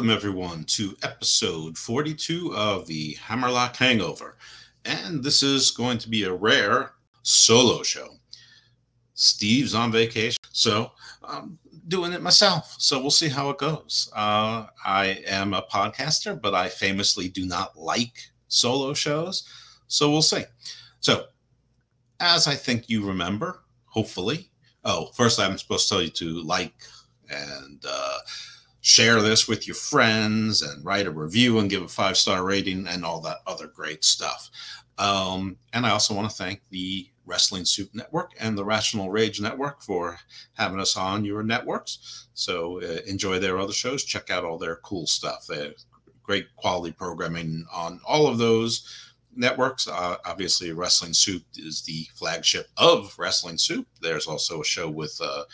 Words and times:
Welcome 0.00 0.16
everyone 0.16 0.64
to 0.64 0.96
episode 1.02 1.76
42 1.76 2.54
of 2.56 2.86
the 2.86 3.18
Hammerlock 3.20 3.76
Hangover. 3.76 4.38
And 4.82 5.22
this 5.22 5.42
is 5.42 5.72
going 5.72 5.98
to 5.98 6.08
be 6.08 6.22
a 6.22 6.32
rare 6.32 6.92
solo 7.22 7.82
show. 7.82 8.08
Steve's 9.12 9.74
on 9.74 9.92
vacation, 9.92 10.38
so 10.52 10.92
I'm 11.22 11.58
doing 11.86 12.14
it 12.14 12.22
myself. 12.22 12.76
So 12.78 12.98
we'll 12.98 13.10
see 13.10 13.28
how 13.28 13.50
it 13.50 13.58
goes. 13.58 14.10
Uh, 14.16 14.68
I 14.82 15.22
am 15.26 15.52
a 15.52 15.66
podcaster, 15.70 16.40
but 16.40 16.54
I 16.54 16.70
famously 16.70 17.28
do 17.28 17.44
not 17.44 17.78
like 17.78 18.30
solo 18.48 18.94
shows. 18.94 19.46
So 19.86 20.10
we'll 20.10 20.22
see. 20.22 20.44
So, 21.00 21.26
as 22.20 22.48
I 22.48 22.54
think 22.54 22.88
you 22.88 23.06
remember, 23.06 23.64
hopefully, 23.84 24.48
oh, 24.82 25.10
first 25.14 25.38
I'm 25.38 25.58
supposed 25.58 25.88
to 25.88 25.94
tell 25.94 26.02
you 26.02 26.08
to 26.08 26.42
like 26.42 26.72
and 27.28 27.84
uh, 27.86 28.18
share 28.80 29.20
this 29.20 29.46
with 29.46 29.66
your 29.66 29.74
friends 29.74 30.62
and 30.62 30.84
write 30.84 31.06
a 31.06 31.10
review 31.10 31.58
and 31.58 31.70
give 31.70 31.82
a 31.82 31.88
five 31.88 32.16
star 32.16 32.44
rating 32.44 32.86
and 32.86 33.04
all 33.04 33.20
that 33.20 33.38
other 33.46 33.66
great 33.66 34.04
stuff. 34.04 34.50
Um, 34.98 35.56
and 35.72 35.86
I 35.86 35.90
also 35.90 36.14
want 36.14 36.28
to 36.30 36.36
thank 36.36 36.62
the 36.70 37.08
Wrestling 37.24 37.64
Soup 37.64 37.88
Network 37.94 38.32
and 38.38 38.56
the 38.58 38.64
Rational 38.64 39.10
Rage 39.10 39.40
Network 39.40 39.82
for 39.82 40.18
having 40.54 40.80
us 40.80 40.96
on 40.96 41.24
your 41.24 41.42
networks. 41.42 42.28
So 42.34 42.82
uh, 42.82 42.98
enjoy 43.06 43.38
their 43.38 43.58
other 43.58 43.72
shows. 43.72 44.04
Check 44.04 44.30
out 44.30 44.44
all 44.44 44.58
their 44.58 44.76
cool 44.76 45.06
stuff. 45.06 45.46
They 45.46 45.62
have 45.62 45.74
great 46.22 46.54
quality 46.56 46.92
programming 46.92 47.66
on 47.72 48.00
all 48.06 48.26
of 48.26 48.38
those 48.38 48.86
networks. 49.34 49.86
Uh, 49.88 50.16
obviously, 50.24 50.72
Wrestling 50.72 51.14
Soup 51.14 51.42
is 51.56 51.82
the 51.82 52.06
flagship 52.14 52.66
of 52.76 53.14
Wrestling 53.18 53.58
Soup. 53.58 53.86
There's 54.00 54.26
also 54.26 54.60
a 54.60 54.64
show 54.64 54.90
with 54.90 55.18
uh, 55.22 55.44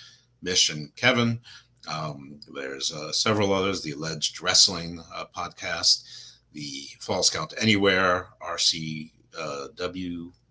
Mish 0.42 0.70
and 0.70 0.94
Kevin 0.96 1.40
um, 1.86 2.40
there's 2.54 2.92
uh, 2.92 3.12
several 3.12 3.52
others, 3.52 3.82
the 3.82 3.92
Alleged 3.92 4.42
Wrestling 4.42 5.02
uh, 5.14 5.24
podcast, 5.36 6.34
the 6.52 6.86
False 7.00 7.30
Count 7.30 7.54
Anywhere, 7.60 8.28
RCWR, 8.42 9.10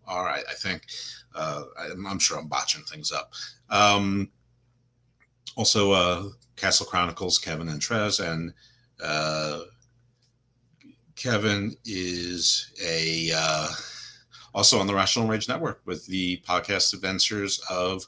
I, 0.07 0.43
I 0.49 0.53
think. 0.57 0.83
Uh, 1.33 1.63
I, 1.77 1.87
am 1.87 2.19
sure 2.19 2.39
I'm 2.39 2.47
botching 2.47 2.83
things 2.83 3.11
up. 3.11 3.33
Um, 3.69 4.29
also, 5.57 5.91
uh, 5.91 6.29
Castle 6.55 6.85
Chronicles, 6.85 7.37
Kevin 7.37 7.69
and 7.69 7.81
Trez, 7.81 8.25
and 8.25 8.53
uh, 9.03 9.61
Kevin 11.15 11.75
is 11.83 12.71
a 12.81 13.31
uh, 13.35 13.67
also 14.53 14.79
on 14.79 14.87
the 14.87 14.95
Rational 14.95 15.27
Rage 15.27 15.49
Network 15.49 15.81
with 15.85 16.05
the 16.07 16.41
podcast 16.47 16.93
adventures 16.93 17.61
of 17.69 18.05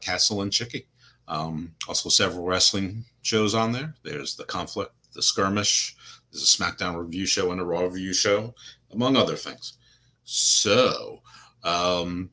Castle 0.00 0.42
and 0.42 0.52
Chicky. 0.52 0.86
Um, 1.30 1.76
also, 1.86 2.08
several 2.08 2.44
wrestling 2.44 3.04
shows 3.22 3.54
on 3.54 3.70
there. 3.70 3.94
There's 4.02 4.34
the 4.34 4.44
Conflict, 4.44 4.92
the 5.14 5.22
Skirmish. 5.22 5.94
There's 6.32 6.42
a 6.42 6.62
SmackDown 6.62 6.98
review 6.98 7.24
show 7.24 7.52
and 7.52 7.60
a 7.60 7.64
Raw 7.64 7.82
review 7.82 8.12
show, 8.12 8.52
among 8.92 9.16
other 9.16 9.36
things. 9.36 9.74
So, 10.24 11.22
um, 11.62 12.30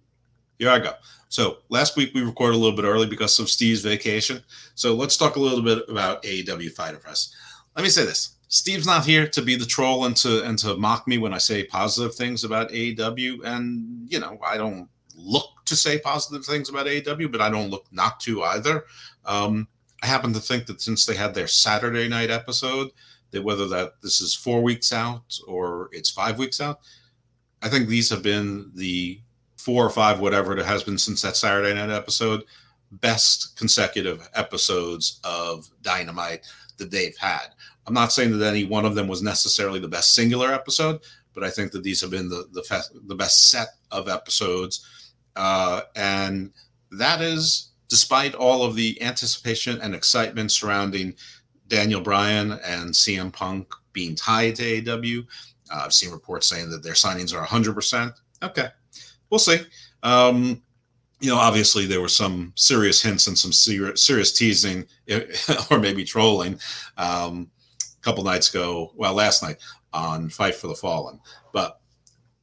here 0.58 0.72
I 0.72 0.80
go. 0.80 0.94
So, 1.30 1.60
last 1.70 1.96
week 1.96 2.12
we 2.16 2.24
recorded 2.24 2.56
a 2.56 2.60
little 2.60 2.76
bit 2.76 2.86
early 2.86 3.06
because 3.06 3.38
of 3.38 3.50
Steve's 3.50 3.82
vacation. 3.82 4.44
So, 4.74 4.96
let's 4.96 5.16
talk 5.16 5.36
a 5.36 5.40
little 5.40 5.62
bit 5.62 5.88
about 5.88 6.24
AEW 6.24 6.72
Fyter 6.72 6.98
Fest. 7.00 7.36
Let 7.76 7.84
me 7.84 7.90
say 7.90 8.04
this. 8.04 8.36
Steve's 8.48 8.88
not 8.88 9.06
here 9.06 9.28
to 9.28 9.42
be 9.44 9.56
the 9.56 9.66
troll 9.66 10.06
and 10.06 10.16
to 10.18 10.44
and 10.44 10.58
to 10.60 10.76
mock 10.76 11.08
me 11.08 11.20
when 11.20 11.34
I 11.34 11.38
say 11.38 11.66
positive 11.66 12.16
things 12.16 12.44
about 12.44 12.72
AEW. 12.72 13.44
And 13.44 14.12
you 14.12 14.20
know, 14.20 14.40
I 14.44 14.58
don't 14.58 14.90
look 15.18 15.66
to 15.66 15.76
say 15.76 16.00
positive 16.00 16.46
things 16.46 16.70
about 16.70 16.86
AEW, 16.86 17.32
but 17.32 17.42
I 17.42 17.50
don't 17.50 17.70
look 17.70 17.86
not 17.92 18.20
to 18.22 18.44
either. 18.44 18.86
Um, 19.26 19.68
I 20.02 20.08
happen 20.08 20.32
to 20.34 20.40
think 20.40 20.68
that 20.68 20.82
since 20.82 21.06
they 21.06 21.16
had 21.16 21.34
their 21.34 21.48
Saturday 21.48 22.08
night 22.08 22.30
episode, 22.30 22.92
that 23.32 23.44
whether 23.44 23.68
that 23.68 24.02
this 24.02 24.22
is 24.22 24.34
four 24.34 24.62
weeks 24.62 24.94
out 24.94 25.38
or 25.48 25.90
it's 25.92 26.10
five 26.10 26.38
weeks 26.38 26.62
out, 26.62 26.80
I 27.62 27.70
think 27.70 27.88
these 27.88 28.10
have 28.12 28.22
been 28.22 28.72
the 28.76 29.20
four 29.58 29.86
or 29.86 29.90
five, 29.90 30.20
whatever 30.20 30.56
it 30.56 30.64
has 30.64 30.84
been 30.84 30.98
since 30.98 31.24
that 31.24 31.36
Saturday 31.36 31.74
night 31.74 31.90
episode, 31.90 32.44
best 32.92 33.58
consecutive 33.58 34.30
episodes 34.36 35.20
of 35.24 35.68
Dynamite 35.82 36.46
that 36.78 36.92
they've 36.92 37.18
had. 37.18 37.48
I'm 37.88 37.94
not 37.94 38.14
saying 38.14 38.38
that 38.38 38.46
any 38.46 38.66
one 38.66 38.86
of 38.86 38.96
them 38.96 39.08
was 39.08 39.24
necessarily 39.24 39.80
the 39.80 39.88
best 39.88 40.14
singular 40.14 40.54
episode, 40.54 41.02
but 41.34 41.44
I 41.44 41.50
think 41.50 41.72
that 41.72 41.84
these 41.84 42.02
have 42.02 42.12
been 42.12 42.30
the 42.30 42.48
the, 42.54 42.84
the 43.08 43.16
best 43.16 43.50
set 43.50 43.70
of 43.92 44.08
episodes 44.08 44.86
uh, 45.38 45.84
and 45.96 46.52
that 46.92 47.22
is 47.22 47.70
despite 47.90 48.36
all 48.36 48.64
of 48.64 48.76
the 48.76 49.02
anticipation 49.02 49.80
and 49.82 49.96
excitement 49.96 50.52
surrounding 50.52 51.16
Daniel 51.68 52.02
Bryan 52.02 52.54
and 52.66 52.92
CM 52.92 53.32
Punk 53.32 53.74
being 53.94 54.16
tied 54.16 54.56
to 54.56 54.82
AEW. 54.82 55.26
Uh, 55.72 55.82
I've 55.86 55.94
seen 55.94 56.12
reports 56.12 56.48
saying 56.48 56.70
that 56.72 56.84
their 56.84 56.94
signings 56.94 57.34
are 57.34 57.46
100%. 57.46 58.14
Okay, 58.44 58.68
we'll 59.30 59.40
see. 59.40 59.60
Um, 60.04 60.62
you 61.20 61.30
know, 61.30 61.38
obviously 61.38 61.86
there 61.86 62.02
were 62.02 62.08
some 62.08 62.54
serious 62.56 63.02
hints 63.02 63.28
and 63.28 63.38
some 63.38 63.52
serious, 63.52 64.04
serious 64.04 64.32
teasing 64.32 64.86
or 65.72 65.80
maybe 65.80 66.04
trolling 66.04 66.60
um, 66.98 67.50
a 67.82 68.02
couple 68.02 68.24
nights 68.24 68.50
ago, 68.50 68.92
well, 68.96 69.14
last 69.14 69.44
night 69.44 69.58
on 69.94 70.30
Fight 70.30 70.56
for 70.56 70.68
the 70.68 70.76
Fallen. 70.76 71.20
But 71.54 71.80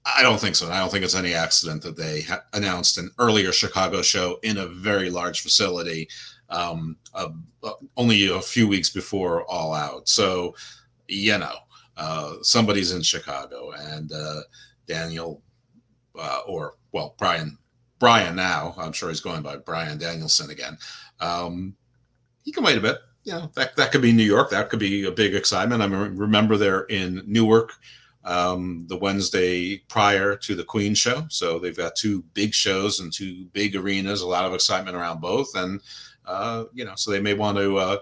I 0.05 0.23
don't 0.23 0.39
think 0.39 0.55
so. 0.55 0.71
I 0.71 0.79
don't 0.79 0.91
think 0.91 1.05
it's 1.05 1.15
any 1.15 1.35
accident 1.35 1.83
that 1.83 1.97
they 1.97 2.23
ha- 2.23 2.45
announced 2.53 2.99
an 2.99 3.11
earlier 3.19 3.53
Chicago 3.53 4.03
show 4.03 4.39
in 4.43 4.59
a 4.59 4.67
very 4.67 5.09
large 5.09 5.41
facility, 5.41 6.09
um, 6.51 6.97
only 7.97 8.29
a 8.29 8.41
few 8.41 8.69
weeks 8.69 8.91
before 8.91 9.45
All 9.45 9.73
Out. 9.73 10.09
So, 10.09 10.55
you 11.09 11.39
know, 11.39 11.55
uh, 11.97 12.35
somebody's 12.43 12.93
in 12.93 13.03
Chicago, 13.03 13.73
and 13.73 14.13
uh, 14.13 14.43
Daniel, 14.87 15.43
uh, 16.19 16.41
or 16.47 16.75
well, 16.93 17.15
Bryan, 17.19 17.57
Bryan 17.99 18.37
now. 18.37 18.75
I'm 18.77 18.93
sure 18.93 19.09
he's 19.09 19.21
going 19.21 19.43
by 19.43 19.57
Bryan 19.57 19.97
Danielson 19.97 20.51
again. 20.51 20.77
Um, 21.21 21.77
he 22.43 22.53
can 22.53 22.65
wait 22.65 22.77
a 22.77 22.81
bit. 22.81 22.99
You 23.23 23.33
know, 23.33 23.51
that 23.55 23.75
that 23.77 23.91
could 23.91 24.03
be 24.03 24.13
New 24.13 24.25
York. 24.25 24.51
That 24.51 24.69
could 24.69 24.81
be 24.81 25.07
a 25.07 25.11
big 25.11 25.35
excitement. 25.35 25.81
I 25.81 25.87
remember 25.87 26.59
they're 26.59 26.83
in 26.83 27.23
Newark 27.27 27.73
um, 28.25 28.87
the 28.89 28.97
Wednesday 28.97 29.79
prior 29.89 30.37
to 30.37 30.55
the 30.55 30.65
Queen 30.65 30.95
show. 30.95 31.25
So 31.29 31.59
they've 31.59 31.77
got 31.77 31.97
two 31.97 32.23
big 32.35 32.55
shows 32.55 33.01
and 33.01 33.13
two 33.13 33.45
big 33.53 33.77
arenas, 33.77 34.23
a 34.23 34.27
lot 34.27 34.45
of 34.45 34.55
excitement 34.55 34.97
around 34.97 35.21
both. 35.21 35.55
And, 35.55 35.81
uh, 36.25 36.65
you 36.73 36.85
know, 36.85 36.95
so 36.97 37.11
they 37.11 37.21
may 37.21 37.35
want 37.35 37.59
to 37.59 37.77
uh, 37.77 37.99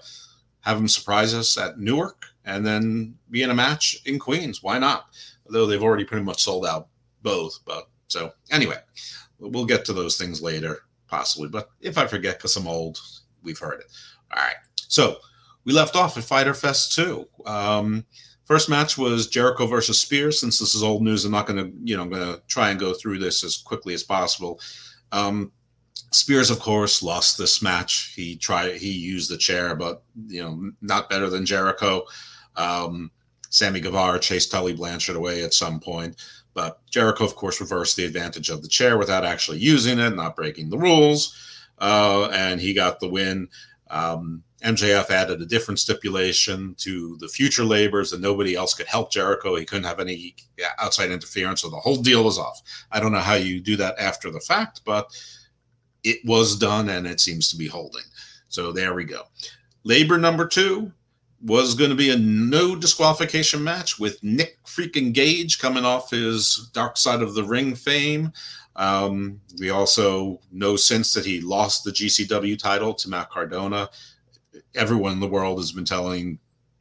have 0.61 0.77
them 0.77 0.89
surprise 0.89 1.35
us 1.35 1.59
at 1.59 1.79
Newark 1.79 2.27
and 2.45 2.65
then 2.65 3.15
be 3.31 3.43
in 3.43 3.51
a 3.51 3.55
match 3.55 4.01
in 4.07 4.19
Queens. 4.19 4.63
Why 4.63 4.79
not? 4.79 5.07
Although 5.47 5.67
they've 5.67 5.83
already 5.83 6.05
pretty 6.05 6.25
much 6.25 6.43
sold 6.43 6.67
out 6.67 6.89
both. 7.23 7.59
But 7.65 7.89
so 8.09 8.33
anyway, 8.51 8.79
we'll 9.39 9.65
get 9.65 9.85
to 9.87 9.93
those 9.93 10.17
things 10.17 10.41
later, 10.41 10.85
possibly. 11.09 11.49
But 11.49 11.71
if 11.81 11.99
I 11.99 12.07
forget 12.07 12.39
because 12.39 12.57
I'm 12.57 12.69
old, 12.69 13.01
we've 13.43 13.59
heard 13.59 13.81
it. 13.81 13.87
All 14.33 14.43
right. 14.43 14.57
So 14.77 15.17
we 15.65 15.73
left 15.73 15.97
off 15.97 16.17
at 16.17 16.25
Fyter 16.25 16.55
Fest 16.55 16.95
2. 16.95 17.27
Um, 17.47 18.05
First 18.53 18.69
match 18.69 18.99
was 18.99 19.29
Jericho 19.29 19.67
versus 19.67 19.99
Spears. 19.99 20.39
Since 20.39 20.59
this 20.59 20.75
is 20.75 20.83
old 20.83 21.01
news, 21.01 21.25
I'm 21.25 21.33
not 21.33 21.47
going 21.47 21.57
to, 21.57 21.73
you 21.83 21.97
know, 21.97 22.03
I'm 22.03 22.11
going 22.11 22.35
to 22.35 22.43
try 22.49 22.69
and 22.69 22.79
go 22.79 22.93
through 22.93 23.19
this 23.19 23.43
as 23.43 23.57
quickly 23.57 23.95
as 23.95 24.03
possible. 24.03 24.61
Um, 25.11 25.53
Spears, 26.11 26.51
of 26.51 26.61
course, 26.61 27.03
lost 27.03 27.39
this 27.39 27.63
match. 27.63 28.13
He 28.15 28.37
tried, 28.37 28.77
he 28.77 28.91
used 28.91 29.31
the 29.31 29.39
chair, 29.39 29.75
but 29.75 30.03
you 30.27 30.43
know, 30.43 30.71
not 30.83 31.09
better 31.09 31.31
than 31.31 31.47
Jericho. 31.47 32.03
Um, 32.55 33.11
Sammy 33.49 33.81
Guevara 33.81 34.21
chased 34.21 34.51
Tully 34.51 34.75
Blanchard 34.75 35.17
away 35.17 35.45
at 35.45 35.55
some 35.55 35.81
point, 35.81 36.17
but 36.53 36.85
Jericho, 36.91 37.25
of 37.25 37.35
course, 37.35 37.59
reversed 37.59 37.97
the 37.97 38.05
advantage 38.05 38.51
of 38.51 38.61
the 38.61 38.69
chair 38.69 38.99
without 38.99 39.25
actually 39.25 39.61
using 39.61 39.99
it, 39.99 40.11
not 40.11 40.37
breaking 40.37 40.69
the 40.69 40.77
rules, 40.77 41.35
uh, 41.79 42.29
and 42.35 42.61
he 42.61 42.75
got 42.75 43.01
the 43.01 43.09
win. 43.09 43.49
Um, 43.89 44.43
MJF 44.65 45.11
added 45.11 45.43
a 45.43 45.47
different 45.47 45.81
stipulation 45.81 46.75
to 46.79 47.17
the 47.19 47.29
future 47.29 47.65
labors 47.65 48.11
that 48.11 48.21
nobody 48.21 48.55
else 48.55 48.75
could 48.75 48.87
help 48.87 49.11
Jericho. 49.11 49.57
He 49.57 49.65
couldn't 49.65 49.85
have 49.85 50.01
any 50.01 50.37
outside 50.79 51.11
interference, 51.11 51.63
so 51.63 51.69
the 51.69 51.77
whole 51.77 51.97
deal 51.97 52.25
was 52.25 52.39
off. 52.39 52.61
I 52.91 53.01
don't 53.01 53.13
know 53.13 53.19
how 53.19 53.35
you 53.35 53.61
do 53.61 53.77
that 53.77 53.99
after 53.99 54.31
the 54.31 54.41
fact, 54.41 54.83
but 54.85 55.11
it 56.05 56.19
was 56.25 56.57
done 56.59 56.89
and 56.89 57.07
it 57.07 57.21
seems 57.21 57.51
to 57.51 57.57
be 57.57 57.67
holding. 57.67 58.03
So 58.49 58.73
there 58.73 58.95
we 58.95 59.05
go. 59.05 59.23
Labor 59.85 60.19
number 60.19 60.47
two 60.47 60.93
was 61.43 61.75
going 61.75 61.91
to 61.91 61.97
be 61.97 62.11
a 62.11 62.17
no 62.17 62.77
disqualification 62.77 63.65
match 63.65 63.99
with 63.99 64.23
Nick 64.23 64.63
freaking 64.65 65.13
Gage 65.13 65.59
coming 65.59 65.85
off 65.85 66.11
his 66.11 66.71
Dark 66.73 66.97
Side 66.97 67.23
of 67.23 67.35
the 67.35 67.43
Ring 67.43 67.75
fame. 67.75 68.33
Um, 68.77 69.41
we 69.59 69.71
also 69.71 70.41
know 70.51 70.77
since 70.77 71.13
that 71.15 71.27
he 71.27 71.41
lost 71.41 71.85
the 71.85 71.91
GCW 71.91 72.59
title 72.59 72.95
to 72.95 73.09
Matt 73.09 73.31
Cardona 73.31 73.91
everyone 74.75 75.13
in 75.13 75.21
the 75.21 75.29
world 75.29 75.59
has 75.59 75.73
been 75.73 75.85
telling 75.85 76.39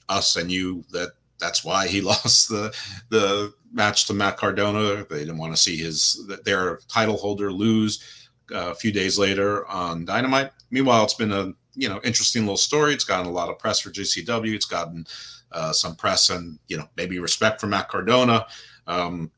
us 0.09 0.35
and 0.35 0.51
you 0.51 0.83
that 0.91 1.11
that's 1.39 1.63
why 1.63 1.87
he 1.87 2.01
lost 2.13 2.49
the 2.49 2.73
the 3.09 3.53
match 3.73 4.05
to 4.07 4.13
Matt 4.13 4.37
Cardona. 4.37 5.05
They 5.09 5.19
didn't 5.19 5.37
want 5.37 5.55
to 5.55 5.61
see 5.61 5.77
his 5.77 6.29
their 6.45 6.79
title 6.87 7.17
holder 7.17 7.51
lose 7.51 8.27
uh, 8.53 8.71
a 8.71 8.75
few 8.75 8.91
days 8.91 9.17
later 9.17 9.65
on 9.67 10.05
Dynamite. 10.05 10.51
Meanwhile, 10.69 11.03
it's 11.05 11.13
been 11.13 11.31
a 11.31 11.53
you 11.75 11.89
know 11.89 11.99
interesting 12.03 12.43
little 12.43 12.57
story. 12.57 12.93
It's 12.93 13.03
gotten 13.03 13.27
a 13.27 13.31
lot 13.31 13.49
of 13.49 13.59
press 13.59 13.79
for 13.79 13.89
GCW. 13.89 14.53
It's 14.53 14.65
gotten 14.65 15.05
uh, 15.51 15.73
some 15.73 15.95
press 15.95 16.29
and 16.29 16.59
you 16.67 16.77
know 16.77 16.87
maybe 16.95 17.19
respect 17.19 17.59
for 17.59 17.67
Matt 17.67 17.89
Cardona. 17.89 18.47
Um, 18.87 19.31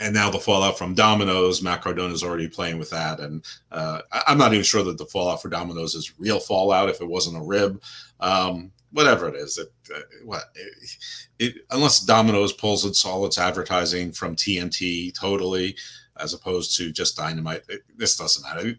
and 0.00 0.14
now 0.14 0.30
the 0.30 0.38
fallout 0.38 0.78
from 0.78 0.94
Domino's, 0.94 1.62
Matt 1.62 1.82
Cardona 1.82 2.14
is 2.14 2.22
already 2.22 2.48
playing 2.48 2.78
with 2.78 2.90
that, 2.90 3.20
and 3.20 3.44
uh, 3.70 4.00
I'm 4.26 4.38
not 4.38 4.52
even 4.52 4.64
sure 4.64 4.82
that 4.82 4.98
the 4.98 5.06
fallout 5.06 5.42
for 5.42 5.48
Domino's 5.48 5.94
is 5.94 6.18
real 6.18 6.40
fallout 6.40 6.88
if 6.88 7.00
it 7.00 7.08
wasn't 7.08 7.36
a 7.36 7.42
rib. 7.42 7.82
Um, 8.20 8.72
whatever 8.92 9.28
it 9.28 9.34
is, 9.34 9.58
it, 9.58 9.72
uh, 9.94 10.00
what 10.24 10.44
it, 10.54 10.96
it, 11.38 11.54
unless 11.70 12.00
Domino's 12.00 12.52
pulls 12.52 12.84
its 12.84 13.04
all 13.04 13.26
its 13.26 13.38
advertising 13.38 14.12
from 14.12 14.36
TNT 14.36 15.12
totally, 15.18 15.76
as 16.18 16.32
opposed 16.32 16.76
to 16.78 16.90
just 16.90 17.16
Dynamite, 17.16 17.62
it, 17.68 17.82
this 17.96 18.16
doesn't 18.16 18.42
matter. 18.44 18.74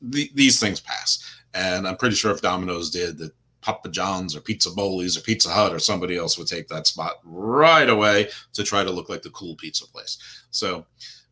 these 0.00 0.58
things 0.58 0.80
pass, 0.80 1.22
and 1.54 1.86
I'm 1.86 1.96
pretty 1.96 2.16
sure 2.16 2.32
if 2.32 2.42
Domino's 2.42 2.90
did 2.90 3.18
that, 3.18 3.32
Papa 3.62 3.88
John's 3.88 4.36
or 4.36 4.40
Pizza 4.40 4.70
Boli's 4.70 5.16
or 5.16 5.22
Pizza 5.22 5.48
Hut 5.48 5.72
or 5.72 5.78
somebody 5.78 6.16
else 6.16 6.36
would 6.36 6.48
take 6.48 6.68
that 6.68 6.86
spot 6.86 7.20
right 7.24 7.88
away 7.88 8.28
to 8.52 8.62
try 8.62 8.84
to 8.84 8.90
look 8.90 9.08
like 9.08 9.22
the 9.22 9.30
cool 9.30 9.56
pizza 9.56 9.86
place. 9.86 10.18
So 10.50 10.84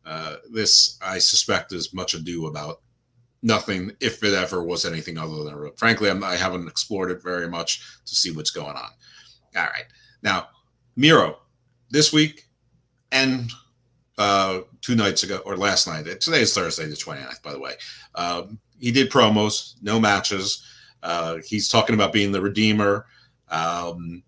uh, 0.07 0.37
this, 0.51 0.99
I 1.03 1.19
suspect, 1.19 1.73
is 1.73 1.93
much 1.93 2.15
ado 2.15 2.47
about 2.47 2.81
nothing, 3.43 3.93
if 4.01 4.23
it 4.23 4.35
ever 4.35 4.63
was 4.63 4.85
anything 4.85 5.19
other 5.19 5.45
than 5.45 5.55
a. 5.55 5.71
Frankly, 5.77 6.09
I'm, 6.09 6.25
I 6.25 6.37
have 6.37 6.53
not 6.53 6.69
explored 6.69 7.11
it 7.11 7.23
very 7.23 7.49
much 7.49 7.83
to 8.07 8.15
see 8.15 8.33
what's 8.33 8.51
going 8.51 8.77
on. 8.77 8.91
All 9.57 9.65
right, 9.65 9.87
now 10.23 10.49
Miro 10.97 11.39
this 11.91 12.13
week 12.13 12.47
and 13.13 13.51
uh, 14.19 14.61
two 14.81 14.95
nights 14.95 15.23
ago 15.23 15.41
or 15.45 15.57
last 15.57 15.87
night. 15.87 16.05
Today 16.21 16.43
is 16.43 16.55
Thursday, 16.55 16.87
the 16.87 16.95
29th, 16.95 17.43
by 17.43 17.53
the 17.53 17.59
way. 17.59 17.75
Um, 18.15 18.59
he 18.79 18.93
did 18.93 19.11
promos, 19.11 19.75
no 19.83 19.99
matches. 19.99 20.65
Uh, 21.03 21.39
he's 21.45 21.69
talking 21.69 21.95
about 21.95 22.13
being 22.13 22.33
the 22.33 22.41
Redeemer. 22.41 23.07
Um, 23.49 24.23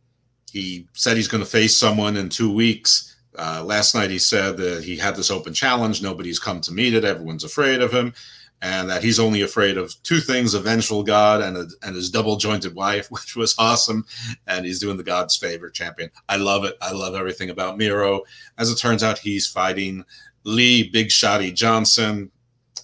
he 0.50 0.86
said 0.92 1.16
he's 1.16 1.28
going 1.28 1.42
to 1.42 1.48
face 1.48 1.76
someone 1.76 2.16
in 2.16 2.28
two 2.28 2.52
weeks. 2.52 3.16
Uh, 3.38 3.62
last 3.64 3.94
night 3.94 4.10
he 4.10 4.18
said 4.18 4.58
that 4.58 4.84
he 4.84 4.96
had 4.96 5.16
this 5.16 5.30
open 5.30 5.54
challenge. 5.54 6.02
Nobody's 6.02 6.38
come 6.38 6.60
to 6.60 6.72
meet 6.72 6.94
it. 6.94 7.04
Everyone's 7.04 7.44
afraid 7.44 7.80
of 7.80 7.92
him. 7.92 8.12
And 8.60 8.88
that 8.90 9.02
he's 9.02 9.18
only 9.18 9.42
afraid 9.42 9.76
of 9.76 9.92
two 10.04 10.20
things: 10.20 10.54
a 10.54 10.60
vengeful 10.60 11.02
God 11.02 11.40
and 11.40 11.56
a, 11.56 11.66
and 11.82 11.96
his 11.96 12.10
double-jointed 12.10 12.76
wife, 12.76 13.06
which 13.10 13.34
was 13.34 13.56
awesome. 13.58 14.04
And 14.46 14.64
he's 14.64 14.78
doing 14.78 14.96
the 14.96 15.02
God's 15.02 15.36
favor 15.36 15.68
champion. 15.68 16.10
I 16.28 16.36
love 16.36 16.64
it. 16.64 16.76
I 16.80 16.92
love 16.92 17.14
everything 17.14 17.50
about 17.50 17.76
Miro. 17.76 18.22
As 18.58 18.70
it 18.70 18.76
turns 18.76 19.02
out, 19.02 19.18
he's 19.18 19.48
fighting 19.48 20.04
Lee 20.44 20.88
Big 20.90 21.08
Shotty 21.08 21.52
Johnson. 21.52 22.30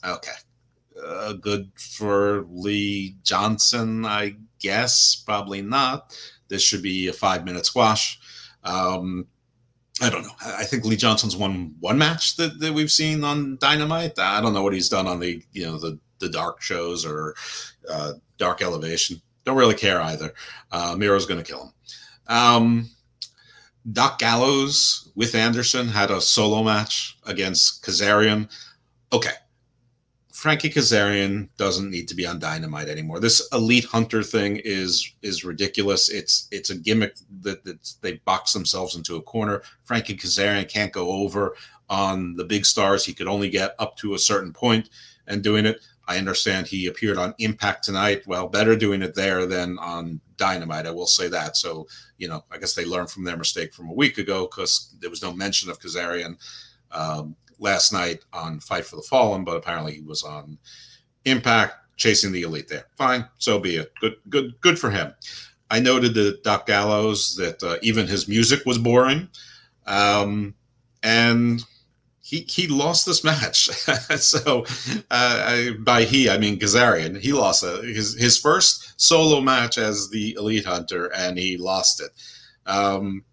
Okay, 0.05 0.33
uh, 1.05 1.33
good 1.35 1.71
for 1.77 2.47
Lee 2.51 3.17
Johnson, 3.23 4.05
I 4.05 4.37
guess. 4.59 5.17
Probably 5.17 5.63
not. 5.63 6.17
This 6.49 6.63
should 6.63 6.83
be 6.83 7.09
a 7.09 7.13
five 7.13 7.45
minute 7.45 7.67
squash. 7.67 8.19
Um, 8.65 9.27
I 10.01 10.11
don't 10.11 10.23
know. 10.23 10.35
I 10.45 10.65
think 10.65 10.85
Lee 10.85 10.97
Johnson's 10.97 11.37
won 11.37 11.75
one 11.81 11.99
match 11.99 12.37
that, 12.37 12.61
that 12.61 12.73
we've 12.73 12.91
seen 12.91 13.25
on 13.25 13.59
Dynamite. 13.61 14.19
I 14.19 14.41
don't 14.41 14.55
know 14.55 14.63
what 14.63 14.73
he's 14.73 14.89
done 14.89 15.07
on 15.07 15.21
the 15.21 15.43
you 15.53 15.67
know 15.67 15.79
the 15.79 15.99
the 16.21 16.29
dark 16.29 16.63
shows 16.63 17.05
or 17.05 17.35
uh, 17.91 18.13
Dark 18.37 18.63
Elevation. 18.63 19.21
Don't 19.45 19.57
really 19.57 19.75
care 19.75 20.01
either. 20.01 20.35
Uh, 20.71 20.95
Miro's 20.97 21.27
going 21.27 21.43
to 21.43 21.51
kill 21.51 21.65
him. 21.65 21.73
Um, 22.29 22.91
Doc 23.91 24.19
Gallows 24.19 25.11
with 25.15 25.35
Anderson 25.35 25.89
had 25.89 26.11
a 26.11 26.21
solo 26.21 26.63
match 26.63 27.17
against 27.25 27.85
Kazarian. 27.85 28.51
Okay, 29.13 29.33
Frankie 30.39 30.71
Kazarian 30.71 31.49
doesn't 31.57 31.91
need 31.91 32.07
to 32.07 32.15
be 32.15 32.25
on 32.25 32.39
Dynamite 32.39 32.89
anymore. 32.89 33.19
This 33.19 33.49
Elite 33.53 33.87
Hunter 33.87 34.23
thing 34.23 34.61
is 34.65 35.13
is 35.21 35.45
ridiculous. 35.45 36.09
It's 36.09 36.47
it's 36.53 36.71
a 36.71 36.77
gimmick 36.77 37.17
that, 37.41 37.65
that 37.65 37.95
they 38.03 38.19
box 38.19 38.53
themselves 38.53 38.95
into 38.95 39.17
a 39.17 39.23
corner. 39.23 39.63
Frankie 39.83 40.17
Kazarian 40.17 40.69
can't 40.69 40.93
go 40.93 41.11
over 41.11 41.57
on 41.91 42.37
the 42.37 42.45
big 42.45 42.67
stars. 42.67 43.05
He 43.05 43.15
could 43.15 43.27
only 43.27 43.51
get 43.51 43.75
up 43.81 43.97
to 43.97 44.15
a 44.15 44.19
certain 44.19 44.53
point 44.53 44.91
and 45.27 45.43
doing 45.43 45.67
it. 45.67 45.81
I 46.07 46.19
understand 46.19 46.69
he 46.69 46.87
appeared 46.87 47.19
on 47.19 47.35
Impact 47.39 47.83
tonight. 47.83 48.25
Well, 48.29 48.47
better 48.47 48.77
doing 48.77 49.03
it 49.03 49.17
there 49.17 49.45
than 49.45 49.77
on 49.81 50.21
Dynamite. 50.37 50.87
I 50.87 50.93
will 50.93 51.09
say 51.09 51.27
that. 51.31 51.57
So, 51.57 51.89
you 52.17 52.29
know, 52.29 52.45
I 52.53 52.59
guess 52.59 52.75
they 52.75 52.85
learned 52.85 53.11
from 53.11 53.25
their 53.25 53.37
mistake 53.37 53.75
from 53.75 53.91
a 53.91 53.93
week 53.95 54.19
ago 54.19 54.47
because 54.47 54.95
there 55.01 55.11
was 55.11 55.21
no 55.21 55.33
mention 55.33 55.69
of 55.69 55.81
Kazarian. 55.81 56.37
Um, 56.93 57.35
last 57.59 57.93
night 57.93 58.25
on 58.33 58.61
Fight 58.61 58.85
for 58.85 58.97
the 58.97 59.03
Fallen, 59.03 59.45
but 59.45 59.57
apparently 59.57 59.95
he 59.95 60.03
was 60.03 60.23
on 60.23 60.59
Impact 61.25 61.75
chasing 61.97 62.33
the 62.33 62.43
elite 62.43 62.69
there. 62.69 62.87
Fine, 62.97 63.27
so 63.39 63.59
be 63.59 63.77
it. 63.77 63.93
Good, 64.01 64.17
good, 64.29 64.61
good 64.61 64.79
for 64.79 64.91
him. 64.91 65.13
I 65.71 65.81
noted 65.81 66.15
that 66.15 66.45
Doc 66.45 66.67
Gallows 66.67 67.37
that 67.37 67.63
uh, 67.63 67.77
even 67.83 68.07
his 68.07 68.29
music 68.29 68.65
was 68.65 68.79
boring, 68.79 69.29
um, 69.87 70.55
and 71.03 71.63
he 72.23 72.41
he 72.49 72.67
lost 72.69 73.05
this 73.05 73.23
match. 73.33 73.69
so 74.19 74.65
uh, 75.11 75.43
I, 75.47 75.71
by 75.81 76.05
he 76.05 76.31
I 76.31 76.39
mean 76.39 76.59
Kazarian. 76.59 77.21
He 77.21 77.33
lost 77.33 77.63
a, 77.65 77.83
his 77.83 78.15
his 78.15 78.39
first 78.39 78.99
solo 79.01 79.41
match 79.41 79.77
as 79.77 80.09
the 80.09 80.35
Elite 80.39 80.65
Hunter, 80.65 81.13
and 81.15 81.39
he 81.39 81.59
lost 81.59 82.01
it. 82.01 82.11
Um, 82.65 83.25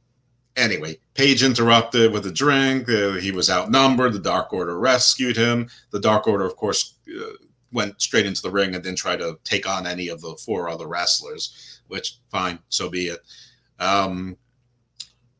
Anyway, 0.56 0.98
Page 1.16 1.44
interrupted 1.44 2.12
with 2.14 2.26
a 2.26 2.32
drink. 2.32 2.88
Uh, 2.90 3.14
he 3.14 3.32
was 3.32 3.50
outnumbered. 3.50 4.14
The 4.14 4.20
Dark 4.20 4.54
Order 4.54 4.80
rescued 4.80 5.36
him. 5.36 5.70
The 5.92 6.00
Dark 6.00 6.28
Order, 6.28 6.46
of 6.46 6.56
course, 6.56 6.96
uh, 7.10 7.34
went 7.72 8.02
straight 8.02 8.26
into 8.26 8.42
the 8.42 8.52
ring 8.52 8.74
and 8.74 8.84
didn't 8.84 8.98
try 8.98 9.18
to 9.18 9.38
take 9.44 9.68
on 9.68 9.86
any 9.86 10.08
of 10.08 10.22
the 10.22 10.36
four 10.46 10.70
other 10.70 10.88
wrestlers, 10.88 11.82
which, 11.88 12.20
fine, 12.32 12.60
so 12.70 12.90
be 12.90 13.08
it. 13.08 13.20
Um, 13.80 14.38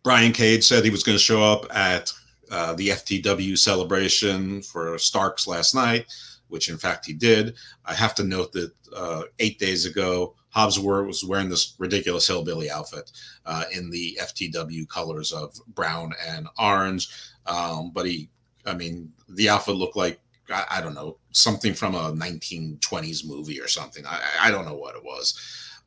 Brian 0.04 0.34
Cage 0.34 0.64
said 0.64 0.84
he 0.84 0.92
was 0.92 1.04
going 1.04 1.18
to 1.18 1.24
show 1.24 1.42
up 1.42 1.66
at 1.76 2.12
uh, 2.52 2.74
the 2.74 2.90
FTW 2.90 3.58
celebration 3.58 4.62
for 4.62 4.98
Starks 4.98 5.48
last 5.48 5.74
night, 5.74 6.06
which 6.48 6.70
in 6.70 6.78
fact 6.78 7.06
he 7.06 7.14
did. 7.14 7.56
I 7.86 7.94
have 7.94 8.14
to 8.16 8.24
note 8.24 8.52
that 8.52 8.72
uh, 8.96 9.24
eight 9.40 9.58
days 9.60 9.86
ago, 9.86 10.36
Hobbs 10.56 10.80
was 10.80 11.24
wearing 11.26 11.50
this 11.50 11.76
ridiculous 11.78 12.28
hillbilly 12.28 12.72
outfit 12.72 13.12
uh, 13.46 13.66
in 13.74 13.90
the 13.90 14.18
FTW 14.22 14.88
colors 14.88 15.34
of 15.34 15.54
brown 15.68 16.14
and 16.26 16.48
orange. 16.58 17.10
Um, 17.46 17.92
but 17.94 18.06
he, 18.06 18.30
I 18.66 18.74
mean, 18.74 19.12
the 19.28 19.50
outfit 19.50 19.76
looked 19.76 19.98
like 19.98 20.22
I, 20.50 20.66
I, 20.72 20.82
don't 20.82 20.94
know 20.94 21.18
something 21.32 21.74
from 21.74 21.94
a 21.94 22.14
1920s 22.14 23.28
movie 23.28 23.60
or 23.60 23.68
something. 23.68 24.06
I, 24.06 24.22
I 24.44 24.52
don't 24.52 24.66
know 24.66 24.76
what 24.76 24.96
it 24.96 25.04
was. 25.04 25.38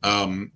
Um, 0.03 0.53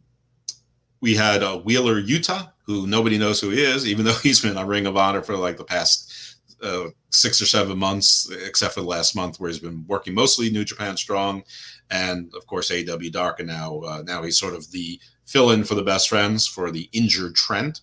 we 1.00 1.16
had 1.16 1.42
uh, 1.42 1.58
Wheeler 1.58 2.00
Yuta, 2.00 2.52
who 2.66 2.86
nobody 2.86 3.16
knows 3.16 3.40
who 3.40 3.48
he 3.48 3.62
is, 3.62 3.88
even 3.88 4.04
though 4.06 4.12
he's 4.22 4.40
been 4.40 4.58
on 4.58 4.66
Ring 4.66 4.86
of 4.86 4.96
Honor 4.96 5.22
for 5.22 5.36
like 5.36 5.56
the 5.56 5.64
past 5.64 6.36
uh, 6.62 6.88
six 7.08 7.40
or 7.40 7.46
seven 7.46 7.78
months, 7.78 8.30
except 8.44 8.74
for 8.74 8.82
the 8.82 8.86
last 8.86 9.16
month 9.16 9.40
where 9.40 9.50
he's 9.50 9.58
been 9.58 9.84
working 9.88 10.14
mostly 10.14 10.50
New 10.50 10.64
Japan 10.64 10.96
Strong 10.98 11.44
and 11.92 12.32
of 12.34 12.46
course 12.46 12.70
AEW 12.70 13.12
Dark, 13.12 13.38
and 13.38 13.48
now 13.48 13.80
uh, 13.80 14.02
now 14.04 14.22
he's 14.22 14.38
sort 14.38 14.54
of 14.54 14.68
the 14.72 14.98
fill-in 15.26 15.62
for 15.62 15.76
the 15.76 15.84
best 15.84 16.08
friends 16.08 16.46
for 16.46 16.72
the 16.72 16.88
injured 16.92 17.36
Trent. 17.36 17.80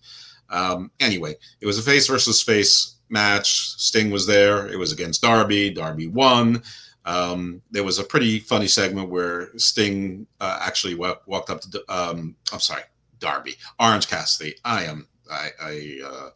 Um, 0.50 0.92
anyway, 1.00 1.36
it 1.62 1.66
was 1.66 1.78
a 1.78 1.84
face 1.84 2.08
versus 2.08 2.42
face 2.42 2.96
match. 3.08 3.76
Sting 3.78 4.10
was 4.12 4.26
there. 4.28 4.68
It 4.68 4.78
was 4.78 4.92
against 4.92 5.22
Darby. 5.22 5.70
Darby 5.70 6.08
won. 6.08 6.64
Um, 7.06 7.62
there 7.72 7.84
was 7.84 8.00
a 8.00 8.04
pretty 8.04 8.40
funny 8.40 8.68
segment 8.68 9.10
where 9.10 9.50
Sting 9.58 10.28
uh, 10.42 10.60
actually 10.62 10.96
w- 10.96 11.16
walked 11.28 11.50
up 11.50 11.62
to. 11.62 11.84
Um, 11.88 12.36
I'm 12.52 12.60
sorry, 12.60 12.84
Darby, 13.20 13.56
Orange 13.80 14.08
Cassidy. 14.08 14.56
I 14.66 14.84
am. 14.86 15.08
I, 15.32 15.50
I 15.62 16.00
uh, 16.04 16.30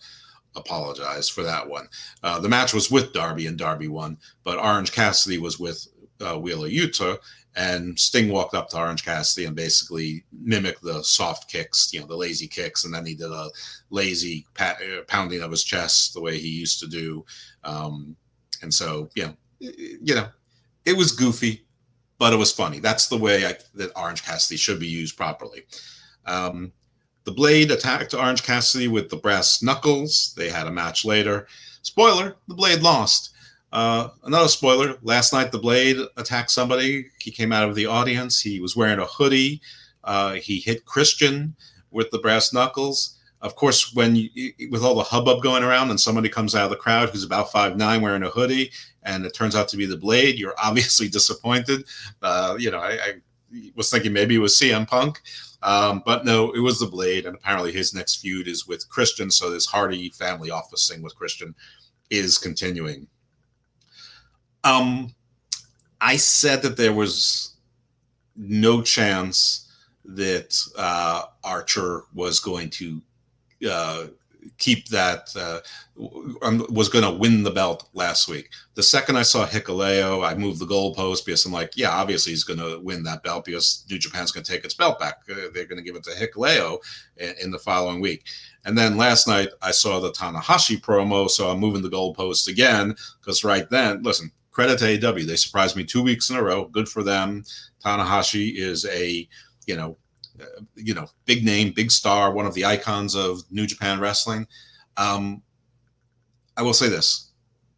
apologize 0.55 1.27
for 1.27 1.41
that 1.41 1.67
one. 1.67 1.87
Uh, 2.21 2.39
the 2.39 2.49
match 2.49 2.73
was 2.73 2.91
with 2.91 3.13
Darby 3.13 3.47
and 3.47 3.57
Darby 3.57 3.87
won, 3.87 4.17
but 4.43 4.59
Orange 4.59 4.91
Cassidy 4.91 5.39
was 5.39 5.59
with 5.59 5.87
uh, 6.21 6.37
Wheeler 6.37 6.69
Yuta, 6.69 7.17
and 7.55 7.97
Sting 7.99 8.29
walked 8.29 8.55
up 8.55 8.69
to 8.69 8.77
Orange 8.77 9.05
Cassidy 9.05 9.45
and 9.45 9.55
basically 9.55 10.23
mimicked 10.31 10.81
the 10.81 11.03
soft 11.03 11.51
kicks, 11.51 11.93
you 11.93 11.99
know, 11.99 12.07
the 12.07 12.15
lazy 12.15 12.47
kicks, 12.47 12.85
and 12.85 12.93
then 12.93 13.05
he 13.05 13.13
did 13.13 13.31
a 13.31 13.49
lazy 13.89 14.45
pat, 14.55 14.77
uh, 14.81 15.03
pounding 15.07 15.41
of 15.41 15.51
his 15.51 15.63
chest 15.63 16.13
the 16.13 16.21
way 16.21 16.37
he 16.37 16.47
used 16.47 16.79
to 16.79 16.87
do. 16.87 17.23
Um, 17.63 18.15
and 18.61 18.73
so, 18.73 19.09
you 19.15 19.25
know, 19.25 19.35
you 19.59 20.15
know, 20.15 20.27
it 20.85 20.97
was 20.97 21.11
goofy, 21.11 21.65
but 22.17 22.33
it 22.33 22.37
was 22.37 22.51
funny. 22.51 22.79
That's 22.79 23.07
the 23.07 23.17
way 23.17 23.45
I, 23.45 23.55
that 23.75 23.91
Orange 23.95 24.23
Cassidy 24.23 24.57
should 24.57 24.79
be 24.79 24.87
used 24.87 25.15
properly. 25.15 25.63
Um, 26.25 26.71
the 27.25 27.31
Blade 27.31 27.71
attacked 27.71 28.13
Orange 28.13 28.43
Cassidy 28.43 28.87
with 28.87 29.09
the 29.09 29.15
brass 29.15 29.61
knuckles. 29.61 30.33
They 30.35 30.49
had 30.49 30.67
a 30.67 30.71
match 30.71 31.05
later. 31.05 31.47
Spoiler: 31.81 32.35
the 32.47 32.55
Blade 32.55 32.81
lost. 32.81 33.32
Uh, 33.73 34.09
another 34.25 34.47
spoiler 34.47 34.95
last 35.01 35.33
night, 35.33 35.51
the 35.51 35.57
Blade 35.57 35.97
attacked 36.17 36.51
somebody. 36.51 37.07
He 37.19 37.31
came 37.31 37.51
out 37.51 37.67
of 37.67 37.73
the 37.73 37.87
audience. 37.87 38.39
He 38.39 38.59
was 38.59 38.75
wearing 38.75 38.99
a 38.99 39.05
hoodie. 39.05 39.61
Uh, 40.03 40.33
he 40.33 40.59
hit 40.59 40.85
Christian 40.85 41.55
with 41.89 42.11
the 42.11 42.19
brass 42.19 42.53
knuckles. 42.53 43.17
Of 43.41 43.55
course, 43.55 43.93
when 43.95 44.15
you, 44.15 44.29
with 44.69 44.83
all 44.83 44.93
the 44.93 45.01
hubbub 45.03 45.41
going 45.41 45.63
around 45.63 45.89
and 45.89 45.99
somebody 45.99 46.29
comes 46.29 46.53
out 46.53 46.65
of 46.65 46.69
the 46.69 46.75
crowd 46.75 47.09
who's 47.09 47.23
about 47.23 47.51
five 47.51 47.75
nine 47.75 48.01
wearing 48.01 48.21
a 48.21 48.29
hoodie 48.29 48.71
and 49.01 49.25
it 49.25 49.33
turns 49.33 49.55
out 49.55 49.67
to 49.69 49.77
be 49.77 49.87
the 49.87 49.97
Blade, 49.97 50.37
you're 50.37 50.55
obviously 50.63 51.09
disappointed. 51.09 51.83
Uh, 52.21 52.55
you 52.59 52.69
know, 52.69 52.77
I, 52.77 52.91
I 52.91 53.13
was 53.75 53.89
thinking 53.89 54.13
maybe 54.13 54.35
it 54.35 54.39
was 54.39 54.55
CM 54.55 54.87
Punk, 54.87 55.19
um, 55.63 56.03
but 56.05 56.25
no, 56.25 56.51
it 56.51 56.59
was 56.59 56.79
the 56.79 56.85
Blade, 56.85 57.25
and 57.25 57.35
apparently 57.35 57.71
his 57.71 57.91
next 57.91 58.17
feud 58.17 58.47
is 58.47 58.67
with 58.67 58.87
Christian. 58.89 59.31
So 59.31 59.49
this 59.49 59.65
Hardy 59.65 60.11
family 60.11 60.51
office 60.51 60.87
thing 60.87 61.01
with 61.01 61.15
Christian 61.15 61.55
is 62.11 62.37
continuing. 62.37 63.07
Um, 64.63 65.13
I 65.99 66.17
said 66.17 66.61
that 66.61 66.77
there 66.77 66.93
was 66.93 67.55
no 68.35 68.81
chance 68.81 69.71
that 70.05 70.57
uh, 70.77 71.23
Archer 71.43 72.03
was 72.13 72.39
going 72.39 72.69
to 72.71 73.01
uh, 73.69 74.07
keep 74.57 74.87
that 74.89 75.29
uh, 75.37 75.59
was 75.95 76.89
going 76.89 77.03
to 77.03 77.11
win 77.11 77.43
the 77.43 77.51
belt 77.51 77.89
last 77.93 78.27
week. 78.27 78.49
The 78.75 78.83
second 78.83 79.17
I 79.17 79.21
saw 79.21 79.45
Hikuleo, 79.45 80.25
I 80.25 80.35
moved 80.35 80.59
the 80.59 80.65
goalpost 80.65 81.25
because 81.25 81.45
I'm 81.45 81.51
like, 81.51 81.73
yeah, 81.75 81.91
obviously 81.91 82.31
he's 82.31 82.43
going 82.43 82.59
to 82.59 82.79
win 82.79 83.03
that 83.03 83.23
belt 83.23 83.45
because 83.45 83.85
New 83.89 83.99
Japan's 83.99 84.31
going 84.31 84.43
to 84.43 84.51
take 84.51 84.65
its 84.65 84.73
belt 84.73 84.99
back. 84.99 85.19
Uh, 85.29 85.49
they're 85.53 85.65
going 85.65 85.77
to 85.77 85.83
give 85.83 85.95
it 85.95 86.03
to 86.03 86.11
Hikuleo 86.11 86.79
in, 87.17 87.33
in, 87.41 87.51
the 87.51 87.59
following 87.59 88.01
week. 88.01 88.25
And 88.65 88.77
then 88.77 88.97
last 88.97 89.27
night 89.27 89.49
I 89.61 89.71
saw 89.71 89.99
the 89.99 90.11
Tanahashi 90.11 90.81
promo, 90.81 91.29
so 91.29 91.49
I'm 91.49 91.59
moving 91.59 91.81
the 91.81 91.89
goalpost 91.89 92.47
again 92.47 92.95
because 93.21 93.43
right 93.43 93.69
then, 93.69 94.03
listen, 94.03 94.31
credit 94.53 94.79
to 94.79 94.85
AEW, 94.85 95.25
they 95.25 95.35
surprised 95.35 95.75
me 95.75 95.83
two 95.83 96.01
weeks 96.01 96.29
in 96.29 96.37
a 96.37 96.43
row. 96.43 96.65
Good 96.65 96.87
for 96.87 97.03
them. 97.03 97.43
Tanahashi 97.83 98.53
is 98.55 98.85
a 98.85 99.27
you 99.65 99.75
know 99.75 99.97
uh, 100.41 100.45
you 100.75 100.93
know, 100.93 101.07
big 101.25 101.45
name, 101.45 101.71
big 101.71 101.91
star, 101.91 102.31
one 102.31 102.47
of 102.47 102.55
the 102.55 102.65
icons 102.65 103.15
of 103.15 103.43
New 103.51 103.67
Japan 103.67 103.99
Wrestling. 103.99 104.47
Um, 104.97 105.43
I 106.57 106.63
will 106.63 106.73
say 106.73 106.89
this: 106.89 107.31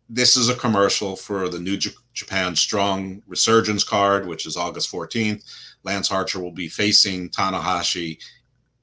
this 0.08 0.38
is 0.38 0.48
a 0.48 0.56
commercial 0.56 1.16
for 1.18 1.50
the 1.50 1.60
New 1.60 1.76
J- 1.76 1.92
Japan 2.14 2.56
Strong 2.56 3.24
Resurgence 3.28 3.84
card, 3.84 4.26
which 4.26 4.46
is 4.46 4.56
August 4.56 4.92
14th. 4.92 5.44
Lance 5.84 6.12
Archer 6.12 6.40
will 6.40 6.52
be 6.52 6.70
facing 6.70 7.30
Tanahashi 7.30 8.20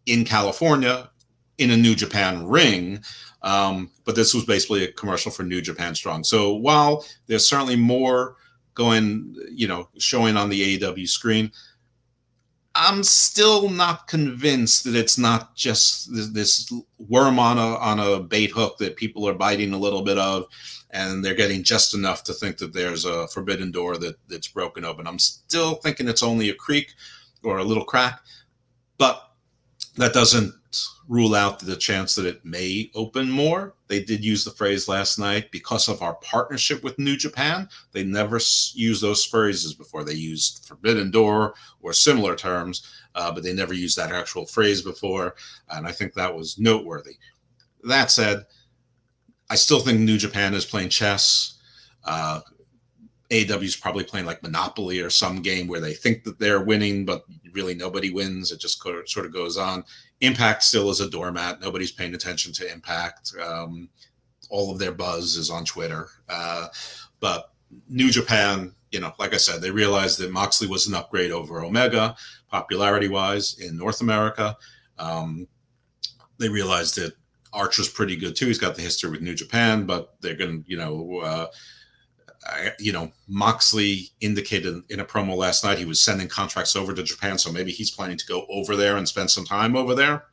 in 0.05 0.25
California 0.25 1.11
in 1.57 1.71
a 1.71 1.77
New 1.77 1.95
Japan 1.95 2.47
ring. 2.47 3.03
Um, 3.43 3.91
but 4.05 4.15
this 4.15 4.35
was 4.35 4.45
basically 4.45 4.85
a 4.85 4.93
commercial 4.93 5.33
for 5.33 5.43
New 5.43 5.61
Japan 5.61 5.95
Strong. 5.95 6.25
So 6.25 6.55
while 6.55 7.05
there's 7.27 7.49
certainly 7.49 7.77
more 7.77 8.37
going, 8.75 9.37
you 9.51 9.69
know, 9.69 9.89
showing 9.99 10.37
on 10.37 10.49
the 10.49 10.79
AEW 10.79 11.09
screen, 11.09 11.51
I'm 12.75 13.03
still 13.03 13.69
not 13.69 14.07
convinced 14.07 14.85
that 14.85 14.97
it's 14.97 15.19
not 15.19 15.55
just 15.55 16.09
this 16.33 16.73
worm 16.99 17.39
on 17.39 17.59
a 17.59 17.77
on 17.77 17.99
a 18.01 18.21
bait 18.21 18.51
hook 18.51 18.79
that 18.79 18.97
people 18.97 19.29
are 19.29 19.35
biting 19.35 19.75
a 19.75 19.79
little 19.79 20.03
bit 20.03 20.17
of, 20.17 20.47
and 20.91 21.23
they're 21.23 21.35
getting 21.35 21.63
just 21.63 21.95
enough 21.95 22.25
to 22.25 22.33
think 22.33 22.57
that 22.59 22.73
there's 22.73 23.05
a 23.05 23.29
forbidden 23.29 23.73
door 23.73 23.99
that 23.99 24.17
that's 24.29 24.49
broken 24.49 24.87
open. 24.87 25.07
I'm 25.07 25.19
still 25.19 25.75
thinking 25.77 26.09
it's 26.09 26.23
only 26.23 26.49
a 26.49 26.55
creak 26.55 26.95
or 27.45 27.59
a 27.59 27.65
little 27.65 27.85
crack, 27.85 28.21
but 28.97 29.23
that 29.97 30.15
doesn't 30.15 30.55
rule 31.13 31.35
out 31.35 31.59
the 31.59 31.77
chance 31.77 32.15
that 32.15 32.25
it 32.25 32.43
may 32.43 32.91
open 32.95 33.31
more. 33.31 33.75
They 33.87 34.03
did 34.03 34.25
use 34.25 34.47
the 34.47 34.51
phrase 34.51 34.89
last 34.89 35.19
night 35.19 35.51
because 35.51 35.87
of 35.87 36.01
our 36.01 36.15
partnership 36.15 36.83
with 36.83 36.99
New 36.99 37.19
Japan. 37.19 37.69
They 37.93 38.03
never 38.03 38.41
used 38.73 39.03
those 39.03 39.23
phrases 39.23 39.75
before. 39.75 40.05
They 40.05 40.15
used 40.15 40.65
forbidden 40.67 41.11
door 41.11 41.53
or 41.83 41.93
similar 41.93 42.35
terms, 42.35 42.91
uh, 43.15 43.31
but 43.31 43.43
they 43.43 43.53
never 43.53 43.75
used 43.75 43.99
that 43.99 44.11
actual 44.11 44.47
phrase 44.47 44.81
before. 44.81 45.35
And 45.69 45.87
I 45.87 45.93
think 45.93 46.15
that 46.15 46.35
was 46.35 46.59
noteworthy. 46.59 47.17
That 47.85 48.11
said, 48.11 48.47
I 49.51 49.57
still 49.57 49.81
think 49.81 50.01
New 50.01 50.17
Japan 50.17 50.55
is 50.55 50.65
playing 50.65 50.89
chess. 50.89 51.61
Uh, 52.07 52.41
AEW 53.29 53.65
is 53.65 53.77
probably 53.77 54.05
playing 54.05 54.25
like 54.25 54.43
Monopoly 54.43 55.01
or 55.01 55.11
some 55.11 55.43
game 55.43 55.67
where 55.67 55.81
they 55.81 55.93
think 55.93 56.25
that 56.25 56.39
they're 56.39 56.63
winning, 56.63 57.05
but 57.05 57.25
really 57.53 57.75
nobody 57.75 58.11
wins. 58.11 58.51
It 58.51 58.61
just 58.61 58.83
sort 58.83 59.27
of 59.27 59.33
goes 59.33 59.59
on. 59.59 59.85
Impact 60.23 60.63
still 60.63 60.89
is 60.89 61.01
a 61.01 61.11
doormat. 61.11 61.61
Nobody's 61.61 61.93
paying 61.93 62.15
attention 62.15 62.53
to 62.55 62.73
Impact. 62.73 63.33
Um, 63.45 63.89
all 64.51 64.71
of 64.71 64.79
their 64.79 64.93
buzz 64.93 65.37
is 65.37 65.51
on 65.51 65.65
Twitter. 65.65 66.09
Uh, 66.29 66.69
but 67.21 67.53
New 67.89 68.11
Japan, 68.11 68.73
you 68.93 69.01
know, 69.01 69.13
like 69.19 69.35
I 69.35 69.39
said, 69.39 69.61
they 69.61 69.71
realized 69.71 70.19
that 70.21 70.31
Moxley 70.31 70.69
was 70.69 70.87
an 70.87 70.95
upgrade 70.95 71.33
over 71.33 71.63
Omega, 71.63 72.15
popularity 72.49 73.09
wise, 73.09 73.59
in 73.59 73.77
North 73.77 74.01
America. 74.01 74.57
Um, 74.99 75.49
they 76.39 76.49
realized 76.49 76.95
that 76.97 77.15
Archer's 77.53 77.89
pretty 77.89 78.15
good 78.15 78.37
too. 78.37 78.47
He's 78.47 78.59
got 78.59 78.77
the 78.77 78.83
history 78.83 79.11
with 79.11 79.23
New 79.23 79.35
Japan, 79.35 79.87
but 79.87 80.15
they're 80.21 80.37
going 80.37 80.63
to, 80.63 80.71
you 80.71 80.77
know, 80.77 81.19
uh, 81.19 81.47
You 82.79 82.93
know, 82.93 83.13
Moxley 83.29 84.11
indicated 84.21 84.83
in 84.89 85.01
a 85.01 85.05
promo 85.05 85.37
last 85.37 85.63
night 85.63 85.79
he 85.79 85.85
was 85.85 86.03
sending 86.03 86.29
contracts 86.29 86.75
over 86.75 86.93
to 86.93 87.03
Japan, 87.03 87.39
so 87.39 87.53
maybe 87.53 87.71
he's 87.71 87.91
planning 87.91 88.17
to 88.17 88.27
go 88.27 88.47
over 88.49 88.75
there 88.75 88.97
and 88.97 89.09
spend 89.09 89.31
some 89.31 89.45
time 89.45 89.77
over 89.77 89.95
there. 89.95 90.25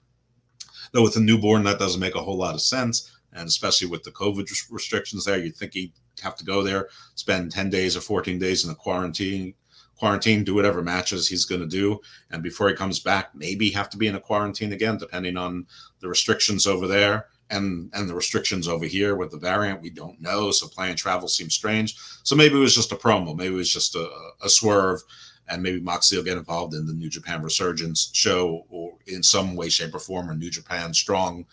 Though 0.92 1.04
with 1.04 1.16
a 1.18 1.20
newborn, 1.20 1.63
that 1.63 1.78
doesn't 1.78 2.00
make 2.00 2.16
a 2.16 2.22
whole 2.22 2.38
lot 2.38 2.56
of 2.56 2.62
sense, 2.62 3.12
and 3.32 3.48
especially 3.48 3.88
with 3.88 4.04
the 4.04 4.12
COVID 4.12 4.50
restrictions 4.72 5.25
there, 5.25 5.38
you'd 5.38 5.56
think 5.56 5.74
he'd 5.74 5.94
have 6.24 6.36
to 6.38 6.46
go 6.46 6.63
there, 6.63 6.89
spend 7.13 7.51
ten 7.51 7.70
days 7.70 7.96
or 7.96 8.01
fourteen 8.01 8.39
days 8.39 8.66
in 8.66 8.72
a 8.72 8.75
quarantine, 8.75 9.54
quarantine, 9.96 10.44
do 10.44 10.56
whatever 10.56 10.82
matches 10.82 11.28
he's 11.28 11.46
going 11.46 11.62
to 11.62 11.68
do, 11.68 12.00
and 12.32 12.42
before 12.42 12.70
he 12.70 12.75
comes 12.75 13.00
back, 13.00 13.36
maybe 13.36 13.70
have 13.70 13.89
to 13.92 13.98
be 13.98 14.08
in 14.08 14.16
a 14.16 14.20
quarantine 14.20 14.74
again, 14.74 14.98
depending 14.98 15.38
on 15.38 15.68
the 16.00 16.08
restrictions 16.08 16.66
over 16.66 16.88
there 16.88 17.28
and 17.50 17.89
and 17.94 18.10
the 18.10 18.15
restrictions 18.15 18.68
over 18.68 18.86
here 18.86 19.15
with 19.15 19.32
the 19.32 19.38
variant 19.38 19.82
we 19.82 19.89
don't 19.89 20.22
know 20.22 20.51
so 20.51 20.68
plane 20.68 20.96
travel 20.96 21.27
seems 21.27 21.53
strange 21.53 21.96
so 22.24 22.36
maybe 22.36 22.56
it 22.56 22.60
was 22.60 22.75
just 22.75 22.91
a 22.91 22.96
promo 22.96 23.36
maybe 23.36 23.53
it 23.53 23.58
was 23.58 23.74
just 23.74 23.96
a, 23.96 24.10
a 24.44 24.50
swerve 24.50 25.01
and 25.50 25.63
maybe 25.63 25.79
Moxley 25.79 26.18
will 26.18 26.25
get 26.25 26.38
involved 26.38 26.74
in 26.74 26.86
the 26.86 26.94
New 26.94 27.10
Japan 27.10 27.41
Resurgence 27.41 28.12
show 28.13 28.65
or 28.70 28.94
in 29.08 29.24
some 29.24 29.56
way, 29.56 29.70
shape, 29.70 29.96
or 29.96 30.00
form, 30.00 30.29
or 30.29 30.36
New 30.36 30.50
Japan 30.50 30.94
Strong 30.94 31.46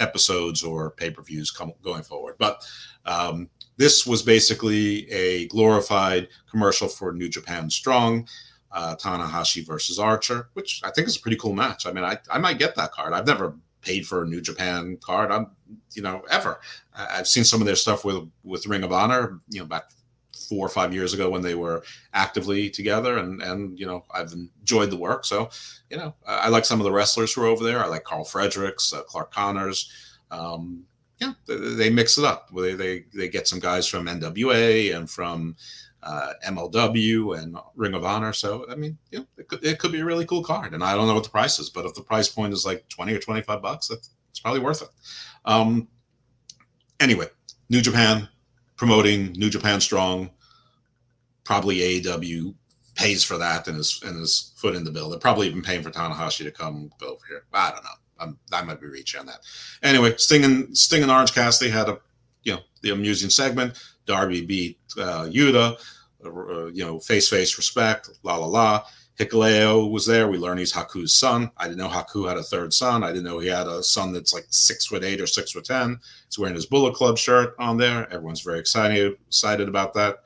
episodes 0.00 0.64
or 0.64 0.90
pay 0.90 1.10
per 1.10 1.22
views 1.22 1.50
going 1.50 2.02
forward. 2.02 2.36
But 2.38 2.64
um, 3.04 3.48
this 3.76 4.06
was 4.06 4.22
basically 4.22 5.10
a 5.10 5.46
glorified 5.48 6.28
commercial 6.50 6.88
for 6.88 7.12
New 7.12 7.28
Japan 7.28 7.68
Strong, 7.70 8.28
uh, 8.72 8.96
Tanahashi 8.96 9.66
versus 9.66 9.98
Archer, 9.98 10.48
which 10.54 10.80
I 10.82 10.90
think 10.90 11.06
is 11.06 11.16
a 11.16 11.20
pretty 11.20 11.36
cool 11.36 11.52
match. 11.52 11.86
I 11.86 11.92
mean, 11.92 12.04
I, 12.04 12.18
I 12.30 12.38
might 12.38 12.58
get 12.58 12.74
that 12.76 12.92
card. 12.92 13.12
I've 13.12 13.26
never 13.26 13.54
paid 13.82 14.06
for 14.06 14.22
a 14.22 14.26
New 14.26 14.40
Japan 14.40 14.98
card. 15.00 15.30
I'm, 15.30 15.48
you 15.92 16.02
know, 16.02 16.22
ever. 16.30 16.60
I've 16.94 17.28
seen 17.28 17.44
some 17.44 17.60
of 17.60 17.66
their 17.66 17.76
stuff 17.76 18.04
with 18.04 18.28
with 18.44 18.66
Ring 18.66 18.84
of 18.84 18.92
Honor, 18.92 19.40
you 19.48 19.60
know, 19.60 19.66
back 19.66 19.90
four 20.48 20.66
or 20.66 20.70
five 20.70 20.92
years 20.92 21.14
ago 21.14 21.30
when 21.30 21.42
they 21.42 21.54
were 21.54 21.82
actively 22.14 22.70
together, 22.70 23.18
and 23.18 23.42
and 23.42 23.78
you 23.78 23.86
know, 23.86 24.04
I've 24.10 24.32
enjoyed 24.32 24.90
the 24.90 24.96
work. 24.96 25.24
So, 25.24 25.50
you 25.90 25.96
know, 25.96 26.14
I, 26.26 26.48
like 26.48 26.64
some 26.64 26.80
of 26.80 26.84
the 26.84 26.92
wrestlers 26.92 27.32
who 27.32 27.42
are 27.42 27.46
over 27.46 27.64
there. 27.64 27.82
I 27.82 27.86
like 27.86 28.04
Karl 28.04 28.24
Fredericks, 28.24 28.92
uh, 28.92 29.02
Clark 29.02 29.32
Connors. 29.32 29.90
Um, 30.30 30.84
yeah, 31.18 31.32
they, 31.46 31.56
they, 31.56 31.90
mix 31.90 32.18
it 32.18 32.24
up. 32.24 32.50
They, 32.54 32.74
they 32.74 33.04
they 33.14 33.28
get 33.28 33.46
some 33.46 33.60
guys 33.60 33.86
from 33.86 34.06
NWA 34.06 34.96
and 34.96 35.08
from 35.08 35.56
uh, 36.02 36.32
MLW 36.46 37.38
and 37.38 37.56
Ring 37.74 37.94
of 37.94 38.04
Honor. 38.04 38.32
So 38.32 38.66
I 38.70 38.74
mean, 38.74 38.98
yeah, 39.10 39.20
it 39.36 39.48
could, 39.48 39.64
it 39.64 39.78
could 39.78 39.92
be 39.92 40.00
a 40.00 40.04
really 40.04 40.26
cool 40.26 40.42
card. 40.42 40.74
And 40.74 40.82
I 40.82 40.94
don't 40.94 41.06
know 41.06 41.14
what 41.14 41.24
the 41.24 41.30
price 41.30 41.58
is, 41.58 41.70
but 41.70 41.86
if 41.86 41.94
the 41.94 42.02
price 42.02 42.28
point 42.28 42.52
is 42.52 42.66
like 42.66 42.88
twenty 42.88 43.14
or 43.14 43.18
twenty 43.18 43.42
five 43.42 43.62
bucks, 43.62 43.90
it's 43.90 44.40
probably 44.40 44.60
worth 44.60 44.82
it. 44.82 44.88
Um, 45.44 45.88
anyway, 47.00 47.26
New 47.68 47.80
Japan 47.80 48.28
promoting 48.76 49.32
New 49.32 49.50
Japan 49.50 49.80
Strong. 49.80 50.30
Probably 51.44 51.78
AEW 51.78 52.54
pays 52.94 53.24
for 53.24 53.38
that 53.38 53.66
and 53.68 53.78
is 53.78 54.00
and 54.04 54.20
is 54.20 54.52
foot 54.56 54.74
in 54.74 54.84
the 54.84 54.90
bill. 54.90 55.08
They're 55.08 55.18
probably 55.18 55.48
even 55.48 55.62
paying 55.62 55.82
for 55.82 55.90
Tanahashi 55.90 56.44
to 56.44 56.50
come 56.50 56.90
over 57.02 57.20
here. 57.28 57.44
I 57.52 57.70
don't 57.70 57.84
know. 57.84 57.90
I'm, 58.18 58.38
i 58.52 58.62
might 58.62 58.80
be 58.80 58.86
reaching 58.86 59.20
on 59.20 59.26
that. 59.26 59.40
Anyway, 59.82 60.14
Sting 60.16 60.44
and 60.44 60.76
Sting 60.76 61.02
and 61.02 61.10
Orange 61.10 61.34
Cassidy 61.34 61.70
had 61.70 61.88
a 61.88 61.98
the 62.82 62.90
amusing 62.90 63.30
segment. 63.30 63.78
Darby 64.06 64.44
beat 64.44 64.78
uh, 64.98 65.28
Yuta, 65.30 65.78
uh, 66.24 66.66
you 66.66 66.84
know, 66.84 66.98
face 66.98 67.28
face 67.28 67.56
respect, 67.56 68.10
la 68.22 68.36
la 68.36 68.46
la. 68.46 68.84
Hikuleo 69.18 69.90
was 69.90 70.06
there. 70.06 70.28
We 70.28 70.38
learned 70.38 70.58
he's 70.58 70.72
Haku's 70.72 71.14
son. 71.14 71.50
I 71.58 71.64
didn't 71.64 71.78
know 71.78 71.88
Haku 71.88 72.26
had 72.26 72.38
a 72.38 72.42
third 72.42 72.72
son. 72.72 73.04
I 73.04 73.08
didn't 73.08 73.24
know 73.24 73.38
he 73.38 73.48
had 73.48 73.66
a 73.66 73.82
son 73.82 74.12
that's 74.12 74.32
like 74.32 74.46
six 74.48 74.86
foot 74.86 75.04
eight 75.04 75.20
or 75.20 75.26
six 75.26 75.52
foot 75.52 75.64
ten. 75.64 76.00
He's 76.26 76.38
wearing 76.38 76.54
his 76.54 76.66
Bullet 76.66 76.94
Club 76.94 77.18
shirt 77.18 77.54
on 77.58 77.76
there. 77.76 78.10
Everyone's 78.10 78.40
very 78.40 78.58
excited 78.58 79.16
excited 79.28 79.68
about 79.68 79.94
that. 79.94 80.22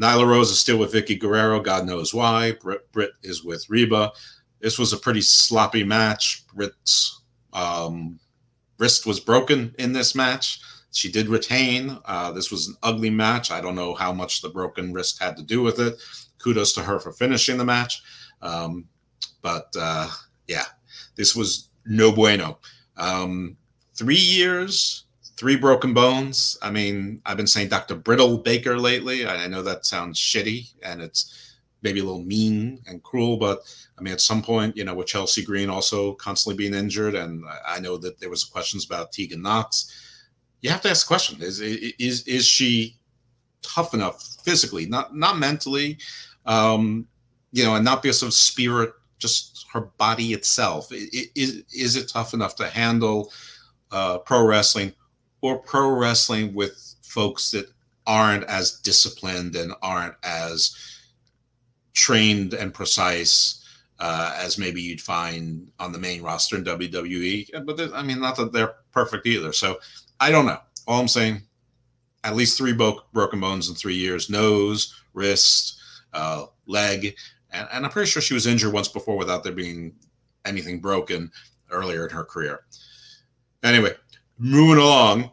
Nyla 0.00 0.26
Rose 0.26 0.50
is 0.50 0.58
still 0.58 0.78
with 0.78 0.92
Vickie 0.92 1.18
Guerrero. 1.18 1.60
God 1.60 1.86
knows 1.86 2.12
why. 2.12 2.52
Britt, 2.52 2.90
Britt 2.92 3.12
is 3.22 3.44
with 3.44 3.68
Rebel. 3.68 4.12
This 4.60 4.78
was 4.78 4.92
a 4.92 4.98
pretty 4.98 5.22
sloppy 5.22 5.84
match. 5.84 6.46
Britt's 6.54 7.22
um, 7.52 8.18
wrist 8.78 9.06
was 9.06 9.20
broken 9.20 9.74
in 9.78 9.92
this 9.92 10.14
match. 10.14 10.60
She 10.96 11.10
did 11.10 11.28
retain. 11.28 11.98
Uh, 12.06 12.32
this 12.32 12.50
was 12.50 12.68
an 12.68 12.76
ugly 12.82 13.10
match. 13.10 13.50
I 13.50 13.60
don't 13.60 13.74
know 13.74 13.94
how 13.94 14.12
much 14.12 14.40
the 14.40 14.48
broken 14.48 14.92
wrist 14.92 15.22
had 15.22 15.36
to 15.36 15.42
do 15.42 15.62
with 15.62 15.78
it. 15.78 16.00
Kudos 16.38 16.72
to 16.74 16.82
her 16.82 16.98
for 16.98 17.12
finishing 17.12 17.58
the 17.58 17.64
match. 17.64 18.02
Um, 18.40 18.86
but 19.42 19.74
uh, 19.78 20.08
yeah, 20.48 20.64
this 21.16 21.36
was 21.36 21.68
no 21.84 22.12
bueno. 22.12 22.58
Um, 22.96 23.58
three 23.94 24.16
years, 24.16 25.04
three 25.36 25.56
broken 25.56 25.92
bones. 25.92 26.56
I 26.62 26.70
mean, 26.70 27.20
I've 27.26 27.36
been 27.36 27.46
saying 27.46 27.68
Dr. 27.68 27.96
Brittle 27.96 28.38
Baker 28.38 28.78
lately. 28.78 29.26
I 29.26 29.46
know 29.48 29.62
that 29.62 29.84
sounds 29.84 30.18
shitty, 30.18 30.72
and 30.82 31.02
it's 31.02 31.54
maybe 31.82 32.00
a 32.00 32.04
little 32.04 32.22
mean 32.22 32.80
and 32.86 33.02
cruel, 33.02 33.36
but 33.36 33.60
I 33.98 34.02
mean, 34.02 34.14
at 34.14 34.20
some 34.22 34.42
point, 34.42 34.76
you 34.76 34.84
know, 34.84 34.94
with 34.94 35.08
Chelsea 35.08 35.44
Green 35.44 35.68
also 35.68 36.14
constantly 36.14 36.56
being 36.56 36.74
injured, 36.74 37.14
and 37.14 37.44
I 37.66 37.80
know 37.80 37.98
that 37.98 38.18
there 38.18 38.30
was 38.30 38.44
questions 38.44 38.86
about 38.86 39.12
Tegan 39.12 39.42
Nox. 39.42 39.92
You 40.66 40.72
have 40.72 40.80
to 40.80 40.90
ask 40.90 41.06
the 41.06 41.08
question: 41.08 41.40
Is 41.40 41.60
is 41.60 42.26
is 42.26 42.44
she 42.44 42.96
tough 43.62 43.94
enough 43.94 44.20
physically, 44.42 44.84
not 44.84 45.14
not 45.14 45.38
mentally, 45.38 45.98
um, 46.44 47.06
you 47.52 47.62
know, 47.62 47.76
and 47.76 47.84
not 47.84 48.02
because 48.02 48.20
of 48.24 48.34
spirit, 48.34 48.92
just 49.20 49.66
her 49.72 49.82
body 49.82 50.32
itself? 50.32 50.88
Is 50.90 51.62
is 51.72 51.94
it 51.94 52.08
tough 52.08 52.34
enough 52.34 52.56
to 52.56 52.66
handle 52.66 53.30
uh, 53.92 54.18
pro 54.18 54.44
wrestling 54.44 54.92
or 55.40 55.56
pro 55.56 55.88
wrestling 55.88 56.52
with 56.52 56.96
folks 57.00 57.52
that 57.52 57.70
aren't 58.04 58.42
as 58.46 58.80
disciplined 58.80 59.54
and 59.54 59.72
aren't 59.82 60.16
as 60.24 60.74
trained 61.94 62.54
and 62.54 62.74
precise 62.74 63.64
uh, 64.00 64.34
as 64.36 64.58
maybe 64.58 64.82
you'd 64.82 65.00
find 65.00 65.70
on 65.78 65.92
the 65.92 65.98
main 65.98 66.22
roster 66.22 66.56
in 66.56 66.64
WWE. 66.64 67.64
But 67.64 67.94
I 67.94 68.02
mean, 68.02 68.18
not 68.18 68.34
that 68.34 68.52
they're 68.52 68.74
perfect 68.90 69.26
either. 69.26 69.52
So 69.52 69.78
I 70.20 70.30
don't 70.30 70.46
know. 70.46 70.58
All 70.86 71.00
I'm 71.00 71.08
saying, 71.08 71.42
at 72.24 72.36
least 72.36 72.56
three 72.56 72.72
bo- 72.72 73.02
broken 73.12 73.40
bones 73.40 73.68
in 73.68 73.74
three 73.74 73.94
years: 73.94 74.30
nose, 74.30 74.94
wrist, 75.14 75.78
uh, 76.12 76.46
leg, 76.66 77.16
and, 77.50 77.68
and 77.72 77.84
I'm 77.84 77.90
pretty 77.90 78.10
sure 78.10 78.22
she 78.22 78.34
was 78.34 78.46
injured 78.46 78.72
once 78.72 78.88
before 78.88 79.16
without 79.16 79.42
there 79.44 79.52
being 79.52 79.94
anything 80.44 80.80
broken 80.80 81.30
earlier 81.70 82.06
in 82.06 82.14
her 82.14 82.24
career. 82.24 82.60
Anyway, 83.62 83.92
moving 84.38 84.82
along. 84.82 85.30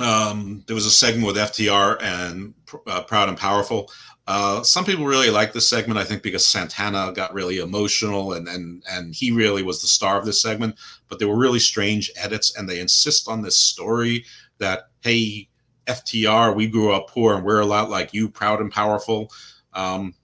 Um, 0.00 0.62
there 0.66 0.76
was 0.76 0.86
a 0.86 0.92
segment 0.92 1.26
with 1.26 1.36
FTR 1.36 2.00
and 2.00 2.54
uh, 2.86 3.02
Proud 3.02 3.28
and 3.28 3.36
Powerful. 3.36 3.90
Uh, 4.28 4.62
some 4.62 4.84
people 4.84 5.06
really 5.06 5.30
like 5.30 5.54
this 5.54 5.66
segment, 5.66 5.98
I 5.98 6.04
think, 6.04 6.22
because 6.22 6.46
Santana 6.46 7.10
got 7.14 7.32
really 7.32 7.60
emotional 7.60 8.34
and 8.34 8.46
and 8.46 8.84
and 8.90 9.14
he 9.14 9.30
really 9.30 9.62
was 9.62 9.80
the 9.80 9.88
star 9.88 10.18
of 10.18 10.26
this 10.26 10.42
segment. 10.42 10.76
But 11.08 11.18
there 11.18 11.28
were 11.28 11.38
really 11.38 11.58
strange 11.58 12.12
edits, 12.14 12.54
and 12.54 12.68
they 12.68 12.78
insist 12.78 13.26
on 13.26 13.40
this 13.40 13.58
story 13.58 14.26
that 14.58 14.90
hey, 15.00 15.48
FTR, 15.86 16.54
we 16.54 16.66
grew 16.66 16.92
up 16.92 17.08
poor 17.08 17.36
and 17.36 17.44
we're 17.44 17.60
a 17.60 17.66
lot 17.66 17.88
like 17.88 18.12
you, 18.12 18.28
proud 18.28 18.60
and 18.60 18.70
powerful. 18.70 19.32
Um, 19.72 20.14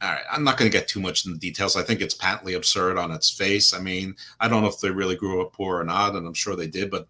all 0.00 0.10
right, 0.10 0.24
I'm 0.32 0.42
not 0.42 0.56
going 0.56 0.70
to 0.70 0.76
get 0.76 0.88
too 0.88 1.00
much 1.00 1.26
in 1.26 1.32
the 1.32 1.38
details. 1.38 1.76
I 1.76 1.82
think 1.82 2.00
it's 2.00 2.14
patently 2.14 2.54
absurd 2.54 2.96
on 2.96 3.10
its 3.10 3.28
face. 3.28 3.74
I 3.74 3.80
mean, 3.80 4.16
I 4.40 4.48
don't 4.48 4.62
know 4.62 4.68
if 4.68 4.80
they 4.80 4.90
really 4.90 5.16
grew 5.16 5.42
up 5.42 5.52
poor 5.52 5.78
or 5.78 5.84
not, 5.84 6.16
and 6.16 6.26
I'm 6.26 6.32
sure 6.32 6.56
they 6.56 6.66
did, 6.66 6.90
but 6.90 7.06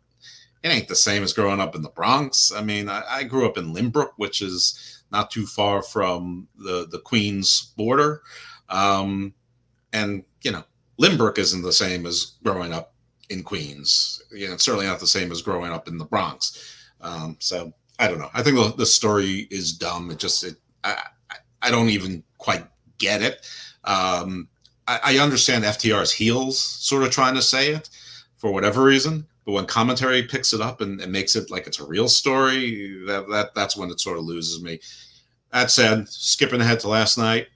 it 0.65 0.69
ain't 0.71 0.89
the 0.89 0.97
same 0.97 1.23
as 1.23 1.33
growing 1.33 1.61
up 1.61 1.77
in 1.77 1.83
the 1.83 1.91
Bronx. 1.91 2.51
I 2.51 2.63
mean, 2.63 2.89
I, 2.89 3.05
I 3.09 3.23
grew 3.23 3.47
up 3.47 3.57
in 3.57 3.73
Lynbrook, 3.73 4.11
which 4.17 4.43
is 4.43 5.00
not 5.13 5.31
too 5.31 5.47
far 5.47 5.83
from 5.83 6.49
the 6.57 6.87
the 6.91 6.99
Queens 6.99 7.73
border, 7.77 8.23
um, 8.69 9.35
and 9.93 10.25
you 10.43 10.53
know, 10.53 10.65
Lynbrook 11.01 11.39
isn't 11.39 11.63
the 11.63 11.73
same 11.73 12.07
as 12.07 12.33
growing 12.43 12.73
up 12.73 12.95
in 13.29 13.43
Queens. 13.43 14.23
You 14.33 14.49
know, 14.49 14.55
it's 14.55 14.65
certainly 14.65 14.87
not 14.87 15.01
the 15.01 15.07
same 15.07 15.33
as 15.33 15.43
growing 15.43 15.73
up 15.73 15.89
in 15.89 15.99
the 15.99 16.05
Bronx. 16.05 16.77
Um, 17.01 17.37
so 17.39 17.73
I 17.99 18.09
don't 18.09 18.19
know. 18.19 18.31
I 18.35 18.43
think 18.43 18.57
the, 18.57 18.75
the 18.77 18.87
story 18.87 19.47
is 19.51 19.73
dumb. 19.73 20.11
It 20.11 20.19
just 20.19 20.45
it 20.45 20.57
I 20.85 21.03
I 21.63 21.71
don't 21.71 21.91
even 21.91 22.23
quite 22.39 22.65
get 22.99 23.23
it. 23.23 23.47
Um, 23.85 24.49
I, 24.87 25.01
I 25.05 25.19
understand 25.19 25.65
FTR's 25.65 26.13
heels 26.13 26.59
sort 26.59 27.03
of 27.03 27.11
trying 27.11 27.35
to 27.35 27.43
say 27.43 27.73
it 27.73 27.89
for 28.37 28.53
whatever 28.53 28.83
reason. 28.83 29.27
But 29.45 29.53
when 29.53 29.67
commentary 29.67 30.23
picks 30.23 30.53
it 30.53 30.61
up 30.61 30.81
and, 30.81 31.01
and, 31.01 31.11
makes 31.11 31.35
it 31.35 31.51
like 31.51 31.67
it's 31.67 31.81
a 31.81 31.87
real 31.87 32.09
story, 32.09 33.03
that, 33.07 33.29
that 33.31 33.55
that's 33.55 33.77
when 33.77 33.91
it 33.91 34.01
sort 34.01 34.19
of 34.19 34.25
loses 34.25 34.63
me. 34.63 34.81
That 35.53 35.71
said, 35.71 36.09
skipping 36.09 36.61
ahead 36.61 36.81
to 36.81 36.89
last 36.89 37.19
night, 37.19 37.49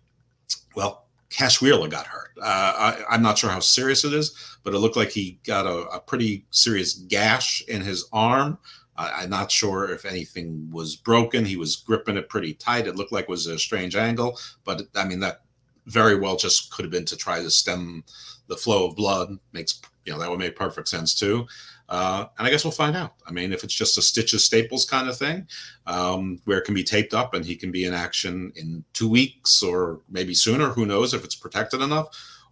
well, 0.75 1.07
Cash 1.31 1.61
Wheeler 1.61 1.89
got 1.89 2.07
hurt. 2.07 2.33
Uh, 2.41 2.95
I, 3.09 3.15
am 3.15 3.23
not 3.23 3.39
sure 3.39 3.51
how 3.51 3.61
serious 3.61 4.05
it 4.05 4.13
is, 4.13 4.57
but 4.63 4.75
it 4.75 4.79
looked 4.79 4.97
like 4.97 5.11
he 5.11 5.39
got 5.47 5.67
a, 5.67 5.89
a 5.89 6.01
pretty 6.01 6.47
serious 6.51 6.95
gash 6.95 7.63
in 7.69 7.83
his 7.83 8.09
arm. 8.13 8.59
I'm 8.97 9.31
not 9.31 9.51
sure 9.51 9.91
if 9.91 10.05
anything 10.05 10.71
was 10.71 10.95
broken. 10.95 11.45
He 11.45 11.57
was 11.57 11.77
gripping 11.77 12.17
it 12.17 12.29
pretty 12.29 12.55
tight. 12.55 12.87
It 12.87 12.95
looked 12.95 13.11
like 13.11 13.25
it 13.25 13.29
was 13.29 13.47
a 13.47 13.59
strange 13.59 13.97
angle, 13.97 14.39
but 14.65 14.83
I 14.95 15.05
mean 15.05 15.19
that 15.21 15.43
very 15.87 16.17
well 16.17 16.37
just 16.37 16.73
could 16.73 16.85
have 16.85 16.93
been 16.93 17.05
to 17.07 17.17
try 17.17 17.43
to 17.43 17.51
stem 17.51 18.05
the 18.47 18.57
flow 18.57 18.87
of 18.87 18.97
blood. 18.97 19.37
Makes 19.53 19.81
you 20.05 20.13
know 20.13 20.21
that 20.21 20.31
would 20.31 20.39
make 20.39 20.55
perfect 20.55 20.89
sense 20.89 21.15
too. 21.15 21.47
Uh, 21.95 22.27
and 22.39 22.47
I 22.49 22.51
guess 22.51 22.65
we'll 22.65 22.73
find 22.73 22.97
out. 22.97 23.13
I 23.25 23.31
mean, 23.31 23.53
if 23.53 23.63
it's 23.63 23.73
just 23.73 23.97
a 23.99 24.03
stitches 24.03 24.45
staples 24.45 24.85
kind 24.85 25.09
of 25.09 25.17
thing, 25.17 25.47
um, 25.87 26.41
where 26.45 26.59
it 26.59 26.65
can 26.65 26.75
be 26.75 26.83
taped 26.83 27.15
up 27.15 27.35
and 27.35 27.45
he 27.45 27.55
can 27.55 27.71
be 27.71 27.85
in 27.85 27.95
action 27.95 28.53
in 28.57 28.83
two 28.95 29.09
weeks 29.09 29.63
or 29.63 30.01
maybe 30.11 30.35
sooner, 30.35 30.71
who 30.71 30.87
knows 30.87 31.15
if 31.15 31.23
it's 31.23 31.37
protected 31.37 31.81
enough, 31.81 32.09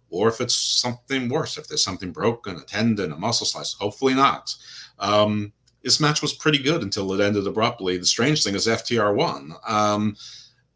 or 0.09 0.29
if 0.29 0.39
it's 0.39 0.55
something 0.55 1.27
worse, 1.27 1.57
if 1.57 1.67
there's 1.67 1.83
something 1.83 2.13
broken, 2.13 2.55
a 2.55 2.61
tendon, 2.61 3.11
a 3.11 3.17
muscle 3.17 3.45
slice. 3.45 3.73
Hopefully 3.73 4.13
not. 4.13 4.55
Um, 4.97 5.51
this 5.81 5.99
match 5.99 6.21
was 6.21 6.31
pretty 6.31 6.59
good 6.59 6.81
until 6.81 7.11
it 7.11 7.19
ended 7.19 7.45
abruptly. 7.45 7.97
The 7.97 8.05
strange 8.05 8.45
thing 8.45 8.55
is 8.55 8.65
FTR 8.65 9.13
won. 9.13 9.55
Um, 9.67 10.15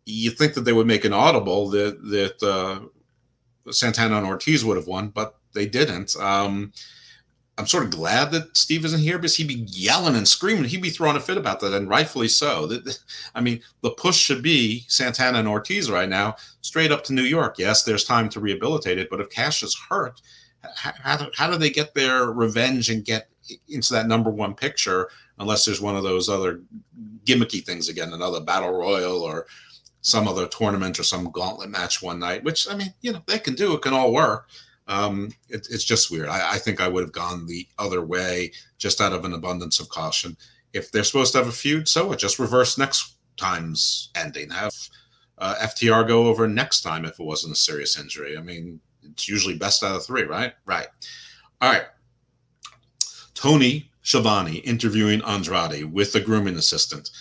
you 0.06 0.30
think 0.30 0.56
that 0.56 0.66
they 0.66 0.74
would 0.74 0.88
make 0.88 1.06
an 1.06 1.14
audible 1.14 1.70
that 1.70 2.04
that 2.10 2.44
uh, 2.44 3.72
Santana 3.72 4.18
and 4.18 4.28
Ortiz 4.28 4.66
would 4.66 4.76
have 4.76 4.88
won, 4.88 5.08
but 5.08 5.38
they 5.54 5.68
didn't. 5.68 6.18
Um, 6.18 6.74
I'm 7.58 7.66
sort 7.66 7.86
of 7.86 7.90
glad 7.90 8.32
that 8.32 8.56
Steve 8.56 8.86
isn't 8.86 9.00
here 9.00 9.18
because 9.18 9.36
he'd 9.36 9.48
be 9.48 9.66
yelling 9.68 10.16
and 10.16 10.28
screaming. 10.28 10.66
He'd 10.66 10.82
be 10.82 10.92
throwing 10.92 11.18
a 11.18 11.20
fit 11.20 11.38
about 11.38 11.60
that, 11.62 11.74
and 11.74 11.90
rightfully 11.90 12.28
so. 12.28 12.70
I 13.36 13.42
mean, 13.42 13.62
the 13.82 13.92
push 13.92 14.16
should 14.16 14.44
be 14.44 14.86
Santana 14.88 15.40
and 15.40 15.48
Ortiz 15.48 15.90
right 15.90 16.08
now, 16.08 16.36
straight 16.62 16.92
up 16.92 17.04
to 17.06 17.14
New 17.14 17.24
York. 17.24 17.56
Yes, 17.58 17.84
there's 17.84 18.04
time 18.04 18.30
to 18.30 18.40
rehabilitate 18.40 19.00
it, 19.00 19.10
but 19.10 19.22
if 19.22 19.30
Cash 19.30 19.64
is 19.64 19.76
hurt, 19.90 20.22
how, 20.76 21.18
do, 21.18 21.26
how 21.36 21.50
do 21.50 21.58
they 21.58 21.70
get 21.70 21.94
their 21.94 22.26
revenge 22.26 22.90
and 22.90 23.06
get 23.06 23.30
into 23.70 23.94
that 23.94 24.08
number 24.08 24.30
one 24.30 24.54
picture 24.54 25.10
unless 25.40 25.66
there's 25.66 25.82
one 25.82 25.96
of 25.96 26.04
those 26.04 26.30
other 26.30 26.62
gimmicky 27.26 27.64
things 27.64 27.90
again, 27.90 28.14
another 28.14 28.42
battle 28.42 28.72
royal 28.72 29.22
or 29.22 29.48
some 30.02 30.28
other 30.28 30.48
tournament 30.48 31.00
or 31.00 31.04
some 31.04 31.32
gauntlet 31.32 31.70
match 31.70 32.02
one 32.02 32.20
night, 32.20 32.44
which 32.44 32.70
I 32.70 32.76
mean, 32.76 32.94
you 33.02 33.14
know, 33.14 33.22
they 33.28 33.40
can 33.40 33.56
do. 33.56 33.74
It 33.74 33.82
can 33.82 33.94
all 33.94 34.14
work. 34.14 34.48
Um, 34.88 35.32
it, 35.50 35.68
it's 35.70 35.84
just 35.84 36.10
weird. 36.10 36.30
I, 36.30 36.54
I, 36.54 36.58
think 36.58 36.80
I 36.80 36.88
would 36.88 37.04
have 37.04 37.12
gone 37.12 37.46
the 37.46 37.68
other 37.78 38.02
way 38.02 38.54
just 38.78 39.02
out 39.02 39.12
of 39.12 39.26
an 39.26 39.34
abundance 39.34 39.82
of 39.82 39.90
caution. 39.90 40.38
If 40.74 40.92
they're 40.92 41.04
supposed 41.04 41.34
to 41.34 41.40
have 41.40 41.48
a 41.48 41.52
feud, 41.52 41.90
so 41.90 42.08
what? 42.08 42.20
Just 42.20 42.40
reverse 42.40 42.78
next 42.78 43.18
time's 43.36 44.10
ending. 44.16 44.50
Have 44.50 44.74
uh, 45.38 45.56
FTR 45.62 46.08
go 46.08 46.28
over 46.28 46.48
next 46.48 46.82
time 46.82 47.04
if 47.04 47.20
it 47.20 47.24
wasn't 47.24 47.54
a 47.54 47.58
serious 47.58 48.00
injury. 48.00 48.38
I 48.38 48.42
mean, 48.42 48.80
it's 49.04 49.28
usually 49.28 49.58
best 49.58 49.84
out 49.84 49.96
of 49.96 50.06
three, 50.06 50.24
right? 50.24 50.54
Right. 50.66 50.88
All 51.62 51.72
right. 51.72 51.86
Tony 53.34 53.92
Schiavone 54.02 54.58
interviewing 54.60 55.22
Andrade 55.24 55.84
with 55.86 56.14
the 56.14 56.22
grooming 56.22 56.56
assistant. 56.56 57.12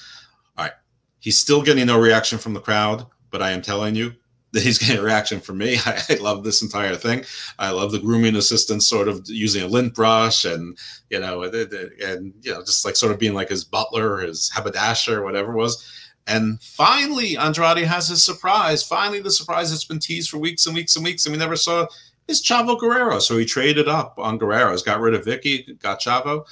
All 0.56 0.66
right. 0.66 0.72
He's 1.18 1.38
still 1.38 1.62
getting 1.62 1.86
no 1.86 1.98
reaction 1.98 2.38
from 2.38 2.54
the 2.54 2.60
crowd, 2.60 3.06
but 3.30 3.42
I 3.42 3.50
am 3.50 3.60
telling 3.60 3.96
you, 3.96 4.14
that 4.56 4.62
he's 4.62 4.78
getting 4.78 4.96
a 4.96 5.02
reaction 5.02 5.38
from 5.38 5.58
me. 5.58 5.76
I, 5.86 6.02
I, 6.08 6.14
love 6.14 6.42
this 6.42 6.62
entire 6.62 6.96
thing. 6.96 7.24
I 7.58 7.70
love 7.70 7.92
the 7.92 7.98
grooming 7.98 8.36
assistant 8.36 8.82
sort 8.82 9.06
of 9.06 9.22
using 9.26 9.62
a 9.62 9.66
lint 9.66 9.94
brush 9.94 10.44
and 10.46 10.76
you 11.10 11.20
know 11.20 11.42
and, 11.42 11.54
and 11.54 12.32
you 12.42 12.52
know 12.52 12.60
just 12.60 12.84
like 12.84 12.96
sort 12.96 13.12
of 13.12 13.18
being 13.18 13.34
like 13.34 13.50
his 13.50 13.64
butler, 13.64 14.20
his 14.20 14.50
haberdasher, 14.50 15.22
whatever 15.22 15.52
it 15.52 15.56
was. 15.56 15.92
And 16.26 16.60
finally, 16.60 17.36
Andrade 17.36 17.86
has 17.86 18.08
his 18.08 18.24
surprise. 18.24 18.82
Finally, 18.82 19.20
the 19.20 19.30
surprise 19.30 19.70
that's 19.70 19.84
been 19.84 20.00
teased 20.00 20.30
for 20.30 20.38
weeks 20.38 20.66
and 20.66 20.74
weeks 20.74 20.96
and 20.96 21.04
weeks, 21.04 21.24
and 21.26 21.32
we 21.32 21.38
never 21.38 21.54
saw 21.54 21.86
is 22.26 22.42
Chavo 22.42 22.78
Guerrero. 22.78 23.20
So 23.20 23.36
he 23.36 23.44
traded 23.44 23.86
up 23.86 24.18
on 24.18 24.38
Guerrero. 24.38 24.72
He's 24.72 24.82
got 24.82 25.00
rid 25.00 25.14
of 25.14 25.24
Vickie, 25.24 25.78
got 25.80 26.00
Chavo. 26.00 26.44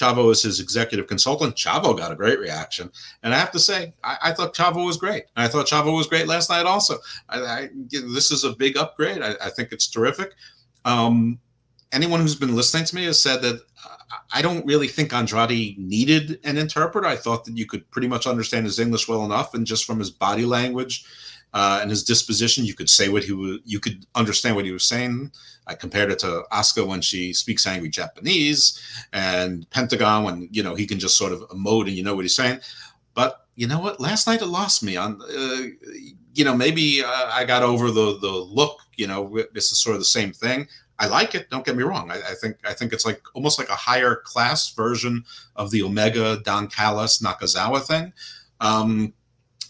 Chavo 0.00 0.30
is 0.30 0.42
his 0.42 0.60
executive 0.60 1.06
consultant. 1.06 1.56
Chavo 1.56 1.96
got 1.96 2.12
a 2.12 2.14
great 2.14 2.38
reaction, 2.38 2.90
and 3.22 3.34
I 3.34 3.38
have 3.38 3.50
to 3.52 3.58
say, 3.58 3.92
I, 4.02 4.16
I 4.22 4.32
thought 4.32 4.54
Chavo 4.54 4.86
was 4.86 4.96
great. 4.96 5.24
I 5.36 5.48
thought 5.48 5.66
Chavo 5.66 5.94
was 5.96 6.06
great 6.06 6.26
last 6.26 6.48
night. 6.48 6.64
Also, 6.66 6.96
I, 7.28 7.40
I, 7.40 7.68
this 7.90 8.30
is 8.30 8.44
a 8.44 8.54
big 8.54 8.76
upgrade. 8.76 9.22
I, 9.22 9.50
think 9.50 9.72
it's 9.72 9.88
terrific. 9.88 10.32
Um, 10.84 11.38
anyone 11.92 12.20
who's 12.20 12.34
been 12.34 12.56
listening 12.56 12.84
to 12.84 12.94
me 12.94 13.04
has 13.04 13.20
said 13.20 13.42
that 13.42 13.56
uh, 13.84 13.96
I 14.32 14.40
don't 14.40 14.64
really 14.64 14.88
think 14.88 15.12
Andrade 15.12 15.78
needed 15.78 16.40
an 16.44 16.56
interpreter. 16.56 17.06
I 17.06 17.16
thought 17.16 17.44
that 17.44 17.58
you 17.58 17.66
could 17.66 17.90
pretty 17.90 18.08
much 18.08 18.26
understand 18.26 18.64
his 18.66 18.78
English 18.78 19.08
well 19.08 19.24
enough, 19.24 19.52
and 19.54 19.66
just 19.66 19.84
from 19.84 19.98
his 19.98 20.10
body 20.10 20.46
language 20.46 21.04
uh, 21.52 21.80
and 21.82 21.90
his 21.90 22.04
disposition, 22.04 22.64
you 22.64 22.74
could 22.74 22.88
say 22.88 23.08
what 23.08 23.24
he 23.24 23.32
was, 23.32 23.58
you 23.64 23.80
could 23.80 24.06
understand 24.14 24.56
what 24.56 24.64
he 24.64 24.72
was 24.72 24.86
saying. 24.86 25.32
I 25.66 25.74
compared 25.74 26.10
it 26.10 26.18
to 26.20 26.44
Asuka 26.52 26.86
when 26.86 27.00
she 27.00 27.32
speaks 27.32 27.66
angry 27.66 27.88
Japanese, 27.88 28.80
and 29.12 29.68
Pentagon 29.70 30.24
when 30.24 30.48
you 30.50 30.62
know 30.62 30.74
he 30.74 30.86
can 30.86 30.98
just 30.98 31.16
sort 31.16 31.32
of 31.32 31.40
emote 31.50 31.86
and 31.86 31.96
you 31.96 32.02
know 32.02 32.14
what 32.14 32.24
he's 32.24 32.34
saying. 32.34 32.60
But 33.14 33.46
you 33.56 33.66
know 33.66 33.80
what? 33.80 34.00
Last 34.00 34.26
night 34.26 34.42
it 34.42 34.46
lost 34.46 34.82
me 34.82 34.96
on. 34.96 35.20
Uh, 35.22 35.62
you 36.34 36.44
know, 36.44 36.54
maybe 36.54 37.02
uh, 37.04 37.30
I 37.32 37.44
got 37.44 37.62
over 37.62 37.90
the 37.90 38.18
the 38.18 38.30
look. 38.30 38.78
You 38.96 39.06
know, 39.06 39.44
this 39.52 39.70
is 39.72 39.82
sort 39.82 39.94
of 39.94 40.00
the 40.00 40.06
same 40.06 40.32
thing. 40.32 40.68
I 40.98 41.06
like 41.06 41.34
it. 41.34 41.48
Don't 41.48 41.64
get 41.64 41.76
me 41.76 41.82
wrong. 41.82 42.10
I, 42.10 42.16
I, 42.16 42.34
think 42.34 42.58
I 42.62 42.74
think 42.74 42.92
it's 42.92 43.06
like 43.06 43.22
almost 43.32 43.58
like 43.58 43.70
a 43.70 43.74
higher 43.74 44.16
class 44.16 44.70
version 44.74 45.24
of 45.56 45.70
the 45.70 45.82
Omega 45.82 46.40
Don 46.44 46.68
Callis 46.68 47.22
Nakazawa 47.22 47.82
thing. 47.82 48.12
Um, 48.60 49.14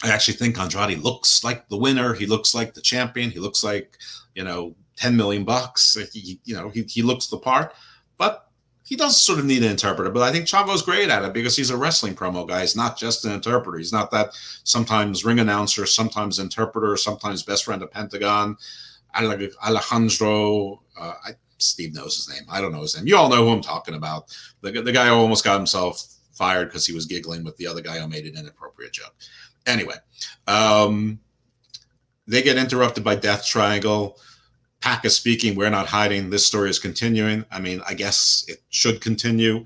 I 0.03 0.11
actually 0.11 0.35
think 0.35 0.59
Andrade 0.59 0.99
looks 0.99 1.45
like 1.45 1.69
the 1.69 1.77
winner. 1.77 2.15
He 2.15 2.27
looks 2.27 2.55
like 2.55 2.75
the 2.75 2.81
champion. 2.81 3.31
He 3.31 3.39
looks 3.39 3.63
like, 3.63 3.99
you 4.35 4.45
know, 4.45 4.75
10 4.97 5.17
million 5.17 5.45
bucks. 5.45 5.97
He, 6.13 6.41
you 6.45 6.55
know, 6.55 6.71
he, 6.71 6.83
he 6.83 7.03
looks 7.03 7.27
the 7.27 7.39
part, 7.39 7.75
but 8.17 8.51
he 8.85 8.97
does 8.97 9.21
sort 9.21 9.39
of 9.39 9.45
need 9.45 9.63
an 9.63 9.71
interpreter. 9.71 10.11
But 10.11 10.23
I 10.23 10.33
think 10.33 10.47
Chavo's 10.47 10.83
great 10.83 11.11
at 11.11 11.23
it 11.23 11.33
because 11.33 11.57
he's 11.57 11.71
a 11.71 11.77
wrestling 11.77 12.15
promo 12.15 12.47
guy. 12.49 12.63
He's 12.63 12.77
not 12.77 12.99
just 12.99 13.25
an 13.25 13.33
interpreter. 13.33 13.79
He's 13.79 13.93
not 13.93 14.11
that 14.11 14.31
sometimes 14.65 15.25
ring 15.25 15.39
announcer, 15.39 15.87
sometimes 15.87 16.39
interpreter, 16.39 16.97
sometimes 16.97 17.43
best 17.43 17.65
friend 17.65 17.83
of 17.83 17.91
Pentagon. 17.91 18.57
Alejandro, 19.15 20.83
uh, 20.99 21.15
I, 21.25 21.31
Steve 21.59 21.95
knows 21.95 22.17
his 22.17 22.29
name. 22.29 22.47
I 22.51 22.61
don't 22.61 22.73
know 22.73 22.83
his 22.83 22.97
name. 22.97 23.07
You 23.07 23.17
all 23.17 23.29
know 23.29 23.45
who 23.45 23.51
I'm 23.51 23.61
talking 23.61 23.95
about. 23.95 24.37
The, 24.63 24.73
the 24.73 24.93
guy 24.93 25.09
who 25.09 25.15
almost 25.15 25.45
got 25.45 25.57
himself 25.57 26.03
fired 26.33 26.69
because 26.69 26.87
he 26.87 26.95
was 26.95 27.07
giggling 27.07 27.45
with 27.45 27.57
the 27.59 27.67
other 27.67 27.83
guy 27.83 27.99
who 27.99 28.09
made 28.09 28.25
an 28.25 28.39
inappropriate 28.39 28.93
joke. 28.93 29.15
Anyway, 29.71 29.95
um, 30.47 31.21
they 32.27 32.43
get 32.43 32.59
interrupted 32.59 33.05
by 33.05 33.15
Death 33.15 33.47
Triangle. 33.47 34.19
Pac 34.81 35.05
is 35.05 35.17
speaking. 35.17 35.55
We're 35.55 35.71
not 35.71 35.87
hiding. 35.87 36.31
This 36.31 36.47
story 36.47 36.71
is 36.71 36.79
continuing. 36.79 37.45
I 37.51 37.61
mean, 37.61 37.81
I 37.87 37.95
guess 37.95 38.45
it 38.49 38.63
should 38.71 39.01
continue. 39.01 39.65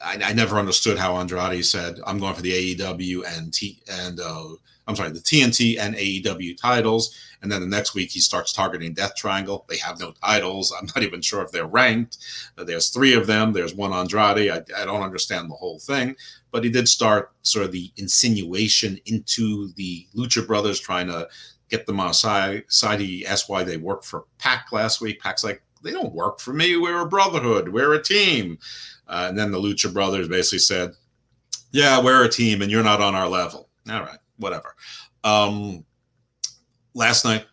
I, 0.00 0.18
I 0.22 0.32
never 0.32 0.56
understood 0.56 0.98
how 0.98 1.16
Andrade 1.16 1.64
said, 1.64 2.00
"I'm 2.06 2.18
going 2.18 2.34
for 2.34 2.42
the 2.42 2.76
AEW 2.76 3.22
and 3.26 3.52
T 3.52 3.82
and 3.90 4.20
uh, 4.20 4.50
I'm 4.90 4.96
sorry, 4.96 5.10
the 5.10 5.20
TNT 5.20 5.78
and 5.78 5.94
AEW 5.94 6.56
titles." 6.56 7.16
And 7.42 7.50
then 7.50 7.62
the 7.62 7.66
next 7.66 7.94
week 7.94 8.10
he 8.10 8.20
starts 8.20 8.52
targeting 8.52 8.92
Death 8.92 9.16
Triangle. 9.16 9.64
They 9.66 9.78
have 9.78 9.98
no 9.98 10.12
titles. 10.22 10.74
I'm 10.78 10.86
not 10.94 11.02
even 11.02 11.22
sure 11.22 11.42
if 11.42 11.50
they're 11.50 11.66
ranked. 11.66 12.18
There's 12.56 12.90
three 12.90 13.14
of 13.14 13.26
them. 13.26 13.54
There's 13.54 13.74
one 13.74 13.94
Andrade. 13.94 14.50
I, 14.50 14.62
I 14.76 14.84
don't 14.84 15.02
understand 15.02 15.50
the 15.50 15.54
whole 15.54 15.78
thing 15.78 16.16
but 16.50 16.64
he 16.64 16.70
did 16.70 16.88
start 16.88 17.32
sort 17.42 17.64
of 17.64 17.72
the 17.72 17.92
insinuation 17.96 18.98
into 19.06 19.72
the 19.74 20.06
Lucha 20.16 20.46
Brothers, 20.46 20.80
trying 20.80 21.06
to 21.08 21.28
get 21.68 21.86
them 21.86 22.00
on 22.00 22.14
side. 22.14 22.64
Side 22.68 23.00
he 23.00 23.26
asked 23.26 23.48
why 23.48 23.62
they 23.62 23.76
worked 23.76 24.04
for 24.04 24.24
Pac 24.38 24.72
last 24.72 25.00
week. 25.00 25.20
Pac's 25.20 25.44
like, 25.44 25.62
they 25.82 25.92
don't 25.92 26.14
work 26.14 26.40
for 26.40 26.52
me. 26.52 26.76
We're 26.76 27.00
a 27.00 27.08
brotherhood. 27.08 27.68
We're 27.68 27.94
a 27.94 28.02
team. 28.02 28.58
Uh, 29.08 29.26
and 29.28 29.38
then 29.38 29.50
the 29.50 29.60
Lucha 29.60 29.92
Brothers 29.92 30.28
basically 30.28 30.58
said, 30.58 30.92
"Yeah, 31.72 32.02
we're 32.02 32.24
a 32.24 32.28
team, 32.28 32.62
and 32.62 32.70
you're 32.70 32.84
not 32.84 33.00
on 33.00 33.14
our 33.14 33.28
level." 33.28 33.70
All 33.88 34.00
right, 34.00 34.18
whatever. 34.40 34.74
Um, 35.24 35.84
last 36.94 37.24
night, 37.24 37.46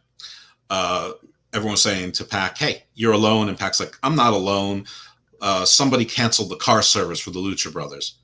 uh, 0.70 1.12
everyone 1.54 1.74
was 1.74 1.84
saying 1.84 2.14
to 2.14 2.26
Pac, 2.26 2.58
"Hey, 2.58 2.86
you're 2.96 3.14
alone," 3.14 3.50
and 3.50 3.58
Pac's 3.58 3.80
like, 3.80 3.98
"I'm 4.04 4.16
not 4.16 4.34
alone. 4.34 4.86
Uh, 5.42 5.66
somebody 5.66 6.06
canceled 6.06 6.50
the 6.50 6.56
car 6.56 6.82
service 6.82 7.20
for 7.20 7.32
the 7.32 7.40
Lucha 7.40 7.72
Brothers." 7.72 8.16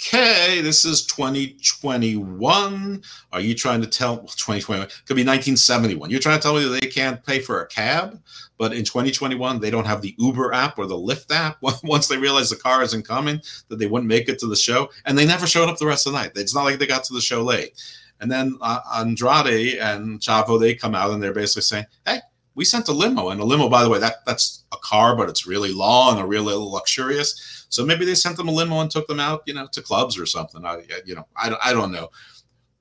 Okay, 0.00 0.60
this 0.60 0.84
is 0.84 1.04
2021. 1.06 3.02
Are 3.32 3.40
you 3.40 3.54
trying 3.54 3.80
to 3.80 3.88
tell 3.88 4.18
2021 4.18 4.86
could 5.06 5.16
be 5.16 5.24
1971? 5.24 6.10
You're 6.10 6.20
trying 6.20 6.38
to 6.38 6.42
tell 6.42 6.54
me 6.54 6.62
that 6.64 6.80
they 6.80 6.86
can't 6.86 7.24
pay 7.24 7.40
for 7.40 7.60
a 7.60 7.66
cab, 7.66 8.22
but 8.58 8.72
in 8.72 8.84
2021 8.84 9.60
they 9.60 9.70
don't 9.70 9.86
have 9.86 10.00
the 10.00 10.14
Uber 10.18 10.52
app 10.54 10.78
or 10.78 10.86
the 10.86 10.94
Lyft 10.94 11.34
app. 11.34 11.58
Once 11.82 12.06
they 12.06 12.16
realize 12.16 12.48
the 12.50 12.56
car 12.56 12.82
isn't 12.82 13.06
coming, 13.06 13.40
that 13.68 13.78
they 13.78 13.86
wouldn't 13.86 14.08
make 14.08 14.28
it 14.28 14.38
to 14.38 14.46
the 14.46 14.56
show, 14.56 14.88
and 15.04 15.18
they 15.18 15.26
never 15.26 15.46
showed 15.46 15.68
up 15.68 15.78
the 15.78 15.86
rest 15.86 16.06
of 16.06 16.12
the 16.12 16.18
night. 16.18 16.30
It's 16.36 16.54
not 16.54 16.64
like 16.64 16.78
they 16.78 16.86
got 16.86 17.04
to 17.04 17.14
the 17.14 17.20
show 17.20 17.42
late. 17.42 17.72
And 18.20 18.30
then 18.30 18.56
uh, 18.60 18.80
Andrade 18.96 19.78
and 19.78 20.18
Chavo 20.20 20.58
they 20.58 20.74
come 20.74 20.94
out 20.94 21.12
and 21.12 21.22
they're 21.22 21.32
basically 21.32 21.62
saying, 21.62 21.86
"Hey, 22.04 22.18
we 22.58 22.64
sent 22.64 22.88
a 22.88 22.92
limo, 22.92 23.28
and 23.30 23.40
a 23.40 23.44
limo, 23.44 23.68
by 23.68 23.84
the 23.84 23.88
way, 23.88 24.00
that 24.00 24.26
that's 24.26 24.64
a 24.72 24.76
car, 24.76 25.14
but 25.14 25.28
it's 25.28 25.46
really 25.46 25.72
long, 25.72 26.18
a 26.18 26.26
really 26.26 26.54
luxurious." 26.54 27.66
So 27.68 27.86
maybe 27.86 28.04
they 28.04 28.16
sent 28.16 28.36
them 28.36 28.48
a 28.48 28.52
limo 28.52 28.80
and 28.80 28.90
took 28.90 29.06
them 29.06 29.20
out, 29.20 29.42
you 29.46 29.54
know, 29.54 29.68
to 29.70 29.80
clubs 29.80 30.18
or 30.18 30.26
something. 30.26 30.66
I, 30.66 30.82
you 31.06 31.14
know, 31.14 31.26
I, 31.36 31.54
I 31.62 31.72
don't 31.72 31.92
know. 31.92 32.10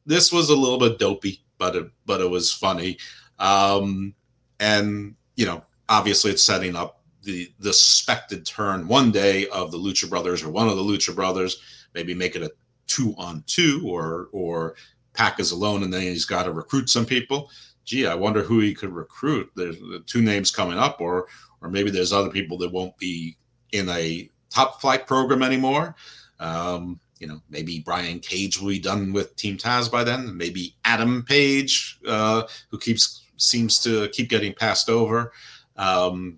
This 0.05 0.31
was 0.31 0.49
a 0.49 0.55
little 0.55 0.79
bit 0.79 0.97
dopey, 0.97 1.43
but 1.59 1.75
it, 1.75 1.91
but 2.07 2.21
it 2.21 2.29
was 2.29 2.51
funny. 2.51 2.97
Um, 3.37 4.15
and 4.59 5.15
you 5.35 5.45
know, 5.45 5.63
obviously, 5.87 6.31
it's 6.31 6.43
setting 6.43 6.75
up 6.75 7.01
the 7.21 7.53
the 7.59 7.71
suspected 7.71 8.47
turn 8.47 8.87
one 8.87 9.11
day 9.11 9.47
of 9.49 9.71
the 9.71 9.77
Lucha 9.77 10.09
Brothers 10.09 10.43
or 10.43 10.49
one 10.49 10.67
of 10.67 10.75
the 10.75 10.83
Lucha 10.83 11.13
Brothers. 11.13 11.61
Maybe 11.93 12.15
make 12.15 12.35
it 12.35 12.41
a 12.41 12.51
two 12.87 13.13
on 13.19 13.43
two, 13.45 13.83
or 13.85 14.29
or 14.31 14.75
Pac 15.13 15.39
is 15.39 15.51
alone, 15.51 15.83
and 15.83 15.93
then 15.93 16.01
he's 16.01 16.25
got 16.25 16.43
to 16.43 16.51
recruit 16.51 16.89
some 16.89 17.05
people. 17.05 17.51
Gee, 17.88 18.06
I 18.06 18.15
wonder 18.15 18.43
who 18.43 18.60
he 18.60 18.73
could 18.73 18.93
recruit. 18.93 19.50
There's 19.56 19.78
two 20.06 20.21
names 20.21 20.52
coming 20.52 20.78
up, 20.78 21.00
or 21.00 21.28
or 21.62 21.69
maybe 21.69 21.89
there's 21.89 22.12
other 22.12 22.30
people 22.30 22.58
that 22.60 22.71
won't 22.71 22.97
be 22.97 23.38
in 23.71 23.88
a 23.89 24.30
top 24.50 24.82
flight 24.82 25.08
program 25.08 25.41
anymore. 25.41 25.95
Um, 26.39 27.00
you 27.19 27.28
know, 27.28 27.41
maybe 27.50 27.80
Brian 27.80 28.19
Cage 28.19 28.60
will 28.60 28.69
be 28.69 28.80
done 28.80 29.13
with 29.13 29.38
Team 29.38 29.58
Taz 29.58 29.89
by 29.89 30.04
then. 30.04 30.36
Maybe 30.36 30.76
Adam 30.84 31.23
Page, 31.23 31.97
uh, 32.06 32.43
who 32.69 32.78
keeps 32.78 33.23
seems 33.38 33.80
to 33.80 34.10
keep 34.10 34.30
getting 34.30 34.54
passed 34.54 34.89
over, 34.89 35.32
um, 35.78 36.38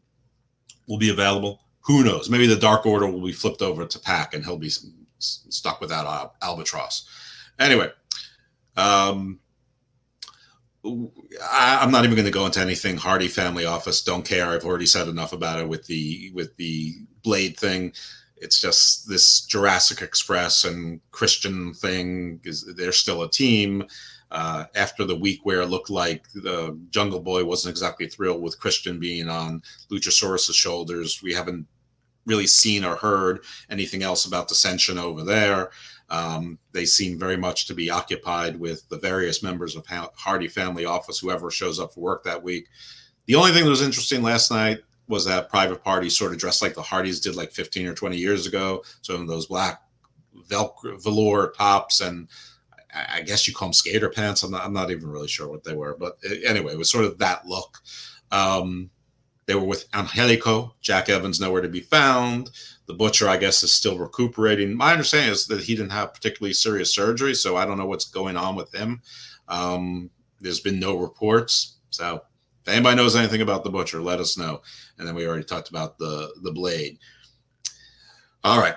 will 0.87 0.99
be 0.99 1.09
available. 1.09 1.61
Who 1.81 2.03
knows? 2.03 2.29
Maybe 2.29 2.45
the 2.45 2.55
Dark 2.55 2.85
Order 2.85 3.07
will 3.07 3.25
be 3.25 3.31
flipped 3.31 3.63
over 3.63 3.87
to 3.87 3.99
Pac, 3.99 4.35
and 4.35 4.45
he'll 4.45 4.57
be 4.57 4.71
stuck 5.17 5.81
without 5.81 6.05
Al- 6.05 6.35
Albatross. 6.43 7.07
Anyway, 7.57 7.89
um, 8.77 9.39
I, 10.85 11.83
am 11.83 11.91
not 11.91 12.05
even 12.05 12.15
going 12.15 12.25
to 12.25 12.31
go 12.31 12.45
into 12.45 12.61
anything 12.61 12.97
Hardy 12.97 13.27
family 13.27 13.65
office. 13.65 14.01
Don't 14.01 14.25
care. 14.25 14.47
I've 14.47 14.65
already 14.65 14.85
said 14.85 15.07
enough 15.07 15.33
about 15.33 15.59
it 15.59 15.67
with 15.67 15.85
the 15.87 16.31
with 16.33 16.55
the 16.57 16.95
Blade 17.23 17.57
thing. 17.57 17.93
It's 18.37 18.61
just 18.61 19.07
this 19.09 19.41
Jurassic 19.41 20.01
Express 20.01 20.63
and 20.63 21.01
Christian 21.11 21.73
thing 21.73 22.39
is 22.45 22.65
they're 22.77 22.91
still 22.93 23.23
a 23.23 23.29
team. 23.29 23.85
Uh, 24.31 24.65
after 24.75 25.05
the 25.05 25.15
week 25.15 25.39
where 25.43 25.61
it 25.61 25.67
looked 25.67 25.89
like 25.89 26.27
the 26.33 26.79
Jungle 26.91 27.19
Boy 27.19 27.43
wasn't 27.43 27.71
exactly 27.71 28.07
thrilled 28.07 28.43
with 28.43 28.59
Christian 28.59 28.99
being 28.99 29.27
on 29.27 29.63
Luchasaurus's 29.91 30.55
shoulders, 30.55 31.21
we 31.23 31.33
haven't 31.33 31.65
really 32.27 32.45
seen 32.45 32.85
or 32.85 32.95
heard 32.95 33.43
anything 33.71 34.03
else 34.03 34.25
about 34.25 34.47
dissension 34.47 34.99
over 34.99 35.23
there. 35.23 35.71
Um, 36.09 36.57
they 36.71 36.85
seem 36.85 37.19
very 37.19 37.37
much 37.37 37.67
to 37.67 37.73
be 37.73 37.89
occupied 37.89 38.59
with 38.59 38.87
the 38.89 38.97
various 38.97 39.43
members 39.43 39.75
of 39.75 39.85
Hardy 39.87 40.47
family 40.47 40.85
office, 40.85 41.19
whoever 41.19 41.51
shows 41.51 41.79
up 41.79 41.93
for 41.93 42.01
work 42.01 42.23
that 42.23 42.43
week. 42.43 42.67
The 43.27 43.35
only 43.35 43.51
thing 43.51 43.63
that 43.63 43.69
was 43.69 43.81
interesting 43.81 44.23
last 44.23 44.49
night 44.49 44.79
was 45.07 45.25
that 45.25 45.49
private 45.49 45.83
party 45.83 46.09
sort 46.09 46.31
of 46.31 46.39
dressed 46.39 46.61
like 46.61 46.75
the 46.75 46.81
Hardys 46.81 47.19
did 47.19 47.35
like 47.35 47.51
15 47.51 47.87
or 47.87 47.93
20 47.93 48.17
years 48.17 48.47
ago. 48.47 48.83
So 49.01 49.15
in 49.15 49.27
those 49.27 49.47
black 49.47 49.81
velcro 50.49 51.01
velour 51.03 51.53
tops 51.57 52.01
and 52.01 52.27
I 52.93 53.21
guess 53.21 53.47
you 53.47 53.53
call 53.53 53.67
them 53.67 53.73
skater 53.73 54.09
pants. 54.09 54.41
I'm 54.41 54.51
not, 54.51 54.65
I'm 54.65 54.73
not 54.73 54.89
even 54.89 55.09
really 55.09 55.27
sure 55.27 55.47
what 55.47 55.63
they 55.63 55.75
were, 55.75 55.95
but 55.99 56.17
anyway, 56.43 56.73
it 56.73 56.77
was 56.77 56.89
sort 56.89 57.05
of 57.05 57.19
that 57.19 57.45
look. 57.45 57.77
Um, 58.31 58.89
they 59.45 59.55
were 59.55 59.63
with 59.63 59.87
Angelico. 59.93 60.75
Jack 60.81 61.09
Evans 61.09 61.39
nowhere 61.39 61.61
to 61.61 61.67
be 61.67 61.81
found. 61.81 62.49
The 62.89 62.95
butcher, 62.95 63.29
I 63.29 63.37
guess, 63.37 63.61
is 63.61 63.71
still 63.71 63.99
recuperating. 63.99 64.75
My 64.75 64.93
understanding 64.93 65.31
is 65.31 65.45
that 65.45 65.61
he 65.61 65.75
didn't 65.75 65.91
have 65.91 66.11
particularly 66.11 66.55
serious 66.55 66.91
surgery, 66.91 67.35
so 67.35 67.55
I 67.55 67.63
don't 67.63 67.77
know 67.77 67.85
what's 67.85 68.05
going 68.05 68.35
on 68.35 68.55
with 68.55 68.73
him. 68.73 69.03
Um, 69.47 70.09
there's 70.41 70.59
been 70.59 70.79
no 70.79 70.97
reports. 70.97 71.75
So 71.91 72.23
if 72.65 72.73
anybody 72.73 72.95
knows 72.95 73.15
anything 73.15 73.43
about 73.43 73.63
the 73.63 73.69
butcher, 73.69 74.01
let 74.01 74.19
us 74.19 74.39
know. 74.39 74.63
And 74.97 75.07
then 75.07 75.13
we 75.13 75.27
already 75.27 75.43
talked 75.43 75.69
about 75.69 75.99
the 75.99 76.33
the 76.41 76.51
blade. 76.51 76.97
All 78.43 78.59
right. 78.59 78.75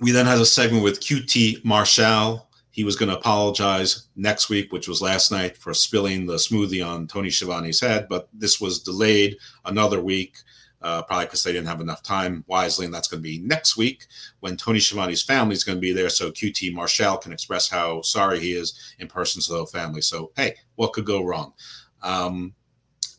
We 0.00 0.12
then 0.12 0.26
had 0.26 0.38
a 0.38 0.46
segment 0.46 0.84
with 0.84 1.00
QT 1.00 1.64
Marshall. 1.64 2.48
He 2.70 2.84
was 2.84 2.94
going 2.94 3.08
to 3.08 3.18
apologize 3.18 4.06
next 4.14 4.50
week, 4.50 4.72
which 4.72 4.86
was 4.86 5.02
last 5.02 5.32
night, 5.32 5.56
for 5.56 5.74
spilling 5.74 6.26
the 6.26 6.34
smoothie 6.34 6.86
on 6.86 7.08
Tony 7.08 7.30
Schiavone's 7.30 7.80
head, 7.80 8.06
but 8.08 8.28
this 8.32 8.60
was 8.60 8.84
delayed 8.84 9.36
another 9.64 10.00
week 10.00 10.36
uh, 10.82 11.02
probably 11.02 11.26
because 11.26 11.42
they 11.42 11.52
didn't 11.52 11.68
have 11.68 11.80
enough 11.80 12.02
time 12.02 12.44
wisely. 12.46 12.84
And 12.84 12.94
that's 12.94 13.08
going 13.08 13.22
to 13.22 13.28
be 13.28 13.38
next 13.38 13.76
week 13.76 14.06
when 14.40 14.56
Tony 14.56 14.78
Schiavone's 14.78 15.22
family 15.22 15.54
is 15.54 15.64
going 15.64 15.76
to 15.76 15.80
be 15.80 15.92
there. 15.92 16.08
So 16.08 16.30
QT 16.30 16.72
Marshall 16.74 17.18
can 17.18 17.32
express 17.32 17.68
how 17.68 18.02
sorry 18.02 18.38
he 18.38 18.52
is 18.52 18.94
in 18.98 19.08
person 19.08 19.42
to 19.42 19.48
the 19.48 19.56
whole 19.56 19.66
family. 19.66 20.00
So, 20.00 20.32
hey, 20.36 20.56
what 20.76 20.92
could 20.92 21.06
go 21.06 21.24
wrong? 21.24 21.54
Um, 22.02 22.54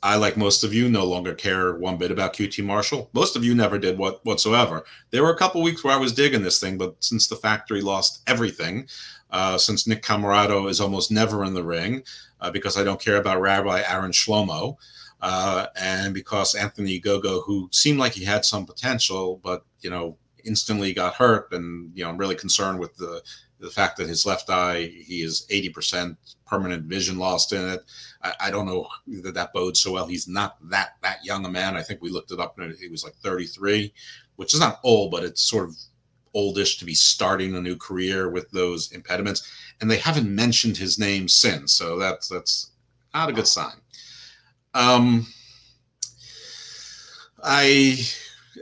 I, 0.03 0.15
like 0.15 0.37
most 0.37 0.63
of 0.63 0.73
you, 0.73 0.89
no 0.89 1.05
longer 1.05 1.33
care 1.33 1.73
one 1.75 1.97
bit 1.97 2.11
about 2.11 2.33
QT 2.33 2.63
Marshall. 2.63 3.09
Most 3.13 3.35
of 3.35 3.43
you 3.43 3.55
never 3.55 3.79
did 3.79 3.97
what 3.97 4.23
whatsoever. 4.25 4.85
There 5.09 5.23
were 5.23 5.33
a 5.33 5.37
couple 5.37 5.61
weeks 5.63 5.83
where 5.83 5.93
I 5.93 5.99
was 5.99 6.13
digging 6.13 6.43
this 6.43 6.59
thing, 6.59 6.77
but 6.77 6.95
since 7.03 7.27
the 7.27 7.35
factory 7.35 7.81
lost 7.81 8.21
everything, 8.27 8.87
uh, 9.31 9.57
since 9.57 9.87
Nick 9.87 10.03
Comoroto 10.03 10.69
is 10.69 10.79
almost 10.79 11.11
never 11.11 11.43
in 11.43 11.53
the 11.53 11.63
ring, 11.63 12.03
uh, 12.39 12.51
because 12.51 12.77
I 12.77 12.83
don't 12.83 13.01
care 13.01 13.17
about 13.17 13.41
Rabbi 13.41 13.81
Aaron 13.87 14.11
Shlomo, 14.11 14.77
uh, 15.21 15.67
and 15.75 16.13
because 16.13 16.55
Anthony 16.55 16.99
Ogogo, 16.99 17.43
who 17.45 17.69
seemed 17.71 17.99
like 17.99 18.13
he 18.13 18.25
had 18.25 18.45
some 18.45 18.65
potential, 18.65 19.39
but 19.43 19.63
you 19.81 19.89
know, 19.89 20.17
instantly 20.45 20.93
got 20.93 21.15
hurt, 21.15 21.51
and 21.51 21.91
you 21.95 22.03
know, 22.03 22.09
I'm 22.09 22.17
really 22.17 22.35
concerned 22.35 22.79
with 22.79 22.95
the 22.97 23.21
the 23.59 23.69
fact 23.69 23.97
that 23.97 24.07
his 24.07 24.25
left 24.25 24.49
eye 24.51 24.83
he 24.83 25.23
is 25.23 25.47
80% 25.49 26.15
permanent 26.45 26.83
vision 26.83 27.17
lost 27.17 27.53
in 27.53 27.67
it. 27.67 27.81
I, 28.21 28.33
I, 28.39 28.51
don't 28.51 28.67
know 28.67 28.87
that 29.23 29.33
that 29.33 29.51
bodes 29.51 29.79
so 29.79 29.93
well. 29.93 30.05
He's 30.05 30.27
not 30.27 30.57
that 30.69 30.91
that 31.01 31.25
young 31.25 31.43
a 31.43 31.49
man. 31.49 31.75
I 31.75 31.81
think 31.81 32.01
we 32.01 32.11
looked 32.11 32.31
it 32.31 32.39
up 32.39 32.59
and 32.59 32.75
he 32.75 32.87
was 32.87 33.03
like 33.03 33.15
33, 33.15 33.91
which 34.35 34.53
is 34.53 34.59
not 34.59 34.79
old, 34.83 35.09
but 35.09 35.23
it's 35.23 35.41
sort 35.41 35.69
of 35.69 35.75
oldish 36.33 36.77
to 36.77 36.85
be 36.85 36.93
starting 36.93 37.55
a 37.55 37.61
new 37.61 37.75
career 37.75 38.29
with 38.29 38.51
those 38.51 38.91
impediments, 38.91 39.51
and 39.81 39.89
they 39.89 39.97
haven't 39.97 40.33
mentioned 40.33 40.77
his 40.77 40.99
name 40.99 41.27
since. 41.27 41.73
So 41.73 41.97
that's 41.97 42.27
that's 42.27 42.71
not 43.13 43.29
a 43.29 43.33
good 43.33 43.47
sign. 43.47 43.81
Um, 44.77 45.25
I 47.43 47.97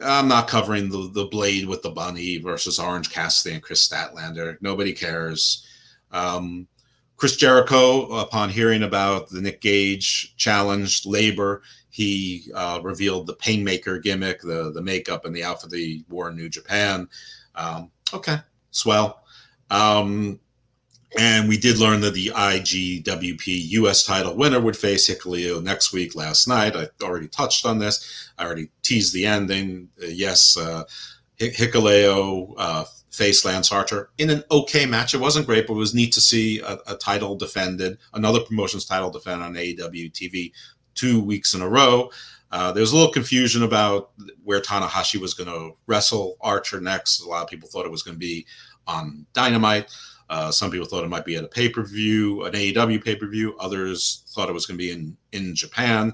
I'm 0.01 0.29
not 0.29 0.47
covering 0.47 0.89
the 0.89 1.09
the 1.13 1.25
blade 1.25 1.65
with 1.65 1.81
the 1.81 1.89
bunny 1.89 2.37
versus 2.37 2.79
Orange 2.79 3.11
Cassidy 3.11 3.55
and 3.55 3.63
Kris 3.63 3.85
Statlander. 3.85 4.57
Nobody 4.61 4.93
cares. 4.93 5.67
Um, 6.11 6.67
Chris 7.17 7.35
Jericho, 7.35 8.07
upon 8.19 8.49
hearing 8.49 8.83
about 8.83 9.29
the 9.29 9.41
Nick 9.41 9.59
Gage 9.59 10.35
challenge 10.37 11.05
labor, 11.05 11.63
he 11.89 12.49
uh, 12.55 12.79
revealed 12.81 13.27
the 13.27 13.35
Painmaker 13.35 14.01
gimmick, 14.01 14.41
the 14.41 14.71
the 14.71 14.81
makeup 14.81 15.25
and 15.25 15.35
the 15.35 15.43
outfit 15.43 15.73
he 15.73 16.05
wore 16.07 16.29
in 16.29 16.37
New 16.37 16.47
Japan. 16.47 17.09
Um, 17.55 17.91
okay, 18.13 18.37
swell. 18.71 19.23
Um, 19.69 20.39
and 21.17 21.47
we 21.47 21.57
did 21.57 21.77
learn 21.77 22.01
that 22.01 22.13
the 22.13 22.27
IGWP 22.27 23.69
US 23.69 24.05
title 24.05 24.35
winner 24.35 24.59
would 24.59 24.77
face 24.77 25.09
Hikuleo 25.09 25.63
next 25.63 25.93
week 25.93 26.15
last 26.15 26.47
night. 26.47 26.75
I 26.75 26.87
already 27.03 27.27
touched 27.27 27.65
on 27.65 27.79
this. 27.79 28.29
I 28.37 28.45
already 28.45 28.69
teased 28.81 29.13
the 29.13 29.25
ending. 29.25 29.89
Uh, 30.01 30.07
yes, 30.07 30.57
uh, 30.57 30.83
Hikuleo 31.39 32.53
uh, 32.57 32.85
faced 33.11 33.45
Lance 33.45 33.71
Archer 33.71 34.09
in 34.17 34.29
an 34.29 34.43
okay 34.51 34.85
match. 34.85 35.13
It 35.13 35.21
wasn't 35.21 35.45
great, 35.45 35.67
but 35.67 35.73
it 35.73 35.77
was 35.77 35.93
neat 35.93 36.13
to 36.13 36.21
see 36.21 36.59
a, 36.59 36.77
a 36.87 36.95
title 36.95 37.35
defended, 37.35 37.97
another 38.13 38.41
promotions 38.41 38.85
title 38.85 39.09
defended 39.09 39.45
on 39.45 39.53
AEW 39.53 40.11
TV 40.11 40.51
two 40.95 41.21
weeks 41.21 41.53
in 41.53 41.61
a 41.61 41.69
row. 41.69 42.09
Uh, 42.51 42.71
there 42.71 42.81
was 42.81 42.93
a 42.93 42.95
little 42.95 43.11
confusion 43.11 43.63
about 43.63 44.11
where 44.43 44.61
Tanahashi 44.61 45.19
was 45.19 45.33
going 45.33 45.49
to 45.49 45.75
wrestle 45.87 46.37
Archer 46.41 46.79
next. 46.79 47.21
A 47.21 47.27
lot 47.27 47.43
of 47.43 47.49
people 47.49 47.67
thought 47.67 47.85
it 47.85 47.91
was 47.91 48.03
going 48.03 48.15
to 48.15 48.19
be 48.19 48.45
on 48.87 49.25
Dynamite. 49.33 49.89
Uh, 50.29 50.51
some 50.51 50.71
people 50.71 50.87
thought 50.87 51.03
it 51.03 51.09
might 51.09 51.25
be 51.25 51.35
at 51.35 51.43
a 51.43 51.47
pay 51.47 51.69
per 51.69 51.83
view, 51.83 52.43
an 52.45 52.53
AEW 52.53 53.03
pay 53.03 53.15
per 53.15 53.27
view. 53.27 53.55
Others 53.59 54.23
thought 54.29 54.49
it 54.49 54.53
was 54.53 54.65
going 54.65 54.77
to 54.77 54.83
be 54.83 54.91
in 54.91 55.15
in 55.31 55.55
Japan. 55.55 56.13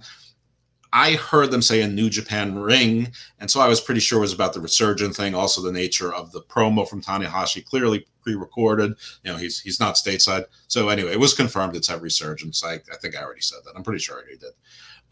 I 0.94 1.14
heard 1.14 1.52
them 1.52 1.62
say 1.62 1.82
a 1.82 1.88
New 1.88 2.10
Japan 2.10 2.60
ring, 2.60 3.14
and 3.40 3.50
so 3.50 3.62
I 3.62 3.70
was 3.70 3.80
pretty 3.80 4.02
sure 4.02 4.18
it 4.18 4.22
was 4.22 4.34
about 4.34 4.54
the 4.54 4.60
resurgent 4.60 5.16
thing. 5.16 5.34
Also, 5.34 5.62
the 5.62 5.72
nature 5.72 6.14
of 6.14 6.34
the 6.34 6.42
promo 6.42 6.88
from 6.88 7.02
Tanahashi 7.02 7.66
clearly 7.66 8.06
pre-recorded. 8.22 8.94
You 9.24 9.32
know, 9.32 9.38
he's 9.38 9.62
he's 9.62 9.80
not 9.80 9.96
stateside. 9.96 10.46
So 10.68 10.90
anyway, 10.90 11.14
it 11.14 11.20
was 11.20 11.34
confirmed 11.34 11.76
it's 11.76 11.90
at 11.90 12.02
Resurgence. 12.02 12.64
I, 12.64 12.74
I 12.74 12.98
think 13.02 13.16
I 13.16 13.24
already 13.24 13.42
said 13.42 13.60
that. 13.66 13.74
I'm 13.76 13.84
pretty 13.84 14.00
sure 14.00 14.18
I 14.18 14.20
already 14.20 14.38
did. 14.38 14.52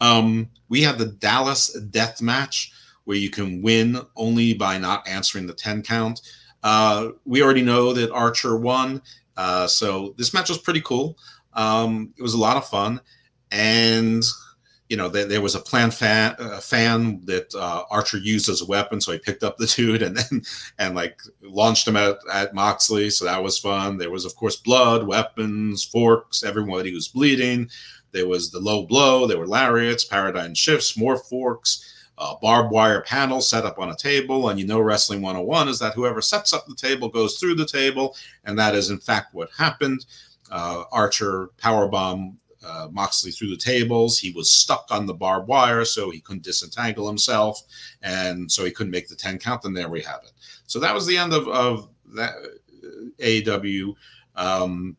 Um, 0.00 0.50
we 0.68 0.82
had 0.82 0.98
the 0.98 1.06
Dallas 1.06 1.72
Death 1.72 2.20
Match 2.20 2.72
where 3.04 3.16
you 3.16 3.30
can 3.30 3.62
win 3.62 3.98
only 4.16 4.54
by 4.54 4.78
not 4.78 5.06
answering 5.08 5.46
the 5.46 5.54
10 5.54 5.82
count. 5.82 6.20
Uh, 6.62 7.08
we 7.24 7.42
already 7.42 7.62
know 7.62 7.92
that 7.92 8.10
Archer 8.10 8.56
won. 8.56 9.02
Uh, 9.36 9.66
so 9.66 10.14
this 10.18 10.34
match 10.34 10.48
was 10.48 10.58
pretty 10.58 10.82
cool. 10.82 11.16
Um, 11.54 12.12
it 12.18 12.22
was 12.22 12.34
a 12.34 12.38
lot 12.38 12.56
of 12.56 12.68
fun. 12.68 13.00
And 13.50 14.22
you 14.90 14.96
know, 14.96 15.08
there, 15.08 15.24
there 15.24 15.40
was 15.40 15.54
a 15.54 15.60
planned 15.60 15.94
fan, 15.94 16.34
uh, 16.40 16.58
fan 16.58 17.20
that 17.24 17.54
uh, 17.54 17.84
Archer 17.90 18.18
used 18.18 18.48
as 18.48 18.60
a 18.60 18.66
weapon, 18.66 19.00
so 19.00 19.12
he 19.12 19.18
picked 19.18 19.44
up 19.44 19.56
the 19.56 19.66
dude 19.76 20.02
and 20.02 20.16
then 20.16 20.42
and 20.78 20.94
like 20.96 21.20
launched 21.42 21.86
him 21.86 21.96
at, 21.96 22.18
at 22.30 22.54
Moxley. 22.54 23.08
So 23.08 23.24
that 23.24 23.42
was 23.42 23.56
fun. 23.56 23.98
There 23.98 24.10
was, 24.10 24.24
of 24.24 24.34
course, 24.34 24.56
blood, 24.56 25.06
weapons, 25.06 25.84
forks. 25.84 26.42
Everybody 26.42 26.92
was 26.92 27.06
bleeding. 27.06 27.70
There 28.10 28.26
was 28.26 28.50
the 28.50 28.58
low 28.58 28.84
blow. 28.84 29.28
There 29.28 29.38
were 29.38 29.46
lariats, 29.46 30.04
paradigm 30.04 30.54
shifts, 30.54 30.96
more 30.96 31.16
forks. 31.16 31.86
Uh, 32.20 32.34
barbed 32.42 32.70
wire 32.70 33.00
panel 33.00 33.40
set 33.40 33.64
up 33.64 33.78
on 33.78 33.88
a 33.90 33.96
table. 33.96 34.50
And 34.50 34.60
you 34.60 34.66
know, 34.66 34.80
Wrestling 34.80 35.22
101 35.22 35.68
is 35.68 35.78
that 35.78 35.94
whoever 35.94 36.20
sets 36.20 36.52
up 36.52 36.66
the 36.66 36.74
table 36.74 37.08
goes 37.08 37.38
through 37.38 37.54
the 37.54 37.66
table. 37.66 38.14
And 38.44 38.58
that 38.58 38.74
is, 38.74 38.90
in 38.90 38.98
fact, 38.98 39.32
what 39.32 39.48
happened. 39.56 40.04
Uh, 40.50 40.84
Archer 40.92 41.48
powerbomb 41.56 42.34
uh, 42.64 42.88
Moxley 42.90 43.30
through 43.30 43.50
the 43.50 43.56
tables. 43.56 44.18
He 44.18 44.32
was 44.32 44.50
stuck 44.50 44.86
on 44.90 45.06
the 45.06 45.14
barbed 45.14 45.48
wire, 45.48 45.84
so 45.84 46.10
he 46.10 46.20
couldn't 46.20 46.44
disentangle 46.44 47.06
himself, 47.06 47.62
and 48.02 48.50
so 48.50 48.64
he 48.64 48.70
couldn't 48.70 48.90
make 48.90 49.08
the 49.08 49.16
ten 49.16 49.38
count. 49.38 49.64
And 49.64 49.76
there 49.76 49.88
we 49.88 50.02
have 50.02 50.20
it. 50.24 50.32
So 50.66 50.78
that 50.80 50.94
was 50.94 51.06
the 51.06 51.16
end 51.16 51.32
of 51.32 51.48
of 51.48 51.88
that 52.14 52.34
uh, 52.34 53.22
AEW. 53.22 53.94
Um, 54.36 54.96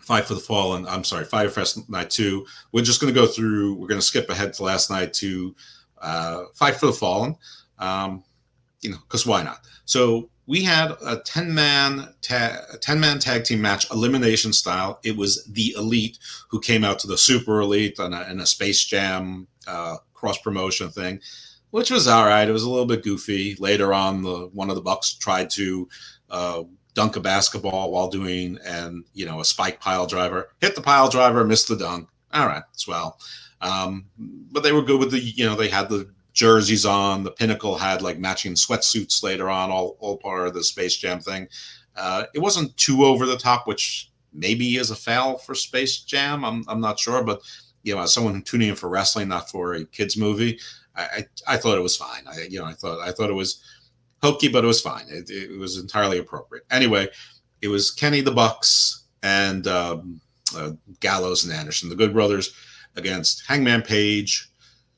Fight 0.00 0.24
for 0.24 0.34
the 0.34 0.40
Fallen. 0.40 0.86
I'm 0.86 1.02
sorry, 1.02 1.24
Fyter 1.24 1.50
Fest 1.50 1.88
Night 1.90 2.10
Two. 2.10 2.46
We're 2.72 2.84
just 2.84 3.00
going 3.00 3.12
to 3.12 3.20
go 3.20 3.26
through. 3.26 3.74
We're 3.74 3.88
going 3.88 4.00
to 4.00 4.06
skip 4.06 4.30
ahead 4.30 4.52
to 4.54 4.62
last 4.62 4.88
night 4.88 5.12
to 5.14 5.54
uh, 6.00 6.44
Fight 6.54 6.76
for 6.76 6.86
the 6.86 6.92
Fallen. 6.92 7.36
Um, 7.78 8.24
you 8.80 8.90
know, 8.90 8.98
because 9.06 9.26
why 9.26 9.42
not? 9.42 9.60
So 9.84 10.30
we 10.46 10.62
had 10.62 10.92
a 11.04 11.18
10 11.24 11.52
man 11.52 12.14
ta- 12.22 12.60
10 12.80 13.00
man 13.00 13.18
tag 13.18 13.44
team 13.44 13.60
match 13.60 13.90
elimination 13.90 14.52
style 14.52 14.98
it 15.04 15.16
was 15.16 15.44
the 15.46 15.74
elite 15.76 16.18
who 16.48 16.60
came 16.60 16.84
out 16.84 16.98
to 17.00 17.06
the 17.06 17.18
super 17.18 17.60
elite 17.60 17.98
on 18.00 18.14
a, 18.14 18.20
a 18.38 18.46
space 18.46 18.84
jam 18.84 19.46
uh, 19.66 19.96
cross 20.14 20.38
promotion 20.38 20.88
thing 20.88 21.20
which 21.70 21.90
was 21.90 22.08
all 22.08 22.26
right 22.26 22.48
it 22.48 22.52
was 22.52 22.62
a 22.62 22.70
little 22.70 22.86
bit 22.86 23.02
goofy 23.02 23.56
later 23.58 23.92
on 23.92 24.22
the 24.22 24.48
one 24.52 24.70
of 24.70 24.76
the 24.76 24.82
bucks 24.82 25.14
tried 25.14 25.50
to 25.50 25.88
uh, 26.30 26.62
dunk 26.94 27.16
a 27.16 27.20
basketball 27.20 27.90
while 27.90 28.08
doing 28.08 28.58
and 28.64 29.04
you 29.14 29.26
know 29.26 29.40
a 29.40 29.44
spike 29.44 29.80
pile 29.80 30.06
driver 30.06 30.50
hit 30.60 30.74
the 30.74 30.80
pile 30.80 31.08
driver 31.08 31.44
missed 31.44 31.68
the 31.68 31.76
dunk 31.76 32.08
all 32.32 32.46
right 32.46 32.62
swell 32.72 33.18
um, 33.60 34.06
but 34.18 34.62
they 34.62 34.72
were 34.72 34.82
good 34.82 35.00
with 35.00 35.10
the 35.10 35.20
you 35.20 35.46
know 35.46 35.54
they 35.54 35.68
had 35.68 35.88
the 35.88 36.10
jerseys 36.32 36.84
on. 36.84 37.24
The 37.24 37.30
Pinnacle 37.30 37.76
had 37.76 38.02
like 38.02 38.18
matching 38.18 38.54
sweatsuits 38.54 39.22
later 39.22 39.48
on, 39.48 39.70
all, 39.70 39.96
all 40.00 40.18
part 40.18 40.46
of 40.46 40.54
the 40.54 40.62
Space 40.62 40.96
Jam 40.96 41.20
thing. 41.20 41.48
Uh, 41.96 42.24
it 42.34 42.40
wasn't 42.40 42.76
too 42.76 43.04
over 43.04 43.24
the 43.24 43.38
top, 43.38 43.66
which 43.66 44.10
maybe 44.32 44.76
is 44.76 44.90
a 44.90 44.96
foul 44.96 45.38
for 45.38 45.54
Space 45.54 46.00
Jam. 46.00 46.44
I'm, 46.44 46.62
I'm 46.68 46.80
not 46.80 47.00
sure, 47.00 47.24
but 47.24 47.40
you 47.82 47.94
know, 47.94 48.02
as 48.02 48.12
someone 48.12 48.42
tuning 48.42 48.68
in 48.68 48.74
for 48.76 48.90
wrestling, 48.90 49.28
not 49.28 49.50
for 49.50 49.74
a 49.74 49.84
kids 49.86 50.16
movie, 50.16 50.58
I, 50.94 51.02
I, 51.02 51.54
I 51.54 51.56
thought 51.56 51.78
it 51.78 51.82
was 51.82 51.96
fine. 51.96 52.24
I, 52.26 52.42
you 52.50 52.58
know, 52.58 52.66
I 52.66 52.72
thought 52.74 53.00
I 53.00 53.12
thought 53.12 53.30
it 53.30 53.34
was 53.34 53.62
hokey, 54.22 54.48
but 54.48 54.64
it 54.64 54.66
was 54.66 54.80
fine. 54.80 55.06
It, 55.08 55.30
it 55.30 55.58
was 55.58 55.78
entirely 55.78 56.18
appropriate. 56.18 56.64
Anyway, 56.70 57.08
it 57.62 57.68
was 57.68 57.90
Kenny 57.90 58.20
the 58.20 58.30
Bucks 58.30 59.04
and 59.22 59.66
um, 59.66 60.20
uh, 60.54 60.72
Gallows 61.00 61.44
and 61.44 61.52
Anderson, 61.52 61.88
the 61.88 61.96
Good 61.96 62.12
Brothers, 62.12 62.52
against 62.96 63.44
Hangman 63.46 63.82
Page, 63.82 64.50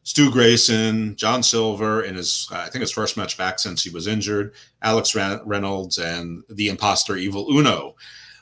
Stu 0.03 0.31
Grayson, 0.31 1.17
John 1.17 1.43
Silver 1.43 2.03
in 2.03 2.15
his, 2.15 2.49
I 2.51 2.69
think 2.69 2.81
his 2.81 2.93
first 2.93 3.17
match 3.17 3.37
back 3.37 3.59
since 3.59 3.83
he 3.83 3.91
was 3.91 4.07
injured, 4.07 4.55
Alex 4.81 5.15
Reynolds, 5.15 5.99
and 5.99 6.43
the 6.49 6.69
imposter 6.69 7.17
Evil 7.17 7.47
Uno. 7.51 7.95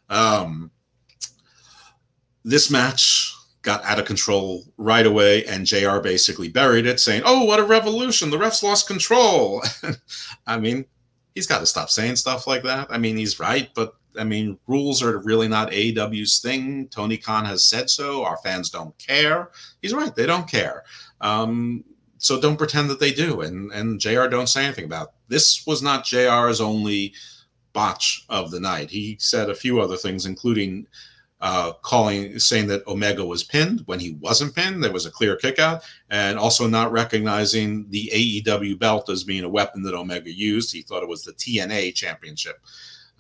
Um, 0.09 0.71
this 2.45 2.71
match 2.71 3.35
got 3.63 3.85
out 3.85 3.99
of 3.99 4.05
control 4.05 4.63
right 4.77 5.05
away, 5.05 5.45
and 5.47 5.67
JR 5.67 5.99
basically 5.99 6.49
buried 6.49 6.87
it, 6.87 7.01
saying, 7.01 7.23
Oh, 7.25 7.45
what 7.45 7.59
a 7.59 7.65
revolution! 7.65 8.31
The 8.31 8.39
refs 8.39 8.63
lost 8.63 8.87
control. 8.87 9.63
I 10.47 10.59
mean, 10.61 10.85
he's 11.35 11.49
got 11.49 11.59
to 11.59 11.67
stop 11.67 11.91
saying 11.91 12.17
stuff 12.17 12.47
like 12.47 12.63
that. 12.63 12.87
I 12.91 12.99
mean, 12.99 13.17
he's 13.17 13.41
right, 13.41 13.69
but 13.75 13.97
I 14.19 14.25
mean, 14.25 14.59
rules 14.67 15.03
are 15.03 15.19
really 15.19 15.49
not 15.49 15.71
AEW's 15.71 16.41
thing. 16.41 16.89
Tony 16.89 17.17
Khan 17.17 17.45
has 17.45 17.65
said 17.65 17.91
so. 17.91 18.25
Our 18.25 18.37
fans 18.39 18.71
don't 18.71 18.97
care. 18.99 19.51
He's 19.83 19.95
right; 19.95 20.15
they 20.15 20.27
don't 20.27 20.49
care. 20.49 20.85
Um, 21.21 21.85
so 22.19 22.41
don't 22.41 22.57
pretend 22.57 22.91
that 22.91 23.01
they 23.01 23.13
do. 23.13 23.43
And 23.43 23.73
and 23.73 24.01
JR 24.01 24.27
don't 24.27 24.49
say 24.49 24.65
anything 24.65 24.85
about 24.85 25.09
it. 25.09 25.15
this. 25.29 25.67
Was 25.67 25.83
not 25.83 26.05
JR's 26.05 26.61
only 26.61 27.15
botch 27.73 28.25
of 28.29 28.51
the 28.51 28.61
night. 28.61 28.91
He 28.91 29.17
said 29.21 29.51
a 29.51 29.55
few 29.55 29.81
other 29.81 29.97
things, 29.97 30.25
including 30.25 30.87
uh, 31.41 31.73
calling 31.83 32.39
saying 32.39 32.67
that 32.67 32.87
Omega 32.87 33.25
was 33.25 33.45
pinned 33.45 33.83
when 33.85 34.01
he 34.01 34.15
wasn't 34.15 34.55
pinned. 34.55 34.83
There 34.83 34.93
was 34.93 35.07
a 35.07 35.11
clear 35.11 35.37
kickout, 35.37 35.85
and 36.11 36.39
also 36.39 36.67
not 36.67 36.93
recognizing 36.93 37.89
the 37.91 38.11
AEW 38.15 38.79
belt 38.79 39.11
as 39.11 39.25
being 39.25 39.45
a 39.45 39.49
weapon 39.49 39.83
that 39.83 39.95
Omega 39.95 40.33
used. 40.33 40.73
He 40.73 40.83
thought 40.83 41.03
it 41.03 41.09
was 41.09 41.23
the 41.23 41.35
TNA 41.35 41.95
championship. 41.95 42.57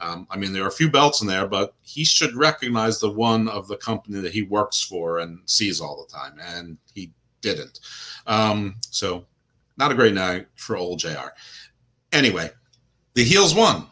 Um, 0.01 0.27
I 0.31 0.37
mean, 0.37 0.53
there 0.53 0.65
are 0.65 0.69
a 0.69 0.73
few 0.73 0.91
belts 0.91 1.23
in 1.23 1.27
there, 1.27 1.47
but 1.47 1.75
he 1.83 2.05
should 2.05 2.35
recognize 2.35 3.01
the 3.01 3.11
one 3.11 3.49
of 3.49 3.67
the 3.67 3.77
company 3.77 4.21
that 4.21 4.33
he 4.33 4.43
works 4.43 4.83
for 4.83 5.21
and 5.21 5.39
sees 5.47 5.81
all 5.81 6.05
the 6.07 6.13
time, 6.13 6.39
and 6.41 6.77
he 6.95 7.11
didn't. 7.41 7.81
Um, 8.27 8.77
so, 8.91 9.25
not 9.79 9.93
a 9.93 9.95
great 9.95 10.15
night 10.15 10.47
for 10.57 10.77
old 10.77 10.99
JR. 10.99 11.31
Anyway, 12.13 12.51
the 13.15 13.25
heels 13.25 13.55
won. 13.55 13.87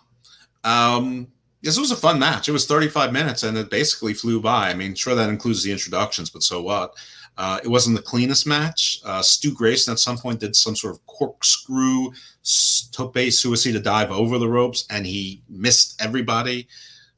Um, 0.62 1.28
this 1.64 1.78
was 1.78 1.90
a 1.90 1.96
fun 1.96 2.18
match. 2.18 2.48
It 2.48 2.52
was 2.52 2.66
35 2.66 3.12
minutes 3.12 3.42
and 3.42 3.56
it 3.56 3.70
basically 3.70 4.12
flew 4.12 4.40
by. 4.40 4.68
I 4.68 4.74
mean, 4.74 4.94
sure, 4.94 5.14
that 5.14 5.30
includes 5.30 5.62
the 5.62 5.72
introductions, 5.72 6.28
but 6.28 6.42
so 6.42 6.60
what? 6.60 6.94
Uh, 7.36 7.58
it 7.64 7.68
wasn't 7.68 7.96
the 7.96 8.02
cleanest 8.02 8.46
match. 8.46 9.00
Uh, 9.04 9.20
Stu 9.22 9.52
Grayson 9.52 9.92
at 9.92 9.98
some 9.98 10.16
point 10.16 10.40
did 10.40 10.54
some 10.54 10.76
sort 10.76 10.94
of 10.94 11.04
corkscrew 11.06 12.12
tope 12.92 13.30
suicide 13.30 13.82
dive 13.82 14.10
over 14.10 14.38
the 14.38 14.48
ropes 14.48 14.86
and 14.90 15.06
he 15.06 15.42
missed 15.48 16.00
everybody. 16.00 16.68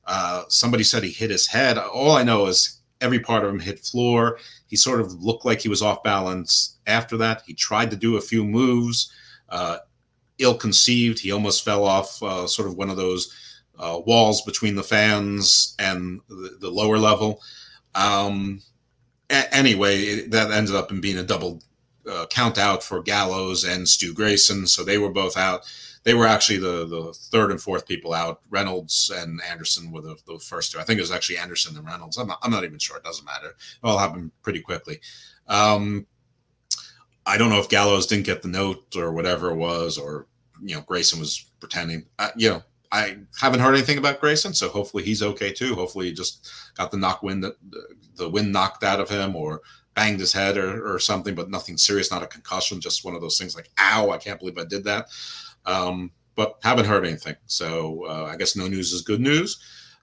Uh, 0.06 0.44
somebody 0.48 0.84
said 0.84 1.02
he 1.02 1.10
hit 1.10 1.30
his 1.30 1.46
head. 1.46 1.76
All 1.76 2.12
I 2.12 2.22
know 2.22 2.46
is 2.46 2.80
every 3.00 3.18
part 3.18 3.44
of 3.44 3.50
him 3.50 3.60
hit 3.60 3.80
floor. 3.80 4.38
He 4.68 4.76
sort 4.76 5.00
of 5.00 5.12
looked 5.22 5.44
like 5.44 5.60
he 5.60 5.68
was 5.68 5.82
off 5.82 6.02
balance 6.02 6.76
after 6.86 7.16
that. 7.18 7.42
He 7.46 7.52
tried 7.52 7.90
to 7.90 7.96
do 7.96 8.16
a 8.16 8.20
few 8.20 8.44
moves. 8.44 9.12
Uh, 9.48 9.78
ill-conceived. 10.38 11.18
He 11.18 11.32
almost 11.32 11.64
fell 11.64 11.84
off 11.84 12.22
uh, 12.22 12.46
sort 12.46 12.68
of 12.68 12.76
one 12.76 12.90
of 12.90 12.96
those 12.96 13.34
uh, 13.78 14.00
walls 14.06 14.42
between 14.42 14.74
the 14.74 14.82
fans 14.82 15.74
and 15.78 16.20
the, 16.28 16.56
the 16.60 16.70
lower 16.70 16.98
level. 16.98 17.40
Um, 17.94 18.60
a- 19.30 19.54
anyway, 19.54 20.26
that 20.28 20.50
ended 20.50 20.74
up 20.74 20.90
in 20.90 21.00
being 21.00 21.18
a 21.18 21.22
double 21.22 21.62
uh, 22.10 22.26
count 22.26 22.58
out 22.58 22.82
for 22.82 23.02
Gallows 23.02 23.64
and 23.64 23.88
Stu 23.88 24.14
Grayson, 24.14 24.66
so 24.66 24.84
they 24.84 24.98
were 24.98 25.10
both 25.10 25.36
out. 25.36 25.62
They 26.04 26.14
were 26.14 26.26
actually 26.26 26.58
the 26.58 26.86
the 26.86 27.12
third 27.12 27.50
and 27.50 27.60
fourth 27.60 27.86
people 27.86 28.12
out. 28.14 28.40
Reynolds 28.48 29.10
and 29.14 29.40
Anderson 29.50 29.90
were 29.90 30.02
the, 30.02 30.16
the 30.26 30.38
first 30.38 30.70
two. 30.70 30.78
I 30.78 30.84
think 30.84 30.98
it 30.98 31.02
was 31.02 31.10
actually 31.10 31.38
Anderson 31.38 31.76
and 31.76 31.86
Reynolds. 31.86 32.16
I'm 32.16 32.28
not, 32.28 32.38
I'm 32.42 32.52
not 32.52 32.62
even 32.64 32.78
sure. 32.78 32.96
It 32.96 33.02
doesn't 33.04 33.24
matter. 33.24 33.48
It 33.48 33.56
all 33.82 33.98
happened 33.98 34.30
pretty 34.42 34.60
quickly. 34.60 35.00
Um, 35.48 36.06
I 37.26 37.36
don't 37.36 37.50
know 37.50 37.58
if 37.58 37.68
Gallows 37.68 38.06
didn't 38.06 38.26
get 38.26 38.42
the 38.42 38.48
note 38.48 38.94
or 38.96 39.12
whatever 39.12 39.50
it 39.50 39.56
was, 39.56 39.98
or 39.98 40.28
you 40.62 40.76
know 40.76 40.82
Grayson 40.82 41.18
was 41.18 41.50
pretending. 41.58 42.06
You 42.36 42.50
know, 42.50 42.62
I 42.92 43.18
haven't 43.40 43.60
heard 43.60 43.74
anything 43.74 43.98
about 43.98 44.20
Grayson, 44.20 44.54
so 44.54 44.68
hopefully 44.68 45.02
he's 45.02 45.22
okay 45.22 45.52
too. 45.52 45.74
Hopefully 45.74 46.06
he 46.06 46.12
just 46.12 46.50
got 46.76 46.90
the 46.90 46.96
knock 46.96 47.22
wind 47.22 47.44
the 48.16 48.28
wind 48.28 48.52
knocked 48.52 48.82
out 48.82 49.00
of 49.00 49.08
him, 49.08 49.36
or 49.36 49.62
banged 49.96 50.20
his 50.20 50.32
head 50.32 50.56
or, 50.58 50.94
or 50.94 50.98
something, 51.00 51.34
but 51.34 51.50
nothing 51.50 51.76
serious, 51.76 52.12
not 52.12 52.22
a 52.22 52.26
concussion, 52.26 52.80
just 52.80 53.04
one 53.04 53.14
of 53.14 53.20
those 53.20 53.38
things 53.38 53.56
like, 53.56 53.70
ow, 53.78 54.10
I 54.10 54.18
can't 54.18 54.38
believe 54.38 54.58
I 54.58 54.64
did 54.64 54.84
that. 54.84 55.08
Um, 55.64 56.12
but 56.36 56.58
haven't 56.62 56.84
heard 56.84 57.06
anything. 57.06 57.34
So 57.46 58.04
uh, 58.06 58.28
I 58.30 58.36
guess 58.36 58.54
no 58.54 58.68
news 58.68 58.92
is 58.92 59.00
good 59.00 59.20
news. 59.20 59.58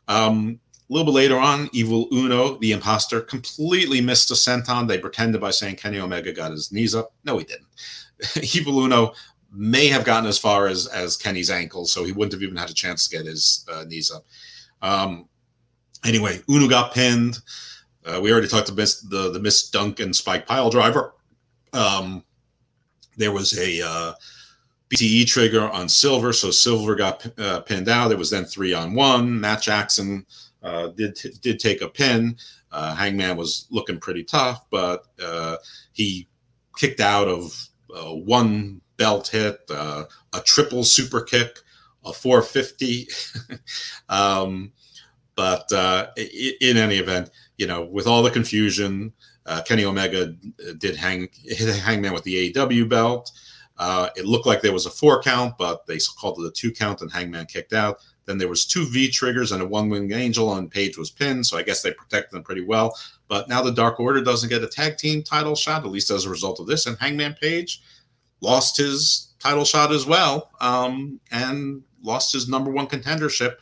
Um, 0.07 0.59
a 0.89 0.93
little 0.93 1.05
bit 1.05 1.15
later 1.15 1.37
on, 1.37 1.69
Evil 1.71 2.07
Uno, 2.11 2.57
the 2.57 2.71
imposter, 2.71 3.21
completely 3.21 4.01
missed 4.01 4.31
a 4.31 4.33
senton. 4.33 4.87
They 4.87 4.97
pretended 4.97 5.39
by 5.39 5.51
saying 5.51 5.75
Kenny 5.75 5.99
Omega 5.99 6.33
got 6.33 6.51
his 6.51 6.71
knees 6.71 6.95
up. 6.95 7.13
No, 7.23 7.37
he 7.37 7.45
didn't. 7.45 7.67
Evil 8.55 8.83
Uno 8.83 9.13
may 9.53 9.87
have 9.87 10.03
gotten 10.03 10.27
as 10.27 10.37
far 10.37 10.67
as 10.67 10.87
as 10.87 11.15
Kenny's 11.15 11.49
ankle, 11.51 11.85
so 11.85 12.03
he 12.03 12.11
wouldn't 12.11 12.33
have 12.33 12.43
even 12.43 12.57
had 12.57 12.69
a 12.69 12.73
chance 12.73 13.07
to 13.07 13.17
get 13.17 13.25
his 13.25 13.65
uh, 13.71 13.83
knees 13.87 14.11
up. 14.11 14.25
Um, 14.81 15.29
anyway, 16.05 16.41
Uno 16.49 16.67
got 16.67 16.93
pinned. 16.93 17.39
Uh, 18.05 18.19
we 18.21 18.31
already 18.31 18.47
talked 18.47 18.69
about 18.69 18.93
the 19.09 19.31
the 19.31 19.39
Miss 19.39 19.69
Duncan 19.69 20.13
Spike 20.13 20.45
Pile 20.47 20.69
Driver. 20.69 21.13
Um, 21.71 22.23
there 23.15 23.31
was 23.31 23.57
a 23.57 23.81
uh, 23.81 24.13
BTE 24.89 25.27
trigger 25.27 25.69
on 25.69 25.87
Silver, 25.87 26.33
so 26.33 26.51
Silver 26.51 26.95
got 26.95 27.25
uh, 27.39 27.61
pinned 27.61 27.89
out. 27.89 28.11
It 28.11 28.17
was 28.17 28.29
then 28.29 28.45
three 28.45 28.73
on 28.73 28.93
one. 28.93 29.39
Matt 29.39 29.61
Jackson 29.61 30.25
uh, 30.63 30.87
did 30.87 31.17
did 31.41 31.59
take 31.59 31.81
a 31.81 31.87
pin. 31.87 32.35
Uh, 32.71 32.95
Hangman 32.95 33.37
was 33.37 33.67
looking 33.69 33.99
pretty 33.99 34.23
tough, 34.23 34.65
but 34.71 35.05
uh, 35.23 35.57
he 35.91 36.27
kicked 36.75 36.99
out 36.99 37.27
of 37.27 37.69
one 38.25 38.81
belt 38.97 39.27
hit, 39.27 39.59
a 39.69 40.07
triple 40.43 40.83
super 40.83 41.21
kick, 41.21 41.59
a 42.05 42.13
450. 42.13 43.07
um, 44.09 44.71
but 45.35 45.67
in 45.71 46.77
any 46.77 46.97
event, 46.97 47.29
you 47.57 47.67
know, 47.67 47.83
with 47.83 48.07
all 48.07 48.23
the 48.23 48.31
confusion, 48.31 49.13
uh, 49.45 49.61
Kenny 49.63 49.85
Omega 49.85 50.35
did 50.77 50.95
hang 50.95 51.29
hit 51.43 51.75
Hangman 51.75 52.13
with 52.13 52.23
the 52.23 52.51
AEW 52.53 52.87
belt. 52.87 53.31
Uh, 53.77 54.09
it 54.15 54.25
looked 54.25 54.45
like 54.45 54.61
there 54.61 54.73
was 54.73 54.85
a 54.85 54.91
four 54.91 55.21
count, 55.21 55.57
but 55.57 55.85
they 55.87 55.97
called 56.19 56.39
it 56.39 56.47
a 56.47 56.51
two 56.51 56.71
count, 56.71 57.01
and 57.01 57.11
Hangman 57.11 57.47
kicked 57.47 57.73
out. 57.73 57.97
Then 58.25 58.37
there 58.37 58.47
was 58.47 58.65
two 58.65 58.85
V 58.85 59.09
triggers 59.09 59.51
and 59.51 59.61
a 59.61 59.65
one 59.65 59.89
winged 59.89 60.13
angel, 60.13 60.55
and 60.55 60.71
Page 60.71 60.97
was 60.97 61.09
pinned. 61.09 61.45
So 61.45 61.57
I 61.57 61.63
guess 61.63 61.81
they 61.81 61.91
protected 61.91 62.31
them 62.31 62.43
pretty 62.43 62.63
well. 62.63 62.97
But 63.27 63.49
now 63.49 63.61
the 63.61 63.71
Dark 63.71 63.99
Order 63.99 64.21
doesn't 64.23 64.49
get 64.49 64.63
a 64.63 64.67
tag 64.67 64.97
team 64.97 65.23
title 65.23 65.55
shot, 65.55 65.83
at 65.83 65.91
least 65.91 66.11
as 66.11 66.25
a 66.25 66.29
result 66.29 66.59
of 66.59 66.67
this. 66.67 66.85
And 66.85 66.97
Hangman 66.97 67.35
Page 67.41 67.81
lost 68.43 68.77
his 68.77 69.33
title 69.39 69.65
shot 69.65 69.91
as 69.91 70.05
well, 70.05 70.51
um, 70.59 71.19
and 71.31 71.81
lost 72.03 72.33
his 72.33 72.47
number 72.47 72.69
one 72.69 72.87
contendership. 72.87 73.55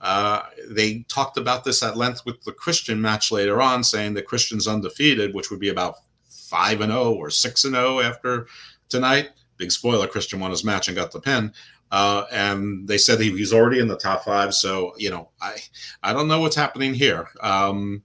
Uh, 0.00 0.42
they 0.68 1.04
talked 1.08 1.38
about 1.38 1.64
this 1.64 1.82
at 1.82 1.96
length 1.96 2.26
with 2.26 2.42
the 2.42 2.52
Christian 2.52 3.00
match 3.00 3.32
later 3.32 3.62
on, 3.62 3.82
saying 3.82 4.14
that 4.14 4.26
Christian's 4.26 4.68
undefeated, 4.68 5.34
which 5.34 5.50
would 5.50 5.60
be 5.60 5.70
about 5.70 5.96
five 6.28 6.80
and 6.80 6.92
0 6.92 7.14
or 7.14 7.30
six 7.30 7.64
and 7.64 7.74
0 7.74 8.00
after 8.00 8.46
tonight. 8.88 9.30
Big 9.56 9.70
spoiler: 9.70 10.08
Christian 10.08 10.40
won 10.40 10.50
his 10.50 10.64
match 10.64 10.88
and 10.88 10.96
got 10.96 11.12
the 11.12 11.20
pin. 11.20 11.52
Uh, 11.92 12.24
and 12.32 12.88
they 12.88 12.98
said 12.98 13.20
he, 13.20 13.30
he's 13.30 13.52
already 13.52 13.78
in 13.78 13.86
the 13.86 13.96
top 13.96 14.24
five. 14.24 14.52
So 14.52 14.94
you 14.98 15.10
know, 15.10 15.30
I 15.40 15.56
I 16.02 16.12
don't 16.12 16.28
know 16.28 16.40
what's 16.40 16.56
happening 16.56 16.92
here. 16.92 17.28
Um, 17.40 18.02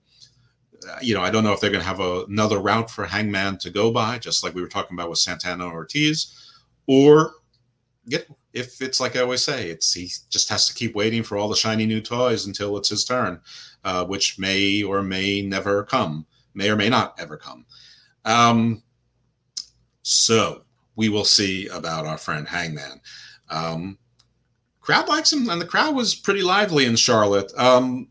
you 1.02 1.14
know, 1.14 1.22
I 1.22 1.30
don't 1.30 1.44
know 1.44 1.52
if 1.52 1.60
they're 1.60 1.70
going 1.70 1.82
to 1.82 1.88
have 1.88 2.00
a, 2.00 2.24
another 2.24 2.58
route 2.58 2.90
for 2.90 3.04
Hangman 3.04 3.58
to 3.58 3.70
go 3.70 3.90
by, 3.90 4.18
just 4.18 4.42
like 4.42 4.54
we 4.54 4.62
were 4.62 4.68
talking 4.68 4.96
about 4.96 5.10
with 5.10 5.18
Santana 5.18 5.66
Ortiz, 5.66 6.52
or 6.86 7.34
get 8.08 8.26
if 8.52 8.82
it's 8.82 9.00
like 9.00 9.16
I 9.16 9.20
always 9.20 9.44
say, 9.44 9.70
it's 9.70 9.92
he 9.92 10.10
just 10.28 10.48
has 10.48 10.66
to 10.66 10.74
keep 10.74 10.94
waiting 10.94 11.22
for 11.22 11.36
all 11.36 11.48
the 11.48 11.56
shiny 11.56 11.86
new 11.86 12.00
toys 12.00 12.46
until 12.46 12.76
it's 12.76 12.88
his 12.88 13.04
turn, 13.04 13.40
uh, 13.84 14.04
which 14.04 14.38
may 14.38 14.82
or 14.82 15.02
may 15.02 15.42
never 15.42 15.84
come, 15.84 16.26
may 16.54 16.70
or 16.70 16.76
may 16.76 16.88
not 16.88 17.14
ever 17.18 17.36
come. 17.36 17.64
Um, 18.24 18.82
so 20.02 20.62
we 20.96 21.08
will 21.08 21.24
see 21.24 21.68
about 21.68 22.06
our 22.06 22.18
friend 22.18 22.48
Hangman. 22.48 23.00
Um, 23.48 23.98
crowd 24.80 25.08
likes 25.08 25.32
him, 25.32 25.48
and 25.48 25.60
the 25.60 25.66
crowd 25.66 25.94
was 25.94 26.14
pretty 26.14 26.42
lively 26.42 26.86
in 26.86 26.96
Charlotte. 26.96 27.52
Um, 27.56 28.08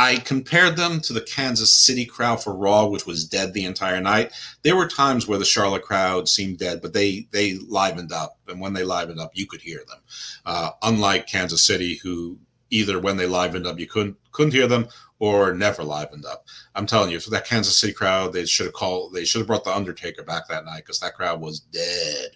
I 0.00 0.16
compared 0.16 0.76
them 0.76 1.00
to 1.02 1.12
the 1.12 1.20
Kansas 1.20 1.70
City 1.70 2.06
crowd 2.06 2.42
for 2.42 2.54
Raw, 2.54 2.86
which 2.86 3.04
was 3.04 3.26
dead 3.28 3.52
the 3.52 3.66
entire 3.66 4.00
night. 4.00 4.32
There 4.62 4.74
were 4.74 4.88
times 4.88 5.28
where 5.28 5.38
the 5.38 5.44
Charlotte 5.44 5.82
crowd 5.82 6.26
seemed 6.26 6.58
dead, 6.58 6.80
but 6.80 6.94
they 6.94 7.28
they 7.32 7.58
livened 7.58 8.10
up, 8.10 8.38
and 8.48 8.58
when 8.58 8.72
they 8.72 8.82
livened 8.82 9.20
up, 9.20 9.32
you 9.34 9.46
could 9.46 9.60
hear 9.60 9.84
them. 9.86 9.98
Uh, 10.46 10.70
unlike 10.82 11.26
Kansas 11.26 11.66
City, 11.66 11.96
who 11.96 12.38
either 12.70 12.98
when 12.98 13.18
they 13.18 13.26
livened 13.26 13.66
up 13.66 13.78
you 13.78 13.86
couldn't 13.86 14.16
couldn't 14.32 14.54
hear 14.54 14.66
them 14.66 14.88
or 15.18 15.52
never 15.52 15.82
livened 15.82 16.24
up. 16.24 16.46
I'm 16.74 16.86
telling 16.86 17.10
you, 17.10 17.20
for 17.20 17.28
that 17.30 17.46
Kansas 17.46 17.78
City 17.78 17.92
crowd, 17.92 18.32
they 18.32 18.46
should 18.46 18.66
have 18.66 18.72
called. 18.72 19.12
They 19.12 19.26
should 19.26 19.40
have 19.40 19.48
brought 19.48 19.64
the 19.64 19.76
Undertaker 19.76 20.22
back 20.22 20.48
that 20.48 20.64
night 20.64 20.78
because 20.78 21.00
that 21.00 21.14
crowd 21.14 21.42
was 21.42 21.60
dead. 21.60 22.30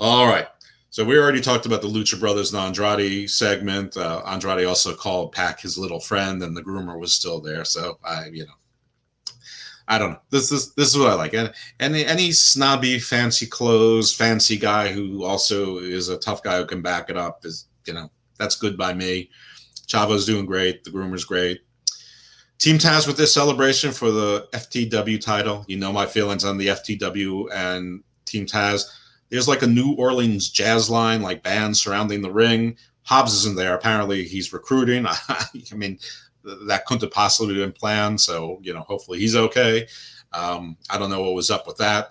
All 0.00 0.26
right. 0.26 0.48
So 0.92 1.06
we 1.06 1.18
already 1.18 1.40
talked 1.40 1.64
about 1.64 1.80
the 1.80 1.88
Lucha 1.88 2.20
Brothers 2.20 2.52
and 2.52 2.62
Andrade 2.62 3.30
segment. 3.30 3.96
Uh, 3.96 4.20
Andrade 4.26 4.66
also 4.66 4.94
called 4.94 5.32
Pac 5.32 5.58
his 5.58 5.78
little 5.78 5.98
friend, 5.98 6.42
and 6.42 6.54
the 6.54 6.62
groomer 6.62 7.00
was 7.00 7.14
still 7.14 7.40
there. 7.40 7.64
So 7.64 7.98
I, 8.04 8.26
you 8.26 8.44
know, 8.44 8.52
I 9.88 9.96
don't 9.96 10.10
know. 10.10 10.20
This 10.28 10.52
is 10.52 10.74
this 10.74 10.90
is 10.90 10.98
what 10.98 11.08
I 11.08 11.14
like. 11.14 11.32
And 11.32 11.50
any 11.80 12.04
any 12.04 12.30
snobby, 12.30 12.98
fancy 12.98 13.46
clothes, 13.46 14.14
fancy 14.14 14.58
guy 14.58 14.92
who 14.92 15.24
also 15.24 15.78
is 15.78 16.10
a 16.10 16.18
tough 16.18 16.42
guy 16.42 16.58
who 16.58 16.66
can 16.66 16.82
back 16.82 17.08
it 17.08 17.16
up 17.16 17.46
is, 17.46 17.68
you 17.86 17.94
know, 17.94 18.10
that's 18.38 18.56
good 18.56 18.76
by 18.76 18.92
me. 18.92 19.30
Chavo's 19.86 20.26
doing 20.26 20.44
great. 20.44 20.84
The 20.84 20.90
groomer's 20.90 21.24
great. 21.24 21.62
Team 22.58 22.76
Taz 22.76 23.06
with 23.06 23.16
this 23.16 23.32
celebration 23.32 23.92
for 23.92 24.10
the 24.10 24.46
FTW 24.52 25.18
title. 25.22 25.64
You 25.68 25.78
know 25.78 25.90
my 25.90 26.04
feelings 26.04 26.44
on 26.44 26.58
the 26.58 26.66
FTW 26.66 27.46
and 27.50 28.04
Team 28.26 28.44
Taz 28.44 28.90
there's 29.32 29.48
like 29.48 29.62
a 29.62 29.66
New 29.66 29.94
Orleans 29.94 30.50
jazz 30.50 30.90
line, 30.90 31.22
like 31.22 31.42
bands 31.42 31.80
surrounding 31.80 32.20
the 32.20 32.30
ring. 32.30 32.76
Hobbs 33.04 33.32
isn't 33.32 33.56
there. 33.56 33.74
Apparently, 33.74 34.24
he's 34.24 34.52
recruiting. 34.52 35.06
I 35.28 35.46
mean, 35.74 35.98
that 36.66 36.84
couldn't 36.84 37.00
have 37.00 37.12
possibly 37.12 37.54
been 37.54 37.72
planned. 37.72 38.20
So, 38.20 38.60
you 38.62 38.74
know, 38.74 38.82
hopefully 38.82 39.18
he's 39.18 39.34
okay. 39.34 39.86
Um, 40.34 40.76
I 40.90 40.98
don't 40.98 41.08
know 41.08 41.22
what 41.22 41.32
was 41.32 41.50
up 41.50 41.66
with 41.66 41.78
that. 41.78 42.10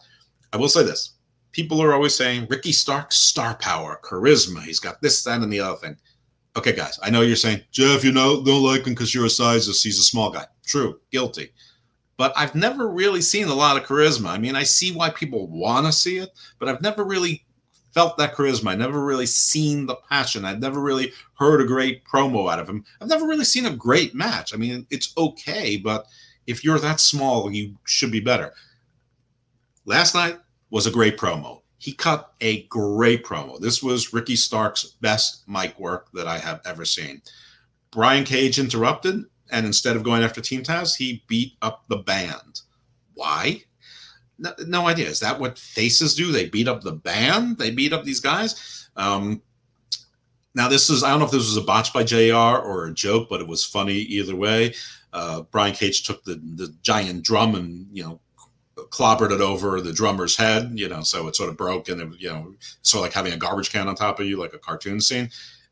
I 0.51 0.57
will 0.57 0.67
say 0.67 0.81
this 0.81 1.13
people 1.51 1.81
are 1.83 1.93
always 1.93 2.15
saying 2.15 2.47
Ricky 2.49 2.71
Starks' 2.71 3.17
star 3.17 3.53
power, 3.55 3.99
charisma. 4.03 4.63
He's 4.63 4.79
got 4.79 4.99
this, 4.99 5.23
that, 5.23 5.41
and 5.41 5.53
the 5.53 5.59
other 5.59 5.77
thing. 5.77 5.97
Okay, 6.57 6.73
guys, 6.73 6.99
I 7.03 7.11
know 7.11 7.21
you're 7.21 7.35
saying, 7.35 7.61
Jeff, 7.71 8.03
you 8.03 8.11
know, 8.11 8.43
don't 8.43 8.63
like 8.63 8.87
him 8.87 8.93
because 8.93 9.13
you're 9.13 9.25
a 9.25 9.29
sizist. 9.29 9.83
He's 9.83 9.99
a 9.99 10.03
small 10.03 10.31
guy. 10.31 10.45
True, 10.65 10.99
guilty 11.11 11.51
but 12.21 12.33
I've 12.37 12.53
never 12.53 12.87
really 12.87 13.19
seen 13.19 13.47
a 13.47 13.55
lot 13.55 13.77
of 13.77 13.83
charisma. 13.83 14.27
I 14.27 14.37
mean, 14.37 14.55
I 14.55 14.61
see 14.61 14.91
why 14.91 15.09
people 15.09 15.47
want 15.47 15.87
to 15.87 15.91
see 15.91 16.19
it, 16.19 16.29
but 16.59 16.69
I've 16.69 16.79
never 16.79 17.03
really 17.03 17.43
felt 17.95 18.15
that 18.19 18.35
charisma. 18.35 18.69
I 18.69 18.75
never 18.75 19.03
really 19.03 19.25
seen 19.25 19.87
the 19.87 19.95
passion. 20.07 20.45
I've 20.45 20.59
never 20.59 20.79
really 20.79 21.13
heard 21.39 21.61
a 21.61 21.65
great 21.65 22.05
promo 22.05 22.53
out 22.53 22.59
of 22.59 22.69
him. 22.69 22.85
I've 23.01 23.07
never 23.07 23.25
really 23.25 23.43
seen 23.43 23.65
a 23.65 23.75
great 23.75 24.13
match. 24.13 24.53
I 24.53 24.57
mean, 24.57 24.85
it's 24.91 25.17
okay, 25.17 25.77
but 25.77 26.05
if 26.45 26.63
you're 26.63 26.77
that 26.77 26.99
small, 26.99 27.51
you 27.51 27.75
should 27.85 28.11
be 28.11 28.19
better. 28.19 28.53
Last 29.85 30.13
night 30.13 30.37
was 30.69 30.85
a 30.85 30.91
great 30.91 31.17
promo. 31.17 31.63
He 31.79 31.91
cut 31.91 32.33
a 32.39 32.67
great 32.67 33.25
promo. 33.25 33.59
This 33.59 33.81
was 33.81 34.13
Ricky 34.13 34.35
Starks' 34.35 34.83
best 35.01 35.41
mic 35.47 35.79
work 35.79 36.11
that 36.13 36.27
I 36.27 36.37
have 36.37 36.61
ever 36.65 36.85
seen. 36.85 37.23
Brian 37.89 38.25
Cage 38.25 38.59
interrupted 38.59 39.25
and 39.51 39.65
instead 39.65 39.95
of 39.95 40.03
going 40.03 40.23
after 40.23 40.41
Team 40.41 40.63
Taz, 40.63 40.95
he 40.95 41.23
beat 41.27 41.53
up 41.61 41.83
the 41.87 41.97
band. 41.97 42.61
Why? 43.13 43.63
No, 44.39 44.53
no, 44.65 44.87
idea. 44.87 45.07
Is 45.07 45.19
that 45.19 45.39
what 45.39 45.59
faces 45.59 46.15
do? 46.15 46.31
They 46.31 46.49
beat 46.49 46.67
up 46.67 46.81
the 46.81 46.93
band? 46.93 47.57
They 47.57 47.69
beat 47.69 47.93
up 47.93 48.03
these 48.03 48.19
guys? 48.19 48.89
Um, 48.95 49.41
now, 50.55 50.67
this 50.67 50.89
is, 50.89 51.03
I 51.03 51.09
don't 51.09 51.19
know 51.19 51.25
if 51.25 51.31
this 51.31 51.45
was 51.45 51.57
a 51.57 51.61
botch 51.61 51.93
by 51.93 52.03
JR 52.03 52.33
or 52.33 52.87
a 52.87 52.93
joke, 52.93 53.27
but 53.29 53.39
it 53.39 53.47
was 53.47 53.63
funny 53.63 53.93
either 53.93 54.35
way. 54.35 54.73
Uh, 55.13 55.41
Brian 55.51 55.73
Cage 55.73 56.03
took 56.03 56.23
the, 56.23 56.41
the 56.55 56.73
giant 56.81 57.23
drum 57.23 57.55
and, 57.55 57.85
you 57.91 58.03
know, 58.03 58.19
clobbered 58.75 59.31
it 59.31 59.41
over 59.41 59.79
the 59.79 59.93
drummer's 59.93 60.35
head, 60.35 60.71
you 60.73 60.89
know, 60.89 61.01
so 61.01 61.27
it 61.27 61.35
sort 61.35 61.49
of 61.49 61.57
broke 61.57 61.89
and, 61.89 62.01
it, 62.01 62.19
you 62.19 62.29
know, 62.29 62.53
sort 62.81 63.01
of 63.01 63.05
like 63.05 63.13
having 63.13 63.33
a 63.33 63.37
garbage 63.37 63.71
can 63.71 63.87
on 63.87 63.95
top 63.95 64.19
of 64.19 64.25
you, 64.25 64.37
like 64.37 64.53
a 64.53 64.57
cartoon 64.59 64.99
scene. 64.99 65.29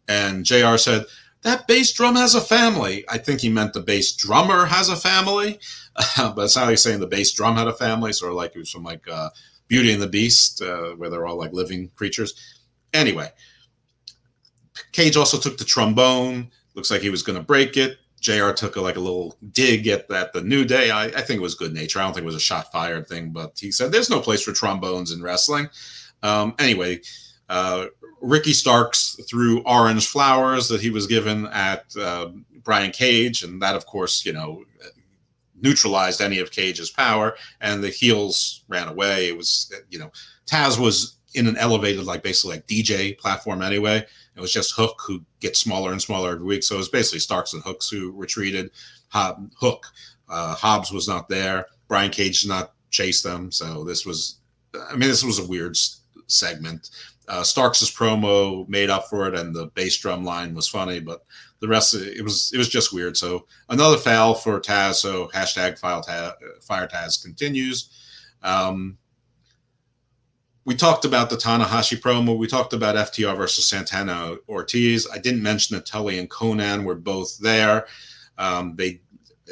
And 0.07 0.45
JR 0.45 0.77
said, 0.77 1.05
that 1.43 1.67
bass 1.67 1.93
drum 1.93 2.15
has 2.15 2.35
a 2.35 2.41
family. 2.41 3.05
I 3.09 3.17
think 3.17 3.41
he 3.41 3.49
meant 3.49 3.73
the 3.73 3.81
bass 3.81 4.15
drummer 4.15 4.65
has 4.65 4.89
a 4.89 4.95
family, 4.95 5.59
but 6.17 6.37
it's 6.37 6.55
not 6.55 6.67
like 6.67 6.77
saying 6.77 6.99
the 6.99 7.07
bass 7.07 7.31
drum 7.31 7.55
had 7.55 7.67
a 7.67 7.73
family, 7.73 8.13
sort 8.13 8.31
of 8.31 8.37
like 8.37 8.55
it 8.55 8.59
was 8.59 8.71
from 8.71 8.83
like 8.83 9.07
uh, 9.09 9.29
Beauty 9.67 9.93
and 9.93 10.01
the 10.01 10.07
Beast, 10.07 10.61
uh, 10.61 10.91
where 10.91 11.09
they're 11.09 11.25
all 11.25 11.37
like 11.37 11.53
living 11.53 11.89
creatures. 11.95 12.33
Anyway, 12.93 13.29
Cage 14.91 15.15
also 15.15 15.37
took 15.37 15.57
the 15.57 15.65
trombone. 15.65 16.51
Looks 16.75 16.91
like 16.91 17.01
he 17.01 17.09
was 17.09 17.23
going 17.23 17.37
to 17.37 17.43
break 17.43 17.77
it. 17.77 17.97
JR 18.19 18.51
took 18.51 18.75
a, 18.75 18.81
like 18.81 18.97
a 18.97 19.01
little 19.01 19.37
dig 19.51 19.87
at, 19.87 20.11
at 20.11 20.33
the 20.33 20.41
New 20.41 20.65
Day. 20.65 20.91
I, 20.91 21.05
I, 21.05 21.21
think 21.21 21.39
it 21.39 21.41
was 21.41 21.55
good 21.55 21.73
nature. 21.73 21.99
I 21.99 22.03
don't 22.03 22.13
think 22.13 22.23
it 22.23 22.25
was 22.25 22.35
a 22.35 22.39
shot 22.39 22.71
fired 22.71 23.07
thing, 23.07 23.31
but 23.31 23.57
he 23.57 23.71
said 23.71 23.91
there's 23.91 24.09
no 24.09 24.19
place 24.19 24.43
for 24.43 24.51
trombones 24.51 25.11
in 25.11 25.21
wrestling. 25.21 25.69
Um, 26.21 26.53
anyway, 26.59 26.99
uh, 27.47 27.85
Ricky 28.21 28.53
Starks 28.53 29.19
threw 29.29 29.61
orange 29.61 30.07
flowers 30.07 30.67
that 30.69 30.81
he 30.81 30.89
was 30.89 31.07
given 31.07 31.47
at 31.47 31.85
uh, 31.97 32.29
Brian 32.63 32.91
Cage, 32.91 33.43
and 33.43 33.61
that, 33.61 33.75
of 33.75 33.85
course, 33.85 34.25
you 34.25 34.33
know, 34.33 34.63
neutralized 35.61 36.21
any 36.21 36.39
of 36.39 36.51
Cage's 36.51 36.89
power. 36.89 37.35
And 37.61 37.83
the 37.83 37.89
heels 37.89 38.63
ran 38.67 38.87
away. 38.87 39.27
It 39.27 39.37
was, 39.37 39.73
you 39.89 39.99
know, 39.99 40.11
Taz 40.45 40.79
was 40.79 41.17
in 41.33 41.47
an 41.47 41.57
elevated, 41.57 42.05
like 42.05 42.23
basically 42.23 42.57
like 42.57 42.67
DJ 42.67 43.17
platform 43.17 43.61
anyway. 43.61 44.05
It 44.35 44.41
was 44.41 44.53
just 44.53 44.75
Hook 44.75 45.01
who 45.05 45.23
gets 45.39 45.59
smaller 45.59 45.91
and 45.91 46.01
smaller 46.01 46.31
every 46.31 46.45
week. 46.45 46.63
So 46.63 46.75
it 46.75 46.79
was 46.79 46.89
basically 46.89 47.19
Starks 47.19 47.53
and 47.53 47.63
Hooks 47.63 47.89
who 47.89 48.11
retreated. 48.11 48.71
Hob, 49.09 49.51
Hook, 49.59 49.87
uh, 50.29 50.55
Hobbs 50.55 50.91
was 50.91 51.07
not 51.07 51.29
there. 51.29 51.65
Brian 51.87 52.11
Cage 52.11 52.41
did 52.41 52.49
not 52.49 52.73
chase 52.89 53.21
them. 53.21 53.51
So 53.51 53.83
this 53.83 54.05
was, 54.05 54.37
I 54.89 54.91
mean, 54.91 55.09
this 55.09 55.23
was 55.23 55.39
a 55.39 55.47
weird 55.47 55.75
segment. 56.27 56.89
Uh, 57.29 57.43
Starks' 57.43 57.91
promo 57.91 58.67
made 58.67 58.89
up 58.89 59.07
for 59.07 59.27
it, 59.27 59.35
and 59.35 59.55
the 59.55 59.67
bass 59.67 59.95
drum 59.97 60.25
line 60.25 60.55
was 60.55 60.67
funny, 60.67 60.99
but 60.99 61.23
the 61.59 61.67
rest 61.67 61.93
it, 61.93 62.17
it 62.17 62.23
was 62.23 62.51
it 62.53 62.57
was 62.57 62.67
just 62.67 62.91
weird. 62.91 63.15
So 63.15 63.45
another 63.69 63.97
foul 63.97 64.33
for 64.33 64.59
Taz. 64.59 64.95
So 64.95 65.27
hashtag 65.27 65.77
file 65.77 66.01
fire 66.61 66.87
Taz 66.87 67.21
continues. 67.21 67.89
Um, 68.41 68.97
we 70.65 70.75
talked 70.75 71.05
about 71.05 71.29
the 71.29 71.35
Tanahashi 71.35 71.99
promo. 71.99 72.37
We 72.37 72.47
talked 72.47 72.73
about 72.73 72.95
FTR 72.95 73.37
versus 73.37 73.67
Santana 73.67 74.37
Ortiz. 74.47 75.07
I 75.11 75.19
didn't 75.19 75.43
mention 75.43 75.75
that 75.75 75.85
Tully 75.85 76.19
and 76.19 76.29
Konnan 76.29 76.83
were 76.83 76.95
both 76.95 77.37
there. 77.39 77.87
Um, 78.37 78.75
they 78.75 79.01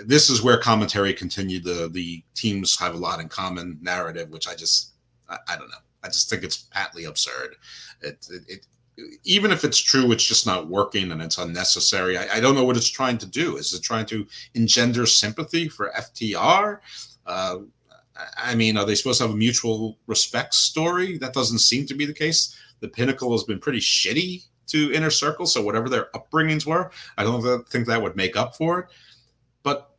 this 0.06 0.30
is 0.30 0.42
where 0.42 0.58
commentary 0.58 1.14
continued. 1.14 1.64
The 1.64 1.90
the 1.92 2.24
teams 2.34 2.80
have 2.80 2.96
a 2.96 2.98
lot 2.98 3.20
in 3.20 3.30
common 3.30 3.78
narrative, 3.82 4.30
which 4.30 4.48
I 4.48 4.56
just 4.56 4.94
I, 5.30 5.38
I 5.48 5.58
don't 5.58 5.70
know. 5.70 5.78
I 6.04 6.08
just 6.08 6.30
think 6.30 6.44
it's 6.44 6.58
patently 6.58 7.06
absurd. 7.06 7.56
It, 8.02 8.28
it, 8.30 8.44
it, 8.48 8.68
even 9.24 9.52
if 9.52 9.64
it's 9.64 9.80
true, 9.80 10.12
it's 10.12 10.24
just 10.24 10.46
not 10.46 10.68
working 10.68 11.12
and 11.12 11.22
it's 11.22 11.38
unnecessary. 11.38 12.18
I, 12.18 12.38
I, 12.38 12.40
don't 12.40 12.56
know 12.56 12.64
what 12.64 12.78
it's 12.78 12.90
trying 12.90 13.18
to 13.20 13.26
do. 13.28 13.58
Is 13.58 13.74
it 13.74 13.84
trying 13.84 14.08
to 14.08 14.26
engender 14.56 15.06
sympathy 15.06 15.70
for 15.70 15.92
FTR? 15.96 16.80
Uh, 17.26 17.58
I 18.38 18.56
mean, 18.56 18.78
are 18.78 18.86
they 18.86 18.96
supposed 18.96 19.20
to 19.20 19.26
have 19.26 19.34
a 19.34 19.38
mutual 19.38 20.00
respect 20.08 20.56
story? 20.56 21.18
That 21.18 21.34
doesn't 21.34 21.60
seem 21.60 21.86
to 21.88 21.94
be 21.94 22.06
the 22.06 22.14
case. 22.14 22.56
The 22.80 22.88
Pinnacle 22.88 23.32
has 23.32 23.44
been 23.44 23.60
pretty 23.60 23.80
shitty 23.80 24.46
to 24.68 24.92
Inner 24.92 25.10
Circle, 25.10 25.46
so 25.46 25.62
whatever 25.62 25.90
their 25.90 26.10
upbringings 26.16 26.66
were, 26.66 26.92
I 27.18 27.24
don't 27.24 27.68
think 27.70 27.88
that 27.88 28.02
would 28.02 28.16
make 28.16 28.36
up 28.36 28.56
for 28.56 28.80
it. 28.80 28.86
But 29.64 29.92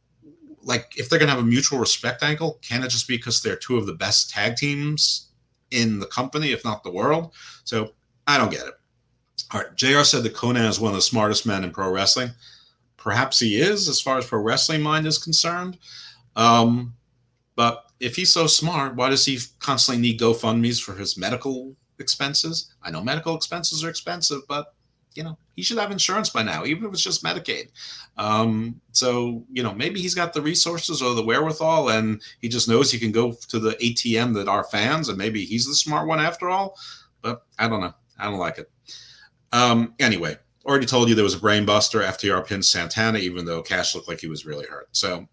like, 0.63 0.93
if 0.97 1.09
they're 1.09 1.19
gonna 1.19 1.31
have 1.31 1.41
a 1.41 1.47
mutual 1.47 1.79
respect 1.79 2.23
angle, 2.23 2.59
can 2.63 2.83
it 2.83 2.89
just 2.89 3.09
be 3.09 3.17
because 3.17 3.41
they're 3.43 3.57
two 3.57 3.77
of 3.77 3.87
the 3.87 3.95
best 3.95 4.31
tag 4.31 4.57
teams 4.57 5.28
in 5.71 5.99
the 5.99 6.07
company, 6.07 6.53
if 6.53 6.65
not 6.65 6.83
the 6.83 6.91
world. 6.91 7.33
So 7.65 7.93
I 8.27 8.39
don't 8.39 8.51
get 8.51 8.67
it. 8.67 8.75
All 9.53 9.61
right, 9.61 9.75
JR 9.75 10.03
said 10.03 10.23
that 10.25 10.35
Konnan 10.35 10.69
is 10.69 10.81
one 10.81 10.91
of 10.91 10.97
the 10.97 11.03
smartest 11.03 11.47
men 11.47 11.65
in 11.65 11.71
pro 11.71 11.91
wrestling. 11.91 12.31
Perhaps 12.97 13.41
he 13.41 13.61
is, 13.61 13.89
as 13.89 14.01
far 14.01 14.19
as 14.19 14.27
pro 14.27 14.41
wrestling 14.41 14.83
mind 14.83 15.07
is 15.07 15.19
concerned. 15.19 15.79
Um, 16.37 16.95
but 17.57 17.87
if 18.01 18.15
he's 18.15 18.33
so 18.33 18.47
smart, 18.47 18.95
why 18.95 19.09
does 19.09 19.25
he 19.25 19.39
constantly 19.59 20.01
need 20.01 20.21
GoFundMe's 20.21 20.81
for 20.81 20.95
his 20.95 21.17
medical 21.17 21.75
expenses? 21.99 22.75
I 22.83 22.91
know 22.91 23.03
medical 23.03 23.35
expenses 23.35 23.83
are 23.83 23.89
expensive, 23.89 24.43
but 24.49 24.75
you 25.15 25.23
know, 25.23 25.39
he 25.59 25.65
should 25.65 25.79
have 25.79 25.91
insurance 25.91 26.31
by 26.31 26.41
now, 26.41 26.65
even 26.65 26.85
if 26.85 26.93
it's 26.93 27.03
just 27.03 27.25
Medicaid. 27.25 27.71
Um, 28.17 28.81
so, 28.93 29.45
you 29.51 29.65
know, 29.65 29.75
maybe 29.75 30.01
he's 30.01 30.15
got 30.15 30.33
the 30.33 30.41
resources 30.41 31.03
or 31.03 31.17
the 31.17 31.25
wherewithal 31.25 31.89
and 31.89 32.23
he 32.41 32.49
just 32.49 32.69
knows 32.69 32.93
he 32.93 32.99
can 33.01 33.11
go 33.11 33.33
to 33.33 33.59
the 33.59 33.73
ATM 33.73 34.35
that 34.35 34.47
are 34.47 34.63
fans 34.63 35.09
and 35.09 35.19
maybe 35.19 35.45
he's 35.45 35.67
the 35.67 35.75
smart 35.75 36.07
one 36.07 36.21
after 36.21 36.49
all. 36.49 36.79
But 37.23 37.43
I 37.59 37.67
don't 37.67 37.81
know. 37.81 37.93
I 38.21 38.27
don't 38.27 38.39
like 38.39 38.59
it. 38.59 38.71
Um, 39.53 39.95
anyway, 39.99 40.37
already 40.65 40.87
told 40.87 41.09
you 41.09 41.17
there 41.17 41.25
was 41.25 41.35
a 41.35 41.41
brain 41.41 41.67
buster. 41.67 42.03
FTR 42.03 42.47
pinned 42.47 42.65
Santana, 42.65 43.19
even 43.19 43.45
though 43.45 43.61
Cash 43.61 43.97
looked 43.97 44.07
like 44.07 44.21
he 44.21 44.29
was 44.29 44.47
really 44.47 44.67
hurt. 44.67 44.89
So, 44.93 45.27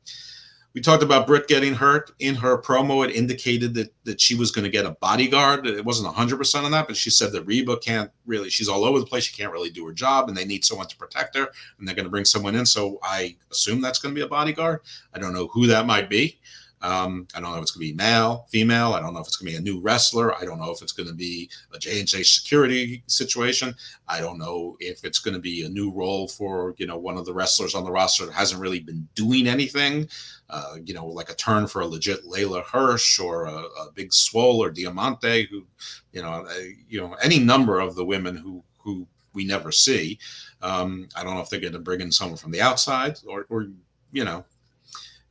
we 0.75 0.81
talked 0.81 1.01
about 1.01 1.25
Britt 1.25 1.47
getting 1.47 1.73
hurt 1.73 2.11
in 2.19 2.35
her 2.35 2.61
promo. 2.61 3.07
It 3.07 3.15
indicated 3.15 3.73
that 3.75 3.93
that 4.03 4.19
she 4.19 4.35
was 4.35 4.51
going 4.51 4.65
to 4.65 4.69
get 4.69 4.85
a 4.85 4.91
bodyguard. 4.91 5.65
It 5.65 5.85
wasn't 5.85 6.13
100% 6.13 6.63
on 6.63 6.71
that, 6.71 6.85
but 6.85 6.97
she 6.97 7.09
said 7.09 7.31
that 7.31 7.43
Reba 7.43 7.77
can't 7.77 8.11
really, 8.25 8.49
she's 8.49 8.67
all 8.67 8.83
over 8.83 8.99
the 8.99 9.05
place. 9.05 9.23
She 9.23 9.35
can't 9.35 9.53
really 9.53 9.69
do 9.69 9.85
her 9.85 9.93
job, 9.93 10.27
and 10.27 10.37
they 10.37 10.43
need 10.43 10.65
someone 10.65 10.87
to 10.87 10.97
protect 10.97 11.35
her, 11.37 11.47
and 11.79 11.87
they're 11.87 11.95
going 11.95 12.05
to 12.05 12.11
bring 12.11 12.25
someone 12.25 12.55
in. 12.55 12.65
So 12.65 12.99
I 13.01 13.37
assume 13.51 13.79
that's 13.79 13.99
going 13.99 14.13
to 14.13 14.19
be 14.19 14.25
a 14.25 14.27
bodyguard. 14.27 14.81
I 15.13 15.19
don't 15.19 15.33
know 15.33 15.47
who 15.47 15.65
that 15.67 15.87
might 15.87 16.09
be. 16.09 16.39
Um, 16.85 17.27
I 17.33 17.41
don't 17.41 17.49
know 17.49 17.57
if 17.57 17.63
it's 17.63 17.71
going 17.71 17.87
to 17.87 17.93
be 17.93 17.97
male, 17.97 18.45
female. 18.51 18.93
I 18.93 18.99
don't 18.99 19.15
know 19.15 19.19
if 19.19 19.25
it's 19.25 19.37
going 19.37 19.51
to 19.51 19.53
be 19.53 19.57
a 19.57 19.73
new 19.73 19.81
wrestler. 19.81 20.35
I 20.35 20.45
don't 20.45 20.59
know 20.59 20.69
if 20.69 20.83
it's 20.83 20.91
going 20.91 21.09
to 21.09 21.15
be 21.15 21.49
a 21.73 21.79
J&J 21.79 22.21
security 22.21 23.01
situation. 23.07 23.73
I 24.07 24.19
don't 24.19 24.37
know 24.37 24.77
if 24.79 25.03
it's 25.03 25.17
going 25.17 25.33
to 25.33 25.39
be 25.39 25.65
a 25.65 25.69
new 25.69 25.91
role 25.91 26.27
for, 26.27 26.75
you 26.77 26.85
know, 26.85 26.95
one 26.95 27.17
of 27.17 27.25
the 27.25 27.33
wrestlers 27.33 27.73
on 27.73 27.85
the 27.85 27.91
roster 27.91 28.27
that 28.27 28.33
hasn't 28.33 28.61
really 28.61 28.81
been 28.81 29.07
doing 29.15 29.47
anything. 29.47 30.07
Uh, 30.47 30.75
you 30.85 30.93
know, 30.93 31.07
like 31.07 31.31
a 31.31 31.33
turn 31.33 31.65
for 31.65 31.81
a 31.81 31.87
legit 31.87 32.23
Leyla 32.23 32.63
Hirsch 32.63 33.19
or 33.19 33.45
a, 33.45 33.55
a 33.55 33.91
big 33.95 34.13
Swole 34.13 34.61
or 34.61 34.69
Diamante, 34.69 35.47
who, 35.49 35.65
you 36.11 36.21
know, 36.21 36.47
you 36.87 37.01
know, 37.01 37.15
any 37.23 37.39
number 37.39 37.79
of 37.79 37.95
the 37.95 38.05
women 38.05 38.37
who 38.37 38.63
who 38.77 39.07
we 39.33 39.43
never 39.43 39.71
see. 39.71 40.19
Um, 40.61 41.09
I 41.15 41.23
don't 41.23 41.33
know 41.33 41.41
if 41.41 41.49
they're 41.49 41.59
going 41.59 41.73
to 41.73 41.79
bring 41.79 42.01
in 42.01 42.11
someone 42.11 42.37
from 42.37 42.51
the 42.51 42.61
outside 42.61 43.17
or, 43.27 43.47
or 43.49 43.69
you 44.11 44.23
know, 44.23 44.45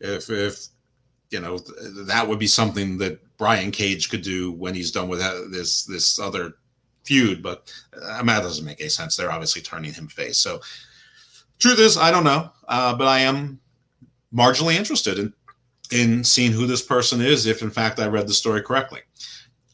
if 0.01 0.29
if 0.31 0.67
you 1.35 1.41
know 1.41 1.59
that 2.07 2.27
would 2.29 2.39
be 2.39 2.47
something 2.47 2.97
that 2.99 3.19
Brian 3.37 3.73
Cage 3.73 4.09
could 4.09 4.23
do 4.23 4.53
when 4.53 4.73
he's 4.73 4.93
done 4.93 5.09
with 5.09 5.19
this 5.51 5.85
this 5.85 6.21
other 6.21 6.55
feud. 7.03 7.43
But 7.43 7.73
uh, 7.93 8.23
that 8.23 8.43
doesn't 8.43 8.65
make 8.65 8.81
any 8.81 8.89
sense. 8.89 9.17
They're 9.17 9.33
obviously 9.33 9.61
turning 9.61 9.93
him 9.93 10.07
face. 10.07 10.39
So 10.39 10.61
truth 11.59 11.81
is, 11.81 11.97
I 11.97 12.13
don't 12.13 12.23
know, 12.23 12.51
uh, 12.69 12.95
but 12.95 13.09
I 13.09 13.19
am 13.19 13.59
marginally 14.33 14.77
interested 14.77 15.19
in 15.19 15.33
in 15.91 16.23
seeing 16.23 16.53
who 16.53 16.67
this 16.69 16.83
person 16.83 17.21
is, 17.21 17.47
if 17.47 17.63
in 17.63 17.71
fact 17.71 17.99
I 17.99 18.07
read 18.07 18.29
the 18.29 18.33
story 18.33 18.63
correctly. 18.63 19.01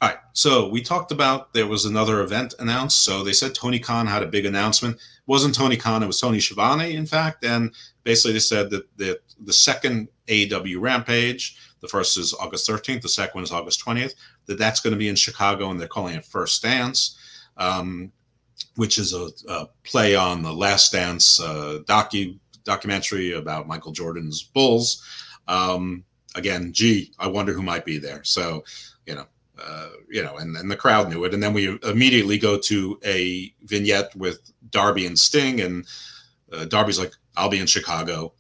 All 0.02 0.08
right, 0.08 0.18
so 0.32 0.66
we 0.66 0.80
talked 0.80 1.12
about 1.12 1.52
there 1.52 1.66
was 1.66 1.84
another 1.84 2.22
event 2.22 2.54
announced. 2.58 3.04
So 3.04 3.22
they 3.22 3.34
said 3.34 3.54
Tony 3.54 3.78
Khan 3.78 4.06
had 4.06 4.22
a 4.22 4.26
big 4.26 4.46
announcement. 4.46 4.96
It 4.96 5.02
wasn't 5.26 5.54
Tony 5.54 5.76
Khan, 5.76 6.02
it 6.02 6.06
was 6.06 6.20
Tony 6.20 6.40
Schiavone, 6.40 6.96
in 6.96 7.04
fact. 7.04 7.44
And 7.44 7.74
basically 8.02 8.32
they 8.32 8.38
said 8.38 8.70
that, 8.70 8.84
that 8.96 9.20
the 9.45 9.53
second 9.53 10.09
AEW 10.28 10.80
Rampage, 10.80 11.57
the 11.80 11.88
first 11.88 12.18
is 12.18 12.34
August 12.34 12.68
13th, 12.68 13.03
the 13.03 13.09
second 13.09 13.43
is 13.43 13.53
August 13.53 13.84
20th, 13.84 14.14
that 14.47 14.59
that's 14.59 14.80
going 14.80 14.93
to 14.93 14.99
be 14.99 15.09
in 15.09 15.16
Chicago, 15.16 15.70
and 15.70 15.80
they're 15.80 15.88
calling 15.88 16.14
it 16.14 16.24
First 16.24 16.62
Dance, 16.62 17.18
um, 17.57 18.12
which 18.76 18.99
is 18.99 19.12
a, 19.14 19.28
a, 19.49 19.68
play 19.84 20.14
on 20.14 20.43
the 20.43 20.53
Last 20.53 20.93
Dance 20.93 21.41
uh, 21.41 21.78
docu 21.86 22.38
documentary 22.64 23.32
about 23.32 23.66
Michael 23.66 23.93
Jordan's 23.93 24.43
Bulls. 24.43 25.03
Um, 25.49 26.05
again, 26.34 26.72
gee, 26.72 27.12
I 27.18 27.26
wonder 27.26 27.53
who 27.53 27.62
might 27.62 27.84
be 27.84 27.99
there. 27.99 28.22
So, 28.24 28.64
you 29.07 29.14
know, 29.14 29.26
uh, 29.62 29.91
you 30.09 30.22
know, 30.22 30.36
and, 30.36 30.57
and 30.57 30.70
the 30.70 30.76
crowd 30.76 31.11
knew 31.11 31.24
it. 31.24 31.34
And 31.34 31.43
then 31.43 31.53
we 31.53 31.78
immediately 31.82 32.38
go 32.38 32.59
to 32.59 32.99
a 33.05 33.53
vignette 33.64 34.14
with 34.16 34.53
Darby 34.70 35.07
and 35.07 35.18
Sting, 35.18 35.61
and 35.61 35.86
uh, 36.53 36.64
Darby's 36.64 36.99
like, 36.99 37.12
"I'll 37.36 37.51
be 37.51 37.59
in 37.59 37.66
Chicago," 37.66 38.32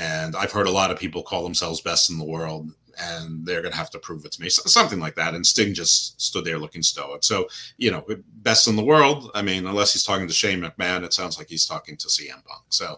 and 0.00 0.34
I've 0.34 0.50
heard 0.50 0.66
a 0.66 0.70
lot 0.70 0.90
of 0.90 0.98
people 0.98 1.22
call 1.22 1.42
themselves 1.42 1.82
best 1.82 2.08
in 2.08 2.18
the 2.18 2.24
world, 2.24 2.70
and 2.98 3.44
they're 3.44 3.60
going 3.60 3.72
to 3.72 3.78
have 3.78 3.90
to 3.90 3.98
prove 3.98 4.24
it 4.24 4.32
to 4.32 4.42
me, 4.42 4.48
so, 4.48 4.62
something 4.64 4.98
like 4.98 5.14
that. 5.16 5.34
And 5.34 5.46
Sting 5.46 5.74
just 5.74 6.18
stood 6.20 6.46
there 6.46 6.58
looking 6.58 6.82
stoic. 6.82 7.22
So, 7.22 7.48
you 7.76 7.90
know, 7.90 8.06
best 8.36 8.66
in 8.66 8.76
the 8.76 8.84
world. 8.84 9.30
I 9.34 9.42
mean, 9.42 9.66
unless 9.66 9.92
he's 9.92 10.02
talking 10.02 10.26
to 10.26 10.32
Shane 10.32 10.62
McMahon, 10.62 11.04
it 11.04 11.12
sounds 11.12 11.36
like 11.36 11.48
he's 11.48 11.66
talking 11.66 11.98
to 11.98 12.08
CM 12.08 12.42
Punk. 12.46 12.64
So, 12.70 12.96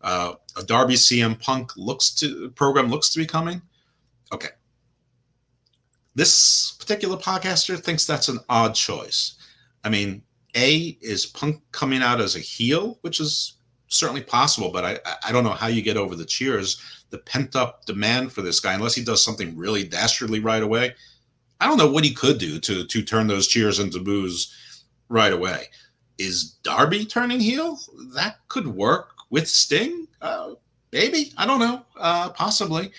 uh, 0.00 0.34
a 0.56 0.64
Darby 0.64 0.94
CM 0.94 1.40
Punk 1.40 1.76
looks 1.76 2.12
to 2.16 2.50
program 2.50 2.88
looks 2.88 3.10
to 3.10 3.20
be 3.20 3.26
coming. 3.26 3.62
Okay. 4.32 4.48
This 6.16 6.72
particular 6.72 7.16
podcaster 7.16 7.78
thinks 7.78 8.04
that's 8.04 8.28
an 8.28 8.40
odd 8.48 8.74
choice. 8.74 9.34
I 9.84 9.90
mean, 9.90 10.22
A 10.56 10.98
is 11.00 11.24
Punk 11.24 11.62
coming 11.70 12.02
out 12.02 12.20
as 12.20 12.34
a 12.34 12.40
heel, 12.40 12.98
which 13.02 13.20
is 13.20 13.58
certainly 13.92 14.22
possible, 14.22 14.70
but 14.70 14.84
I 14.84 14.98
I 15.24 15.32
don't 15.32 15.44
know 15.44 15.50
how 15.50 15.68
you 15.68 15.82
get 15.82 15.96
over 15.96 16.14
the 16.14 16.24
cheers, 16.24 16.80
the 17.10 17.18
pent 17.18 17.56
up 17.56 17.84
demand 17.84 18.32
for 18.32 18.42
this 18.42 18.60
guy, 18.60 18.74
unless 18.74 18.94
he 18.94 19.04
does 19.04 19.24
something 19.24 19.56
really 19.56 19.84
dastardly 19.84 20.40
right 20.40 20.62
away. 20.62 20.94
I 21.60 21.66
don't 21.66 21.78
know 21.78 21.90
what 21.90 22.04
he 22.04 22.14
could 22.14 22.38
do 22.38 22.58
to 22.60 22.84
to 22.84 23.02
turn 23.02 23.26
those 23.26 23.46
cheers 23.48 23.78
into 23.78 24.00
boos 24.00 24.84
right 25.08 25.32
away. 25.32 25.66
Is 26.18 26.52
Darby 26.62 27.04
turning 27.04 27.40
heel? 27.40 27.78
That 28.14 28.36
could 28.48 28.66
work 28.66 29.10
with 29.30 29.48
Sting. 29.48 30.06
Uh, 30.20 30.54
maybe 30.92 31.32
I 31.36 31.46
don't 31.46 31.60
know. 31.60 31.84
Uh, 31.96 32.30
possibly. 32.30 32.92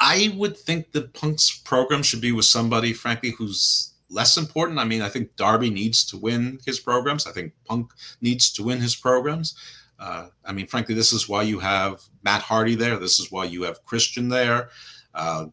I 0.00 0.34
would 0.36 0.56
think 0.56 0.92
that 0.92 1.14
Punk's 1.14 1.58
program 1.58 2.02
should 2.02 2.20
be 2.20 2.32
with 2.32 2.44
somebody, 2.44 2.92
frankly, 2.92 3.30
who's 3.30 3.93
less 4.14 4.36
important. 4.36 4.78
I 4.78 4.84
mean, 4.84 5.02
I 5.02 5.08
think 5.08 5.34
Darby 5.36 5.70
needs 5.70 6.04
to 6.06 6.16
win 6.16 6.60
his 6.64 6.80
programs. 6.80 7.26
I 7.26 7.32
think 7.32 7.52
Punk 7.64 7.92
needs 8.20 8.52
to 8.52 8.62
win 8.62 8.80
his 8.80 8.94
programs. 8.94 9.54
Uh, 9.98 10.28
I 10.44 10.52
mean, 10.52 10.66
frankly, 10.66 10.94
this 10.94 11.12
is 11.12 11.28
why 11.28 11.42
you 11.42 11.58
have 11.58 12.00
Matt 12.22 12.42
Hardy 12.42 12.74
there. 12.74 12.96
This 12.96 13.18
is 13.20 13.30
why 13.30 13.44
you 13.44 13.62
have 13.64 13.84
Christian 13.84 14.28
there. 14.28 14.70
Uh, 15.14 15.46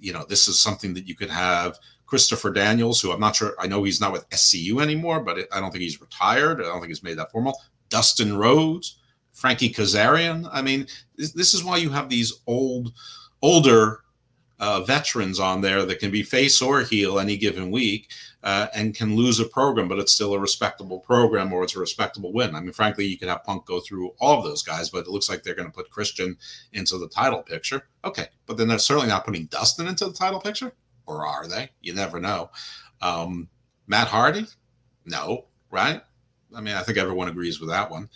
you 0.00 0.12
know, 0.12 0.24
this 0.28 0.48
is 0.48 0.58
something 0.58 0.94
that 0.94 1.06
you 1.06 1.14
could 1.14 1.30
have 1.30 1.78
Christopher 2.06 2.50
Daniels, 2.50 3.00
who 3.00 3.12
I'm 3.12 3.20
not 3.20 3.36
sure, 3.36 3.54
I 3.58 3.66
know 3.66 3.82
he's 3.82 4.00
not 4.00 4.12
with 4.12 4.28
SCU 4.30 4.80
anymore, 4.80 5.20
but 5.20 5.38
I 5.52 5.60
don't 5.60 5.70
think 5.70 5.82
he's 5.82 6.00
retired. 6.00 6.60
I 6.60 6.64
don't 6.64 6.80
think 6.80 6.88
he's 6.88 7.02
made 7.02 7.18
that 7.18 7.32
formal. 7.32 7.58
Dustin 7.88 8.36
Rhodes, 8.36 8.98
Frankie 9.32 9.72
Kazarian. 9.72 10.48
I 10.52 10.62
mean, 10.62 10.86
this, 11.16 11.32
this 11.32 11.54
is 11.54 11.64
why 11.64 11.78
you 11.78 11.90
have 11.90 12.08
these 12.08 12.32
old, 12.46 12.92
older 13.42 14.00
uh, 14.58 14.80
veterans 14.82 15.38
on 15.38 15.60
there 15.60 15.84
that 15.84 15.98
can 15.98 16.10
be 16.10 16.22
face 16.22 16.62
or 16.62 16.80
heel 16.80 17.18
any 17.18 17.36
given 17.36 17.70
week 17.70 18.10
uh, 18.42 18.68
and 18.74 18.94
can 18.94 19.16
lose 19.16 19.40
a 19.40 19.44
program, 19.44 19.88
but 19.88 19.98
it's 19.98 20.12
still 20.12 20.34
a 20.34 20.38
respectable 20.38 21.00
program 21.00 21.52
or 21.52 21.64
it's 21.64 21.76
a 21.76 21.80
respectable 21.80 22.32
win. 22.32 22.54
I 22.54 22.60
mean, 22.60 22.72
frankly, 22.72 23.06
you 23.06 23.18
could 23.18 23.28
have 23.28 23.44
Punk 23.44 23.66
go 23.66 23.80
through 23.80 24.14
all 24.20 24.38
of 24.38 24.44
those 24.44 24.62
guys, 24.62 24.88
but 24.88 25.00
it 25.00 25.08
looks 25.08 25.28
like 25.28 25.42
they're 25.42 25.54
going 25.54 25.68
to 25.68 25.74
put 25.74 25.90
Christian 25.90 26.36
into 26.72 26.96
the 26.98 27.08
title 27.08 27.42
picture. 27.42 27.88
Okay, 28.04 28.26
but 28.46 28.56
then 28.56 28.68
they're 28.68 28.78
certainly 28.78 29.08
not 29.08 29.24
putting 29.24 29.46
Dustin 29.46 29.88
into 29.88 30.06
the 30.06 30.12
title 30.12 30.40
picture, 30.40 30.72
or 31.06 31.26
are 31.26 31.46
they? 31.46 31.70
You 31.80 31.94
never 31.94 32.20
know. 32.20 32.50
Um, 33.02 33.48
Matt 33.86 34.08
Hardy? 34.08 34.46
No, 35.04 35.46
right? 35.70 36.00
I 36.54 36.60
mean, 36.60 36.74
I 36.74 36.82
think 36.82 36.98
everyone 36.98 37.28
agrees 37.28 37.60
with 37.60 37.68
that 37.70 37.90
one. 37.90 38.08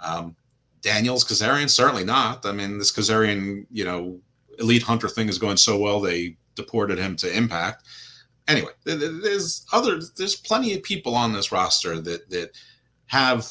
Um, 0.00 0.34
Daniels 0.80 1.24
Kazarian? 1.24 1.70
Certainly 1.70 2.04
not. 2.04 2.44
I 2.44 2.52
mean, 2.52 2.78
this 2.78 2.92
Kazarian, 2.92 3.66
you 3.70 3.84
know, 3.84 4.20
elite 4.58 4.82
hunter 4.82 5.08
thing 5.08 5.28
is 5.28 5.38
going 5.38 5.56
so 5.56 5.78
well 5.78 6.00
they 6.00 6.36
deported 6.54 6.98
him 6.98 7.16
to 7.16 7.36
Impact. 7.36 7.84
Anyway, 8.46 8.72
there's 8.84 9.64
other 9.72 10.00
there's 10.16 10.36
plenty 10.36 10.74
of 10.74 10.82
people 10.82 11.14
on 11.14 11.32
this 11.32 11.50
roster 11.50 12.00
that 12.00 12.28
that 12.30 12.50
have 13.06 13.50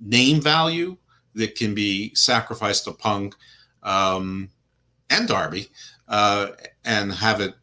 name 0.00 0.40
value 0.40 0.96
that 1.34 1.54
can 1.54 1.74
be 1.74 2.14
sacrificed 2.14 2.84
to 2.84 2.92
Punk 2.92 3.34
um, 3.82 4.50
and 5.10 5.28
Darby 5.28 5.68
uh, 6.08 6.48
and 6.84 7.12
have 7.12 7.40
it 7.40 7.54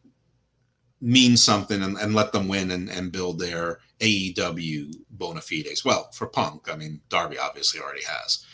mean 1.00 1.36
something 1.36 1.82
and, 1.82 1.96
and 1.98 2.14
let 2.14 2.32
them 2.32 2.48
win 2.48 2.70
and, 2.70 2.90
and 2.90 3.12
build 3.12 3.38
their 3.38 3.78
AEW 4.00 4.92
bona 5.10 5.40
fides. 5.40 5.84
Well, 5.84 6.10
for 6.12 6.26
Punk, 6.26 6.70
I 6.70 6.76
mean, 6.76 7.00
Darby 7.08 7.38
obviously 7.38 7.80
already 7.80 8.04
has. 8.04 8.44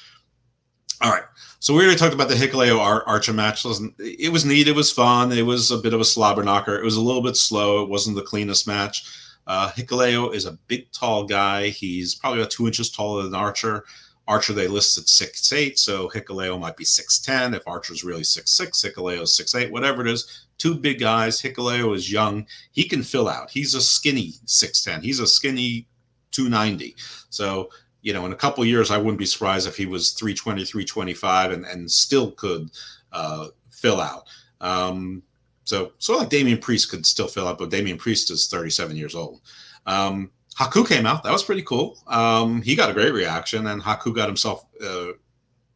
All 1.03 1.11
right. 1.11 1.25
So 1.59 1.75
we 1.75 1.83
already 1.83 1.99
talked 1.99 2.15
about 2.15 2.29
the 2.29 2.35
Hikuleo 2.35 2.79
Ar- 2.79 3.07
Archer 3.07 3.33
match. 3.33 3.65
It 3.99 4.33
was 4.33 4.45
neat. 4.45 4.69
It 4.69 4.75
was 4.77 4.93
fun. 4.93 5.33
It 5.33 5.43
was 5.43 5.71
a 5.71 5.79
bit 5.79 5.95
of 5.95 6.01
a 6.01 6.05
slobber 6.05 6.43
knocker. 6.43 6.77
It 6.77 6.85
was 6.85 6.97
a 6.97 7.03
little 7.03 7.23
bit 7.23 7.37
slow. 7.37 7.83
It 7.83 7.89
wasn't 7.89 8.17
the 8.17 8.23
cleanest 8.23 8.67
match. 8.67 9.05
Uh, 9.47 9.71
Hikuleo 9.71 10.35
is 10.35 10.45
a 10.45 10.59
big, 10.69 10.91
tall 10.93 11.25
guy. 11.25 11.69
He's 11.69 12.15
probably 12.15 12.41
about 12.41 12.51
two 12.51 12.67
inches 12.67 12.91
taller 12.91 13.23
than 13.23 13.35
Archer. 13.35 13.85
Archer 14.29 14.53
they 14.53 14.67
list 14.67 14.99
at 14.99 15.09
six 15.09 15.53
eight, 15.53 15.79
so 15.79 16.09
Hikuleo 16.09 16.59
might 16.59 16.77
be 16.77 16.85
six 16.85 17.21
ten. 17.21 17.55
If 17.55 17.67
Archer's 17.67 18.03
really 18.03 18.25
six 18.25 18.51
six, 18.51 18.83
Hikuleo 18.83 19.23
is 19.23 19.37
six 19.37 19.55
eight. 19.55 19.71
Whatever 19.71 20.03
it 20.03 20.09
is, 20.09 20.47
two 20.59 20.75
big 20.75 20.99
guys. 20.99 21.41
Hikuleo 21.41 21.95
is 21.95 22.11
young. 22.11 22.45
He 22.73 22.85
can 22.85 23.05
fill 23.05 23.29
out. 23.29 23.51
He's 23.51 23.75
a 23.75 23.81
skinny 23.81 24.33
six 24.45 24.83
ten. 24.83 25.01
He's 25.01 25.21
a 25.21 25.29
skinny 25.29 25.87
two 26.33 26.49
ninety. 26.49 26.97
So 27.31 27.71
you 28.07 28.13
know, 28.13 28.25
in 28.25 28.33
a 28.33 28.37
couple 28.37 28.65
years, 28.65 28.93
I 28.93 28.99
wouldn't 28.99 29.19
be 29.19 29.27
surprised 29.27 29.67
if 29.67 29.77
he 29.77 29.85
was 29.85 30.13
320, 30.13 30.65
325 30.65 31.51
and, 31.51 31.65
and 31.65 31.91
still 31.91 32.31
could 32.31 32.71
uh, 33.11 33.49
fill 33.73 34.01
out. 34.01 34.29
Um, 34.61 35.25
so, 35.65 35.91
so 35.99 36.17
like 36.17 36.29
Damian 36.29 36.59
Priest 36.59 36.89
could 36.89 37.05
still 37.05 37.27
fill 37.27 37.49
out, 37.49 37.59
but 37.59 37.71
Damian 37.71 37.99
Priest 37.99 38.31
is 38.31 38.47
37 38.47 38.95
years 38.97 39.17
old. 39.17 39.41
Um, 39.87 40.31
Haku 40.57 40.87
came 40.87 41.05
out. 41.05 41.25
That 41.25 41.33
was 41.33 41.43
pretty 41.43 41.63
cool. 41.63 41.99
Um, 42.07 42.63
he 42.63 42.77
got 42.77 42.91
a 42.91 42.93
great 42.93 43.13
reaction, 43.13 43.67
and 43.67 43.83
Haku 43.83 44.15
got 44.15 44.29
himself 44.29 44.65
uh, 44.81 45.09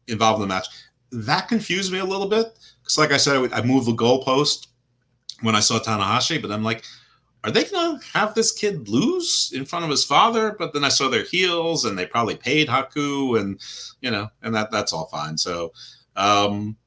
involved 0.07 0.41
in 0.41 0.47
the 0.47 0.53
match. 0.55 0.67
That 1.11 1.49
confused 1.49 1.91
me 1.91 1.99
a 1.99 2.05
little 2.05 2.29
bit 2.29 2.57
because, 2.81 2.97
like 2.97 3.11
I 3.11 3.17
said, 3.17 3.51
I 3.51 3.61
moved 3.61 3.87
the 3.87 3.91
goalpost 3.91 4.67
when 5.41 5.53
I 5.53 5.59
saw 5.59 5.79
Tanahashi, 5.79 6.41
but 6.41 6.49
I'm 6.49 6.63
like, 6.63 6.85
are 7.43 7.51
they 7.51 7.63
going 7.63 7.99
to 7.99 8.05
have 8.13 8.35
this 8.35 8.51
kid 8.51 8.87
lose 8.87 9.51
in 9.53 9.65
front 9.65 9.83
of 9.83 9.91
his 9.91 10.03
father? 10.03 10.55
But 10.57 10.73
then 10.73 10.83
I 10.83 10.89
saw 10.89 11.09
their 11.09 11.23
heels, 11.23 11.85
and 11.85 11.97
they 11.97 12.05
probably 12.05 12.35
paid 12.35 12.67
Haku, 12.67 13.39
and 13.39 13.59
you 14.01 14.11
know, 14.11 14.29
and 14.43 14.53
that 14.53 14.71
that's 14.71 14.93
all 14.93 15.07
fine. 15.07 15.37
So, 15.37 15.73
um, 16.15 16.77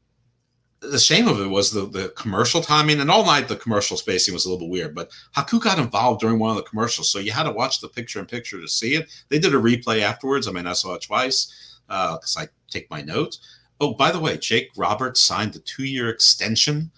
the 0.81 0.99
shame 0.99 1.27
of 1.27 1.41
it 1.41 1.49
was 1.49 1.73
the 1.73 1.87
the 1.87 2.11
commercial 2.11 2.61
timing, 2.61 3.01
and 3.01 3.11
all 3.11 3.25
night 3.25 3.49
the 3.49 3.57
commercial 3.57 3.97
spacing 3.97 4.33
was 4.33 4.45
a 4.45 4.51
little 4.51 4.67
bit 4.67 4.73
weird. 4.73 4.95
But 4.95 5.11
Haku 5.37 5.61
got 5.61 5.79
involved 5.79 6.21
during 6.21 6.39
one 6.39 6.51
of 6.51 6.57
the 6.57 6.63
commercials, 6.63 7.11
so 7.11 7.19
you 7.19 7.33
had 7.33 7.45
to 7.45 7.51
watch 7.51 7.81
the 7.81 7.89
picture 7.89 8.21
in 8.21 8.27
picture 8.27 8.61
to 8.61 8.69
see 8.69 8.95
it. 8.95 9.11
They 9.31 9.41
did 9.41 9.55
a 9.55 9.59
replay 9.59 10.03
afterwards. 10.03 10.47
I 10.47 10.53
mean, 10.53 10.69
I 10.69 10.73
saw 10.75 10.95
it 10.95 11.03
twice 11.03 11.81
because 11.89 12.37
uh, 12.37 12.43
I 12.43 12.49
take 12.71 12.89
my 12.91 13.03
notes. 13.03 13.41
Oh, 13.81 13.95
by 13.95 14.13
the 14.13 14.21
way, 14.21 14.37
Jake 14.37 14.71
Roberts 14.77 15.21
signed 15.21 15.57
a 15.57 15.59
two 15.59 15.85
year 15.85 16.09
extension 16.09 16.93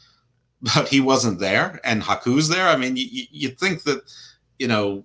but 0.62 0.88
he 0.88 1.00
wasn't 1.00 1.38
there, 1.38 1.80
and 1.84 2.02
Haku's 2.02 2.48
there. 2.48 2.68
I 2.68 2.76
mean, 2.76 2.96
you, 2.96 3.24
you'd 3.30 3.58
think 3.58 3.84
that, 3.84 4.02
you 4.58 4.68
know, 4.68 5.04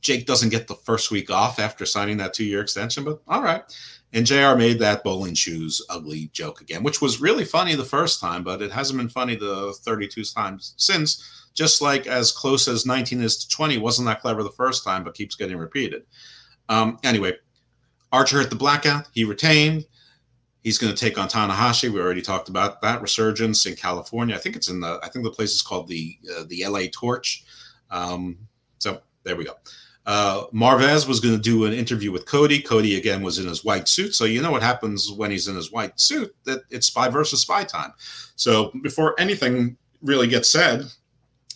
Jake 0.00 0.26
doesn't 0.26 0.50
get 0.50 0.66
the 0.66 0.74
first 0.74 1.10
week 1.10 1.30
off 1.30 1.58
after 1.58 1.86
signing 1.86 2.16
that 2.18 2.34
two 2.34 2.44
year 2.44 2.60
extension, 2.60 3.04
but 3.04 3.22
all 3.28 3.42
right. 3.42 3.62
And 4.12 4.26
JR 4.26 4.56
made 4.56 4.78
that 4.80 5.04
bowling 5.04 5.34
shoes 5.34 5.80
ugly 5.88 6.28
joke 6.34 6.60
again, 6.60 6.82
which 6.82 7.00
was 7.00 7.20
really 7.20 7.44
funny 7.44 7.74
the 7.74 7.84
first 7.84 8.20
time, 8.20 8.42
but 8.42 8.60
it 8.60 8.70
hasn't 8.70 8.98
been 8.98 9.08
funny 9.08 9.36
the 9.36 9.72
32 9.82 10.24
times 10.24 10.74
since. 10.76 11.48
Just 11.54 11.82
like 11.82 12.06
as 12.06 12.32
close 12.32 12.66
as 12.66 12.86
19 12.86 13.22
is 13.22 13.36
to 13.38 13.48
20 13.48 13.78
wasn't 13.78 14.06
that 14.08 14.20
clever 14.20 14.42
the 14.42 14.50
first 14.50 14.84
time, 14.84 15.04
but 15.04 15.14
keeps 15.14 15.34
getting 15.34 15.56
repeated. 15.58 16.02
Um, 16.68 16.98
anyway, 17.04 17.34
Archer 18.10 18.40
hit 18.40 18.50
the 18.50 18.56
blackout. 18.56 19.08
He 19.12 19.24
retained. 19.24 19.84
He's 20.62 20.78
going 20.78 20.94
to 20.94 20.98
take 20.98 21.18
on 21.18 21.28
Tanahashi. 21.28 21.90
We 21.90 22.00
already 22.00 22.22
talked 22.22 22.48
about 22.48 22.80
that 22.82 23.02
resurgence 23.02 23.66
in 23.66 23.74
California. 23.74 24.34
I 24.34 24.38
think 24.38 24.56
it's 24.56 24.68
in 24.68 24.80
the. 24.80 25.00
I 25.02 25.08
think 25.08 25.24
the 25.24 25.30
place 25.30 25.52
is 25.52 25.62
called 25.62 25.88
the 25.88 26.18
uh, 26.36 26.44
the 26.46 26.64
LA 26.66 26.82
Torch. 26.92 27.44
Um, 27.90 28.38
so 28.78 29.02
there 29.24 29.36
we 29.36 29.44
go. 29.44 29.54
Uh, 30.04 30.46
Marvez 30.52 31.06
was 31.06 31.20
going 31.20 31.36
to 31.36 31.40
do 31.40 31.64
an 31.64 31.72
interview 31.72 32.10
with 32.10 32.26
Cody. 32.26 32.60
Cody 32.60 32.96
again 32.96 33.22
was 33.22 33.38
in 33.38 33.46
his 33.46 33.64
white 33.64 33.86
suit, 33.86 34.14
so 34.14 34.24
you 34.24 34.42
know 34.42 34.50
what 34.50 34.62
happens 34.62 35.10
when 35.12 35.30
he's 35.30 35.46
in 35.46 35.54
his 35.54 35.70
white 35.70 35.98
suit. 36.00 36.34
That 36.44 36.62
it's 36.70 36.88
spy 36.88 37.08
versus 37.08 37.42
spy 37.42 37.64
time. 37.64 37.92
So 38.36 38.72
before 38.82 39.14
anything 39.18 39.76
really 40.00 40.26
gets 40.26 40.48
said, 40.48 40.86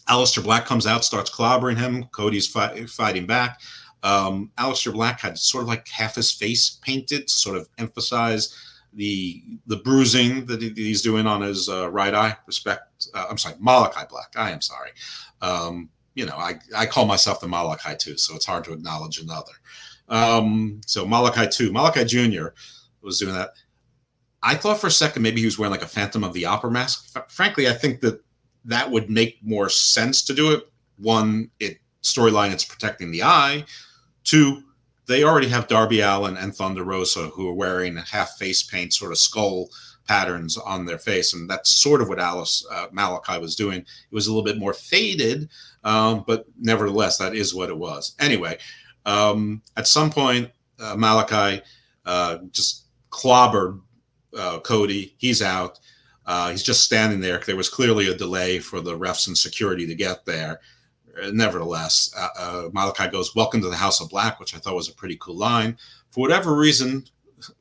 Aleister 0.08 0.42
Black 0.42 0.66
comes 0.66 0.86
out, 0.86 1.04
starts 1.04 1.30
clobbering 1.30 1.76
him. 1.76 2.04
Cody's 2.12 2.46
fight, 2.46 2.88
fighting 2.88 3.26
back. 3.26 3.60
Um, 4.04 4.52
Aleister 4.58 4.92
Black 4.92 5.20
had 5.20 5.36
sort 5.36 5.62
of 5.62 5.68
like 5.68 5.88
half 5.88 6.14
his 6.14 6.30
face 6.30 6.78
painted 6.82 7.26
to 7.26 7.32
sort 7.32 7.56
of 7.56 7.68
emphasize 7.78 8.54
the 8.96 9.42
the 9.66 9.76
bruising 9.76 10.46
that 10.46 10.60
he's 10.60 11.02
doing 11.02 11.26
on 11.26 11.42
his 11.42 11.68
uh, 11.68 11.90
right 11.90 12.14
eye. 12.14 12.36
Respect, 12.46 13.08
uh, 13.14 13.26
I'm 13.30 13.38
sorry, 13.38 13.54
Malachi 13.60 14.06
Black. 14.08 14.32
I 14.36 14.50
am 14.50 14.60
sorry. 14.60 14.90
Um, 15.42 15.90
you 16.14 16.24
know, 16.24 16.36
I, 16.36 16.58
I 16.74 16.86
call 16.86 17.04
myself 17.04 17.40
the 17.40 17.46
Malachi 17.46 17.94
too, 17.98 18.16
so 18.16 18.34
it's 18.34 18.46
hard 18.46 18.64
to 18.64 18.72
acknowledge 18.72 19.20
another. 19.20 19.52
Um, 20.08 20.80
so 20.86 21.06
Malachi 21.06 21.48
two, 21.48 21.72
Malachi 21.72 22.04
Junior 22.04 22.54
was 23.02 23.18
doing 23.20 23.34
that. 23.34 23.50
I 24.42 24.54
thought 24.54 24.80
for 24.80 24.86
a 24.86 24.90
second 24.90 25.22
maybe 25.22 25.40
he 25.40 25.46
was 25.46 25.58
wearing 25.58 25.72
like 25.72 25.82
a 25.82 25.88
Phantom 25.88 26.24
of 26.24 26.32
the 26.32 26.46
Opera 26.46 26.70
mask. 26.70 27.10
F- 27.14 27.30
frankly, 27.30 27.68
I 27.68 27.72
think 27.72 28.00
that 28.00 28.20
that 28.64 28.90
would 28.90 29.10
make 29.10 29.38
more 29.42 29.68
sense 29.68 30.22
to 30.24 30.34
do 30.34 30.52
it. 30.52 30.70
One, 30.96 31.50
it 31.60 31.78
storyline, 32.02 32.52
it's 32.52 32.64
protecting 32.64 33.10
the 33.10 33.22
eye. 33.22 33.64
Two, 34.24 34.62
they 35.06 35.22
already 35.22 35.48
have 35.48 35.68
Darby 35.68 36.00
Allin 36.00 36.36
and 36.36 36.54
Thunder 36.54 36.84
Rosa 36.84 37.28
who 37.28 37.48
are 37.48 37.54
wearing 37.54 37.96
half 37.96 38.36
face 38.36 38.62
paint, 38.62 38.92
sort 38.92 39.12
of 39.12 39.18
skull 39.18 39.68
patterns 40.06 40.56
on 40.56 40.84
their 40.84 40.98
face, 40.98 41.34
and 41.34 41.48
that's 41.48 41.70
sort 41.70 42.00
of 42.00 42.08
what 42.08 42.18
Alice 42.18 42.64
uh, 42.72 42.86
Malachi 42.92 43.38
was 43.40 43.56
doing. 43.56 43.80
It 43.80 44.14
was 44.14 44.26
a 44.26 44.30
little 44.30 44.44
bit 44.44 44.58
more 44.58 44.74
faded, 44.74 45.48
um, 45.84 46.24
but 46.26 46.46
nevertheless, 46.58 47.18
that 47.18 47.34
is 47.34 47.54
what 47.54 47.70
it 47.70 47.76
was. 47.76 48.14
Anyway, 48.18 48.58
um, 49.04 49.62
at 49.76 49.86
some 49.86 50.10
point, 50.10 50.50
uh, 50.80 50.94
Malachi 50.96 51.62
uh, 52.04 52.38
just 52.50 52.84
clobbered 53.10 53.80
uh, 54.36 54.60
Cody. 54.60 55.14
He's 55.18 55.42
out. 55.42 55.78
Uh, 56.26 56.50
he's 56.50 56.62
just 56.62 56.82
standing 56.82 57.20
there. 57.20 57.38
There 57.38 57.56
was 57.56 57.68
clearly 57.68 58.08
a 58.08 58.16
delay 58.16 58.58
for 58.58 58.80
the 58.80 58.98
refs 58.98 59.28
and 59.28 59.38
security 59.38 59.86
to 59.86 59.94
get 59.94 60.24
there 60.24 60.60
nevertheless, 61.32 62.12
uh, 62.16 62.28
uh, 62.38 62.68
Malachi 62.72 63.08
goes, 63.08 63.34
Welcome 63.34 63.60
to 63.62 63.68
the 63.68 63.76
House 63.76 64.00
of 64.00 64.10
Black, 64.10 64.38
which 64.40 64.54
I 64.54 64.58
thought 64.58 64.74
was 64.74 64.88
a 64.88 64.94
pretty 64.94 65.16
cool 65.20 65.36
line. 65.36 65.76
For 66.10 66.20
whatever 66.20 66.54
reason, 66.54 67.04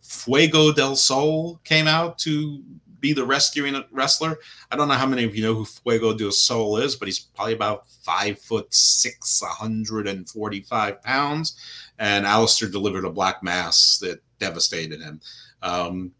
Fuego 0.01 0.71
del 0.71 0.95
Sol 0.95 1.59
came 1.63 1.87
out 1.87 2.17
to 2.19 2.63
be 2.99 3.13
the 3.13 3.25
rescuing 3.25 3.83
wrestler. 3.91 4.39
I 4.71 4.75
don't 4.75 4.87
know 4.87 4.95
how 4.95 5.05
many 5.05 5.23
of 5.25 5.35
you 5.35 5.43
know 5.43 5.53
who 5.53 5.65
Fuego 5.65 6.13
del 6.13 6.31
Sol 6.31 6.77
is, 6.77 6.95
but 6.95 7.07
he's 7.07 7.19
probably 7.19 7.53
about 7.53 7.87
five 7.87 8.39
foot 8.39 8.73
six, 8.73 9.41
145 9.41 11.03
pounds. 11.03 11.55
And 11.99 12.25
Aleister 12.25 12.71
delivered 12.71 13.05
a 13.05 13.11
black 13.11 13.43
mass 13.43 13.99
that 13.99 14.21
devastated 14.39 15.01
him. 15.01 15.21
Um, 15.61 16.13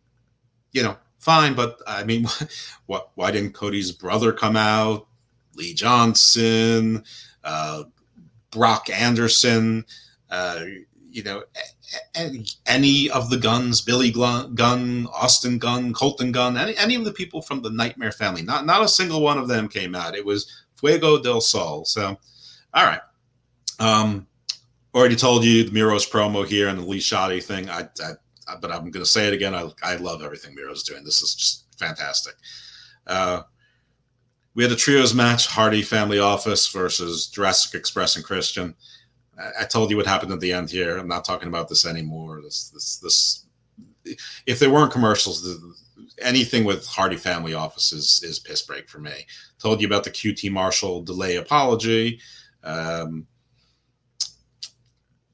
you 0.72 0.84
know, 0.84 0.98
fine, 1.20 1.56
but 1.56 1.80
I 1.88 2.04
mean, 2.04 2.28
what? 2.86 3.12
Why 3.16 3.32
didn't 3.32 3.54
Cody's 3.54 3.92
brother 3.92 4.32
come 4.32 4.56
out? 4.56 5.08
Lee 5.56 5.74
Johnson, 5.74 7.04
uh, 7.44 7.84
Brock 8.52 8.90
Anderson, 8.90 9.86
uh, 10.30 10.64
you 11.10 11.24
know, 11.24 11.44
any 12.66 13.10
of 13.10 13.30
the 13.30 13.38
guns, 13.38 13.82
Billy 13.82 14.12
Gunn, 14.12 15.08
Austin 15.14 15.58
Gunn, 15.58 15.94
Colton 15.94 16.32
Gunn, 16.32 16.58
any, 16.58 16.76
any 16.78 16.96
of 16.96 17.06
the 17.06 17.14
people 17.14 17.42
from 17.42 17.62
the 17.62 17.70
Nightmare 17.70 18.12
family. 18.12 18.42
Not 18.42 18.66
not 18.66 18.84
a 18.84 18.88
single 18.88 19.22
one 19.22 19.38
of 19.38 19.48
them 19.48 19.70
came 19.70 19.96
out. 19.96 20.16
It 20.16 20.26
was 20.26 20.52
Fuego 20.78 21.22
del 21.22 21.42
Sol. 21.42 21.86
So, 21.86 22.18
all 22.74 22.86
right. 22.86 23.02
Um, 23.80 24.28
already 24.94 25.16
told 25.16 25.44
you 25.44 25.64
the 25.64 25.72
Miro's 25.72 26.10
promo 26.10 26.46
here 26.46 26.70
and 26.70 26.80
the 26.80 26.86
Lee 26.86 27.00
Shoddy 27.00 27.42
thing. 27.42 27.70
I, 27.70 27.88
I, 28.02 28.56
but 28.60 28.72
I'm 28.72 28.92
going 28.92 29.04
to 29.04 29.06
say 29.06 29.28
it 29.28 29.34
again. 29.34 29.54
I, 29.54 29.70
I 29.84 29.96
love 29.98 30.24
everything 30.24 30.56
Miro's 30.56 30.84
doing. 30.84 31.04
This 31.04 31.22
is 31.22 31.36
just 31.36 31.66
fantastic. 31.78 32.36
Uh, 33.08 33.42
we 34.56 34.64
had 34.64 34.72
a 34.72 34.76
trios 34.76 35.14
match: 35.14 35.48
Hardy 35.48 35.82
Family 35.82 36.20
Office 36.20 36.68
versus 36.70 37.28
Jurassic 37.28 37.78
Express 37.78 38.16
and 38.16 38.26
Christian. 38.26 38.74
I, 39.38 39.64
I 39.64 39.66
told 39.66 39.92
you 39.92 39.98
what 39.98 40.08
happened 40.08 40.32
at 40.32 40.40
the 40.40 40.54
end 40.54 40.72
here. 40.72 40.98
I'm 40.98 41.08
not 41.08 41.26
talking 41.26 41.50
about 41.50 41.70
this 41.70 41.86
anymore. 41.86 42.42
This, 42.42 42.70
this, 42.70 42.98
this. 42.98 43.46
If 44.46 44.60
there 44.60 44.70
weren't 44.70 44.92
commercials, 44.92 45.44
the, 45.44 45.74
anything 46.20 46.64
with 46.64 46.86
Hardy 46.88 47.18
Family 47.18 47.54
Office 47.54 47.92
is, 47.92 48.22
is 48.24 48.40
piss 48.40 48.62
break 48.62 48.90
for 48.90 49.00
me. 49.00 49.26
Told 49.60 49.82
you 49.82 49.88
about 49.88 50.04
the 50.04 50.12
QT 50.12 50.52
Marshall 50.52 51.04
delay 51.04 51.36
apology. 51.36 52.20
Um, 52.64 53.28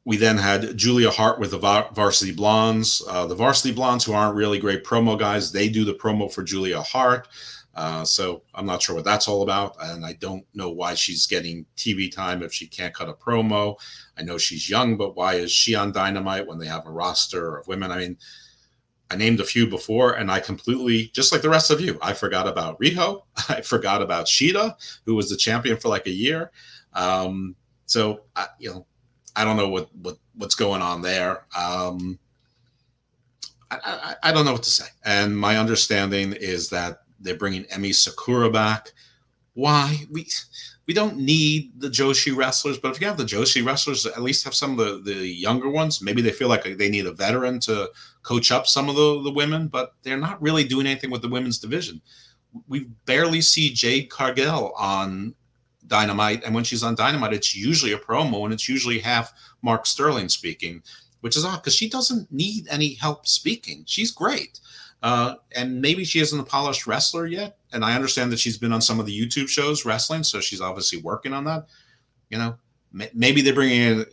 we 0.04 0.18
then 0.18 0.38
had 0.38 0.76
Julia 0.76 1.12
Hart 1.12 1.40
with 1.40 1.52
the 1.52 1.60
Varsity 1.60 2.32
Blondes. 2.32 3.04
Uh, 3.08 3.28
the 3.28 3.36
Varsity 3.36 3.72
Blondes, 3.72 4.04
who 4.04 4.14
aren't 4.14 4.36
really 4.36 4.58
great 4.58 4.84
promo 4.84 5.18
guys, 5.18 5.52
they 5.52 5.70
do 5.70 5.86
the 5.86 5.94
promo 5.94 6.32
for 6.32 6.44
Julia 6.44 6.82
Hart. 6.82 7.28
Uh, 7.74 8.04
so 8.04 8.44
I'm 8.54 8.66
not 8.66 8.82
sure 8.82 8.96
what 8.96 9.06
that's 9.06 9.28
all 9.28 9.44
about, 9.44 9.76
and 9.82 10.06
I 10.06 10.14
don't 10.14 10.46
know 10.54 10.70
why 10.70 10.94
she's 10.94 11.26
getting 11.26 11.66
TV 11.78 12.14
time 12.14 12.44
if 12.44 12.54
she 12.54 12.68
can't 12.68 12.94
cut 12.94 13.08
a 13.08 13.14
promo. 13.14 13.78
I 14.18 14.24
know 14.24 14.38
she's 14.38 14.70
young, 14.70 14.98
but 14.98 15.16
why 15.16 15.36
is 15.36 15.52
she 15.52 15.74
on 15.74 15.94
Dynamite 15.94 16.48
when 16.48 16.60
they 16.60 16.68
have 16.68 16.86
a 16.86 16.92
roster 16.92 17.58
of 17.58 17.68
women? 17.68 17.92
I 17.92 17.98
mean, 17.98 18.18
I 19.10 19.16
named 19.16 19.40
a 19.40 19.46
few 19.46 19.68
before, 19.68 20.14
and 20.14 20.30
I 20.32 20.40
completely, 20.40 21.12
just 21.14 21.32
like 21.32 21.42
the 21.42 21.50
rest 21.50 21.72
of 21.72 21.82
you, 21.82 21.98
I 22.02 22.14
forgot 22.14 22.48
about 22.48 22.80
Riho. 22.80 23.24
I 23.50 23.62
forgot 23.62 24.02
about 24.02 24.26
Shida, 24.26 24.76
who 25.06 25.16
was 25.16 25.30
the 25.30 25.38
champion 25.38 25.78
for 25.78 25.90
like 25.90 26.08
a 26.08 26.12
year. 26.12 26.52
Um, 26.94 27.56
so 27.86 28.22
I, 28.36 28.48
you 28.60 28.70
know, 28.70 28.86
I 29.36 29.46
don't 29.46 29.58
know 29.58 29.70
what 29.70 29.94
what 29.96 30.18
what's 30.36 30.56
going 30.56 30.82
on 30.82 31.02
there. 31.02 31.46
Um, 31.58 32.20
I, 33.70 33.78
I, 33.84 34.30
I 34.30 34.32
don't 34.32 34.46
know 34.46 34.54
what 34.54 34.64
to 34.64 34.70
say. 34.70 34.88
And 35.06 35.38
my 35.38 35.58
understanding 35.58 36.34
is 36.34 36.70
that 36.70 37.01
they're 37.22 37.36
bringing 37.36 37.66
Emi 37.66 37.94
Sakura 37.94 38.50
back. 38.50 38.92
Why? 39.54 40.06
We 40.10 40.28
we 40.88 40.94
don't 40.94 41.18
need 41.18 41.80
the 41.80 41.90
Joshi 41.90 42.36
wrestlers, 42.36 42.78
but 42.78 42.92
if 42.92 43.00
you 43.00 43.08
have 43.08 43.18
the 43.18 43.24
Joshi 43.24 43.66
wrestlers, 43.66 44.06
at 44.06 44.22
least 44.22 44.44
have 44.44 44.56
some 44.56 44.78
of 44.78 44.78
the, 44.78 45.14
the 45.14 45.28
younger 45.28 45.70
ones. 45.70 46.02
Maybe 46.02 46.22
they 46.22 46.32
feel 46.32 46.50
like 46.50 46.64
they 46.64 46.90
need 46.90 47.06
a 47.06 47.14
veteran 47.14 47.60
to 47.62 47.90
coach 48.24 48.52
up 48.52 48.68
some 48.68 48.90
of 48.90 48.96
the, 48.96 49.22
the 49.22 49.32
women, 49.32 49.68
but 49.68 49.94
they're 50.04 50.18
not 50.18 50.42
really 50.42 50.64
doing 50.64 50.88
anything 50.88 51.12
with 51.12 51.22
the 51.22 51.30
women's 51.30 51.60
division. 51.60 52.02
We 52.68 52.88
barely 53.06 53.42
see 53.42 53.72
Jade 53.72 54.10
Cargill 54.10 54.74
on 54.78 55.36
Dynamite, 55.88 56.44
and 56.44 56.54
when 56.54 56.64
she's 56.64 56.84
on 56.84 56.96
Dynamite, 56.96 57.34
it's 57.34 57.56
usually 57.56 57.94
a 57.94 57.98
promo, 57.98 58.44
and 58.44 58.54
it's 58.54 58.68
usually 58.68 59.00
half 59.00 59.34
Mark 59.62 59.86
Sterling 59.86 60.30
speaking, 60.30 60.82
which 61.22 61.38
is 61.38 61.46
odd 61.46 61.58
because 61.58 61.76
she 61.76 61.90
doesn't 61.90 62.32
need 62.32 62.68
any 62.70 62.96
help 62.96 63.28
speaking. 63.28 63.84
She's 63.86 64.12
great. 64.12 64.60
Uh, 65.02 65.36
and 65.56 65.82
maybe 65.82 66.04
she 66.04 66.20
isn't 66.20 66.40
a 66.40 66.44
polished 66.44 66.86
wrestler 66.86 67.26
yet. 67.26 67.58
And 67.74 67.84
I 67.84 67.96
understand 67.96 68.32
that 68.32 68.40
she's 68.40 68.58
been 68.58 68.74
on 68.74 68.82
some 68.82 69.00
of 69.00 69.06
the 69.06 69.20
YouTube 69.20 69.50
shows 69.50 69.86
wrestling, 69.86 70.24
so 70.24 70.40
she's 70.40 70.62
obviously 70.62 71.02
working 71.02 71.34
on 71.34 71.44
that. 71.46 71.68
You 72.30 72.38
know, 72.38 72.56
maybe 73.14 73.42
they're 73.42 73.54
bringing 73.54 73.82
in 73.82 74.06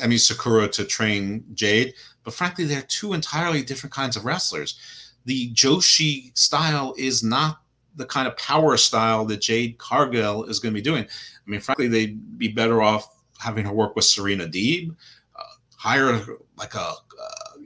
Emi 0.00 0.20
Sakura 0.20 0.68
to 0.68 0.84
train 0.84 1.44
Jade, 1.54 1.94
but 2.24 2.34
frankly, 2.34 2.64
they're 2.64 2.82
two 2.82 3.14
entirely 3.14 3.62
different 3.62 3.92
kinds 3.92 4.16
of 4.16 4.24
wrestlers. 4.24 4.78
The 5.24 5.52
Joshi 5.52 6.36
style 6.36 6.94
is 6.98 7.22
not 7.22 7.60
the 7.96 8.06
kind 8.06 8.26
of 8.26 8.36
power 8.36 8.76
style 8.76 9.24
that 9.26 9.40
Jade 9.40 9.78
Cargill 9.78 10.44
is 10.44 10.58
going 10.58 10.72
to 10.72 10.78
be 10.78 10.82
doing. 10.82 11.04
I 11.04 11.50
mean, 11.50 11.60
frankly, 11.60 11.88
they'd 11.88 12.38
be 12.38 12.48
better 12.48 12.82
off 12.82 13.08
having 13.38 13.64
her 13.64 13.72
work 13.72 13.96
with 13.96 14.04
Serena 14.04 14.46
Deeb, 14.46 14.94
uh, 15.36 15.42
hire 15.76 16.24
like 16.56 16.74
a, 16.74 16.78
uh, 16.78 17.58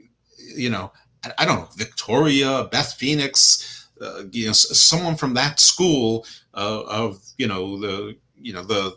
you 0.55 0.69
know, 0.69 0.91
I 1.37 1.45
don't 1.45 1.59
know, 1.59 1.69
Victoria, 1.75 2.67
Beth 2.71 2.93
Phoenix, 2.93 3.89
uh, 4.01 4.23
you 4.31 4.47
know, 4.47 4.53
someone 4.53 5.15
from 5.15 5.33
that 5.33 5.59
school 5.59 6.25
uh, 6.53 6.83
of, 6.83 7.19
you 7.37 7.47
know, 7.47 7.79
the, 7.79 8.15
you 8.39 8.53
know, 8.53 8.63
the 8.63 8.95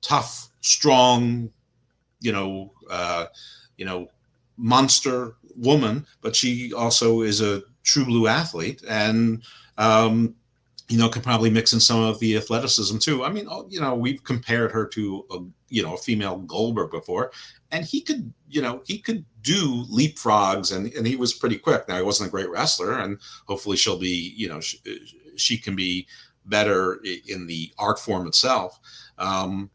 tough, 0.00 0.48
strong, 0.60 1.50
you 2.20 2.32
know, 2.32 2.72
uh, 2.90 3.26
you 3.76 3.84
know, 3.84 4.08
monster 4.56 5.34
woman, 5.56 6.06
but 6.20 6.34
she 6.34 6.72
also 6.72 7.22
is 7.22 7.40
a 7.40 7.62
true 7.82 8.04
blue 8.04 8.26
athlete 8.26 8.82
and, 8.88 9.42
um, 9.78 10.34
you 10.88 10.98
know, 10.98 11.08
can 11.08 11.22
probably 11.22 11.50
mix 11.50 11.72
in 11.72 11.80
some 11.80 12.00
of 12.00 12.18
the 12.20 12.36
athleticism 12.36 12.98
too. 12.98 13.24
I 13.24 13.30
mean, 13.30 13.48
you 13.68 13.80
know, 13.80 13.94
we've 13.94 14.22
compared 14.22 14.70
her 14.70 14.86
to 14.86 15.26
a, 15.30 15.38
you 15.68 15.82
know, 15.82 15.94
a 15.94 15.98
female 15.98 16.38
Goldberg 16.38 16.92
before, 16.92 17.32
and 17.72 17.84
he 17.84 18.00
could, 18.00 18.32
you 18.48 18.62
know, 18.62 18.82
he 18.86 18.98
could 18.98 19.24
do 19.46 19.84
leapfrogs, 19.84 20.76
and 20.76 20.92
and 20.94 21.06
he 21.06 21.14
was 21.14 21.32
pretty 21.32 21.56
quick. 21.56 21.86
Now 21.88 21.96
he 21.96 22.02
wasn't 22.02 22.28
a 22.28 22.30
great 22.30 22.50
wrestler, 22.50 22.98
and 22.98 23.18
hopefully 23.46 23.76
she'll 23.76 23.98
be, 23.98 24.34
you 24.36 24.48
know, 24.48 24.60
she, 24.60 24.78
she 25.36 25.56
can 25.56 25.76
be 25.76 26.06
better 26.46 27.00
in 27.28 27.46
the 27.46 27.72
art 27.78 28.00
form 28.00 28.26
itself. 28.26 28.80
Um, 29.18 29.70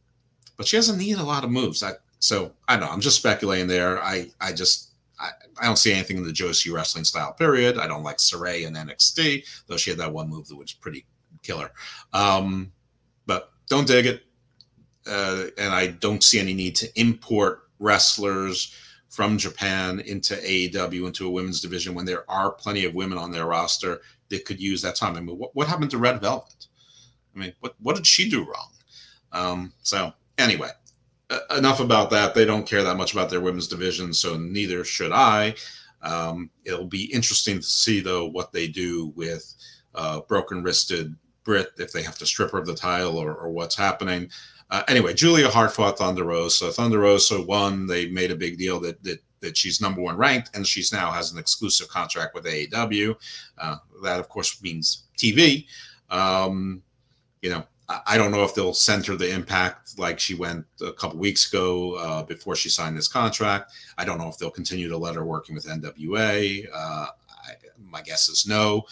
but 0.58 0.68
she 0.68 0.76
doesn't 0.76 0.98
need 0.98 1.18
a 1.18 1.24
lot 1.24 1.46
of 1.46 1.52
moves. 1.52 1.84
I, 1.84 1.94
so 2.20 2.52
I 2.68 2.76
don't 2.76 2.86
know. 2.86 2.92
I'm 2.92 3.00
just 3.00 3.16
speculating 3.16 3.68
there. 3.68 4.04
I 4.04 4.30
I 4.42 4.52
just 4.52 4.92
I, 5.18 5.30
I 5.62 5.66
don't 5.66 5.78
see 5.78 5.94
anything 5.94 6.18
in 6.18 6.24
the 6.24 6.34
Joshi 6.34 6.74
wrestling 6.74 7.06
style. 7.06 7.32
Period. 7.32 7.78
I 7.78 7.88
don't 7.88 8.04
like 8.04 8.18
Sarray 8.18 8.68
in 8.68 8.74
NXT, 8.74 9.46
though 9.68 9.78
she 9.78 9.90
had 9.90 10.00
that 10.00 10.12
one 10.12 10.30
move 10.30 10.50
that 10.50 10.58
was 10.58 10.74
pretty 10.74 11.06
killer. 11.44 11.72
Um, 12.12 12.74
but 13.26 13.52
don't 13.70 13.88
dig 13.88 14.06
it, 14.06 14.24
uh, 15.08 15.46
and 15.58 15.74
I 15.74 15.88
don't 15.88 16.24
see 16.24 16.40
any 16.42 16.54
need 16.54 16.76
to 16.76 17.00
import 17.00 17.70
wrestlers 17.80 18.76
from 19.12 19.38
Japan 19.38 20.00
into 20.00 20.36
AEW 20.36 21.06
into 21.06 21.28
a 21.28 21.30
women's 21.30 21.60
division 21.60 21.94
when 21.94 22.06
there 22.06 22.30
are 22.32 22.54
plenty 22.54 22.86
of 22.86 22.96
women 22.96 23.18
on 23.18 23.30
their 23.30 23.46
roster 23.46 24.00
that 24.30 24.46
could 24.46 24.60
use 24.60 24.82
that 24.82 24.96
time. 24.96 25.18
I 25.18 25.20
mean, 25.20 25.38
what, 25.38 25.54
what 25.54 25.68
happened 25.68 25.92
to 25.92 25.98
Red 25.98 26.22
Velvet? 26.22 26.68
I 27.36 27.40
mean, 27.40 27.54
what 27.60 27.76
what 27.80 27.98
did 27.98 28.08
she 28.08 28.30
do 28.30 28.46
wrong? 28.46 28.72
Um, 29.34 29.74
so 29.84 30.14
anyway, 30.38 30.70
enough 31.56 31.82
about 31.82 32.10
that. 32.12 32.34
They 32.34 32.46
don't 32.46 32.66
care 32.66 32.84
that 32.84 32.98
much 32.98 33.12
about 33.12 33.30
their 33.30 33.42
women's 33.42 33.68
division, 33.68 34.14
so 34.14 34.38
neither 34.38 34.84
should 34.86 35.12
I. 35.12 35.56
Um, 36.02 36.50
it'll 36.64 36.88
be 36.88 37.14
interesting 37.14 37.58
to 37.58 37.64
see 37.64 38.00
though 38.00 38.26
what 38.26 38.54
they 38.54 38.68
do 38.68 39.14
with 39.16 39.54
uh, 39.94 40.22
broken 40.22 40.64
wristed 40.64 41.16
Britt 41.44 41.72
if 41.78 41.92
they 41.92 42.02
have 42.04 42.18
to 42.20 42.26
strip 42.26 42.52
her 42.52 42.60
of 42.60 42.66
the 42.66 42.76
title 42.76 43.18
or, 43.18 43.36
or 43.36 43.50
what's 43.50 43.76
happening. 43.76 44.30
Uh, 44.72 44.84
anyway, 44.88 45.14
Julia 45.14 45.50
Hart 45.50 45.74
fought 45.74 45.98
Thunder 45.98 46.24
Rosa. 46.24 46.72
Thunder 46.72 47.00
Rosa 47.00 47.42
won. 47.42 47.86
They 47.86 48.08
made 48.08 48.32
a 48.32 48.36
big 48.36 48.58
deal 48.58 48.80
that 48.80 49.04
that 49.04 49.20
that 49.42 49.58
she's 49.58 49.82
number 49.82 50.02
one 50.02 50.18
ranked, 50.18 50.56
and 50.56 50.66
she's 50.66 50.94
now 50.94 51.12
has 51.12 51.32
an 51.32 51.40
exclusive 51.40 51.90
contract 51.90 52.34
with 52.34 52.46
AEW. 52.46 53.16
Uh, 53.58 53.76
that 54.04 54.20
of 54.20 54.30
course 54.30 54.62
means 54.64 55.04
TV. 55.18 55.66
Um, 56.10 56.82
you 57.42 57.50
know, 57.50 57.64
I 58.06 58.18
don't 58.18 58.32
know 58.32 58.44
if 58.44 58.56
they'll 58.56 58.74
center 58.74 59.16
the 59.16 59.30
impact 59.30 59.98
like 60.00 60.20
she 60.20 60.36
went 60.36 60.66
a 60.82 60.94
couple 60.94 61.20
weeks 61.20 61.52
ago 61.52 61.96
uh, 61.96 62.24
before 62.24 62.56
she 62.56 62.70
signed 62.70 62.96
this 62.96 63.08
contract. 63.08 63.74
I 63.98 64.06
don't 64.06 64.20
know 64.20 64.30
if 64.30 64.38
they'll 64.38 64.52
continue 64.52 64.88
to 64.90 64.98
let 64.98 65.16
her 65.16 65.26
working 65.26 65.56
with 65.56 65.66
NWA. 65.66 66.68
Uh, 66.74 66.76
I, 66.76 67.54
my 67.78 68.02
guess 68.02 68.30
is 68.30 68.48
no. 68.48 68.84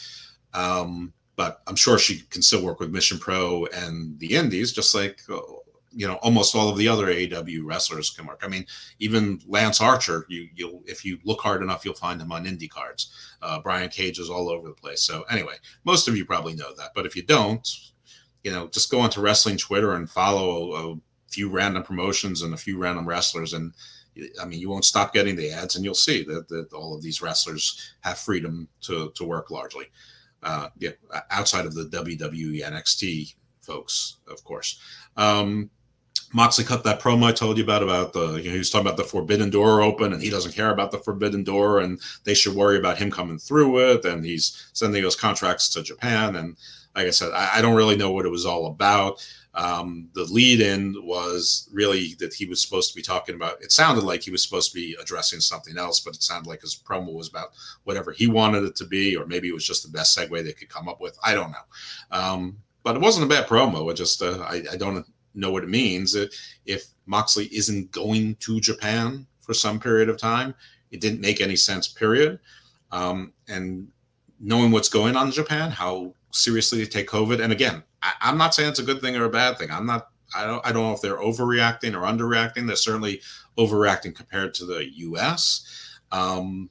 Um, 0.53 1.13
but 1.35 1.61
I'm 1.67 1.75
sure 1.75 1.97
she 1.97 2.23
can 2.31 2.41
still 2.41 2.63
work 2.63 2.81
with 2.81 2.91
Mission 2.91 3.17
Pro 3.17 3.65
and 3.67 4.19
the 4.19 4.35
Indies, 4.35 4.73
just 4.73 4.93
like 4.93 5.21
uh, 5.29 5.39
you 5.91 6.07
know 6.07 6.15
almost 6.15 6.55
all 6.55 6.69
of 6.69 6.77
the 6.77 6.87
other 6.87 7.07
AEW 7.07 7.61
wrestlers 7.63 8.09
can 8.09 8.25
work. 8.25 8.41
I 8.43 8.47
mean, 8.47 8.65
even 8.99 9.39
Lance 9.47 9.81
Archer, 9.81 10.25
you 10.29 10.47
you'll 10.55 10.83
if 10.85 11.03
you 11.03 11.19
look 11.23 11.41
hard 11.41 11.61
enough, 11.61 11.85
you'll 11.85 11.93
find 11.93 12.21
him 12.21 12.31
on 12.31 12.45
indie 12.45 12.69
cards. 12.69 13.11
Uh, 13.41 13.59
Brian 13.59 13.89
Cage 13.89 14.19
is 14.19 14.29
all 14.29 14.49
over 14.49 14.67
the 14.67 14.73
place. 14.73 15.01
So 15.01 15.23
anyway, 15.29 15.55
most 15.85 16.07
of 16.07 16.15
you 16.15 16.25
probably 16.25 16.53
know 16.53 16.73
that, 16.75 16.91
but 16.95 17.05
if 17.05 17.15
you 17.15 17.23
don't, 17.23 17.67
you 18.43 18.51
know, 18.51 18.67
just 18.67 18.91
go 18.91 18.99
onto 18.99 19.21
wrestling 19.21 19.57
Twitter 19.57 19.93
and 19.93 20.09
follow 20.09 20.73
a, 20.73 20.93
a 20.93 20.97
few 21.27 21.49
random 21.49 21.83
promotions 21.83 22.41
and 22.41 22.53
a 22.53 22.57
few 22.57 22.77
random 22.77 23.07
wrestlers, 23.07 23.53
and 23.53 23.73
I 24.41 24.45
mean, 24.45 24.59
you 24.59 24.69
won't 24.69 24.85
stop 24.85 25.13
getting 25.13 25.35
the 25.35 25.51
ads, 25.51 25.75
and 25.75 25.85
you'll 25.85 25.95
see 25.95 26.23
that, 26.23 26.47
that 26.49 26.73
all 26.73 26.95
of 26.95 27.01
these 27.01 27.21
wrestlers 27.21 27.93
have 28.01 28.17
freedom 28.17 28.67
to 28.81 29.11
to 29.15 29.23
work 29.23 29.51
largely. 29.51 29.85
Uh, 30.41 30.69
yeah, 30.77 30.91
outside 31.31 31.65
of 31.65 31.73
the 31.73 31.85
WWE 31.85 32.63
NXT 32.63 33.33
folks, 33.69 34.17
of 34.27 34.43
course. 34.43 34.79
Um, 35.15 35.69
Moxley 36.33 36.63
cut 36.63 36.83
that 36.83 37.01
promo 37.01 37.25
I 37.25 37.31
told 37.31 37.57
you 37.57 37.63
about 37.63 37.83
about 37.83 38.13
the 38.13 38.35
you 38.35 38.45
know, 38.45 38.51
he 38.51 38.57
was 38.57 38.69
talking 38.69 38.85
about 38.85 38.97
the 38.97 39.03
forbidden 39.03 39.49
door 39.49 39.81
open 39.81 40.13
and 40.13 40.21
he 40.21 40.29
doesn't 40.29 40.53
care 40.53 40.69
about 40.69 40.91
the 40.91 40.99
forbidden 40.99 41.43
door 41.43 41.79
and 41.79 41.99
they 42.23 42.33
should 42.33 42.55
worry 42.55 42.77
about 42.77 42.97
him 42.97 43.09
coming 43.09 43.39
through 43.39 43.79
it 43.91 44.05
and 44.05 44.23
he's 44.23 44.69
sending 44.73 45.01
those 45.01 45.15
contracts 45.15 45.69
to 45.69 45.83
Japan 45.83 46.35
and 46.35 46.55
like 46.95 47.07
I 47.07 47.11
said 47.11 47.31
I, 47.33 47.57
I 47.57 47.61
don't 47.61 47.75
really 47.75 47.97
know 47.97 48.11
what 48.11 48.25
it 48.25 48.31
was 48.31 48.45
all 48.45 48.67
about. 48.67 49.25
Um, 49.55 50.09
the 50.13 50.25
lead 50.25 50.61
in 50.61 50.95
was 51.03 51.67
really 51.73 52.13
that 52.19 52.35
he 52.35 52.45
was 52.45 52.61
supposed 52.61 52.91
to 52.91 52.95
be 52.95 53.01
talking 53.01 53.33
about 53.33 53.61
it 53.63 53.71
sounded 53.71 54.03
like 54.03 54.21
he 54.21 54.29
was 54.29 54.43
supposed 54.43 54.71
to 54.71 54.75
be 54.75 54.95
addressing 55.01 55.39
something 55.39 55.75
else 55.75 55.99
but 55.99 56.13
it 56.13 56.21
sounded 56.21 56.47
like 56.47 56.61
his 56.61 56.75
promo 56.75 57.13
was 57.13 57.29
about 57.29 57.49
whatever 57.83 58.11
he 58.11 58.27
wanted 58.27 58.63
it 58.63 58.75
to 58.75 58.85
be 58.85 59.15
or 59.15 59.25
maybe 59.25 59.49
it 59.49 59.53
was 59.53 59.65
just 59.65 59.81
the 59.81 59.89
best 59.89 60.15
segue 60.15 60.43
they 60.43 60.53
could 60.53 60.69
come 60.69 60.87
up 60.87 61.01
with 61.01 61.17
I 61.23 61.33
don't 61.33 61.51
know. 61.51 61.57
Um, 62.11 62.57
but 62.83 62.95
it 62.95 63.01
wasn't 63.01 63.25
a 63.25 63.29
bad 63.29 63.47
promo. 63.47 63.91
It 63.91 63.95
just 63.95 64.21
uh, 64.21 64.39
I, 64.47 64.63
I 64.71 64.77
don't 64.77 65.05
know 65.39 65.51
what 65.51 65.63
it 65.63 65.69
means. 65.69 66.15
If 66.65 66.85
Moxley 67.05 67.45
isn't 67.51 67.91
going 67.91 68.35
to 68.35 68.59
Japan 68.59 69.25
for 69.39 69.53
some 69.53 69.79
period 69.79 70.09
of 70.09 70.17
time, 70.17 70.53
it 70.91 71.01
didn't 71.01 71.21
make 71.21 71.41
any 71.41 71.55
sense, 71.55 71.87
period. 71.87 72.39
Um, 72.91 73.33
and 73.47 73.87
knowing 74.39 74.71
what's 74.71 74.89
going 74.89 75.15
on 75.15 75.27
in 75.27 75.33
Japan, 75.33 75.71
how 75.71 76.13
seriously 76.31 76.79
they 76.79 76.85
take 76.85 77.07
COVID, 77.07 77.41
and 77.41 77.51
again, 77.51 77.83
I, 78.01 78.13
am 78.21 78.37
not 78.37 78.53
saying 78.53 78.69
it's 78.69 78.79
a 78.79 78.83
good 78.83 79.01
thing 79.01 79.15
or 79.15 79.25
a 79.25 79.29
bad 79.29 79.57
thing. 79.57 79.71
I'm 79.71 79.85
not. 79.85 80.09
I 80.35 80.45
don't. 80.45 80.65
I 80.65 80.71
don't 80.71 80.83
know 80.83 80.93
if 80.93 81.01
they're 81.01 81.17
overreacting 81.17 81.93
or 81.95 82.05
underreacting. 82.05 82.67
They're 82.67 82.75
certainly 82.75 83.21
overreacting 83.57 84.15
compared 84.15 84.53
to 84.55 84.65
the 84.65 84.85
U.S. 84.97 85.99
Um, 86.11 86.69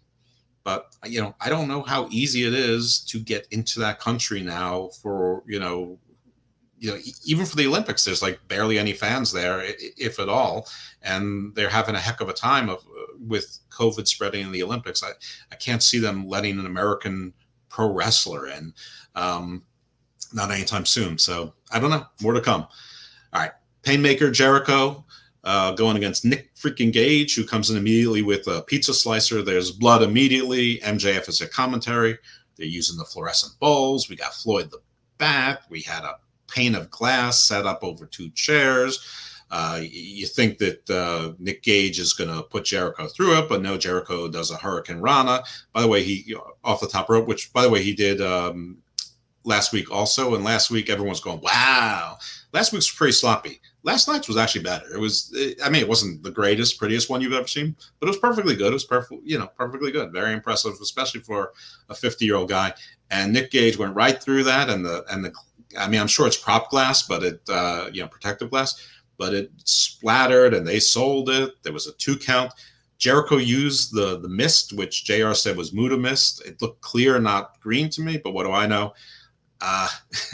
but 0.65 0.95
you 1.07 1.21
know, 1.21 1.35
I 1.41 1.49
don't 1.49 1.69
know 1.69 1.83
how 1.83 2.09
easy 2.11 2.47
it 2.47 2.55
is 2.55 3.01
to 3.07 3.19
get 3.19 3.47
into 3.51 3.81
that 3.81 4.01
country 4.01 4.43
now 4.43 4.91
for 5.03 5.43
you 5.47 5.59
know 5.59 5.99
you 6.79 6.91
know, 6.91 6.99
even 7.25 7.45
for 7.45 7.57
the 7.57 7.67
Olympics, 7.67 8.05
there's 8.05 8.23
like 8.23 8.41
barely 8.49 8.79
any 8.79 8.93
fans 8.93 9.33
there, 9.33 9.63
if 9.79 10.19
at 10.19 10.29
all, 10.29 10.69
and 11.03 11.55
they're 11.55 11.69
having 11.69 11.95
a 11.95 12.01
heck 12.01 12.21
of 12.21 12.29
a 12.29 12.33
time 12.33 12.69
of 12.69 12.85
with 13.27 13.59
COVID 13.71 14.07
spreading 14.07 14.47
in 14.47 14.53
the 14.53 14.63
Olympics. 14.63 15.03
I, 15.03 15.11
I 15.51 15.57
can't 15.57 15.83
see 15.83 15.99
them 15.99 16.29
letting 16.29 16.59
an 16.59 16.67
American 16.67 17.33
pro 17.69 17.93
wrestler 17.93 18.47
in, 18.49 18.73
um, 19.15 19.65
not 20.33 20.51
anytime 20.51 20.87
soon. 20.87 21.19
So 21.19 21.53
I 21.73 21.81
don't 21.81 21.91
know. 21.91 22.07
More 22.23 22.33
to 22.33 22.41
come. 22.41 22.67
All 23.33 23.41
right, 23.41 23.53
Painmaker 23.83 24.33
Jericho 24.33 25.05
uh, 25.45 25.73
going 25.73 25.97
against 25.97 26.25
Nick 26.25 26.55
freaking 26.55 26.93
Gage, 26.93 27.35
who 27.35 27.47
comes 27.47 27.71
in 27.71 27.77
immediately 27.77 28.23
with 28.23 28.47
a 28.47 28.63
pizza 28.63 28.93
slicer. 28.93 29.43
There's 29.43 29.71
blood 29.71 30.03
immediately. 30.03 30.79
MJF 30.79 31.29
is 31.29 31.41
a 31.41 31.49
commentary. 31.49 32.19
They're 32.57 32.67
using 32.67 32.99
the 32.99 33.05
fluorescent 33.05 33.59
bowls. 33.59 34.09
We 34.09 34.17
got 34.17 34.35
Floyd 34.35 34.71
the 34.71 34.81
Bat. 35.19 35.63
We 35.71 35.81
had 35.83 36.05
a 36.05 36.19
pane 36.49 36.75
of 36.75 36.91
glass 36.91 37.43
set 37.45 37.67
up 37.67 37.81
over 37.83 38.07
two 38.07 38.31
chairs. 38.31 39.05
Uh, 39.51 39.81
you 39.83 40.27
think 40.27 40.59
that 40.59 40.91
uh, 40.91 41.33
Nick 41.39 41.63
Gage 41.63 41.99
is 41.99 42.13
going 42.13 42.29
to 42.29 42.43
put 42.43 42.67
Jericho 42.67 43.07
through 43.07 43.39
it, 43.39 43.49
but 43.49 43.63
no, 43.63 43.79
Jericho 43.79 44.29
does 44.29 44.51
a 44.51 44.57
hurricanrana. 44.57 45.43
By 45.73 45.81
the 45.81 45.89
way, 45.89 46.03
he 46.03 46.35
off 46.65 46.81
the 46.81 46.89
top 46.89 47.09
rope, 47.09 47.27
which 47.27 47.53
by 47.53 47.63
the 47.63 47.71
way 47.71 47.83
he 47.83 47.95
did 47.95 48.21
um, 48.21 48.77
last 49.45 49.73
week 49.73 49.91
also. 49.91 50.35
And 50.35 50.45
last 50.45 50.71
week 50.71 50.91
everyone's 50.91 51.21
going, 51.21 51.41
"Wow!" 51.41 52.19
Last 52.53 52.73
week's 52.73 52.95
pretty 52.95 53.13
sloppy. 53.13 53.61
Last 53.83 54.09
night's 54.09 54.29
was 54.29 54.37
actually 54.37 54.65
better. 54.65 54.87
It 54.93 54.99
was, 54.99 55.35
I 55.65 55.71
mean, 55.71 55.81
it 55.81 55.89
wasn't 55.89 56.23
the 56.23 56.31
greatest, 56.31 56.79
prettiest 56.79 57.09
one 57.09 57.21
you've 57.21 57.33
ever 57.33 57.47
seen, 57.47 57.77
but 58.01 58.07
it 58.07 58.11
was 58.11 58.19
perfectly 58.19 58.57
good. 58.57 58.69
It 58.69 58.75
was 58.75 58.85
perfect, 58.85 59.23
you 59.25 59.39
know, 59.39 59.47
perfectly 59.57 59.93
good. 59.93 60.13
Very 60.13 60.33
impressive, 60.33 60.73
especially 60.83 61.21
for 61.21 61.53
a 61.89 61.95
50 61.95 62.25
year 62.25 62.37
old 62.37 62.49
guy. 62.49 62.75
And 63.11 63.33
Nick 63.33 63.51
Gage 63.51 63.79
went 63.79 63.95
right 63.95 64.23
through 64.23 64.45
that, 64.45 64.69
and 64.69 64.85
the 64.85 65.05
and 65.11 65.25
the 65.25 65.33
I 65.77 65.89
mean, 65.89 66.01
I'm 66.01 66.07
sure 66.07 66.27
it's 66.27 66.37
prop 66.37 66.71
glass, 66.71 67.03
but 67.03 67.23
it, 67.23 67.41
uh, 67.49 67.91
you 67.93 68.03
know, 68.03 68.09
protective 68.09 68.51
glass, 68.51 68.87
but 69.17 69.35
it 69.35 69.51
splattered 69.65 70.55
and 70.55 70.67
they 70.67 70.81
sold 70.81 71.29
it. 71.29 71.63
There 71.63 71.73
was 71.73 71.87
a 71.87 71.93
two 71.93 72.17
count. 72.17 72.53
Jericho 72.99 73.37
used 73.37 73.95
the 73.95 74.19
the 74.19 74.29
mist, 74.29 74.73
which 74.73 75.05
JR 75.05 75.33
said 75.33 75.57
was 75.57 75.73
Muta 75.73 75.97
mist. 75.97 76.45
It 76.45 76.61
looked 76.61 76.81
clear, 76.81 77.21
not 77.21 77.61
green 77.61 77.91
to 77.91 78.01
me, 78.01 78.19
but 78.19 78.33
what 78.33 78.45
do 78.45 78.53
I 78.53 78.67
know? 78.67 78.95
Uh, 79.61 79.89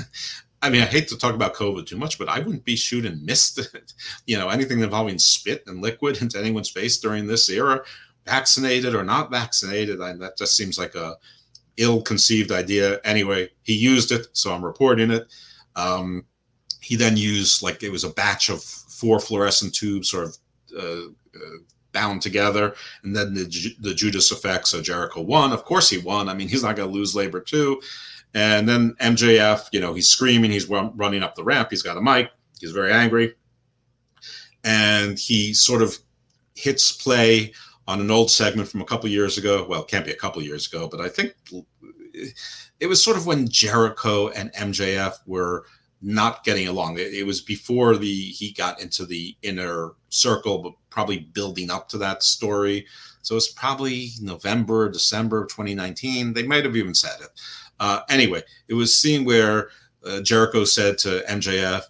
I 0.63 0.71
mean, 0.71 0.81
I 0.81 0.87
hate 0.87 1.09
to 1.09 1.19
talk 1.19 1.35
about 1.35 1.53
COVID 1.53 1.85
too 1.85 1.99
much, 1.99 2.19
but 2.19 2.31
I 2.31 2.39
wouldn't 2.39 2.65
be 2.65 2.75
shooting 2.75 3.23
mist, 3.23 3.61
you 4.27 4.39
know, 4.39 4.49
anything 4.49 4.81
involving 4.81 5.19
spit 5.19 5.63
and 5.67 5.83
liquid 5.83 6.17
into 6.23 6.39
anyone's 6.39 6.71
face 6.71 6.97
during 6.97 7.27
this 7.27 7.51
era, 7.51 7.83
vaccinated 8.25 8.95
or 8.95 9.05
not 9.05 9.31
vaccinated. 9.31 10.01
I, 10.01 10.15
that 10.15 10.39
just 10.39 10.57
seems 10.57 10.79
like 10.79 10.95
a 10.95 11.17
ill-conceived 11.77 12.53
idea. 12.53 13.01
Anyway, 13.05 13.51
he 13.63 13.75
used 13.75 14.13
it, 14.13 14.29
so 14.33 14.53
I'm 14.53 14.65
reporting 14.65 15.11
it. 15.11 15.27
Um, 15.77 16.25
he 16.81 16.97
then 16.97 17.17
used 17.17 17.63
like 17.63 17.83
it 17.83 17.91
was 17.91 18.05
a 18.05 18.11
batch 18.11 18.51
of 18.51 18.63
four 18.63 19.19
fluorescent 19.19 19.75
tubes, 19.75 20.11
sort 20.11 20.25
of 20.25 20.37
uh, 20.77 21.09
uh, 21.35 21.59
bound 21.93 22.21
together, 22.23 22.75
and 23.03 23.17
then 23.17 23.35
the 23.35 23.75
the 23.81 23.95
Judas 23.95 24.31
effect. 24.31 24.69
So 24.69 24.83
Jericho 24.83 25.23
won. 25.23 25.53
Of 25.53 25.65
course, 25.65 25.89
he 25.89 25.99
won. 25.99 26.29
I 26.29 26.35
mean, 26.35 26.49
he's 26.49 26.63
not 26.63 26.77
going 26.77 26.89
to 26.89 26.95
lose 26.95 27.15
labor 27.15 27.41
too. 27.41 27.81
And 28.35 28.69
then 28.69 28.95
MJF, 29.01 29.69
you 29.73 29.81
know, 29.81 29.95
he's 29.95 30.09
screaming. 30.09 30.51
He's 30.51 30.69
run, 30.69 30.93
running 30.97 31.23
up 31.23 31.37
the 31.37 31.45
ramp. 31.45 31.69
He's 31.71 31.83
got 31.83 31.97
a 31.97 32.03
mic. 32.03 32.31
He's 32.61 32.73
very 32.73 32.93
angry, 32.93 33.35
and 34.63 35.19
he 35.19 35.55
sort 35.55 35.83
of 35.83 35.99
hits 36.55 36.93
play 36.93 37.53
on 37.87 38.01
an 38.01 38.11
old 38.11 38.31
segment 38.31 38.69
from 38.69 38.81
a 38.81 38.85
couple 38.85 39.09
years 39.09 39.39
ago. 39.39 39.67
Well, 39.69 39.83
it 39.83 39.89
can't 39.89 40.05
be 40.05 40.13
a 40.13 40.17
couple 40.17 40.43
years 40.43 40.67
ago, 40.67 40.89
but 40.89 41.01
I 41.01 41.09
think 41.09 41.35
it 42.81 42.87
was 42.87 43.03
sort 43.03 43.17
of 43.17 43.27
when 43.27 43.49
Jericho 43.49 44.29
and 44.29 44.53
MJF 44.55 45.19
were 45.27 45.65
not 46.01 46.45
getting 46.45 46.69
along. 46.69 46.99
It, 46.99 47.27
was 47.27 47.41
before 47.41 47.97
the 47.97 48.13
he 48.13 48.53
got 48.53 48.81
into 48.81 49.07
the 49.07 49.37
inner 49.43 49.93
circle, 50.11 50.59
but 50.59 50.73
probably 50.91 51.21
building 51.33 51.71
up 51.71 51.89
to 51.91 51.99
that 51.99 52.23
story. 52.23 52.87
So 53.23 53.37
it's 53.37 53.53
probably 53.53 54.11
November, 54.21 54.91
December 54.91 55.43
of 55.43 55.49
2019. 55.49 56.35
They 56.35 56.43
might 56.43 56.65
have 56.65 56.77
even 56.77 56.95
said 56.95 57.21
it. 57.23 57.31
Uh, 57.81 58.01
anyway, 58.11 58.43
it 58.69 58.75
was 58.75 58.95
seen 58.95 59.25
where 59.25 59.71
uh, 60.07 60.21
Jericho 60.21 60.65
said 60.65 60.99
to 60.99 61.25
MJF, 61.29 61.83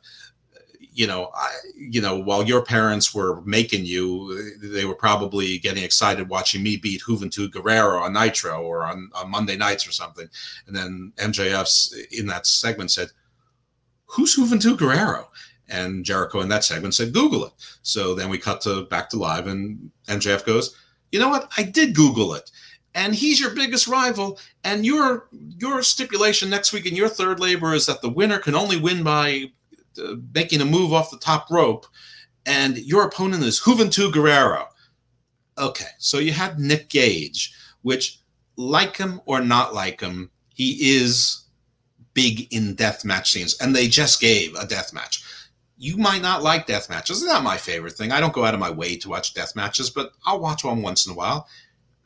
you 0.95 1.09
know, 1.09 1.30
I, 1.34 1.51
you 1.76 2.01
know, 2.01 2.16
while 2.16 2.45
your 2.45 2.62
parents 2.62 3.12
were 3.12 3.40
making 3.42 3.84
you, 3.84 4.55
they 4.62 4.84
were 4.84 4.95
probably 4.95 5.59
getting 5.59 5.82
excited 5.82 6.28
watching 6.28 6.62
me 6.62 6.76
beat 6.76 7.03
Juventud 7.03 7.51
Guerrero 7.51 7.99
on 7.99 8.12
Nitro 8.12 8.62
or 8.62 8.84
on, 8.84 9.11
on 9.12 9.28
Monday 9.28 9.57
nights 9.57 9.88
or 9.88 9.92
something. 9.92 10.28
And 10.68 10.76
then 10.76 11.12
MJF's 11.16 11.97
in 12.12 12.28
that 12.28 12.47
segment 12.47 12.92
said, 12.92 13.09
"Who's 14.07 14.36
Juventud 14.36 14.78
Guerrero?" 14.78 15.30
And 15.68 16.05
Jericho 16.05 16.40
in 16.40 16.49
that 16.51 16.62
segment 16.62 16.95
said, 16.95 17.12
"Google 17.12 17.47
it." 17.47 17.53
So 17.82 18.14
then 18.14 18.28
we 18.28 18.38
cut 18.38 18.61
to 18.62 18.84
back 18.84 19.11
to 19.11 19.16
live, 19.16 19.49
and 19.49 19.90
MJF 20.07 20.47
goes, 20.47 20.76
"You 21.11 21.18
know 21.18 21.28
what? 21.28 21.51
I 21.59 21.64
did 21.64 21.97
Google 21.97 22.34
it." 22.34 22.51
and 22.97 23.12
he's 23.12 23.40
your 23.40 23.51
biggest 23.51 23.88
rival 23.88 24.38
and 24.62 24.86
your 24.86 25.26
your 25.32 25.82
stipulation 25.82 26.49
next 26.49 26.72
week 26.72 26.86
in 26.86 26.95
your 26.95 27.09
third 27.09 27.40
labor 27.40 27.74
is 27.74 27.86
that 27.86 28.01
the 28.03 28.09
winner 28.09 28.38
can 28.38 28.55
only 28.55 28.78
win 28.78 29.03
by 29.03 29.51
uh, 29.99 30.16
making 30.34 30.61
a 30.61 30.64
move 30.64 30.92
off 30.92 31.11
the 31.11 31.18
top 31.18 31.51
rope, 31.51 31.86
and 32.47 32.78
your 32.78 33.05
opponent 33.05 33.42
is 33.45 33.61
Juventud 33.61 34.12
Guerrero. 34.12 34.68
Okay, 35.57 35.90
so 35.99 36.18
you 36.18 36.32
had 36.32 36.59
Nick 36.59 36.88
Gage, 36.88 37.55
which, 37.82 38.18
like 38.57 38.97
him 38.97 39.20
or 39.26 39.40
not 39.40 39.74
like 39.74 40.01
him, 40.01 40.30
he 40.49 40.97
is 40.97 41.45
big 42.12 42.53
in 42.53 42.74
death 42.74 43.05
match 43.05 43.30
scenes, 43.30 43.57
and 43.61 43.74
they 43.74 43.88
just 43.88 44.20
gave 44.20 44.55
a 44.55 44.66
death 44.66 44.92
match. 44.92 45.22
You 45.76 45.97
might 45.97 46.22
not 46.22 46.42
like 46.42 46.66
death 46.66 46.88
matches. 46.88 47.22
It's 47.22 47.30
not 47.30 47.42
my 47.42 47.57
favorite 47.57 47.95
thing. 47.95 48.12
I 48.12 48.20
don't 48.20 48.32
go 48.32 48.45
out 48.45 48.55
of 48.55 48.61
my 48.61 48.70
way 48.70 48.97
to 48.97 49.09
watch 49.09 49.34
death 49.34 49.57
matches, 49.57 49.90
but 49.90 50.12
I'll 50.24 50.40
watch 50.40 50.64
one 50.64 50.82
once 50.82 51.07
in 51.07 51.12
a 51.12 51.16
while. 51.16 51.49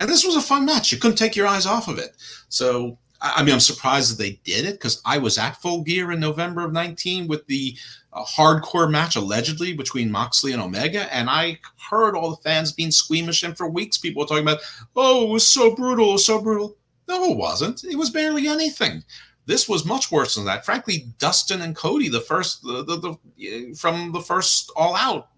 And 0.01 0.09
this 0.09 0.25
was 0.25 0.37
a 0.37 0.41
fun 0.41 0.65
match. 0.65 0.91
You 0.91 0.99
couldn't 0.99 1.19
take 1.19 1.37
your 1.37 1.47
eyes 1.47 1.67
off 1.67 1.89
of 1.89 1.99
it. 1.99 2.17
So 2.49 2.99
I 3.21 3.43
mean, 3.43 3.53
I'm 3.53 3.61
surprised 3.61 4.13
that 4.13 4.23
they 4.23 4.41
did 4.45 4.65
it 4.65 4.75
because 4.75 5.03
I 5.05 5.19
was 5.19 5.39
at 5.39 5.61
Full 5.61 5.83
Gear 5.83 6.13
in 6.13 6.21
November 6.21 6.65
of 6.65 6.73
19 6.73 7.27
with 7.27 7.47
the 7.47 7.77
uh, 8.13 8.25
hardcore 8.25 8.91
match 8.91 9.17
allegedly 9.17 9.73
between 9.73 10.11
Moxley 10.11 10.53
and 10.53 10.63
Omega, 10.63 11.13
and 11.13 11.29
I 11.29 11.59
heard 11.91 12.15
all 12.15 12.31
the 12.31 12.43
fans 12.43 12.73
being 12.73 12.93
squeamish, 12.93 13.43
and 13.43 13.57
for 13.57 13.69
weeks 13.69 13.99
people 13.99 14.21
were 14.21 14.27
talking 14.27 14.45
about, 14.45 14.61
"Oh, 14.95 15.29
it 15.29 15.33
was 15.33 15.47
so 15.47 15.75
brutal, 15.75 16.17
so 16.19 16.41
brutal." 16.41 16.77
No, 17.09 17.33
it 17.33 17.37
wasn't. 17.37 17.85
It 17.85 17.97
was 17.97 18.11
barely 18.11 18.47
anything. 18.47 19.03
This 19.47 19.69
was 19.69 19.85
much 19.85 20.13
worse 20.13 20.35
than 20.35 20.45
that. 20.45 20.65
Frankly, 20.65 21.07
Dustin 21.19 21.63
and 21.63 21.75
Cody, 21.75 22.11
the 22.11 22.21
first, 22.21 22.63
the, 22.63 22.85
the, 22.85 22.97
the 22.99 23.75
from 23.75 24.13
the 24.13 24.21
first 24.21 24.71
All 24.77 24.95
Out, 24.95 25.29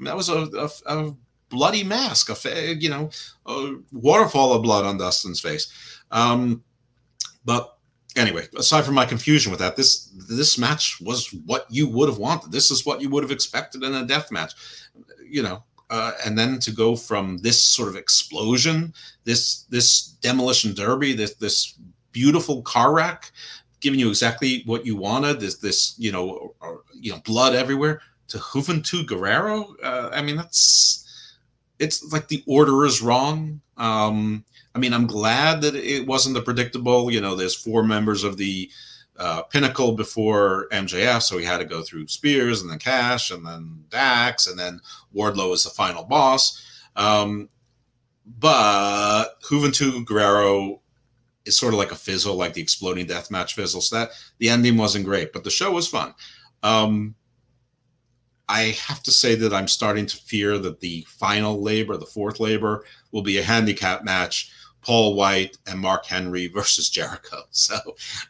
that 0.00 0.16
was 0.16 0.28
a, 0.28 0.48
a, 0.56 0.70
a 0.86 1.16
bloody 1.48 1.82
mask, 1.82 2.30
a 2.30 2.74
you 2.74 2.88
know, 2.88 3.10
waterfall 3.92 4.52
of 4.52 4.62
blood 4.62 4.84
on 4.84 4.96
Dustin's 4.96 5.40
face. 5.40 5.72
Um, 6.10 6.62
but 7.48 7.78
anyway, 8.14 8.46
aside 8.58 8.84
from 8.84 8.94
my 8.94 9.06
confusion 9.06 9.50
with 9.50 9.60
that, 9.60 9.74
this 9.74 10.10
this 10.28 10.58
match 10.58 11.00
was 11.00 11.32
what 11.46 11.64
you 11.70 11.88
would 11.88 12.10
have 12.10 12.18
wanted. 12.18 12.52
This 12.52 12.70
is 12.70 12.84
what 12.84 13.00
you 13.00 13.08
would 13.08 13.22
have 13.22 13.32
expected 13.32 13.82
in 13.82 13.94
a 13.94 14.04
death 14.04 14.30
match. 14.30 14.52
You 15.26 15.42
know, 15.42 15.64
uh, 15.88 16.12
and 16.26 16.38
then 16.38 16.58
to 16.58 16.70
go 16.70 16.94
from 16.94 17.38
this 17.38 17.62
sort 17.62 17.88
of 17.88 17.96
explosion, 17.96 18.92
this 19.24 19.62
this 19.70 20.08
demolition 20.20 20.74
derby, 20.74 21.14
this 21.14 21.36
this 21.36 21.78
beautiful 22.12 22.60
car 22.60 22.92
wreck, 22.92 23.32
giving 23.80 23.98
you 23.98 24.10
exactly 24.10 24.62
what 24.66 24.84
you 24.84 24.94
wanted. 24.94 25.40
This 25.40 25.56
this 25.56 25.94
you 25.96 26.12
know 26.12 26.54
or, 26.60 26.82
you 26.92 27.12
know 27.12 27.20
blood 27.24 27.54
everywhere 27.54 28.02
to 28.28 28.36
Juventud 28.36 29.06
Guerrero. 29.06 29.74
Uh, 29.82 30.10
I 30.12 30.20
mean 30.20 30.36
that's 30.36 31.32
it's 31.78 32.12
like 32.12 32.28
the 32.28 32.44
order 32.46 32.84
is 32.84 33.00
wrong. 33.00 33.62
Um, 33.78 34.44
I 34.74 34.78
mean, 34.78 34.92
I'm 34.92 35.06
glad 35.06 35.62
that 35.62 35.74
it 35.74 36.06
wasn't 36.06 36.34
the 36.34 36.42
predictable. 36.42 37.10
You 37.10 37.20
know, 37.20 37.34
there's 37.34 37.54
four 37.54 37.82
members 37.82 38.24
of 38.24 38.36
the 38.36 38.70
uh, 39.16 39.42
Pinnacle 39.42 39.92
before 39.92 40.68
MJF, 40.70 41.22
so 41.22 41.38
he 41.38 41.44
had 41.44 41.58
to 41.58 41.64
go 41.64 41.82
through 41.82 42.06
Spears 42.06 42.62
and 42.62 42.70
then 42.70 42.78
Cash 42.78 43.30
and 43.30 43.44
then 43.44 43.84
Dax 43.90 44.46
and 44.46 44.58
then 44.58 44.80
Wardlow 45.14 45.52
is 45.52 45.64
the 45.64 45.70
final 45.70 46.04
boss. 46.04 46.62
Um, 46.94 47.48
but 48.26 49.40
Juventud 49.42 50.04
Guerrero 50.04 50.80
is 51.44 51.58
sort 51.58 51.72
of 51.72 51.78
like 51.78 51.90
a 51.90 51.96
fizzle, 51.96 52.36
like 52.36 52.52
the 52.52 52.60
exploding 52.60 53.06
death 53.06 53.30
match 53.30 53.54
fizzle. 53.54 53.80
So 53.80 53.96
that 53.96 54.10
the 54.38 54.50
ending 54.50 54.76
wasn't 54.76 55.06
great, 55.06 55.32
but 55.32 55.44
the 55.44 55.50
show 55.50 55.72
was 55.72 55.88
fun. 55.88 56.14
Um, 56.62 57.14
I 58.48 58.76
have 58.86 59.02
to 59.02 59.10
say 59.10 59.34
that 59.36 59.52
I'm 59.52 59.68
starting 59.68 60.06
to 60.06 60.16
fear 60.16 60.58
that 60.58 60.80
the 60.80 61.06
final 61.08 61.62
labor, 61.62 61.96
the 61.96 62.06
fourth 62.06 62.40
labor, 62.40 62.84
will 63.12 63.22
be 63.22 63.38
a 63.38 63.42
handicap 63.42 64.04
match 64.04 64.50
Paul 64.80 65.16
White 65.16 65.58
and 65.66 65.78
Mark 65.78 66.06
Henry 66.06 66.46
versus 66.46 66.88
Jericho. 66.88 67.42
So 67.50 67.76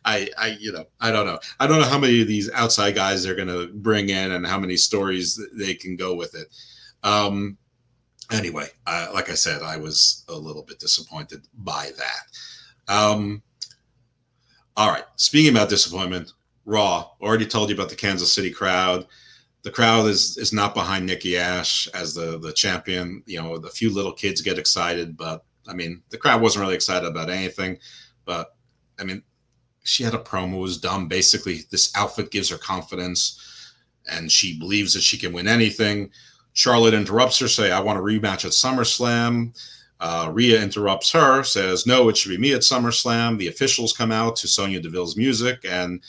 I, 0.05 0.29
I, 0.39 0.57
you 0.59 0.73
know, 0.73 0.87
I 1.01 1.13
don't 1.13 1.27
know. 1.27 1.39
I 1.61 1.67
don't 1.67 1.81
know 1.81 1.87
how 1.87 1.99
many 1.99 2.23
of 2.23 2.29
these 2.29 2.51
outside 2.53 2.95
guys 2.95 3.23
they're 3.23 3.35
going 3.35 3.49
to 3.49 3.69
bring 3.75 4.09
in 4.09 4.33
and 4.33 4.47
how 4.47 4.59
many 4.59 4.77
stories 4.77 5.41
they 5.53 5.75
can 5.75 5.97
go 5.97 6.15
with 6.15 6.35
it. 6.35 6.49
Um, 7.05 7.59
anyway, 8.33 8.69
uh, 8.87 9.09
like 9.13 9.31
I 9.31 9.35
said, 9.35 9.63
I 9.63 9.77
was 9.77 10.25
a 10.29 10.35
little 10.35 10.63
bit 10.63 10.81
disappointed 10.81 11.47
by 11.59 11.91
that. 11.97 12.93
Um, 12.93 13.43
all 14.77 14.91
right. 14.91 15.05
Speaking 15.17 15.51
about 15.51 15.69
disappointment, 15.69 16.33
Raw 16.65 17.11
already 17.21 17.47
told 17.47 17.69
you 17.69 17.75
about 17.75 17.91
the 17.91 17.97
Kansas 17.97 18.33
City 18.33 18.51
crowd. 18.51 19.07
The 19.69 19.75
crowd 19.75 20.07
is 20.07 20.39
is 20.39 20.51
not 20.51 20.73
behind 20.73 21.05
Nikki 21.05 21.37
Ash 21.37 21.89
as 21.89 22.15
the 22.15 22.39
the 22.39 22.55
champion. 22.55 23.23
You 23.27 23.43
know, 23.43 23.59
the 23.59 23.69
few 23.69 23.93
little 23.93 24.15
kids 24.15 24.41
get 24.41 24.59
excited, 24.59 25.15
but 25.15 25.45
I 25.69 25.75
mean, 25.75 26.03
the 26.09 26.17
crowd 26.17 26.41
wasn't 26.41 26.63
really 26.63 26.75
excited 26.75 27.07
about 27.07 27.29
anything, 27.29 27.77
but 28.25 28.57
I 28.99 29.05
mean, 29.05 29.23
she 29.85 30.05
had 30.05 30.15
a 30.15 30.19
promo 30.19 30.59
was 30.59 30.79
dumb. 30.79 31.07
Basically, 31.07 31.65
this 31.71 31.93
outfit 31.95 32.31
gives 32.31 32.49
her 32.49 32.57
confidence, 32.57 33.75
and 34.11 34.33
she 34.33 34.59
believes 34.59 34.95
that 34.95 35.03
she 35.03 35.19
can 35.19 35.35
win 35.35 35.47
anything. 35.47 36.13
Charlotte 36.55 36.95
interrupts 36.95 37.39
her, 37.41 37.47
say, 37.47 37.71
"I 37.71 37.81
want 37.81 37.99
a 37.99 38.03
rematch 38.03 38.47
at 38.47 38.53
SummerSlam." 38.53 39.55
Uh, 40.01 40.31
Rhea 40.33 40.63
interrupts 40.63 41.11
her, 41.11 41.45
says, 41.45 41.85
"No, 41.85 42.09
it 42.09 42.17
should 42.17 42.31
be 42.31 42.39
me 42.39 42.55
at 42.55 42.63
SummerSlam." 42.63 43.37
The 43.37 43.49
officials 43.49 43.93
come 43.93 44.13
out 44.13 44.35
to 44.37 44.49
Sonya 44.49 44.81
Deville's 44.81 45.19
music, 45.19 45.59
and 45.69 46.01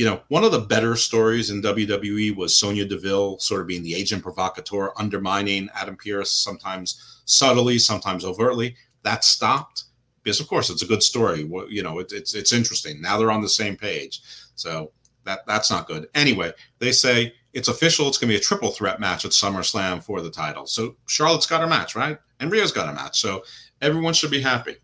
you 0.00 0.06
know, 0.06 0.22
one 0.28 0.44
of 0.44 0.50
the 0.50 0.60
better 0.60 0.96
stories 0.96 1.50
in 1.50 1.60
WWE 1.60 2.34
was 2.34 2.56
Sonya 2.56 2.86
Deville 2.86 3.38
sort 3.38 3.60
of 3.60 3.66
being 3.66 3.82
the 3.82 3.94
agent 3.94 4.22
provocateur, 4.22 4.92
undermining 4.96 5.68
Adam 5.74 5.94
Pearce, 5.94 6.32
sometimes 6.32 7.20
subtly, 7.26 7.78
sometimes 7.78 8.24
overtly. 8.24 8.76
That 9.02 9.24
stopped 9.24 9.84
because, 10.22 10.40
of 10.40 10.48
course, 10.48 10.70
it's 10.70 10.80
a 10.80 10.86
good 10.86 11.02
story. 11.02 11.40
You 11.68 11.82
know, 11.82 11.98
it, 11.98 12.12
it's 12.12 12.34
it's 12.34 12.54
interesting. 12.54 13.02
Now 13.02 13.18
they're 13.18 13.30
on 13.30 13.42
the 13.42 13.48
same 13.50 13.76
page, 13.76 14.22
so 14.54 14.90
that 15.24 15.40
that's 15.46 15.70
not 15.70 15.86
good. 15.86 16.08
Anyway, 16.14 16.54
they 16.78 16.92
say 16.92 17.34
it's 17.52 17.68
official. 17.68 18.08
It's 18.08 18.16
going 18.16 18.30
to 18.30 18.32
be 18.32 18.40
a 18.40 18.42
triple 18.42 18.70
threat 18.70 19.00
match 19.00 19.26
at 19.26 19.32
SummerSlam 19.32 20.02
for 20.02 20.22
the 20.22 20.30
title. 20.30 20.64
So 20.64 20.96
Charlotte's 21.08 21.44
got 21.46 21.60
her 21.60 21.66
match, 21.66 21.94
right? 21.94 22.16
And 22.38 22.50
Rhea's 22.50 22.72
got 22.72 22.88
a 22.88 22.94
match. 22.94 23.20
So 23.20 23.44
everyone 23.82 24.14
should 24.14 24.30
be 24.30 24.40
happy. 24.40 24.76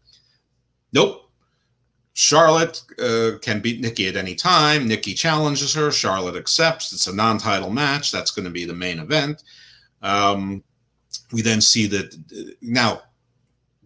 Nope. 0.92 1.25
Charlotte 2.18 2.80
uh, 2.98 3.32
can 3.42 3.60
beat 3.60 3.82
Nikki 3.82 4.08
at 4.08 4.16
any 4.16 4.34
time. 4.34 4.88
Nikki 4.88 5.12
challenges 5.12 5.74
her. 5.74 5.92
Charlotte 5.92 6.34
accepts. 6.34 6.94
It's 6.94 7.08
a 7.08 7.14
non 7.14 7.36
title 7.36 7.68
match. 7.68 8.10
That's 8.10 8.30
going 8.30 8.46
to 8.46 8.50
be 8.50 8.64
the 8.64 8.72
main 8.72 9.00
event. 9.00 9.42
Um, 10.00 10.64
we 11.30 11.42
then 11.42 11.60
see 11.60 11.86
that 11.88 12.14
uh, 12.14 12.52
now 12.62 13.02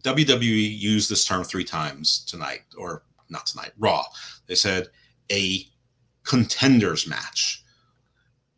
WWE 0.03 0.79
used 0.79 1.11
this 1.11 1.25
term 1.25 1.43
three 1.43 1.65
times 1.65 2.25
tonight, 2.25 2.61
or 2.79 3.03
not 3.31 3.47
tonight, 3.47 3.73
Raw. 3.79 4.05
They 4.47 4.55
said 4.55 4.87
a 5.33 5.67
contenders 6.23 7.09
match 7.09 7.65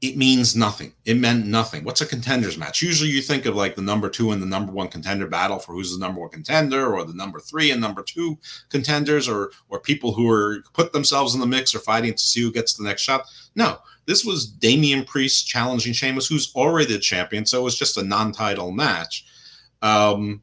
it 0.02 0.16
means 0.16 0.56
nothing. 0.56 0.92
It 1.04 1.16
meant 1.16 1.46
nothing. 1.46 1.84
What's 1.84 2.00
a 2.00 2.06
contenders 2.06 2.58
match? 2.58 2.82
Usually 2.82 3.08
you 3.08 3.22
think 3.22 3.46
of 3.46 3.54
like 3.54 3.76
the 3.76 3.82
number 3.82 4.08
two 4.10 4.32
and 4.32 4.42
the 4.42 4.46
number 4.46 4.72
one 4.72 4.88
contender 4.88 5.28
battle 5.28 5.60
for 5.60 5.74
who's 5.74 5.92
the 5.92 6.04
number 6.04 6.20
one 6.20 6.28
contender, 6.28 6.92
or 6.92 7.04
the 7.04 7.14
number 7.14 7.38
three 7.38 7.70
and 7.70 7.80
number 7.80 8.02
two 8.02 8.36
contenders, 8.68 9.28
or 9.28 9.52
or 9.68 9.78
people 9.78 10.12
who 10.12 10.28
are 10.28 10.64
put 10.74 10.92
themselves 10.92 11.34
in 11.34 11.40
the 11.40 11.46
mix 11.46 11.72
or 11.72 11.78
fighting 11.78 12.12
to 12.14 12.18
see 12.18 12.42
who 12.42 12.50
gets 12.50 12.74
the 12.74 12.82
next 12.82 13.02
shot. 13.02 13.26
No, 13.54 13.78
this 14.06 14.24
was 14.24 14.48
Damian 14.48 15.04
Priest 15.04 15.46
challenging 15.46 15.92
Sheamus, 15.92 16.26
who's 16.26 16.52
already 16.56 16.92
the 16.92 16.98
champion, 16.98 17.46
so 17.46 17.60
it 17.60 17.64
was 17.64 17.78
just 17.78 17.96
a 17.96 18.02
non-title 18.02 18.72
match. 18.72 19.24
Um, 19.82 20.42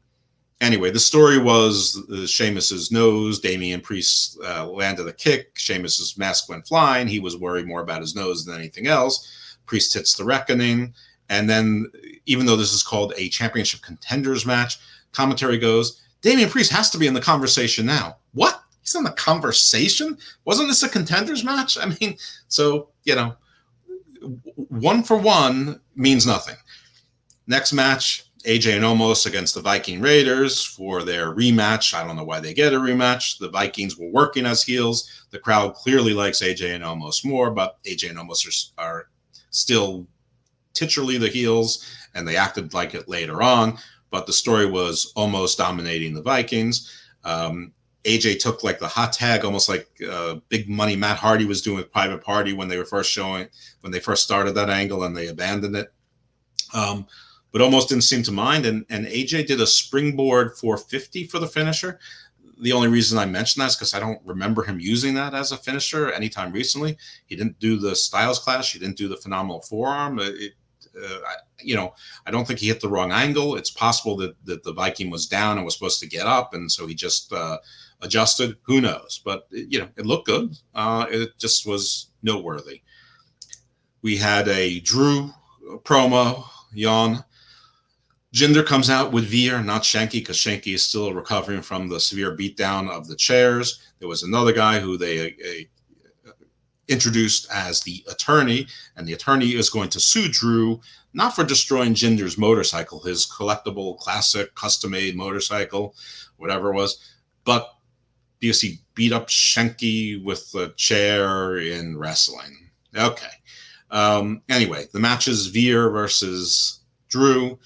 anyway, 0.62 0.90
the 0.90 0.98
story 0.98 1.36
was 1.36 2.02
uh, 2.10 2.26
Sheamus's 2.26 2.90
nose. 2.90 3.40
Damian 3.40 3.82
Priest 3.82 4.38
uh, 4.42 4.66
landed 4.66 5.06
a 5.06 5.12
kick. 5.12 5.58
Sheamus's 5.58 6.16
mask 6.16 6.48
went 6.48 6.66
flying. 6.66 7.08
He 7.08 7.20
was 7.20 7.36
worried 7.36 7.66
more 7.66 7.82
about 7.82 8.00
his 8.00 8.14
nose 8.14 8.46
than 8.46 8.54
anything 8.54 8.86
else 8.86 9.36
Priest 9.70 9.94
hits 9.94 10.14
the 10.14 10.24
reckoning. 10.24 10.92
And 11.28 11.48
then, 11.48 11.86
even 12.26 12.44
though 12.44 12.56
this 12.56 12.72
is 12.72 12.82
called 12.82 13.14
a 13.16 13.28
championship 13.28 13.82
contenders 13.82 14.44
match, 14.44 14.80
commentary 15.12 15.58
goes, 15.58 16.02
Damian 16.22 16.50
Priest 16.50 16.72
has 16.72 16.90
to 16.90 16.98
be 16.98 17.06
in 17.06 17.14
the 17.14 17.20
conversation 17.20 17.86
now. 17.86 18.16
What? 18.32 18.60
He's 18.80 18.96
in 18.96 19.04
the 19.04 19.12
conversation? 19.12 20.18
Wasn't 20.44 20.66
this 20.66 20.82
a 20.82 20.88
contenders 20.88 21.44
match? 21.44 21.78
I 21.78 21.94
mean, 22.00 22.16
so, 22.48 22.88
you 23.04 23.14
know, 23.14 23.36
one 24.66 25.04
for 25.04 25.16
one 25.16 25.80
means 25.94 26.26
nothing. 26.26 26.56
Next 27.46 27.72
match, 27.72 28.24
AJ 28.44 28.76
and 28.76 28.84
Omos 28.84 29.24
against 29.24 29.54
the 29.54 29.60
Viking 29.60 30.00
Raiders 30.00 30.64
for 30.64 31.04
their 31.04 31.32
rematch. 31.32 31.94
I 31.94 32.04
don't 32.04 32.16
know 32.16 32.24
why 32.24 32.40
they 32.40 32.54
get 32.54 32.72
a 32.72 32.78
rematch. 32.78 33.38
The 33.38 33.50
Vikings 33.50 33.96
were 33.96 34.10
working 34.10 34.46
as 34.46 34.64
heels. 34.64 35.26
The 35.30 35.38
crowd 35.38 35.74
clearly 35.74 36.12
likes 36.12 36.42
AJ 36.42 36.74
and 36.74 36.82
Omos 36.82 37.24
more, 37.24 37.50
but 37.50 37.82
AJ 37.84 38.10
and 38.10 38.18
Omos 38.18 38.72
are, 38.78 38.84
are 38.84 39.09
still 39.50 40.06
titularly 40.74 41.18
the 41.18 41.28
heels, 41.28 41.86
and 42.14 42.26
they 42.26 42.36
acted 42.36 42.74
like 42.74 42.94
it 42.94 43.08
later 43.08 43.42
on. 43.42 43.78
But 44.10 44.26
the 44.26 44.32
story 44.32 44.66
was 44.66 45.12
Omos 45.16 45.56
dominating 45.56 46.14
the 46.14 46.22
Vikings. 46.22 46.90
Um, 47.24 47.72
AJ 48.04 48.40
took 48.40 48.64
like 48.64 48.78
the 48.78 48.88
hot 48.88 49.12
tag, 49.12 49.44
almost 49.44 49.68
like 49.68 49.88
uh, 50.08 50.36
big 50.48 50.68
money 50.68 50.96
Matt 50.96 51.18
Hardy 51.18 51.44
was 51.44 51.60
doing 51.60 51.76
with 51.76 51.92
Private 51.92 52.24
Party 52.24 52.52
when 52.52 52.68
they 52.68 52.78
were 52.78 52.84
first 52.84 53.10
showing, 53.10 53.48
when 53.82 53.92
they 53.92 54.00
first 54.00 54.22
started 54.22 54.52
that 54.52 54.70
angle 54.70 55.04
and 55.04 55.16
they 55.16 55.28
abandoned 55.28 55.76
it. 55.76 55.92
Um, 56.72 57.06
but 57.52 57.60
Omos 57.60 57.88
didn't 57.88 58.04
seem 58.04 58.22
to 58.22 58.32
mind. 58.32 58.64
And, 58.64 58.86
and 58.88 59.06
AJ 59.06 59.46
did 59.46 59.60
a 59.60 59.66
springboard 59.66 60.56
450 60.56 61.26
for 61.26 61.38
the 61.38 61.46
finisher 61.46 61.98
the 62.60 62.72
only 62.72 62.88
reason 62.88 63.18
I 63.18 63.26
mention 63.26 63.60
that 63.60 63.70
is 63.70 63.76
because 63.76 63.94
I 63.94 64.00
don't 64.00 64.20
remember 64.24 64.62
him 64.62 64.78
using 64.80 65.14
that 65.14 65.34
as 65.34 65.52
a 65.52 65.56
finisher 65.56 66.12
anytime 66.12 66.52
recently. 66.52 66.96
He 67.26 67.36
didn't 67.36 67.58
do 67.58 67.78
the 67.78 67.96
Styles 67.96 68.38
Clash. 68.38 68.72
He 68.72 68.78
didn't 68.78 68.96
do 68.96 69.08
the 69.08 69.16
phenomenal 69.16 69.62
forearm. 69.62 70.18
It, 70.18 70.52
uh, 70.96 71.18
I, 71.26 71.34
you 71.62 71.76
know, 71.76 71.94
I 72.26 72.30
don't 72.30 72.46
think 72.46 72.58
he 72.58 72.68
hit 72.68 72.80
the 72.80 72.88
wrong 72.88 73.12
angle. 73.12 73.56
It's 73.56 73.70
possible 73.70 74.16
that, 74.18 74.34
that 74.44 74.64
the 74.64 74.72
Viking 74.72 75.10
was 75.10 75.26
down 75.26 75.56
and 75.56 75.64
was 75.64 75.74
supposed 75.74 76.00
to 76.00 76.08
get 76.08 76.26
up, 76.26 76.54
and 76.54 76.70
so 76.70 76.86
he 76.86 76.94
just 76.94 77.32
uh, 77.32 77.58
adjusted. 78.02 78.56
Who 78.62 78.80
knows? 78.80 79.20
But 79.24 79.46
you 79.50 79.78
know, 79.78 79.88
it 79.96 80.06
looked 80.06 80.26
good. 80.26 80.56
Uh, 80.74 81.06
it 81.10 81.38
just 81.38 81.66
was 81.66 82.08
noteworthy. 82.22 82.82
We 84.02 84.16
had 84.16 84.48
a 84.48 84.80
Drew 84.80 85.30
promo, 85.84 86.44
yawn. 86.72 87.24
Jinder 88.34 88.64
comes 88.64 88.88
out 88.88 89.12
with 89.12 89.24
Veer, 89.24 89.62
not 89.62 89.82
Shanky, 89.82 90.12
because 90.12 90.36
Shanky 90.36 90.74
is 90.74 90.82
still 90.82 91.12
recovering 91.12 91.62
from 91.62 91.88
the 91.88 91.98
severe 91.98 92.36
beatdown 92.36 92.88
of 92.88 93.08
the 93.08 93.16
chairs. 93.16 93.80
There 93.98 94.08
was 94.08 94.22
another 94.22 94.52
guy 94.52 94.78
who 94.78 94.96
they 94.96 95.30
uh, 96.26 96.30
introduced 96.86 97.48
as 97.52 97.80
the 97.80 98.04
attorney, 98.08 98.68
and 98.96 99.06
the 99.06 99.14
attorney 99.14 99.56
is 99.56 99.68
going 99.68 99.90
to 99.90 100.00
sue 100.00 100.28
Drew 100.28 100.80
not 101.12 101.34
for 101.34 101.44
destroying 101.44 101.94
Jinder's 101.94 102.38
motorcycle, 102.38 103.00
his 103.00 103.26
collectible, 103.26 103.98
classic, 103.98 104.54
custom 104.54 104.92
made 104.92 105.16
motorcycle, 105.16 105.94
whatever 106.36 106.70
it 106.70 106.76
was, 106.76 106.98
but 107.44 107.74
because 108.38 108.60
he 108.60 108.78
beat 108.94 109.12
up 109.12 109.28
Shanky 109.28 110.22
with 110.22 110.54
a 110.54 110.68
chair 110.76 111.58
in 111.58 111.98
wrestling. 111.98 112.70
Okay. 112.96 113.26
Um, 113.90 114.42
anyway, 114.48 114.86
the 114.92 115.00
match 115.00 115.28
is 115.28 115.48
Veer 115.48 115.90
versus 115.90 116.80
Drew. 117.08 117.58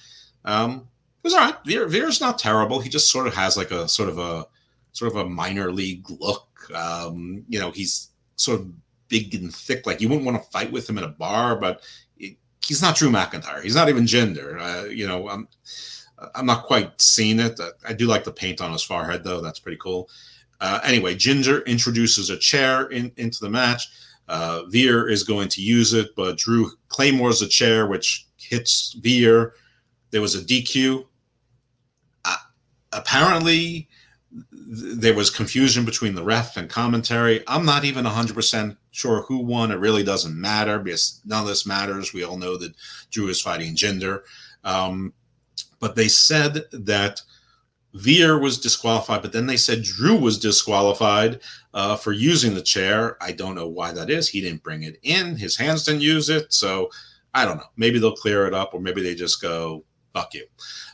Um, 0.44 0.88
it 1.22 1.28
was 1.28 1.34
all 1.34 1.40
right. 1.40 1.56
Veer, 1.64 1.86
Veer's 1.86 2.20
not 2.20 2.38
terrible. 2.38 2.80
He 2.80 2.88
just 2.88 3.10
sort 3.10 3.26
of 3.26 3.34
has 3.34 3.56
like 3.56 3.70
a 3.70 3.88
sort 3.88 4.08
of 4.08 4.18
a 4.18 4.46
sort 4.92 5.10
of 5.10 5.16
a 5.16 5.28
minor 5.28 5.72
league 5.72 6.08
look. 6.20 6.48
Um, 6.74 7.44
you 7.48 7.58
know, 7.58 7.70
he's 7.70 8.10
sort 8.36 8.60
of 8.60 8.70
big 9.08 9.34
and 9.34 9.54
thick. 9.54 9.86
Like 9.86 10.00
you 10.00 10.08
wouldn't 10.08 10.26
want 10.26 10.42
to 10.42 10.50
fight 10.50 10.70
with 10.70 10.88
him 10.88 10.98
in 10.98 11.04
a 11.04 11.08
bar, 11.08 11.56
but 11.56 11.82
it 12.18 12.36
he's 12.64 12.82
not 12.82 12.96
Drew 12.96 13.10
McIntyre. 13.10 13.62
He's 13.62 13.74
not 13.74 13.88
even 13.88 14.04
Jinder. 14.04 14.60
Uh, 14.60 14.88
you 14.88 15.06
know, 15.06 15.28
I'm 15.28 15.48
I'm 16.34 16.46
not 16.46 16.64
quite 16.64 17.00
seeing 17.00 17.40
it. 17.40 17.58
I 17.86 17.92
do 17.92 18.06
like 18.06 18.24
the 18.24 18.32
paint 18.32 18.60
on 18.60 18.72
his 18.72 18.82
forehead 18.82 19.24
though. 19.24 19.40
That's 19.40 19.58
pretty 19.58 19.78
cool. 19.78 20.08
Uh, 20.60 20.80
anyway, 20.84 21.14
Jinder 21.14 21.64
introduces 21.66 22.30
a 22.30 22.38
chair 22.38 22.86
in, 22.86 23.12
into 23.16 23.38
the 23.40 23.50
match. 23.50 23.88
Uh, 24.28 24.62
Veer 24.68 25.08
is 25.08 25.22
going 25.22 25.48
to 25.48 25.60
use 25.60 25.92
it, 25.92 26.14
but 26.16 26.38
Drew 26.38 26.70
claymores 26.88 27.42
a 27.42 27.48
chair, 27.48 27.86
which 27.86 28.26
hits 28.36 28.94
Veer. 29.00 29.54
There 30.14 30.22
was 30.22 30.36
a 30.36 30.44
DQ. 30.44 31.04
Uh, 32.24 32.36
apparently, 32.92 33.88
th- 34.30 34.94
there 35.00 35.12
was 35.12 35.28
confusion 35.28 35.84
between 35.84 36.14
the 36.14 36.22
ref 36.22 36.56
and 36.56 36.70
commentary. 36.70 37.42
I'm 37.48 37.64
not 37.64 37.84
even 37.84 38.04
100% 38.04 38.76
sure 38.92 39.22
who 39.22 39.38
won. 39.38 39.72
It 39.72 39.80
really 39.80 40.04
doesn't 40.04 40.40
matter 40.40 40.78
because 40.78 41.20
none 41.24 41.42
of 41.42 41.48
this 41.48 41.66
matters. 41.66 42.12
We 42.12 42.22
all 42.22 42.36
know 42.36 42.56
that 42.58 42.74
Drew 43.10 43.26
is 43.26 43.42
fighting 43.42 43.74
Jinder. 43.74 44.20
Um, 44.62 45.14
but 45.80 45.96
they 45.96 46.06
said 46.06 46.62
that 46.70 47.20
Veer 47.94 48.38
was 48.38 48.60
disqualified, 48.60 49.20
but 49.20 49.32
then 49.32 49.46
they 49.46 49.56
said 49.56 49.82
Drew 49.82 50.16
was 50.16 50.38
disqualified 50.38 51.40
uh, 51.74 51.96
for 51.96 52.12
using 52.12 52.54
the 52.54 52.62
chair. 52.62 53.16
I 53.20 53.32
don't 53.32 53.56
know 53.56 53.66
why 53.66 53.90
that 53.90 54.10
is. 54.10 54.28
He 54.28 54.40
didn't 54.40 54.62
bring 54.62 54.84
it 54.84 54.96
in. 55.02 55.34
His 55.34 55.56
hands 55.56 55.82
didn't 55.82 56.02
use 56.02 56.28
it. 56.28 56.52
So 56.52 56.88
I 57.34 57.44
don't 57.44 57.56
know. 57.56 57.66
Maybe 57.76 57.98
they'll 57.98 58.14
clear 58.14 58.46
it 58.46 58.54
up, 58.54 58.74
or 58.74 58.80
maybe 58.80 59.02
they 59.02 59.16
just 59.16 59.42
go, 59.42 59.84
fuck 60.14 60.32
you. 60.32 60.46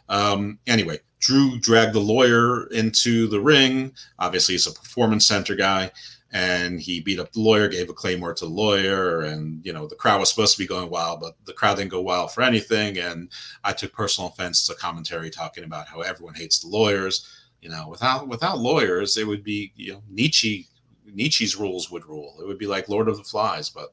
Um, 0.09 0.59
anyway, 0.67 0.99
Drew 1.21 1.61
dragged 1.61 1.93
the 1.93 2.01
lawyer 2.01 2.67
into 2.69 3.29
the 3.29 3.41
ring. 3.41 3.93
Obviously, 4.19 4.55
he's 4.55 4.67
a 4.67 4.73
performance 4.73 5.27
center 5.27 5.55
guy, 5.55 5.93
and 6.33 6.81
he 6.81 7.01
beat 7.01 7.21
up 7.21 7.33
the 7.33 7.41
lawyer, 7.41 7.69
gave 7.69 7.91
a 7.91 7.93
claymore 7.93 8.35
to 8.35 8.47
the 8.47 8.51
lawyer, 8.51 9.21
and 9.21 9.65
you 9.65 9.73
know 9.73 9.87
the 9.87 9.95
crowd 9.95 10.19
was 10.19 10.31
supposed 10.31 10.55
to 10.55 10.63
be 10.63 10.67
going 10.67 10.91
wild, 10.91 11.21
but 11.21 11.37
the 11.45 11.53
crowd 11.53 11.77
didn't 11.77 11.91
go 11.91 12.01
wild 12.01 12.33
for 12.33 12.43
anything. 12.43 12.99
And 12.99 13.31
I 13.63 13.73
took 13.73 13.93
personal 13.93 14.31
offense 14.31 14.67
to 14.67 14.75
commentary 14.75 15.31
talking 15.31 15.65
about 15.65 15.87
how 15.87 16.01
everyone 16.01 16.35
hates 16.35 16.59
the 16.61 16.69
lawyers. 16.69 17.29
You 17.61 17.69
know, 17.69 17.89
without 17.89 18.27
without 18.27 18.59
lawyers, 18.59 19.17
it 19.19 19.27
would 19.27 19.45
be 19.45 19.73
you 19.77 19.93
know 19.93 20.03
Nietzsche 20.09 20.67
Nietzsche's 21.05 21.57
rules 21.57 21.91
would 21.91 22.07
rule. 22.07 22.37
It 22.41 22.47
would 22.47 22.59
be 22.59 22.67
like 22.67 22.89
Lord 22.89 23.09
of 23.09 23.19
the 23.19 23.25
Flies, 23.25 23.69
but 23.69 23.93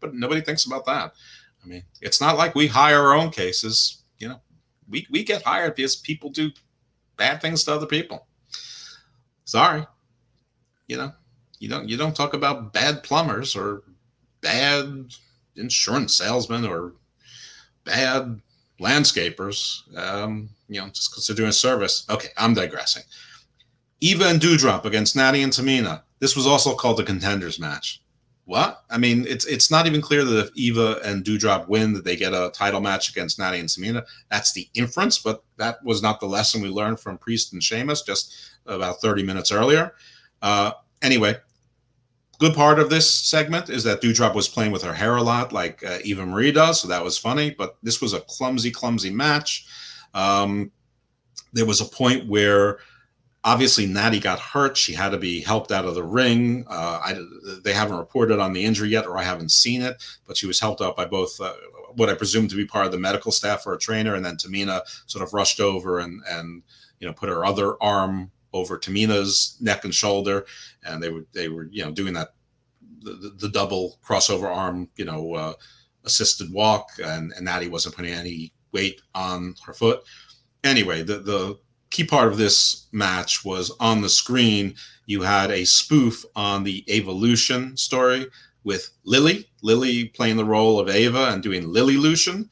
but 0.00 0.14
nobody 0.14 0.40
thinks 0.40 0.64
about 0.64 0.86
that. 0.86 1.12
I 1.62 1.66
mean, 1.66 1.82
it's 2.00 2.20
not 2.20 2.36
like 2.36 2.54
we 2.54 2.66
hire 2.66 3.00
our 3.00 3.14
own 3.14 3.30
cases. 3.30 4.02
You 4.18 4.28
know, 4.28 4.40
we, 4.88 5.06
we 5.10 5.22
get 5.22 5.42
hired 5.42 5.76
because 5.76 5.96
people 5.96 6.30
do 6.30 6.50
bad 7.16 7.40
things 7.40 7.64
to 7.64 7.74
other 7.74 7.86
people. 7.86 8.26
Sorry. 9.44 9.84
You 10.86 10.96
know, 10.96 11.12
you 11.58 11.68
don't 11.68 11.88
you 11.88 11.96
don't 11.96 12.16
talk 12.16 12.34
about 12.34 12.72
bad 12.72 13.02
plumbers 13.02 13.54
or 13.54 13.82
bad 14.40 15.14
insurance 15.56 16.16
salesmen 16.16 16.64
or 16.64 16.92
bad 17.84 18.40
landscapers. 18.80 19.82
Um, 19.96 20.50
you 20.68 20.80
know, 20.80 20.88
just 20.88 21.10
because 21.10 21.26
they're 21.26 21.36
doing 21.36 21.52
service. 21.52 22.06
Okay, 22.08 22.28
I'm 22.36 22.54
digressing. 22.54 23.02
Eva 24.00 24.26
and 24.28 24.40
Doudrop 24.40 24.84
against 24.84 25.16
Natty 25.16 25.42
and 25.42 25.52
Tamina. 25.52 26.02
This 26.20 26.36
was 26.36 26.46
also 26.46 26.74
called 26.74 26.96
the 26.96 27.04
contenders 27.04 27.58
match. 27.58 28.00
What? 28.48 28.82
I 28.88 28.96
mean, 28.96 29.26
it's 29.28 29.44
it's 29.44 29.70
not 29.70 29.86
even 29.86 30.00
clear 30.00 30.24
that 30.24 30.46
if 30.46 30.50
Eva 30.54 31.00
and 31.04 31.22
Doudrop 31.22 31.68
win, 31.68 31.92
that 31.92 32.04
they 32.04 32.16
get 32.16 32.32
a 32.32 32.50
title 32.54 32.80
match 32.80 33.10
against 33.10 33.38
Natty 33.38 33.58
and 33.58 33.68
Tamina. 33.68 34.06
That's 34.30 34.54
the 34.54 34.66
inference, 34.72 35.18
but 35.18 35.44
that 35.58 35.84
was 35.84 36.00
not 36.00 36.18
the 36.18 36.28
lesson 36.28 36.62
we 36.62 36.70
learned 36.70 36.98
from 36.98 37.18
Priest 37.18 37.52
and 37.52 37.62
Sheamus 37.62 38.00
just 38.00 38.34
about 38.64 39.02
30 39.02 39.22
minutes 39.22 39.52
earlier. 39.52 39.92
Uh, 40.40 40.72
anyway, 41.02 41.36
good 42.38 42.54
part 42.54 42.78
of 42.78 42.88
this 42.88 43.12
segment 43.12 43.68
is 43.68 43.84
that 43.84 44.00
Doudrop 44.00 44.34
was 44.34 44.48
playing 44.48 44.72
with 44.72 44.80
her 44.80 44.94
hair 44.94 45.16
a 45.16 45.22
lot, 45.22 45.52
like 45.52 45.84
uh, 45.84 45.98
Eva 46.02 46.24
Marie 46.24 46.50
does, 46.50 46.80
so 46.80 46.88
that 46.88 47.04
was 47.04 47.18
funny. 47.18 47.50
But 47.50 47.76
this 47.82 48.00
was 48.00 48.14
a 48.14 48.20
clumsy, 48.20 48.70
clumsy 48.70 49.10
match. 49.10 49.66
Um, 50.14 50.72
there 51.52 51.66
was 51.66 51.82
a 51.82 51.84
point 51.84 52.26
where 52.26 52.78
obviously 53.44 53.86
Natty 53.86 54.20
got 54.20 54.40
hurt. 54.40 54.76
She 54.76 54.92
had 54.92 55.10
to 55.10 55.18
be 55.18 55.40
helped 55.40 55.72
out 55.72 55.84
of 55.84 55.94
the 55.94 56.02
ring. 56.02 56.64
Uh, 56.68 57.00
I, 57.02 57.58
they 57.62 57.72
haven't 57.72 57.98
reported 57.98 58.38
on 58.38 58.52
the 58.52 58.64
injury 58.64 58.88
yet, 58.88 59.06
or 59.06 59.16
I 59.16 59.22
haven't 59.22 59.52
seen 59.52 59.82
it, 59.82 60.02
but 60.26 60.36
she 60.36 60.46
was 60.46 60.60
helped 60.60 60.80
out 60.80 60.96
by 60.96 61.04
both 61.04 61.40
uh, 61.40 61.52
what 61.94 62.08
I 62.08 62.14
presume 62.14 62.48
to 62.48 62.56
be 62.56 62.66
part 62.66 62.86
of 62.86 62.92
the 62.92 62.98
medical 62.98 63.32
staff 63.32 63.66
or 63.66 63.74
a 63.74 63.78
trainer, 63.78 64.14
and 64.14 64.24
then 64.24 64.36
Tamina 64.36 64.82
sort 65.06 65.24
of 65.24 65.32
rushed 65.32 65.60
over 65.60 65.98
and 65.98 66.22
and 66.28 66.62
you 67.00 67.06
know 67.06 67.14
put 67.14 67.28
her 67.28 67.44
other 67.44 67.82
arm 67.82 68.30
over 68.52 68.78
Tamina's 68.78 69.56
neck 69.60 69.84
and 69.84 69.94
shoulder, 69.94 70.46
and 70.84 71.02
they 71.02 71.10
were 71.10 71.26
they 71.32 71.48
were 71.48 71.68
you 71.70 71.84
know 71.84 71.92
doing 71.92 72.14
that 72.14 72.34
the, 73.00 73.32
the 73.38 73.48
double 73.48 73.98
crossover 74.04 74.54
arm 74.54 74.88
you 74.96 75.04
know 75.04 75.34
uh, 75.34 75.52
assisted 76.04 76.52
walk, 76.52 76.90
and, 77.02 77.32
and 77.32 77.44
Natty 77.44 77.68
wasn't 77.68 77.94
putting 77.94 78.12
any 78.12 78.52
weight 78.72 79.00
on 79.14 79.54
her 79.64 79.72
foot. 79.72 80.02
Anyway, 80.64 81.02
the 81.02 81.18
the 81.18 81.58
key 81.90 82.04
part 82.04 82.28
of 82.28 82.38
this 82.38 82.86
match 82.92 83.44
was 83.44 83.70
on 83.80 84.00
the 84.00 84.08
screen. 84.08 84.74
You 85.06 85.22
had 85.22 85.50
a 85.50 85.64
spoof 85.64 86.24
on 86.36 86.64
the 86.64 86.84
Evolution 86.88 87.76
story 87.76 88.26
with 88.64 88.90
Lily, 89.04 89.48
Lily 89.62 90.06
playing 90.06 90.36
the 90.36 90.44
role 90.44 90.78
of 90.78 90.88
Ava 90.88 91.30
and 91.30 91.42
doing 91.42 91.64
Lilylution. 91.64 92.48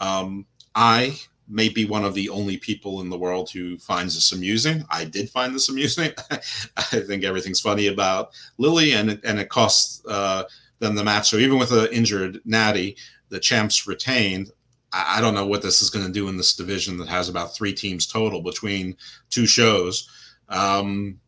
Um, 0.00 0.46
I 0.74 1.18
may 1.48 1.68
be 1.68 1.84
one 1.84 2.04
of 2.04 2.14
the 2.14 2.28
only 2.28 2.56
people 2.56 3.00
in 3.00 3.10
the 3.10 3.18
world 3.18 3.50
who 3.50 3.76
finds 3.78 4.14
this 4.14 4.32
amusing. 4.32 4.84
I 4.90 5.04
did 5.04 5.28
find 5.30 5.54
this 5.54 5.68
amusing. 5.68 6.12
I 6.30 6.82
think 6.82 7.24
everything's 7.24 7.60
funny 7.60 7.88
about 7.88 8.30
Lily, 8.58 8.92
and 8.92 9.10
it, 9.10 9.20
and 9.24 9.38
it 9.38 9.48
costs 9.48 10.04
uh, 10.06 10.44
them 10.78 10.94
the 10.94 11.04
match. 11.04 11.28
So 11.28 11.36
even 11.36 11.58
with 11.58 11.72
an 11.72 11.88
injured 11.92 12.40
Natty, 12.44 12.96
the 13.28 13.40
champs 13.40 13.86
retained. 13.86 14.50
I, 14.92 15.20
don't 15.20 15.34
know 15.34 15.46
what 15.46 15.62
this 15.62 15.82
is 15.82 15.90
going 15.90 16.06
to 16.06 16.12
do 16.12 16.28
in 16.28 16.36
this 16.36 16.54
division 16.54 16.96
that 16.98 17.08
has 17.08 17.28
about 17.28 17.54
three 17.54 17.72
teams 17.72 18.06
total 18.06 18.42
between 18.42 18.96
two 19.28 19.46
shows, 19.46 20.08
um, 20.48 21.20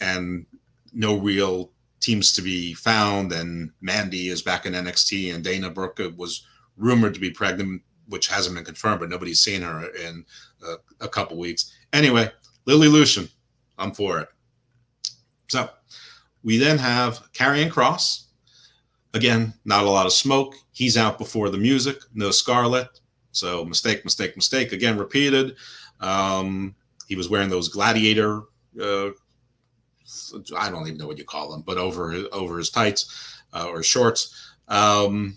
and 0.00 0.46
no 0.92 1.16
real 1.16 1.72
teams 1.98 2.32
to 2.34 2.42
be 2.42 2.72
found. 2.74 3.32
And 3.32 3.72
Mandy 3.80 4.28
is 4.28 4.42
back 4.42 4.64
in 4.64 4.74
NXT, 4.74 5.34
and 5.34 5.42
Dana 5.42 5.70
Brooke 5.70 6.00
was 6.16 6.46
rumored 6.76 7.14
to 7.14 7.20
be 7.20 7.30
pregnant 7.30 7.82
which 8.10 8.26
hasn't 8.28 8.54
been 8.54 8.64
confirmed, 8.64 9.00
but 9.00 9.08
nobody's 9.08 9.40
seen 9.40 9.62
her 9.62 9.88
in 9.94 10.24
a, 11.00 11.08
couple 11.08 11.38
weeks. 11.38 11.72
Anyway, 11.92 12.30
Lilylution, 12.66 13.30
I'm 13.78 13.92
for 13.92 14.18
it. 14.18 14.28
So 15.48 15.70
we 16.42 16.58
then 16.58 16.76
have 16.78 17.32
Karrion 17.32 17.70
Kross. 17.70 18.24
Again, 19.14 19.54
not 19.64 19.84
a 19.84 19.90
lot 19.90 20.06
of 20.06 20.12
smoke. 20.12 20.54
He's 20.72 20.96
out 20.96 21.18
before 21.18 21.50
the 21.50 21.58
music. 21.58 21.98
No 22.14 22.30
Scarlett. 22.30 22.99
So 23.32 23.64
mistake, 23.64 24.04
mistake, 24.04 24.36
mistake. 24.36 24.72
Again, 24.72 24.98
repeated. 24.98 25.56
Um, 26.00 26.74
he 27.06 27.16
was 27.16 27.28
wearing 27.28 27.48
those 27.48 27.68
gladiator. 27.68 28.42
Uh, 28.80 29.10
I 30.56 30.70
don't 30.70 30.86
even 30.86 30.98
know 30.98 31.06
what 31.06 31.18
you 31.18 31.24
call 31.24 31.50
them, 31.50 31.62
but 31.62 31.78
over 31.78 32.14
over 32.32 32.58
his 32.58 32.70
tights 32.70 33.42
uh, 33.52 33.68
or 33.68 33.82
shorts. 33.82 34.52
Um, 34.68 35.36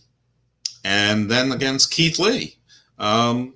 and 0.84 1.30
then 1.30 1.52
against 1.52 1.91
Keith 1.91 2.20
Lee, 2.20 2.58
um, 2.98 3.56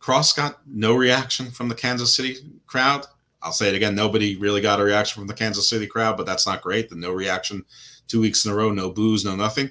Kross 0.00 0.34
got 0.36 0.60
no 0.66 0.94
reaction 0.94 1.50
from 1.50 1.68
the 1.68 1.74
Kansas 1.74 2.14
City 2.14 2.36
crowd. 2.66 3.06
I'll 3.42 3.52
say 3.52 3.68
it 3.68 3.74
again. 3.74 3.94
Nobody 3.94 4.36
really 4.36 4.60
got 4.60 4.80
a 4.80 4.84
reaction 4.84 5.20
from 5.20 5.28
the 5.28 5.34
Kansas 5.34 5.68
City 5.68 5.86
crowd, 5.86 6.16
but 6.16 6.26
that's 6.26 6.46
not 6.46 6.62
great. 6.62 6.88
The 6.88 6.96
no 6.96 7.12
reaction 7.12 7.64
two 8.08 8.20
weeks 8.20 8.44
in 8.44 8.50
a 8.50 8.54
row, 8.54 8.72
no 8.72 8.90
booze, 8.90 9.24
no 9.24 9.36
nothing. 9.36 9.70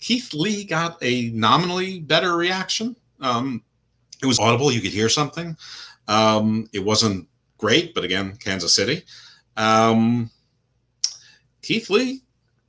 Keith 0.00 0.32
Lee 0.34 0.64
got 0.64 0.98
a 1.02 1.30
nominally 1.30 1.98
better 1.98 2.36
reaction. 2.36 2.94
Um, 3.20 3.62
it 4.22 4.26
was 4.26 4.38
audible. 4.38 4.72
You 4.72 4.80
could 4.80 4.92
hear 4.92 5.08
something. 5.08 5.56
Um, 6.08 6.68
it 6.72 6.84
wasn't 6.84 7.28
great, 7.58 7.94
but 7.94 8.04
again, 8.04 8.36
Kansas 8.36 8.74
City. 8.74 9.04
Um, 9.56 10.30
Keith 11.62 11.90
Lee 11.90 12.22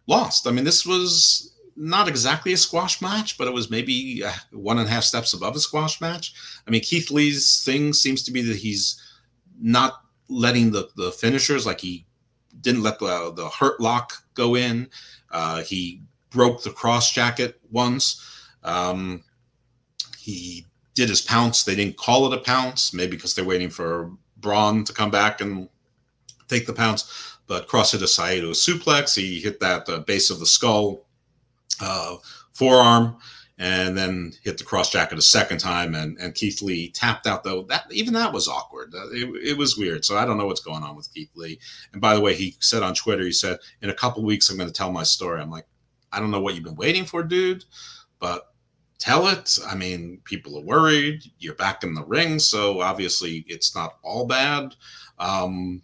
lost. 0.08 0.48
I 0.48 0.52
mean, 0.52 0.66
this 0.66 0.86
was 0.86 1.54
not 1.76 2.10
exactly 2.10 2.52
a 2.52 2.58
squash 2.58 3.02
match, 3.02 3.38
but 3.38 3.48
it 3.48 3.54
was 3.54 3.70
maybe 3.70 4.24
uh, 4.26 4.34
one 4.52 4.78
and 4.78 4.88
a 4.88 4.92
half 4.92 5.04
steps 5.04 5.34
above 5.34 5.56
a 5.56 5.60
squash 5.60 6.02
match. 6.02 6.34
I 6.68 6.72
mean, 6.72 6.82
Keith 6.82 7.10
Lee's 7.10 7.64
thing 7.64 7.94
seems 7.94 8.24
to 8.24 8.32
be 8.32 8.42
that 8.42 8.58
he's 8.58 9.02
not 9.62 10.02
letting 10.28 10.72
the, 10.72 10.90
the 10.98 11.12
finishers, 11.12 11.66
like 11.66 11.80
he 11.80 12.06
didn't 12.62 12.84
let 12.84 13.00
the, 13.00 13.32
the 13.34 13.48
hurt 13.50 13.80
lock 13.80 14.14
go 14.34 14.56
in. 14.56 14.90
Uh, 15.32 15.62
he 15.64 16.02
broke 16.32 16.64
the 16.64 16.70
Kross 16.70 17.14
jacket 17.14 17.60
once. 17.72 18.26
Um, 18.64 19.24
he 20.34 20.66
did 20.96 21.10
his 21.10 21.22
pounce. 21.22 21.64
They 21.64 21.76
didn't 21.76 21.98
call 21.98 22.32
it 22.32 22.38
a 22.38 22.42
pounce, 22.42 22.94
maybe 22.94 23.16
because 23.16 23.36
they're 23.36 23.46
waiting 23.46 23.70
for 23.70 24.12
Braun 24.38 24.84
to 24.86 24.94
come 24.94 25.12
back 25.12 25.42
and 25.42 25.70
take 26.48 26.66
the 26.66 26.74
pounce. 26.74 27.38
But 27.48 27.68
Kross 27.68 27.92
hit 27.92 28.02
a 28.02 28.08
Saito 28.08 28.52
suplex. 28.52 29.16
He 29.16 29.40
hit 29.40 29.60
that 29.60 29.90
uh, 29.90 30.00
base 30.00 30.30
of 30.30 30.40
the 30.40 30.46
skull 30.46 31.06
uh, 31.82 32.18
forearm 32.54 33.18
and 33.60 33.98
then 33.98 34.32
hit 34.42 34.58
the 34.58 34.64
Kross 34.64 34.90
jacket 34.90 35.18
a 35.18 35.22
second 35.22 35.60
time 35.60 35.94
and, 35.94 36.18
and 36.18 36.34
keith 36.34 36.62
lee 36.62 36.90
tapped 36.90 37.28
out 37.28 37.44
though 37.44 37.64
that 37.64 37.86
even 37.92 38.14
that 38.14 38.32
was 38.32 38.48
awkward 38.48 38.94
uh, 38.96 39.10
it, 39.12 39.50
it 39.50 39.58
was 39.58 39.78
weird 39.78 40.06
so 40.06 40.18
i 40.18 40.26
don't 40.26 40.38
know 40.38 40.46
what's 40.46 40.62
going 40.62 40.82
on 40.82 40.96
with 40.96 41.14
keith 41.14 41.30
lee 41.36 41.60
and 41.92 42.02
by 42.02 42.16
the 42.16 42.22
way 42.22 42.34
he 42.34 42.56
said 42.60 42.82
on 42.82 42.96
twitter 42.96 43.24
he 43.24 43.32
said 43.32 43.60
in 43.82 43.90
a 43.90 43.94
couple 43.94 44.24
weeks 44.24 44.50
i'm 44.50 44.58
going 44.58 44.70
to 44.70 44.74
tell 44.74 44.92
my 44.92 45.04
story 45.04 45.42
i'm 45.42 45.52
like 45.52 45.66
i 46.12 46.20
don't 46.20 46.32
know 46.32 46.40
what 46.40 46.56
you've 46.56 46.64
been 46.64 46.76
waiting 46.76 47.04
for 47.04 47.22
dude 47.22 47.66
but 48.20 48.49
tell 49.00 49.28
it. 49.28 49.58
I 49.66 49.76
mean, 49.76 50.22
people 50.26 50.58
are 50.58 50.64
worried. 50.64 51.24
You're 51.40 51.56
back 51.56 51.84
in 51.84 51.94
the 51.94 52.04
ring, 52.04 52.38
so 52.38 52.82
obviously 52.82 53.46
it's 53.48 53.74
not 53.74 53.98
all 54.04 54.28
bad. 54.28 54.76
Um, 55.18 55.82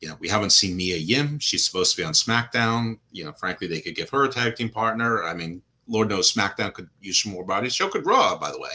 you 0.00 0.08
know, 0.08 0.16
we 0.18 0.28
haven't 0.28 0.50
seen 0.50 0.76
Mia 0.76 0.96
Yim. 0.96 1.38
She's 1.38 1.64
supposed 1.64 1.94
to 1.94 2.02
be 2.02 2.04
on 2.04 2.12
SmackDown. 2.12 2.98
You 3.12 3.24
know, 3.24 3.32
frankly, 3.32 3.68
they 3.68 3.80
could 3.80 3.94
give 3.94 4.10
her 4.10 4.24
a 4.24 4.28
tag 4.28 4.56
team 4.56 4.68
partner. 4.68 5.22
I 5.22 5.34
mean, 5.34 5.62
Lord 5.86 6.08
knows 6.08 6.32
SmackDown 6.32 6.72
could 6.72 6.88
use 7.00 7.22
some 7.22 7.32
more 7.32 7.44
bodies. 7.44 7.76
So 7.76 7.88
could 7.88 8.06
Raw, 8.06 8.36
by 8.36 8.50
the 8.50 8.58
way. 8.58 8.70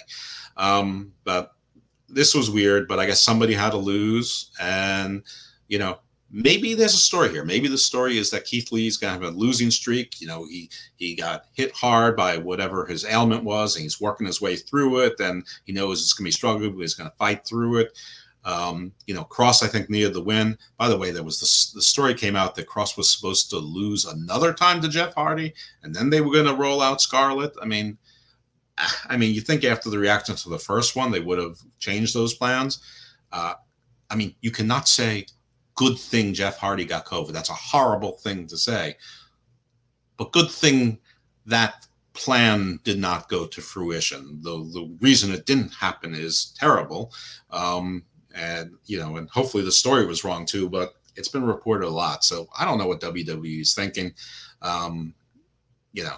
Um, 0.56 1.12
but 1.26 1.52
this 2.08 2.34
was 2.34 2.50
weird. 2.50 2.88
But 2.88 3.00
I 3.00 3.06
guess 3.06 3.22
somebody 3.22 3.54
had 3.54 3.72
to 3.72 3.78
lose, 3.78 4.52
and 4.62 5.24
you 5.68 5.80
know, 5.80 6.00
maybe 6.30 6.74
there's 6.74 6.94
a 6.94 6.98
story 6.98 7.30
here. 7.30 7.46
Maybe 7.46 7.68
the 7.68 7.78
story 7.78 8.18
is 8.18 8.30
that 8.32 8.46
Keith 8.46 8.72
Lee's 8.72 8.98
gonna 8.98 9.14
have 9.14 9.24
a 9.24 9.38
losing 9.38 9.72
streak. 9.72 10.20
You 10.20 10.28
know, 10.28 10.46
he 10.46 10.70
he 10.96 11.16
got 11.16 11.46
hit 11.54 11.72
hard 11.74 12.16
by 12.16 12.38
whatever 12.38 12.86
his 12.86 13.06
ailment 13.06 13.44
was, 13.44 13.76
and 13.76 13.84
he's 13.84 14.02
working 14.02 14.28
his 14.28 14.42
way 14.42 14.56
through 14.56 15.00
it. 15.00 15.20
And 15.20 15.46
he 15.66 15.74
knows 15.74 16.02
it's 16.02 16.14
gonna 16.14 16.28
be 16.28 16.32
struggle, 16.32 16.70
but 16.70 16.82
he's 16.82 16.94
gonna 16.94 17.14
fight 17.18 17.46
through 17.46 17.80
it. 17.80 17.98
Um, 18.44 18.94
you 19.08 19.14
know, 19.14 19.26
Kross 19.26 19.64
I 19.64 19.68
think 19.68 19.90
needed 19.90 20.14
the 20.14 20.22
win. 20.22 20.58
By 20.78 20.88
the 20.88 20.98
way, 20.98 21.12
there 21.12 21.24
was 21.24 21.40
the 21.40 21.78
the 21.78 21.84
story 21.84 22.14
came 22.14 22.36
out 22.36 22.56
that 22.56 22.68
Kross 22.68 22.98
was 22.98 23.10
supposed 23.10 23.50
to 23.52 23.58
lose 23.58 24.06
another 24.06 24.54
time 24.54 24.82
to 24.82 24.90
Jeff 24.90 25.14
Hardy, 25.16 25.54
and 25.84 25.94
then 25.94 26.10
they 26.10 26.22
were 26.22 26.34
gonna 26.34 26.54
roll 26.54 26.82
out 26.82 27.02
Scarlett. 27.02 27.54
I 27.62 27.66
mean. 27.66 27.98
I 29.10 29.18
mean, 29.18 29.34
you 29.34 29.42
think 29.42 29.64
after 29.64 29.90
the 29.90 29.98
reaction 29.98 30.36
to 30.36 30.50
the 30.50 30.60
first 30.60 30.96
one, 30.96 31.10
they 31.10 31.20
would 31.20 31.40
have 31.40 31.58
changed 31.80 32.14
those 32.14 32.36
plans. 32.36 32.80
Uh, 33.32 33.56
I 34.10 34.16
mean, 34.16 34.36
you 34.42 34.52
cannot 34.52 34.88
say, 34.88 35.26
good 35.78 35.98
thing 35.98 36.34
Jeff 36.34 36.58
Hardy 36.58 36.84
got 36.84 37.06
COVID. 37.06 37.32
That's 37.32 37.50
a 37.50 37.54
horrible 37.54 38.14
thing 38.14 38.48
to 38.48 38.58
say. 38.58 38.98
But 40.18 40.34
good 40.34 40.52
thing 40.52 41.00
that 41.46 41.88
plan 42.14 42.80
did 42.84 43.00
not 43.00 43.30
go 43.30 43.46
to 43.46 43.62
fruition. 43.62 44.40
The, 44.42 44.58
the 44.74 44.98
reason 45.00 45.32
it 45.32 45.46
didn't 45.46 45.74
happen 45.74 46.14
is 46.14 46.54
terrible. 46.60 47.14
Um, 47.52 48.04
and, 48.36 48.72
you 48.88 49.00
know, 49.00 49.18
and 49.18 49.30
hopefully 49.30 49.64
the 49.64 49.72
story 49.72 50.06
was 50.06 50.24
wrong 50.24 50.46
too, 50.46 50.68
but 50.68 50.96
it's 51.16 51.30
been 51.30 51.46
reported 51.46 51.88
a 51.88 51.90
lot. 51.90 52.24
So 52.24 52.50
I 52.58 52.66
don't 52.66 52.80
know 52.80 52.88
what 52.88 53.02
WWE 53.02 53.62
is 53.62 53.74
thinking. 53.74 54.14
Um, 54.62 55.14
you 55.94 56.04
know, 56.04 56.16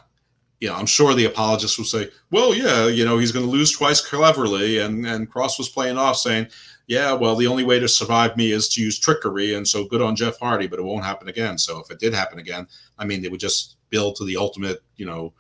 you 0.62 0.70
know, 0.70 0.76
I'm 0.76 0.86
sure 0.86 1.14
the 1.14 1.26
apologists 1.26 1.78
will 1.78 1.86
say, 1.86 2.10
well, 2.32 2.54
yeah, 2.54 2.88
you 2.88 3.06
know, 3.06 3.18
he's 3.18 3.32
going 3.32 3.46
to 3.46 3.52
lose 3.52 3.72
twice 3.72 4.02
cleverly. 4.02 4.80
And, 4.80 5.06
and 5.06 5.32
Kross 5.32 5.58
was 5.58 5.70
playing 5.70 5.98
off 5.98 6.18
saying, 6.18 6.48
yeah, 6.90 7.14
well, 7.14 7.36
the 7.36 7.46
only 7.46 7.64
way 7.64 7.80
to 7.80 7.88
survive 7.88 8.36
me 8.36 8.52
is 8.52 8.68
to 8.70 8.82
use 8.82 8.98
trickery. 8.98 9.54
And 9.54 9.66
so 9.66 9.86
good 9.86 10.02
on 10.02 10.16
Jeff 10.16 10.40
Hardy, 10.40 10.66
but 10.66 10.80
it 10.80 10.86
won't 10.86 11.06
happen 11.06 11.30
again. 11.30 11.56
So 11.60 11.80
if 11.80 11.92
it 11.92 12.00
did 12.00 12.16
happen 12.16 12.40
again, 12.40 12.68
I 12.98 13.06
mean, 13.06 13.22
they 13.22 13.30
would 13.30 13.40
just 13.40 13.76
build 13.92 14.16
to 14.16 14.26
the 14.26 14.36
ultimate, 14.36 14.82
you 14.98 15.06
know, 15.06 15.32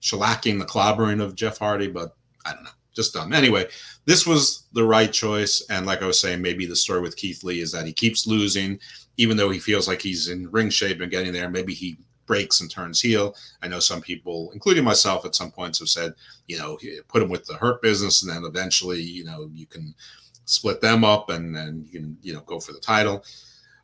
shellacking, 0.00 0.58
the 0.58 0.64
clobbering 0.64 1.22
of 1.22 1.34
Jeff 1.34 1.58
Hardy. 1.58 1.88
But 1.88 2.16
I 2.46 2.54
don't 2.54 2.64
know, 2.64 2.70
just 2.96 3.12
dumb. 3.12 3.34
Anyway, 3.34 3.68
this 4.06 4.26
was 4.26 4.64
the 4.72 4.82
right 4.82 5.12
choice. 5.12 5.62
And 5.68 5.84
like 5.84 6.00
I 6.00 6.06
was 6.06 6.18
saying, 6.18 6.40
maybe 6.40 6.64
the 6.64 6.74
story 6.74 7.02
with 7.02 7.16
Keith 7.16 7.44
Lee 7.44 7.60
is 7.60 7.70
that 7.72 7.86
he 7.86 7.92
keeps 7.92 8.26
losing, 8.26 8.80
even 9.18 9.36
though 9.36 9.50
he 9.50 9.58
feels 9.58 9.86
like 9.86 10.00
he's 10.00 10.30
in 10.30 10.50
ring 10.52 10.70
shape 10.70 11.02
and 11.02 11.10
getting 11.10 11.34
there. 11.34 11.50
Maybe 11.50 11.74
he 11.74 11.98
breaks 12.24 12.62
and 12.62 12.70
turns 12.70 13.02
heel. 13.02 13.36
I 13.62 13.68
know 13.68 13.78
some 13.78 14.00
people, 14.00 14.52
including 14.54 14.84
myself 14.84 15.26
at 15.26 15.34
some 15.34 15.50
points, 15.50 15.80
have 15.80 15.90
said, 15.90 16.14
you 16.46 16.56
know, 16.56 16.78
put 17.08 17.22
him 17.22 17.28
with 17.28 17.44
the 17.44 17.56
hurt 17.56 17.82
business 17.82 18.22
and 18.22 18.32
then 18.32 18.44
eventually, 18.46 19.02
you 19.02 19.24
know, 19.24 19.50
you 19.52 19.66
can 19.66 19.94
split 20.44 20.80
them 20.80 21.04
up 21.04 21.30
and 21.30 21.54
then 21.54 21.84
you 21.86 22.00
can 22.00 22.18
you 22.22 22.32
know 22.32 22.40
go 22.40 22.60
for 22.60 22.72
the 22.72 22.80
title. 22.80 23.24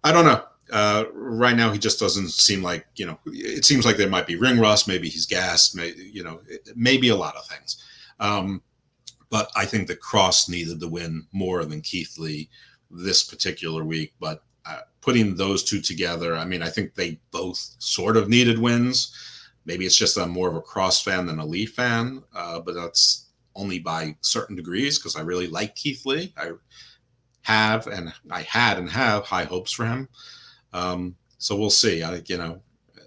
I 0.05 0.13
don't 0.13 0.25
know. 0.25 0.43
Uh, 0.73 1.05
right 1.13 1.57
now, 1.57 1.73
he 1.73 1.79
just 1.79 1.99
doesn't 1.99 2.31
seem 2.31 2.63
like 2.63 2.87
you 2.97 3.07
know. 3.07 3.19
It 3.27 3.65
seems 3.65 3.85
like 3.85 3.97
there 3.97 4.09
might 4.09 4.27
be 4.27 4.37
ring 4.37 4.59
rust. 4.59 4.87
Maybe 4.87 5.09
he's 5.09 5.27
gassed. 5.27 5.75
Maybe 5.75 6.11
you 6.13 6.23
know, 6.23 6.41
maybe 6.77 7.09
a 7.09 7.17
lot 7.17 7.37
of 7.37 7.47
things. 7.47 7.85
Um, 8.21 8.63
but 9.31 9.51
I 9.57 9.65
think 9.65 9.89
that 9.89 10.01
Kross 10.01 10.49
needed 10.49 10.81
the 10.81 10.89
win 10.89 11.27
more 11.33 11.65
than 11.65 11.81
Keith 11.81 12.19
Lee 12.19 12.49
this 12.91 13.25
particular 13.25 13.85
week. 13.85 14.13
But 14.21 14.43
uh, 14.67 14.81
putting 15.01 15.35
those 15.35 15.65
two 15.65 15.81
together, 15.81 16.37
I 16.37 16.45
mean, 16.45 16.63
I 16.63 16.69
think 16.69 16.95
they 16.95 17.21
both 17.31 17.77
sort 17.79 18.17
of 18.17 18.29
needed 18.29 18.59
wins. 18.59 19.15
Maybe 19.65 19.87
it's 19.87 19.97
just 19.97 20.19
I'm 20.19 20.31
more 20.31 20.49
of 20.49 20.57
a 20.57 20.61
Kross 20.61 21.03
fan 21.03 21.27
than 21.27 21.39
a 21.39 21.47
Lee 21.47 21.67
fan, 21.67 22.23
uh, 22.35 22.61
but 22.61 22.75
that's 22.75 23.30
only 23.55 23.79
by 23.79 24.17
certain 24.21 24.57
degrees 24.57 24.99
because 24.99 25.17
I 25.17 25.23
really 25.23 25.47
like 25.47 25.75
Keith 25.75 26.07
Lee. 26.07 26.33
I 26.37 26.53
have 27.43 27.87
and 27.87 28.13
I 28.31 28.43
had 28.43 28.79
and 28.79 28.89
have 28.91 29.25
high 29.25 29.45
hopes 29.45 29.73
for 29.73 29.87
him. 29.87 30.09
Um, 30.73 31.17
so 31.39 31.57
we'll 31.57 31.71
see. 31.71 32.03
I, 32.03 32.23
you 32.27 32.39
know, 32.39 32.63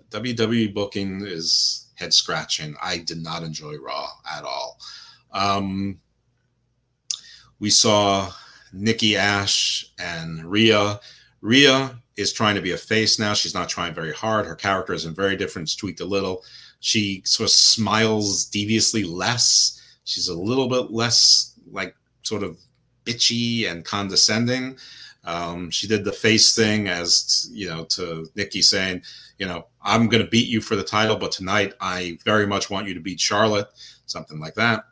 WWE 0.09 0.73
booking 0.73 1.21
is 1.25 1.87
head 1.95 2.13
scratching. 2.13 2.75
I 2.81 2.97
did 2.99 3.21
not 3.21 3.43
enjoy 3.43 3.77
Raw 3.77 4.09
at 4.31 4.43
all. 4.43 4.79
Um, 5.31 5.99
we 7.59 7.69
saw 7.69 8.31
Nikki 8.73 9.15
Ash 9.15 9.85
and 9.99 10.43
Rhea. 10.43 10.99
Rhea 11.41 11.99
is 12.17 12.33
trying 12.33 12.55
to 12.55 12.61
be 12.61 12.71
a 12.71 12.77
face 12.77 13.19
now. 13.19 13.33
She's 13.33 13.53
not 13.53 13.69
trying 13.69 13.93
very 13.93 14.13
hard. 14.13 14.45
Her 14.45 14.55
character 14.55 14.93
isn't 14.93 15.15
very 15.15 15.35
different. 15.35 15.67
It's 15.67 15.75
tweaked 15.75 16.01
a 16.01 16.05
little. 16.05 16.43
She 16.79 17.21
sort 17.25 17.49
of 17.49 17.53
smiles 17.53 18.45
deviously 18.45 19.03
less 19.03 19.81
She's 20.03 20.27
a 20.27 20.37
little 20.37 20.67
bit 20.67 20.91
less 20.91 21.53
like 21.71 21.95
sort 22.23 22.43
of 22.43 22.57
bitchy 23.05 23.69
and 23.69 23.85
condescending. 23.85 24.77
Um, 25.25 25.69
she 25.69 25.87
did 25.87 26.03
the 26.03 26.11
face 26.11 26.55
thing 26.55 26.89
as 26.89 27.49
you 27.51 27.69
know 27.69 27.85
to 27.85 28.27
Nikki 28.35 28.61
saying, 28.61 29.03
you 29.37 29.45
know, 29.45 29.67
I'm 29.81 30.07
going 30.07 30.23
to 30.23 30.29
beat 30.29 30.47
you 30.47 30.61
for 30.61 30.75
the 30.75 30.83
title, 30.83 31.15
but 31.15 31.31
tonight 31.31 31.73
I 31.79 32.17
very 32.25 32.45
much 32.45 32.69
want 32.69 32.87
you 32.87 32.93
to 32.93 32.99
beat 32.99 33.19
Charlotte, 33.19 33.67
something 34.05 34.39
like 34.39 34.55
that. 34.55 34.83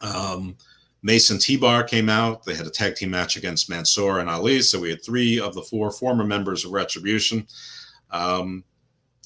Um, 0.00 0.56
Mace 1.02 1.30
and 1.30 1.40
T-Bar 1.40 1.84
came 1.84 2.08
out. 2.08 2.44
They 2.44 2.54
had 2.54 2.66
a 2.66 2.70
tag 2.70 2.96
team 2.96 3.10
match 3.10 3.36
against 3.36 3.70
Mansoor 3.70 4.18
and 4.18 4.28
Ali. 4.28 4.60
So 4.60 4.80
we 4.80 4.90
had 4.90 5.04
three 5.04 5.38
of 5.40 5.54
the 5.54 5.62
four 5.62 5.90
former 5.90 6.24
members 6.24 6.64
of 6.64 6.72
Retribution. 6.72 7.46
Um, 8.10 8.64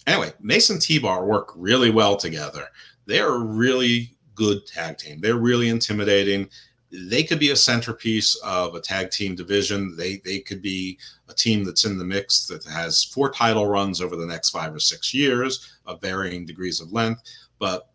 anyway, 0.06 0.32
Mace 0.40 0.70
and 0.70 0.80
T-Bar 0.80 1.24
work 1.24 1.52
really 1.56 1.90
well 1.90 2.16
together. 2.16 2.68
They 3.06 3.18
are 3.20 3.38
really 3.38 4.14
good 4.34 4.66
tag 4.66 4.98
team. 4.98 5.20
They're 5.20 5.36
really 5.36 5.68
intimidating. 5.68 6.48
They 6.92 7.22
could 7.22 7.38
be 7.38 7.50
a 7.50 7.56
centerpiece 7.56 8.34
of 8.36 8.74
a 8.74 8.80
tag 8.80 9.10
team 9.10 9.34
division. 9.34 9.96
They 9.96 10.20
they 10.24 10.40
could 10.40 10.60
be 10.60 10.98
a 11.28 11.34
team 11.34 11.64
that's 11.64 11.84
in 11.84 11.98
the 11.98 12.04
mix 12.04 12.46
that 12.46 12.64
has 12.64 13.04
four 13.04 13.30
title 13.30 13.66
runs 13.66 14.00
over 14.00 14.16
the 14.16 14.26
next 14.26 14.50
five 14.50 14.74
or 14.74 14.80
six 14.80 15.14
years 15.14 15.78
of 15.86 16.00
varying 16.00 16.44
degrees 16.44 16.80
of 16.80 16.92
length. 16.92 17.22
But 17.58 17.88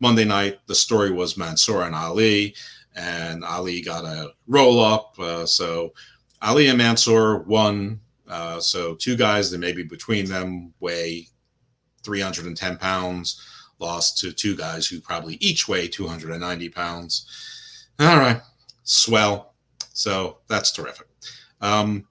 Monday 0.00 0.24
night, 0.24 0.58
the 0.66 0.74
story 0.74 1.10
was 1.10 1.36
Mansoor 1.36 1.82
and 1.82 1.94
Ali, 1.94 2.54
and 2.96 3.44
Ali 3.44 3.82
got 3.82 4.04
a 4.04 4.32
roll 4.46 4.80
up. 4.80 5.14
Uh, 5.18 5.46
so 5.46 5.92
Ali 6.40 6.68
and 6.68 6.78
Mansoor 6.78 7.40
won. 7.42 8.00
Uh, 8.28 8.58
so 8.60 8.94
two 8.94 9.14
guys 9.14 9.50
that 9.50 9.58
maybe 9.58 9.82
between 9.82 10.24
them 10.24 10.72
weigh 10.80 11.28
310 12.02 12.78
pounds 12.78 13.40
lost 13.82 14.18
to 14.18 14.32
two 14.32 14.56
guys 14.56 14.86
who 14.86 15.00
probably 15.00 15.34
each 15.40 15.68
weigh 15.68 15.88
290 15.88 16.68
pounds. 16.70 17.86
All 18.00 18.16
right, 18.16 18.40
swell. 18.84 19.54
So 19.92 20.38
that's 20.48 20.72
terrific. 20.72 21.06
Um, 21.60 22.06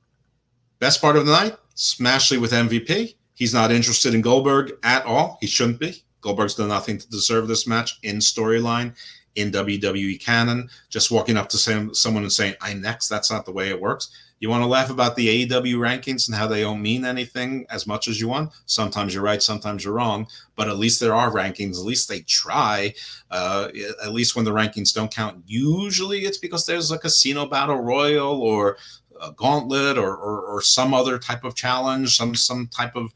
best 0.80 1.02
part 1.02 1.16
of 1.16 1.26
the 1.26 1.32
night, 1.32 1.58
Smashley 1.76 2.40
with 2.40 2.52
MVP. 2.52 3.16
He's 3.34 3.54
not 3.54 3.72
interested 3.72 4.14
in 4.14 4.22
Goldberg 4.22 4.74
at 4.84 5.06
all. 5.06 5.38
He 5.42 5.48
shouldn't 5.48 5.80
be. 5.80 6.04
Goldberg's 6.22 6.56
done 6.56 6.70
nothing 6.70 7.00
to 7.00 7.10
deserve 7.10 7.48
this 7.48 7.66
match 7.66 7.98
in 8.04 8.18
storyline, 8.18 8.96
in 9.36 9.52
WWE 9.52 10.24
canon. 10.24 10.70
Just 10.90 11.12
walking 11.12 11.38
up 11.38 11.50
to 11.50 11.58
some, 11.58 11.94
someone 11.94 12.24
and 12.24 12.32
saying, 12.32 12.56
I'm 12.62 12.82
next, 12.82 13.08
that's 13.08 13.32
not 13.32 13.46
the 13.46 13.52
way 13.52 13.70
it 13.70 13.80
works. 13.80 14.10
You 14.42 14.50
want 14.50 14.64
to 14.64 14.68
laugh 14.68 14.90
about 14.90 15.16
the 15.16 15.46
AEW 15.46 15.76
rankings 15.76 16.28
and 16.28 16.36
how 16.36 16.48
they 16.48 16.62
don't 16.62 16.82
mean 16.82 17.06
anything 17.06 17.68
as 17.70 17.86
much 17.86 18.08
as 18.08 18.20
you 18.20 18.28
want. 18.28 18.52
Sometimes 18.66 19.14
you're 19.14 19.24
right, 19.24 19.42
sometimes 19.42 19.86
you're 19.86 19.94
wrong, 19.94 20.26
but 20.56 20.68
at 20.68 20.78
least 20.78 21.00
there 21.00 21.14
are 21.14 21.32
rankings. 21.32 21.78
At 21.78 21.86
least 21.86 22.10
they 22.10 22.22
try. 22.22 22.96
Uh, 23.30 23.70
at 24.04 24.14
least 24.14 24.36
when 24.36 24.44
the 24.44 24.52
rankings 24.52 24.96
don't 24.96 25.14
count, 25.14 25.44
usually 25.46 26.22
it's 26.22 26.40
because 26.40 26.66
there's 26.66 26.90
a 26.90 26.98
casino 26.98 27.46
battle 27.46 27.78
royal 27.82 28.42
or 28.42 28.78
a 29.22 29.32
gauntlet 29.32 30.00
or, 30.00 30.16
or, 30.16 30.42
or 30.42 30.62
some 30.64 30.96
other 30.96 31.20
type 31.20 31.44
of 31.44 31.56
challenge, 31.56 32.18
some 32.18 32.34
some 32.34 32.68
type 32.68 32.96
of 32.96 33.14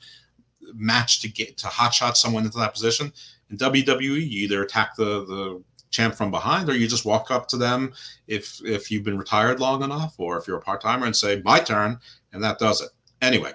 match 0.75 1.21
to 1.21 1.27
get 1.27 1.57
to 1.57 1.67
hotshot 1.67 2.15
someone 2.15 2.45
into 2.45 2.59
that 2.59 2.73
position. 2.73 3.11
In 3.49 3.57
WWE, 3.57 4.01
you 4.01 4.43
either 4.43 4.61
attack 4.61 4.95
the 4.95 5.25
the 5.25 5.63
champ 5.95 6.15
from 6.15 6.31
behind, 6.31 6.69
or 6.69 6.75
you 6.75 6.87
just 6.87 7.05
walk 7.05 7.31
up 7.31 7.47
to 7.47 7.57
them 7.57 7.93
if 8.27 8.59
if 8.65 8.91
you've 8.91 9.03
been 9.03 9.17
retired 9.17 9.59
long 9.59 9.83
enough, 9.83 10.15
or 10.17 10.37
if 10.37 10.47
you're 10.47 10.57
a 10.57 10.61
part 10.61 10.81
timer 10.81 11.05
and 11.05 11.15
say 11.15 11.41
my 11.43 11.59
turn, 11.59 11.99
and 12.33 12.43
that 12.43 12.59
does 12.59 12.81
it. 12.81 12.89
Anyway, 13.21 13.53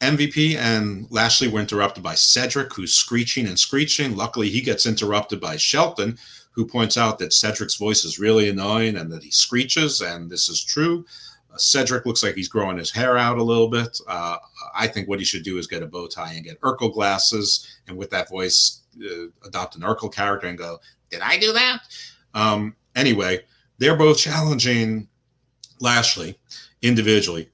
MVP 0.00 0.56
and 0.56 1.06
Lashley 1.10 1.48
were 1.48 1.60
interrupted 1.60 2.02
by 2.02 2.14
Cedric, 2.14 2.72
who's 2.72 2.94
screeching 2.94 3.46
and 3.46 3.58
screeching. 3.58 4.16
Luckily, 4.16 4.48
he 4.48 4.60
gets 4.60 4.86
interrupted 4.86 5.40
by 5.40 5.56
Shelton, 5.56 6.18
who 6.52 6.66
points 6.66 6.96
out 6.96 7.18
that 7.18 7.32
Cedric's 7.32 7.76
voice 7.76 8.04
is 8.04 8.18
really 8.18 8.48
annoying 8.48 8.96
and 8.96 9.10
that 9.12 9.22
he 9.22 9.30
screeches, 9.30 10.00
and 10.00 10.30
this 10.30 10.48
is 10.48 10.62
true. 10.62 11.04
Uh, 11.52 11.56
Cedric 11.56 12.04
looks 12.06 12.22
like 12.22 12.34
he's 12.34 12.48
growing 12.48 12.76
his 12.76 12.90
hair 12.90 13.16
out 13.16 13.38
a 13.38 13.42
little 13.42 13.68
bit. 13.68 13.98
Uh, 14.06 14.36
I 14.74 14.86
think 14.86 15.08
what 15.08 15.18
he 15.18 15.24
should 15.24 15.42
do 15.42 15.58
is 15.58 15.66
get 15.66 15.82
a 15.82 15.86
bow 15.86 16.06
tie 16.06 16.32
and 16.32 16.44
get 16.44 16.60
Urkel 16.60 16.92
glasses, 16.92 17.80
and 17.86 17.96
with 17.96 18.10
that 18.10 18.28
voice, 18.28 18.82
uh, 19.04 19.46
adopt 19.46 19.76
an 19.76 19.82
Urkel 19.82 20.12
character 20.12 20.46
and 20.46 20.58
go, 20.58 20.78
"Did 21.10 21.20
I 21.20 21.38
do 21.38 21.52
that?" 21.52 21.80
Um, 22.34 22.76
anyway, 22.94 23.40
they're 23.78 23.96
both 23.96 24.18
challenging 24.18 25.08
Lashley 25.80 26.38
individually. 26.82 27.50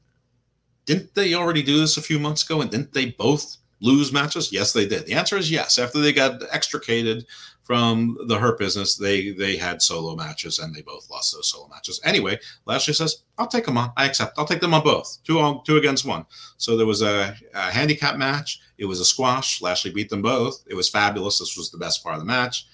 Didn't 0.86 1.14
they 1.14 1.34
already 1.34 1.62
do 1.62 1.78
this 1.78 1.96
a 1.96 2.02
few 2.02 2.18
months 2.18 2.42
ago? 2.42 2.60
And 2.60 2.70
didn't 2.70 2.92
they 2.92 3.06
both 3.06 3.56
lose 3.80 4.12
matches? 4.12 4.52
Yes, 4.52 4.72
they 4.72 4.86
did. 4.86 5.06
The 5.06 5.14
answer 5.14 5.36
is 5.36 5.50
yes. 5.50 5.78
After 5.78 6.00
they 6.00 6.12
got 6.12 6.42
extricated 6.50 7.26
from 7.64 8.18
the 8.26 8.38
hurt 8.38 8.58
business, 8.58 8.94
they 8.94 9.30
they 9.30 9.56
had 9.56 9.82
solo 9.82 10.14
matches 10.14 10.58
and 10.58 10.74
they 10.74 10.82
both 10.82 11.10
lost 11.10 11.34
those 11.34 11.50
solo 11.50 11.66
matches. 11.68 12.00
Anyway, 12.04 12.38
Lashley 12.66 12.94
says, 12.94 13.22
"I'll 13.38 13.46
take 13.46 13.64
them 13.64 13.78
on. 13.78 13.92
I 13.96 14.04
accept. 14.04 14.38
I'll 14.38 14.46
take 14.46 14.60
them 14.60 14.74
on 14.74 14.84
both. 14.84 15.18
Two 15.24 15.40
on 15.40 15.64
two 15.64 15.78
against 15.78 16.04
one." 16.04 16.26
So 16.58 16.76
there 16.76 16.86
was 16.86 17.02
a, 17.02 17.34
a 17.54 17.70
handicap 17.72 18.16
match. 18.16 18.60
It 18.76 18.84
was 18.84 19.00
a 19.00 19.04
squash. 19.04 19.62
Lashley 19.62 19.92
beat 19.92 20.10
them 20.10 20.22
both. 20.22 20.62
It 20.66 20.74
was 20.74 20.90
fabulous. 20.90 21.38
This 21.38 21.56
was 21.56 21.70
the 21.70 21.78
best 21.78 22.02
part 22.02 22.14
of 22.14 22.20
the 22.20 22.26
match. 22.26 22.66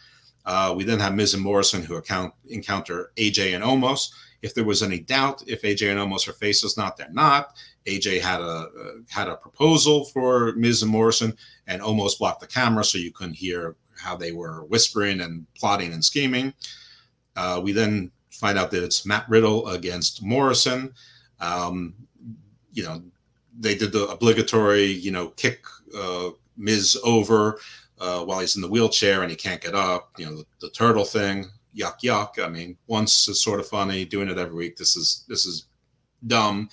Uh, 0.45 0.75
we 0.77 0.85
then 0.85 0.99
have 0.99 1.15
Miz 1.15 1.35
and 1.35 1.43
Morrison 1.43 1.83
who 1.83 1.97
account, 1.97 2.35
encounter 2.49 3.12
AJ 3.17 3.55
and 3.55 3.62
Omos. 3.62 4.11
If 4.43 4.55
there 4.55 4.65
was 4.65 4.83
any 4.83 4.99
doubt 4.99 5.45
if 5.47 5.62
AJ 5.62 5.91
and 5.91 6.01
Omos 6.01 6.27
are 6.27 6.33
faces, 6.33 6.77
not 6.77 6.97
they're 6.97 7.12
not. 7.12 7.55
AJ 7.87 8.21
had 8.21 8.41
a 8.41 8.45
uh, 8.45 8.67
had 9.09 9.29
a 9.29 9.37
proposal 9.37 10.07
for 10.07 10.53
Miz 10.53 10.83
and 10.83 10.91
Morrison, 10.91 11.37
and 11.67 11.81
Omos 11.81 12.19
blocked 12.19 12.41
the 12.41 12.47
camera 12.47 12.85
so 12.85 12.99
you 12.99 13.12
couldn't 13.12 13.35
hear 13.35 13.77
how 14.01 14.16
they 14.16 14.32
were 14.32 14.64
whispering 14.64 15.20
and 15.20 15.47
plotting 15.55 15.93
and 15.93 16.05
scheming. 16.05 16.52
Uh, 17.36 17.60
we 17.62 17.72
then 17.72 18.10
find 18.31 18.59
out 18.59 18.70
that 18.70 18.82
it's 18.82 19.06
Matt 19.06 19.28
Riddle 19.28 19.68
against 19.68 20.22
Morrison. 20.22 20.93
Um, 21.40 21.94
you 22.72 22.82
know, 22.82 23.02
they 23.59 23.74
did 23.74 23.93
the 23.93 24.06
obligatory, 24.06 24.86
you 24.86 25.10
know, 25.10 25.28
kick 25.28 25.64
uh, 25.97 26.31
Miz 26.56 26.98
over 27.05 27.59
uh, 27.98 28.24
while 28.24 28.40
he's 28.40 28.56
in 28.56 28.62
the 28.62 28.68
wheelchair 28.68 29.22
and 29.22 29.31
he 29.31 29.36
can't 29.36 29.60
get 29.60 29.74
up. 29.74 30.12
You 30.18 30.27
know, 30.27 30.36
the, 30.36 30.44
the 30.60 30.70
turtle 30.70 31.05
thing. 31.05 31.47
Yuck, 31.77 32.01
yuck. 32.02 32.43
I 32.44 32.48
mean, 32.48 32.77
once 32.86 33.28
is 33.28 33.43
sort 33.43 33.60
of 33.60 33.68
funny. 33.68 34.05
Doing 34.05 34.28
it 34.28 34.39
every 34.39 34.56
week, 34.56 34.77
this 34.77 34.97
is 34.97 35.24
this 35.28 35.47
is 35.47 35.66
dumb. 36.27 36.68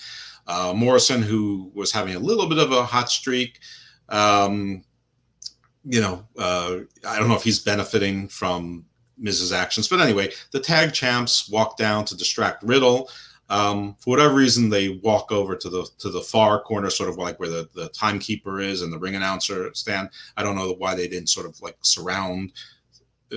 Uh, 0.47 0.73
Morrison, 0.75 1.21
who 1.21 1.71
was 1.75 1.91
having 1.91 2.15
a 2.15 2.19
little 2.19 2.47
bit 2.47 2.57
of 2.57 2.71
a 2.71 2.83
hot 2.83 3.09
streak, 3.09 3.59
um, 4.09 4.83
you 5.89 6.01
know, 6.01 6.25
uh, 6.37 6.79
I 7.07 7.17
don't 7.17 7.29
know 7.29 7.35
if 7.35 7.43
he's 7.43 7.59
benefiting 7.59 8.27
from 8.27 8.85
Miz's 9.17 9.53
actions, 9.53 9.87
but 9.87 9.99
anyway, 9.99 10.31
the 10.51 10.59
tag 10.59 10.93
champs 10.93 11.49
walk 11.49 11.77
down 11.77 12.05
to 12.05 12.17
distract 12.17 12.63
Riddle. 12.63 13.09
Um, 13.49 13.95
for 13.99 14.09
whatever 14.09 14.33
reason, 14.33 14.69
they 14.69 14.99
walk 15.01 15.31
over 15.31 15.55
to 15.55 15.69
the 15.69 15.87
to 15.99 16.09
the 16.09 16.21
far 16.21 16.61
corner, 16.61 16.89
sort 16.89 17.09
of 17.09 17.17
like 17.17 17.39
where 17.39 17.49
the, 17.49 17.69
the 17.73 17.87
timekeeper 17.89 18.59
is 18.59 18.81
and 18.81 18.91
the 18.91 18.99
ring 18.99 19.15
announcer 19.15 19.73
stand. 19.73 20.09
I 20.35 20.43
don't 20.43 20.57
know 20.57 20.73
why 20.73 20.95
they 20.95 21.07
didn't 21.07 21.29
sort 21.29 21.45
of 21.45 21.59
like 21.61 21.77
surround 21.81 22.51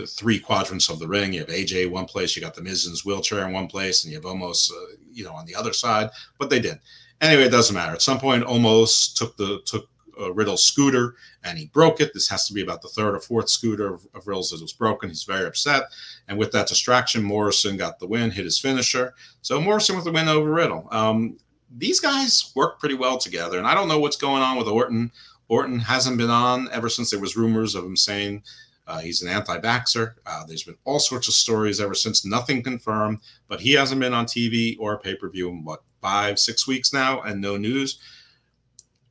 three 0.09 0.39
quadrants 0.39 0.89
of 0.89 0.99
the 0.99 1.07
ring. 1.07 1.33
You 1.33 1.41
have 1.41 1.49
AJ 1.49 1.91
one 1.91 2.07
place, 2.07 2.35
you 2.35 2.43
got 2.43 2.55
the 2.55 2.63
Miz 2.63 2.87
in 2.87 2.91
his 2.91 3.05
wheelchair 3.05 3.47
in 3.47 3.53
one 3.53 3.69
place, 3.69 4.05
and 4.05 4.13
you 4.13 4.19
have 4.19 4.25
Omos 4.25 4.71
uh, 4.73 4.97
you 5.13 5.25
know, 5.25 5.33
on 5.33 5.47
the 5.47 5.55
other 5.55 5.73
side. 5.73 6.11
But 6.39 6.51
they 6.51 6.61
didn't. 6.61 6.81
Anyway, 7.21 7.45
it 7.45 7.51
doesn't 7.51 7.75
matter. 7.75 7.93
At 7.93 8.03
some 8.03 8.19
point, 8.19 8.45
Omos 8.45 9.15
took 9.15 9.37
the 9.37 9.61
took 9.67 9.90
uh, 10.21 10.33
Riddle's 10.33 10.65
scooter 10.65 11.15
and 11.45 11.59
he 11.59 11.67
broke 11.67 12.01
it. 12.01 12.13
This 12.13 12.29
has 12.29 12.47
to 12.47 12.53
be 12.53 12.63
about 12.63 12.83
the 12.83 12.89
third 12.89 13.15
or 13.15 13.21
fourth 13.21 13.49
scooter 13.49 13.95
of, 13.95 14.07
of 14.15 14.27
Riddle's 14.27 14.51
that 14.51 14.61
was 14.61 14.73
broken. 14.73 15.09
He's 15.09 15.25
very 15.25 15.47
upset. 15.47 15.85
And 16.29 16.39
with 16.39 16.53
that 16.53 16.69
distraction, 16.69 17.23
Morrison 17.23 17.77
got 17.77 17.99
the 17.99 18.07
win, 18.07 18.31
hit 18.31 18.45
his 18.45 18.59
finisher. 18.59 19.15
So 19.43 19.61
Morrison 19.61 19.97
with 19.97 20.05
the 20.05 20.13
win 20.13 20.29
over 20.29 20.51
Riddle. 20.51 20.89
Um, 20.91 21.39
these 21.77 22.01
guys 22.01 22.53
work 22.55 22.79
pretty 22.79 22.97
well 22.97 23.19
together. 23.19 23.59
And 23.59 23.67
I 23.67 23.75
don't 23.75 23.89
know 23.89 24.01
what's 24.01 24.17
going 24.17 24.43
on 24.43 24.57
with 24.57 24.69
Orton. 24.69 25.11
Orton 25.49 25.79
hasn't 25.79 26.19
been 26.19 26.31
on 26.31 26.69
ever 26.73 26.89
since 26.89 27.11
there 27.11 27.21
was 27.21 27.37
rumors 27.37 27.75
of 27.75 27.85
him 27.85 27.97
saying 27.97 28.43
uh, 28.87 28.99
he's 28.99 29.23
an 29.23 29.29
anti-vaxxer. 29.29 30.15
Uh, 30.27 30.45
there's 30.47 30.65
been 30.65 30.77
all 30.85 30.99
sorts 30.99 31.29
of 31.29 31.35
stories 31.35 31.81
ever 31.81 31.95
since, 31.95 32.25
nothing 32.25 32.63
confirmed, 32.63 33.19
but 33.49 33.61
he 33.61 33.73
hasn't 33.73 34.01
been 34.01 34.15
on 34.15 34.27
TV 34.27 34.77
or 34.81 34.99
pay-per-view 34.99 35.49
in 35.49 35.65
what 35.65 35.83
five, 36.01 36.39
six 36.39 36.67
weeks 36.67 36.93
now, 36.93 37.21
and 37.23 37.41
no 37.41 37.57
news. 37.57 38.01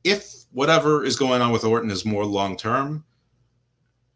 If 0.04 0.39
whatever 0.52 1.04
is 1.04 1.16
going 1.16 1.42
on 1.42 1.52
with 1.52 1.64
Orton 1.64 1.90
is 1.90 2.04
more 2.04 2.24
long 2.24 2.56
term. 2.56 3.04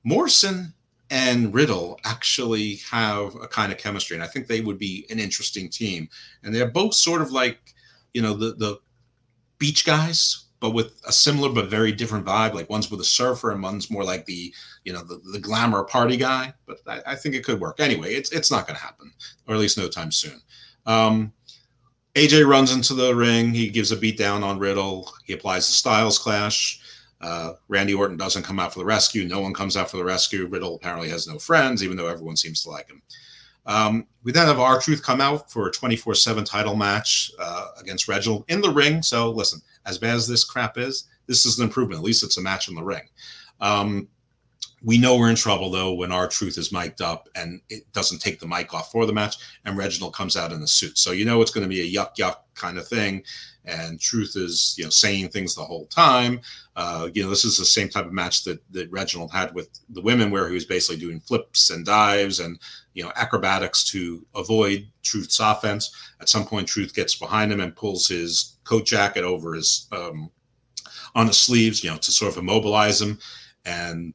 Morrison 0.05 0.74
and 1.11 1.55
Riddle 1.55 1.98
actually 2.05 2.77
have 2.90 3.35
a 3.36 3.47
kind 3.47 3.73
of 3.73 3.78
chemistry, 3.78 4.16
and 4.16 4.24
I 4.24 4.27
think 4.27 4.47
they 4.47 4.61
would 4.61 4.78
be 4.78 5.06
an 5.11 5.19
interesting 5.19 5.69
team. 5.69 6.09
And 6.43 6.55
they're 6.55 6.70
both 6.70 6.94
sort 6.94 7.23
of 7.23 7.31
like, 7.31 7.59
you 8.12 8.23
know, 8.23 8.35
the 8.35 8.55
the 8.55 8.78
beach 9.59 9.85
guys, 9.85 10.47
but 10.61 10.70
with 10.70 11.01
a 11.06 11.12
similar 11.12 11.51
but 11.51 11.69
very 11.69 11.93
different 11.93 12.27
vibe. 12.27 12.55
Like 12.55 12.70
one's 12.70 12.90
with 12.90 13.01
a 13.01 13.05
surfer, 13.05 13.51
and 13.51 13.62
one's 13.62 13.90
more 13.90 14.05
like 14.05 14.27
the, 14.27 14.52
you 14.85 14.93
know, 14.93 15.02
the, 15.02 15.20
the 15.32 15.39
glamour 15.39 15.85
party 15.85 16.16
guy. 16.16 16.55
But 16.66 16.78
I, 16.86 17.01
I 17.06 17.15
think 17.15 17.35
it 17.35 17.44
could 17.44 17.61
work. 17.61 17.81
Anyway, 17.81 18.15
it's 18.15 18.32
it's 18.32 18.51
not 18.51 18.66
going 18.66 18.77
to 18.77 18.82
happen, 18.82 19.12
or 19.47 19.55
at 19.55 19.61
least 19.61 19.78
no 19.78 19.89
time 19.89 20.11
soon. 20.11 20.40
Um, 20.86 21.32
AJ 22.14 22.46
runs 22.46 22.72
into 22.72 22.94
the 22.94 23.14
ring. 23.14 23.52
He 23.52 23.68
gives 23.68 23.90
a 23.90 23.96
beat 23.96 24.16
down 24.16 24.44
on 24.44 24.58
Riddle. 24.58 25.12
He 25.24 25.32
applies 25.32 25.66
the 25.66 25.72
Styles 25.72 26.18
Clash. 26.18 26.80
Uh, 27.20 27.54
Randy 27.68 27.94
Orton 27.94 28.16
doesn't 28.16 28.42
come 28.42 28.60
out 28.60 28.72
for 28.72 28.78
the 28.78 28.84
rescue. 28.84 29.24
No 29.24 29.40
one 29.40 29.54
comes 29.54 29.76
out 29.76 29.90
for 29.90 29.96
the 29.96 30.04
rescue. 30.04 30.46
Riddle 30.46 30.76
apparently 30.76 31.08
has 31.08 31.26
no 31.26 31.38
friends, 31.38 31.82
even 31.82 31.96
though 31.96 32.06
everyone 32.06 32.36
seems 32.36 32.62
to 32.62 32.70
like 32.70 32.88
him. 32.88 33.02
Um, 33.66 34.06
we 34.22 34.30
then 34.30 34.46
have 34.46 34.60
R-Truth 34.60 35.02
come 35.02 35.20
out 35.20 35.50
for 35.50 35.68
a 35.68 35.72
24 35.72 36.14
7 36.14 36.44
title 36.44 36.76
match 36.76 37.32
uh, 37.38 37.68
against 37.80 38.08
Reginald 38.08 38.44
in 38.48 38.60
the 38.60 38.70
ring. 38.70 39.02
So, 39.02 39.30
listen, 39.30 39.60
as 39.86 39.98
bad 39.98 40.16
as 40.16 40.28
this 40.28 40.44
crap 40.44 40.76
is, 40.76 41.04
this 41.26 41.46
is 41.46 41.58
an 41.58 41.64
improvement. 41.64 41.98
At 41.98 42.04
least 42.04 42.22
it's 42.22 42.36
a 42.36 42.42
match 42.42 42.68
in 42.68 42.74
the 42.74 42.82
ring. 42.82 43.08
Um, 43.60 44.08
we 44.85 44.98
know 44.98 45.16
we're 45.16 45.31
in 45.31 45.36
trouble 45.36 45.70
though 45.70 45.94
when 45.94 46.12
R-Truth 46.12 46.59
is 46.59 46.70
mic'd 46.70 47.01
up 47.01 47.28
and 47.35 47.61
it 47.70 47.90
doesn't 47.93 48.20
take 48.20 48.39
the 48.39 48.47
mic 48.47 48.74
off 48.74 48.93
for 48.93 49.06
the 49.06 49.12
match, 49.12 49.36
and 49.65 49.77
Reginald 49.77 50.15
comes 50.15 50.36
out 50.36 50.52
in 50.52 50.62
a 50.62 50.66
suit. 50.66 50.98
So 50.98 51.12
you 51.12 51.24
know 51.24 51.40
it's 51.40 51.51
going 51.51 51.65
to 51.65 51.74
be 51.74 51.81
a 51.81 52.01
yuck 52.01 52.16
yuck 52.16 52.36
kind 52.55 52.78
of 52.78 52.86
thing. 52.86 53.24
And 53.66 53.98
Truth 53.98 54.36
is, 54.36 54.74
you 54.77 54.85
know, 54.85 54.90
saying 54.90 55.31
things 55.31 55.55
the 55.55 55.65
whole 55.65 55.86
time. 55.86 56.43
Uh, 56.77 57.09
you 57.15 57.23
know, 57.23 57.31
this 57.31 57.47
is 57.47 57.56
the 57.56 57.65
same 57.65 57.89
type 57.89 58.05
of 58.05 58.12
match 58.12 58.44
that 58.44 58.61
that 58.73 58.90
Reginald 58.90 59.32
had 59.32 59.55
with 59.55 59.70
the 59.89 60.02
women, 60.02 60.31
where 60.31 60.48
he 60.48 60.55
was 60.55 60.66
basically 60.66 61.01
doing 61.01 61.20
flips 61.20 61.70
and 61.70 61.86
dives 61.86 62.40
and 62.40 62.59
you 62.93 63.02
know 63.02 63.12
acrobatics 63.16 63.85
to 63.93 64.24
avoid 64.35 64.86
Truth's 65.02 65.40
offense. 65.40 65.97
At 66.20 66.28
some 66.28 66.44
point, 66.44 66.69
Truth 66.69 66.94
gets 66.94 67.15
behind 67.15 67.51
him 67.51 67.61
and 67.61 67.74
pulls 67.74 68.06
his 68.06 68.56
coat 68.65 68.85
jacket 68.85 69.24
over 69.24 69.55
his 69.55 69.89
um, 69.93 70.31
on 71.15 71.27
his 71.27 71.39
sleeves, 71.39 71.82
you 71.82 71.90
know, 71.90 71.97
to 71.97 72.12
sort 72.12 72.32
of 72.32 72.39
immobilize 72.39 73.01
him. 73.01 73.19
And 73.65 74.12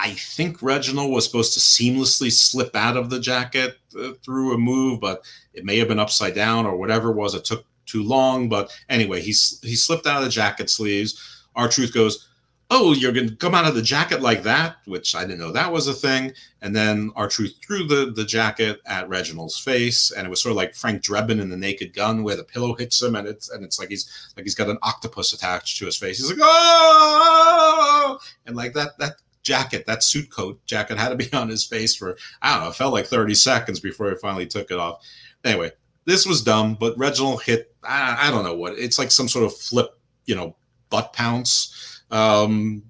I 0.00 0.12
think 0.12 0.62
Reginald 0.62 1.10
was 1.10 1.24
supposed 1.24 1.54
to 1.54 1.60
seamlessly 1.60 2.30
slip 2.30 2.76
out 2.76 2.96
of 2.96 3.10
the 3.10 3.18
jacket 3.18 3.78
uh, 3.98 4.12
through 4.24 4.54
a 4.54 4.58
move, 4.58 5.00
but 5.00 5.24
it 5.52 5.64
may 5.64 5.76
have 5.78 5.88
been 5.88 5.98
upside 5.98 6.36
down 6.36 6.66
or 6.66 6.76
whatever 6.76 7.10
it 7.10 7.16
was. 7.16 7.34
It 7.34 7.44
took 7.44 7.64
too 7.84 8.04
long, 8.04 8.48
but 8.48 8.70
anyway, 8.88 9.20
he 9.20 9.30
he 9.62 9.74
slipped 9.74 10.06
out 10.06 10.18
of 10.18 10.24
the 10.24 10.30
jacket 10.30 10.70
sleeves. 10.70 11.42
R-Truth 11.56 11.92
goes, 11.92 12.28
"Oh, 12.70 12.92
you're 12.92 13.12
going 13.12 13.28
to 13.28 13.34
come 13.34 13.56
out 13.56 13.66
of 13.66 13.74
the 13.74 13.82
jacket 13.82 14.22
like 14.22 14.44
that," 14.44 14.76
which 14.84 15.16
I 15.16 15.22
didn't 15.22 15.40
know 15.40 15.50
that 15.50 15.72
was 15.72 15.88
a 15.88 15.94
thing. 15.94 16.32
And 16.62 16.76
then 16.76 17.10
R-Truth 17.16 17.56
threw 17.66 17.84
the 17.88 18.12
the 18.14 18.24
jacket 18.24 18.80
at 18.86 19.08
Reginald's 19.08 19.58
face, 19.58 20.12
and 20.12 20.24
it 20.26 20.30
was 20.30 20.40
sort 20.40 20.52
of 20.52 20.56
like 20.56 20.76
Frank 20.76 21.02
Drebin 21.02 21.40
in 21.40 21.48
The 21.50 21.56
Naked 21.56 21.92
Gun, 21.92 22.22
where 22.22 22.36
the 22.36 22.44
pillow 22.44 22.74
hits 22.74 23.02
him, 23.02 23.16
and 23.16 23.26
it's 23.26 23.50
and 23.50 23.64
it's 23.64 23.80
like 23.80 23.88
he's 23.88 24.08
like 24.36 24.44
he's 24.44 24.54
got 24.54 24.68
an 24.68 24.78
octopus 24.82 25.32
attached 25.32 25.78
to 25.78 25.86
his 25.86 25.96
face. 25.96 26.18
He's 26.18 26.30
like, 26.30 26.38
"Oh!" 26.40 28.20
and 28.46 28.54
like 28.54 28.74
that 28.74 28.96
that 28.98 29.14
jacket, 29.42 29.86
that 29.86 30.02
suit 30.02 30.30
coat 30.30 30.64
jacket 30.66 30.98
had 30.98 31.10
to 31.10 31.16
be 31.16 31.32
on 31.32 31.48
his 31.48 31.64
face 31.64 31.94
for, 31.94 32.16
I 32.42 32.54
don't 32.54 32.64
know, 32.64 32.70
it 32.70 32.76
felt 32.76 32.92
like 32.92 33.06
30 33.06 33.34
seconds 33.34 33.80
before 33.80 34.10
he 34.10 34.16
finally 34.16 34.46
took 34.46 34.70
it 34.70 34.78
off. 34.78 35.04
Anyway, 35.44 35.72
this 36.04 36.26
was 36.26 36.42
dumb, 36.42 36.76
but 36.78 36.96
Reginald 36.98 37.42
hit, 37.42 37.74
I, 37.82 38.28
I 38.28 38.30
don't 38.30 38.44
know 38.44 38.54
what, 38.54 38.78
it's 38.78 38.98
like 38.98 39.10
some 39.10 39.28
sort 39.28 39.44
of 39.44 39.56
flip, 39.56 39.98
you 40.26 40.34
know, 40.34 40.56
butt 40.90 41.12
pounce, 41.12 42.02
um, 42.10 42.82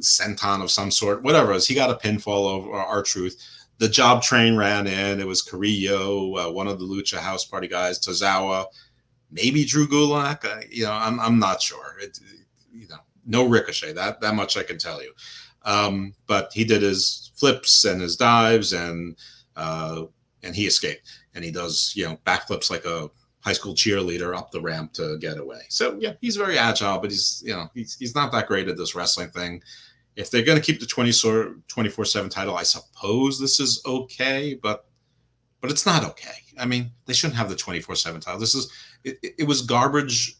senton 0.00 0.62
of 0.62 0.70
some 0.70 0.90
sort, 0.90 1.22
whatever. 1.22 1.58
He 1.58 1.74
got 1.74 1.90
a 1.90 1.94
pinfall 1.94 2.48
over 2.48 2.72
R-Truth. 2.72 3.42
The 3.78 3.88
job 3.88 4.22
train 4.22 4.56
ran 4.56 4.86
in. 4.86 5.20
It 5.20 5.26
was 5.26 5.42
Carrillo, 5.42 6.36
uh, 6.36 6.52
one 6.52 6.68
of 6.68 6.78
the 6.78 6.84
Lucha 6.84 7.18
House 7.18 7.44
Party 7.44 7.66
guys, 7.66 7.98
Tozawa, 7.98 8.66
maybe 9.32 9.64
Drew 9.64 9.88
Gulak. 9.88 10.44
Uh, 10.44 10.62
you 10.70 10.84
know, 10.84 10.92
I'm, 10.92 11.18
I'm 11.18 11.38
not 11.38 11.60
sure. 11.60 11.96
It, 12.00 12.18
you 12.72 12.86
know, 12.86 12.98
no 13.26 13.44
ricochet. 13.46 13.92
That 13.92 14.20
that 14.20 14.34
much 14.34 14.56
I 14.56 14.62
can 14.62 14.78
tell 14.78 15.02
you. 15.02 15.12
Um, 15.64 16.14
but 16.26 16.52
he 16.52 16.64
did 16.64 16.82
his 16.82 17.30
flips 17.34 17.84
and 17.84 18.00
his 18.00 18.16
dives, 18.16 18.72
and 18.72 19.16
uh, 19.56 20.04
and 20.42 20.54
he 20.54 20.66
escaped. 20.66 21.08
And 21.34 21.44
he 21.44 21.50
does 21.50 21.92
you 21.96 22.04
know 22.04 22.18
backflips 22.26 22.70
like 22.70 22.84
a 22.84 23.10
high 23.40 23.52
school 23.52 23.74
cheerleader 23.74 24.36
up 24.36 24.50
the 24.50 24.60
ramp 24.60 24.94
to 24.94 25.18
get 25.18 25.38
away. 25.38 25.60
So 25.68 25.96
yeah, 26.00 26.14
he's 26.20 26.36
very 26.36 26.58
agile, 26.58 26.98
but 26.98 27.10
he's 27.10 27.42
you 27.44 27.54
know 27.54 27.68
he's 27.74 27.96
he's 27.96 28.14
not 28.14 28.32
that 28.32 28.46
great 28.46 28.68
at 28.68 28.76
this 28.76 28.94
wrestling 28.94 29.30
thing. 29.30 29.62
If 30.16 30.30
they're 30.30 30.44
going 30.44 30.60
to 30.60 30.64
keep 30.64 30.78
the 30.78 30.86
24 30.86 32.04
7 32.04 32.30
title, 32.30 32.56
I 32.56 32.62
suppose 32.62 33.40
this 33.40 33.58
is 33.58 33.82
okay, 33.84 34.54
but 34.54 34.86
but 35.60 35.70
it's 35.70 35.86
not 35.86 36.04
okay. 36.04 36.36
I 36.58 36.66
mean, 36.66 36.92
they 37.06 37.14
shouldn't 37.14 37.36
have 37.36 37.48
the 37.48 37.56
24 37.56 37.96
7 37.96 38.20
title. 38.20 38.40
This 38.40 38.54
is 38.54 38.70
it, 39.02 39.18
it 39.22 39.46
was 39.46 39.62
garbage 39.62 40.36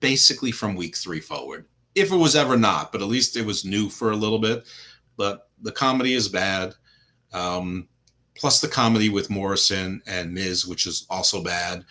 basically 0.00 0.52
from 0.52 0.74
week 0.74 0.96
three 0.96 1.20
forward. 1.20 1.66
If 1.94 2.12
it 2.12 2.16
was 2.16 2.36
ever 2.36 2.56
not, 2.56 2.92
but 2.92 3.02
at 3.02 3.08
least 3.08 3.36
it 3.36 3.44
was 3.44 3.64
new 3.64 3.88
for 3.88 4.10
a 4.10 4.16
little 4.16 4.38
bit. 4.38 4.64
But 5.16 5.48
the 5.60 5.72
comedy 5.72 6.14
is 6.14 6.28
bad. 6.28 6.74
Um, 7.32 7.88
plus 8.34 8.60
the 8.60 8.68
comedy 8.68 9.08
with 9.08 9.30
Morrison 9.30 10.02
and 10.06 10.32
Miz, 10.32 10.66
which 10.66 10.86
is 10.86 11.06
also 11.10 11.42
bad. 11.42 11.84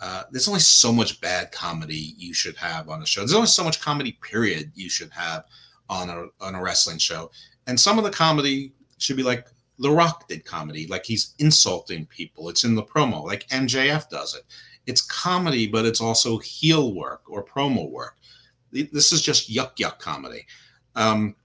Uh, 0.00 0.24
there's 0.30 0.48
only 0.48 0.60
so 0.60 0.92
much 0.92 1.20
bad 1.20 1.52
comedy 1.52 2.14
you 2.16 2.34
should 2.34 2.56
have 2.56 2.88
on 2.88 3.02
a 3.02 3.06
show. 3.06 3.20
There's 3.20 3.34
only 3.34 3.46
so 3.46 3.62
much 3.62 3.80
comedy, 3.80 4.18
period, 4.20 4.72
you 4.74 4.90
should 4.90 5.10
have 5.10 5.44
on 5.88 6.10
a 6.10 6.26
on 6.40 6.54
a 6.54 6.62
wrestling 6.62 6.98
show. 6.98 7.30
And 7.66 7.78
some 7.78 7.98
of 7.98 8.04
the 8.04 8.10
comedy 8.10 8.72
should 8.98 9.16
be 9.16 9.22
like 9.22 9.46
The 9.78 9.90
Rock 9.90 10.26
did 10.28 10.44
comedy, 10.44 10.86
like 10.88 11.04
he's 11.04 11.34
insulting 11.38 12.06
people. 12.06 12.48
It's 12.48 12.64
in 12.64 12.74
the 12.74 12.82
promo, 12.82 13.24
like 13.24 13.48
MJF 13.48 14.08
does 14.08 14.34
it. 14.34 14.42
It's 14.86 15.02
comedy, 15.02 15.68
but 15.68 15.84
it's 15.84 16.00
also 16.00 16.38
heel 16.38 16.94
work 16.94 17.22
or 17.28 17.44
promo 17.44 17.88
work. 17.88 18.16
This 18.72 19.12
is 19.12 19.22
just 19.22 19.50
yuck 19.50 19.76
yuck 19.76 19.98
comedy. 19.98 20.46
Um, 20.94 21.36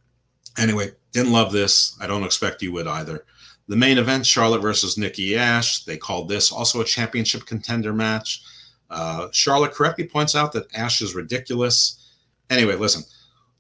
anyway, 0.58 0.92
didn't 1.12 1.32
love 1.32 1.52
this. 1.52 1.98
I 2.00 2.08
don't 2.08 2.24
expect 2.24 2.62
you 2.62 2.72
would 2.74 2.88
either. 2.88 3.26
The 3.68 3.76
main 3.76 3.98
event, 3.98 4.26
Charlotte 4.26 4.62
versus 4.62 4.98
Nikki 4.98 5.38
Ash. 5.38 5.84
They 5.84 5.98
called 5.98 6.30
this 6.30 6.52
also 6.52 6.80
a 6.80 6.86
championship 6.86 7.46
contender 7.46 7.94
match. 7.94 8.42
Uh, 8.90 9.28
Charlotte 9.32 9.74
correctly 9.74 10.08
points 10.08 10.36
out 10.36 10.54
that 10.54 10.74
Ash 10.74 11.02
is 11.02 11.16
ridiculous. 11.16 12.14
Anyway, 12.50 12.76
listen. 12.76 13.04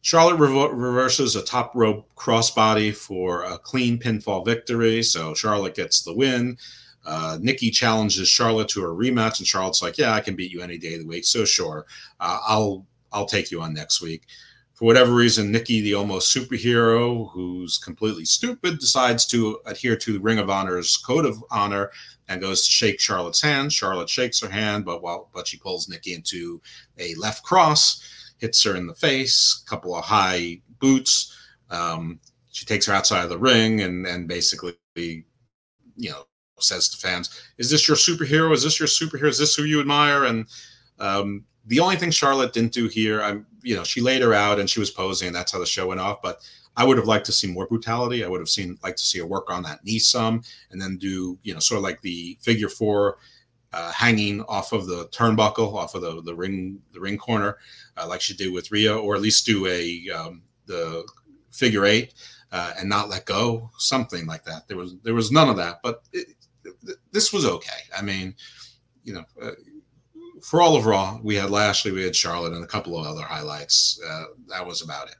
Charlotte 0.02 0.38
revo- 0.38 0.72
reverses 0.72 1.35
a 1.35 1.44
top 1.44 1.76
rope 1.76 2.07
crossbody 2.15 2.95
for 2.95 3.44
a 3.44 3.57
clean 3.57 3.99
pinfall 3.99 4.45
victory. 4.45 5.03
So 5.03 5.34
Charlotte 5.34 5.76
gets 5.76 6.02
the 6.03 6.14
win. 6.14 6.57
Uh, 7.06 7.38
Nikki 7.41 7.72
challenges 7.72 8.30
Charlotte 8.30 8.69
to 8.69 8.84
a 8.84 8.88
rematch, 8.88 9.39
and 9.39 9.48
Charlotte's 9.48 9.81
like, 9.81 9.98
"Yeah, 9.98 10.14
I 10.14 10.22
can 10.22 10.35
beat 10.35 10.52
you 10.52 10.61
any 10.61 10.77
day 10.77 10.94
of 10.94 11.02
the 11.02 11.07
week." 11.07 11.26
So 11.26 11.45
sure, 11.45 11.85
uh, 12.19 12.39
I'll 12.45 12.85
I'll 13.11 13.25
take 13.25 13.51
you 13.51 13.61
on 13.61 13.73
next 13.73 14.01
week 14.01 14.23
for 14.77 14.85
whatever 14.85 15.11
reason, 15.11 15.51
Nikki, 15.51 15.81
the 15.81 15.95
almost 15.95 16.31
superhero 16.35 17.31
who's 17.31 17.79
completely 17.79 18.25
stupid, 18.25 18.77
decides 18.77 19.25
to 19.25 19.59
adhere 19.65 19.95
to 19.95 20.13
the 20.13 20.19
Ring 20.19 20.38
of 20.38 20.51
Honor's 20.51 20.97
code 20.97 21.25
of 21.25 21.43
honor 21.49 21.89
and 22.27 22.41
goes 22.41 22.63
to 22.63 22.69
shake 22.69 22.99
Charlotte's 22.99 23.41
hand. 23.41 23.73
Charlotte 23.73 24.07
shakes 24.07 24.39
her 24.39 24.49
hand, 24.49 24.85
but 24.85 25.01
while 25.01 25.31
but 25.34 25.47
she 25.47 25.57
pulls 25.57 25.89
Nikki 25.89 26.13
into 26.13 26.61
a 26.99 27.15
left 27.15 27.43
cross, 27.43 28.03
hits 28.38 28.63
her 28.65 28.75
in 28.75 28.85
the 28.85 28.93
face, 28.93 29.63
couple 29.67 29.95
of 29.95 30.05
high 30.05 30.61
boots. 30.77 31.35
Um, 31.71 32.19
she 32.51 32.63
takes 32.63 32.85
her 32.85 32.93
outside 32.93 33.23
of 33.23 33.29
the 33.29 33.39
ring 33.39 33.81
and 33.81 34.05
and 34.05 34.27
basically, 34.27 34.75
you 34.95 35.23
know, 36.11 36.27
says 36.59 36.88
to 36.89 36.97
fans, 36.97 37.31
"Is 37.57 37.71
this 37.71 37.88
your 37.88 37.97
superhero? 37.97 38.53
Is 38.53 38.61
this 38.61 38.79
your 38.79 38.88
superhero? 38.88 39.29
Is 39.29 39.39
this 39.39 39.55
who 39.55 39.63
you 39.63 39.79
admire?" 39.79 40.25
And 40.25 40.45
um, 40.99 41.45
the 41.68 41.80
only 41.80 41.98
thing 41.98 42.11
Charlotte 42.11 42.53
didn't 42.53 42.73
do 42.73 42.88
here, 42.88 43.22
I'm, 43.22 43.45
you 43.61 43.76
know, 43.76 43.84
she 43.84 44.02
laid 44.02 44.22
her 44.22 44.34
out 44.34 44.60
and 44.60 44.69
she 44.69 44.80
was 44.80 44.89
posing, 44.89 45.27
and 45.27 45.35
that's 45.35 45.52
how 45.52 45.60
the 45.60 45.65
show 45.65 45.88
went 45.88 45.99
off. 45.99 46.22
But 46.22 46.39
I 46.76 46.85
would 46.85 46.98
have 46.98 47.07
liked 47.07 47.26
to 47.26 47.31
see 47.31 47.48
more 47.48 47.68
brutality. 47.68 48.23
I 48.23 48.27
would 48.27 48.39
have 48.39 48.49
seen 48.49 48.77
like 48.84 48.95
to 48.95 49.03
see 49.03 49.19
her 49.19 49.26
work 49.26 49.49
on 49.49 49.64
that 49.64 49.84
knee 49.84 49.99
some, 49.99 50.41
and 50.72 50.81
then 50.81 50.98
do, 50.98 51.38
you 51.44 51.53
know, 51.53 51.60
sort 51.60 51.77
of 51.77 51.84
like 51.84 52.02
the 52.02 52.38
figure 52.41 52.69
four 52.69 53.18
uh, 53.73 53.91
hanging 53.91 54.41
off 54.44 54.72
of 54.72 54.88
the 54.88 55.07
turnbuckle, 55.10 55.73
off 55.73 55.95
of 55.95 56.02
the 56.02 56.22
the 56.22 56.35
ring 56.35 56.80
the 56.94 56.99
ring 56.99 57.18
corner, 57.18 57.57
uh, 57.98 58.07
like 58.07 58.22
she 58.22 58.34
did 58.34 58.53
with 58.53 58.72
Rhea, 58.72 58.95
or 58.95 59.15
at 59.15 59.22
least 59.22 59.45
do 59.45 59.68
a 59.68 60.10
um, 60.10 60.44
the 60.65 61.06
figure 61.52 61.85
eight 61.85 62.14
uh, 62.52 62.73
and 62.80 62.88
not 62.88 63.10
let 63.10 63.26
go, 63.26 63.69
something 63.77 64.26
like 64.26 64.45
that. 64.45 64.68
There 64.68 64.77
was 64.77 64.95
there 65.03 65.15
was 65.15 65.31
none 65.31 65.49
of 65.49 65.57
that, 65.57 65.80
but 65.84 66.03
it, 66.14 66.27
this 67.11 67.34
was 67.34 67.45
okay. 67.45 67.81
I 67.98 68.02
mean, 68.02 68.35
you 69.03 69.14
know 69.14 69.23
uh, 69.41 69.52
for 70.47 70.61
all 70.61 70.77
of 70.77 70.85
Raw, 70.85 71.19
we 71.21 71.35
had 71.35 71.49
Lashley, 71.49 71.91
we 71.91 72.03
had 72.03 72.15
Charlotte, 72.15 72.53
and 72.53 72.63
a 72.63 72.67
couple 72.67 72.97
of 72.97 73.05
other 73.05 73.21
highlights. 73.23 73.99
Uh, 74.07 74.23
that 74.47 74.65
was 74.65 74.81
about 74.81 75.09
it. 75.09 75.15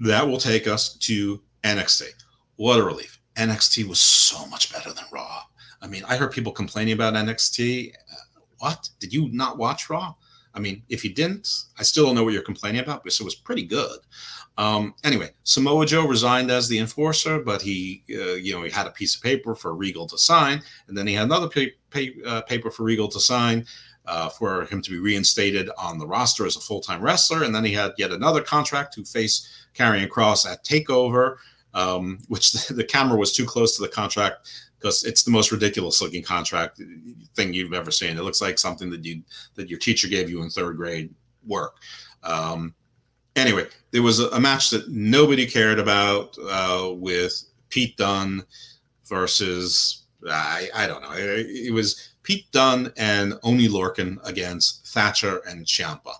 That 0.00 0.28
will 0.28 0.36
take 0.36 0.66
us 0.66 0.98
to 0.98 1.40
NXT. 1.62 2.10
What 2.56 2.78
a 2.78 2.84
relief. 2.84 3.18
NXT 3.36 3.88
was 3.88 3.98
so 3.98 4.44
much 4.48 4.70
better 4.70 4.92
than 4.92 5.06
Raw. 5.10 5.44
I 5.80 5.86
mean, 5.86 6.02
I 6.06 6.18
heard 6.18 6.32
people 6.32 6.52
complaining 6.52 6.92
about 6.92 7.14
NXT. 7.14 7.94
Uh, 7.94 8.40
what? 8.58 8.86
Did 9.00 9.14
you 9.14 9.30
not 9.32 9.56
watch 9.56 9.88
Raw? 9.88 10.14
I 10.52 10.60
mean, 10.60 10.82
if 10.90 11.02
you 11.02 11.14
didn't, 11.14 11.48
I 11.78 11.84
still 11.84 12.04
don't 12.04 12.16
know 12.16 12.22
what 12.22 12.34
you're 12.34 12.42
complaining 12.42 12.82
about 12.82 13.02
because 13.02 13.18
it 13.18 13.24
was 13.24 13.34
pretty 13.34 13.64
good. 13.64 13.98
Um, 14.56 14.94
anyway, 15.02 15.30
Samoa 15.42 15.84
Joe 15.84 16.06
resigned 16.06 16.50
as 16.50 16.68
the 16.68 16.78
enforcer, 16.78 17.40
but 17.40 17.60
he, 17.60 18.04
uh, 18.10 18.34
you 18.34 18.52
know, 18.52 18.62
he 18.62 18.70
had 18.70 18.86
a 18.86 18.92
piece 18.92 19.16
of 19.16 19.22
paper 19.22 19.54
for 19.54 19.74
Regal 19.74 20.06
to 20.06 20.18
sign, 20.18 20.62
and 20.86 20.96
then 20.96 21.06
he 21.06 21.14
had 21.14 21.24
another 21.24 21.48
pa- 21.48 21.74
pa- 21.94 22.28
uh, 22.28 22.42
paper 22.42 22.70
for 22.70 22.82
Regal 22.82 23.08
to 23.08 23.20
sign 23.20 23.64
uh, 24.06 24.28
for 24.28 24.64
him 24.66 24.82
to 24.82 24.90
be 24.90 24.98
reinstated 24.98 25.70
on 25.78 25.98
the 25.98 26.06
roster 26.06 26.44
as 26.44 26.56
a 26.56 26.60
full-time 26.60 27.00
wrestler, 27.00 27.44
and 27.44 27.54
then 27.54 27.64
he 27.64 27.72
had 27.72 27.92
yet 27.96 28.10
another 28.10 28.42
contract 28.42 28.92
to 28.94 29.04
face 29.04 29.48
Karrion 29.74 30.10
Cross 30.10 30.46
at 30.46 30.64
Takeover, 30.64 31.36
um, 31.72 32.18
which 32.28 32.52
the, 32.52 32.74
the 32.74 32.84
camera 32.84 33.18
was 33.18 33.32
too 33.32 33.46
close 33.46 33.76
to 33.76 33.82
the 33.82 33.88
contract 33.88 34.50
because 34.78 35.04
it's 35.04 35.22
the 35.22 35.30
most 35.30 35.50
ridiculous 35.50 36.02
looking 36.02 36.22
contract 36.22 36.80
thing 37.34 37.54
you've 37.54 37.72
ever 37.72 37.90
seen. 37.90 38.18
It 38.18 38.22
looks 38.22 38.42
like 38.42 38.58
something 38.58 38.90
that 38.90 39.04
you 39.04 39.22
that 39.54 39.70
your 39.70 39.78
teacher 39.78 40.08
gave 40.08 40.28
you 40.28 40.42
in 40.42 40.50
third 40.50 40.76
grade 40.76 41.14
work. 41.46 41.76
Um, 42.22 42.74
anyway, 43.34 43.66
there 43.92 44.02
was 44.02 44.20
a, 44.20 44.28
a, 44.28 44.40
match 44.40 44.70
that 44.70 44.90
nobody 44.90 45.46
cared 45.46 45.78
about 45.78 46.36
uh, 46.50 46.92
with 46.92 47.44
Pete 47.70 47.96
Dunne 47.96 48.42
versus 49.06 50.03
I, 50.28 50.68
I 50.74 50.86
don't 50.86 51.02
know. 51.02 51.12
It, 51.12 51.46
it, 51.46 51.72
was 51.72 52.10
Pete 52.22 52.50
Dunne 52.52 52.92
and 52.96 53.34
Oney 53.42 53.68
Lorcan 53.68 54.18
against 54.24 54.86
Thatcher 54.86 55.38
and 55.46 55.66
Ciampa, 55.66 56.14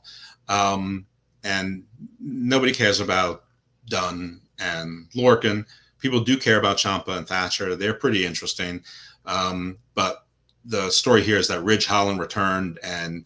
um, 0.48 1.06
and 1.42 1.84
nobody 2.20 2.72
cares 2.72 3.00
about 3.00 3.44
Dunne 3.88 4.40
and 4.58 5.08
Lorcan. 5.14 5.66
People 5.98 6.20
do 6.20 6.36
care 6.36 6.58
about 6.58 6.76
Ciampa 6.76 7.16
and 7.16 7.26
Thatcher. 7.26 7.76
They're 7.76 7.94
pretty 7.94 8.26
interesting, 8.26 8.82
um, 9.26 9.78
but 9.94 10.26
the 10.64 10.90
story 10.90 11.22
here 11.22 11.36
is 11.36 11.48
that 11.48 11.62
Ridge 11.62 11.86
Holland 11.86 12.20
returned 12.20 12.78
and 12.82 13.24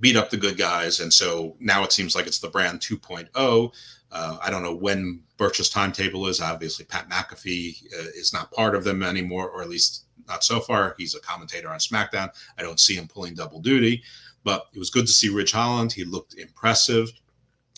beat 0.00 0.16
up 0.16 0.30
the 0.30 0.36
good 0.36 0.56
guys. 0.56 1.00
And 1.00 1.12
so 1.12 1.56
now 1.60 1.84
it 1.84 1.92
seems 1.92 2.14
like 2.14 2.26
it's 2.26 2.40
the 2.40 2.48
brand 2.48 2.80
2.0. 2.80 3.72
Uh, 4.10 4.36
I 4.42 4.50
don't 4.50 4.62
know 4.62 4.74
when 4.74 5.22
Burch's 5.38 5.70
timetable 5.70 6.26
is. 6.26 6.40
Obviously, 6.40 6.84
Pat 6.84 7.08
McAfee 7.08 7.86
uh, 7.94 8.10
is 8.14 8.32
not 8.32 8.52
part 8.52 8.74
of 8.74 8.84
them 8.84 9.02
anymore, 9.02 9.48
or 9.48 9.62
at 9.62 9.70
least 9.70 10.04
not 10.28 10.44
so 10.44 10.60
far. 10.60 10.94
He's 10.98 11.14
a 11.14 11.20
commentator 11.20 11.68
on 11.68 11.78
SmackDown. 11.78 12.30
I 12.58 12.62
don't 12.62 12.80
see 12.80 12.94
him 12.94 13.08
pulling 13.08 13.34
double 13.34 13.60
duty, 13.60 14.02
but 14.44 14.66
it 14.72 14.78
was 14.78 14.90
good 14.90 15.06
to 15.06 15.12
see 15.12 15.28
Ridge 15.28 15.52
Holland. 15.52 15.92
He 15.92 16.04
looked 16.04 16.34
impressive. 16.34 17.12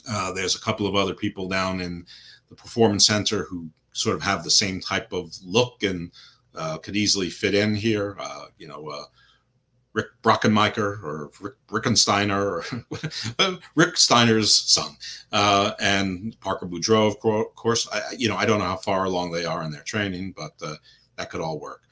Uh, 0.09 0.33
there's 0.33 0.57
a 0.57 0.61
couple 0.61 0.87
of 0.87 0.95
other 0.95 1.15
people 1.15 1.49
down 1.49 1.81
in 1.81 2.07
the 2.49 2.55
Performance 2.55 3.07
Center 3.07 3.45
who 3.45 3.69
sort 3.93 4.17
of 4.17 4.23
have 4.23 4.45
the 4.45 4.51
same 4.51 4.81
type 4.81 5.13
of 5.13 5.35
look 5.43 5.83
and 5.83 6.11
uh, 6.55 6.79
could 6.79 6.97
easily 6.97 7.31
fit 7.31 7.55
in 7.55 7.75
here. 7.75 8.17
Uh, 8.19 8.47
you 8.59 8.69
know, 8.69 8.89
uh, 8.89 9.05
Rick 9.95 10.07
Brockenmiker 10.23 11.03
or 11.03 11.31
Rick 11.41 11.55
Rickensteiner 11.69 12.65
or 13.39 13.59
Rick 13.77 13.97
Steiner's 13.97 14.55
son, 14.55 14.97
uh, 15.33 15.73
and 15.81 16.39
Parker 16.41 16.67
Boudreaux, 16.67 17.07
of 17.07 17.19
course. 17.55 17.89
I, 17.93 18.03
you 18.19 18.29
know, 18.29 18.37
I 18.37 18.45
don't 18.45 18.59
know 18.59 18.67
how 18.67 18.77
far 18.77 19.05
along 19.05 19.31
they 19.31 19.45
are 19.45 19.63
in 19.63 19.71
their 19.71 19.83
training, 19.83 20.35
but 20.37 20.53
uh, 20.61 20.75
that 21.17 21.31
could 21.31 21.41
all 21.41 21.61
work. 21.61 21.84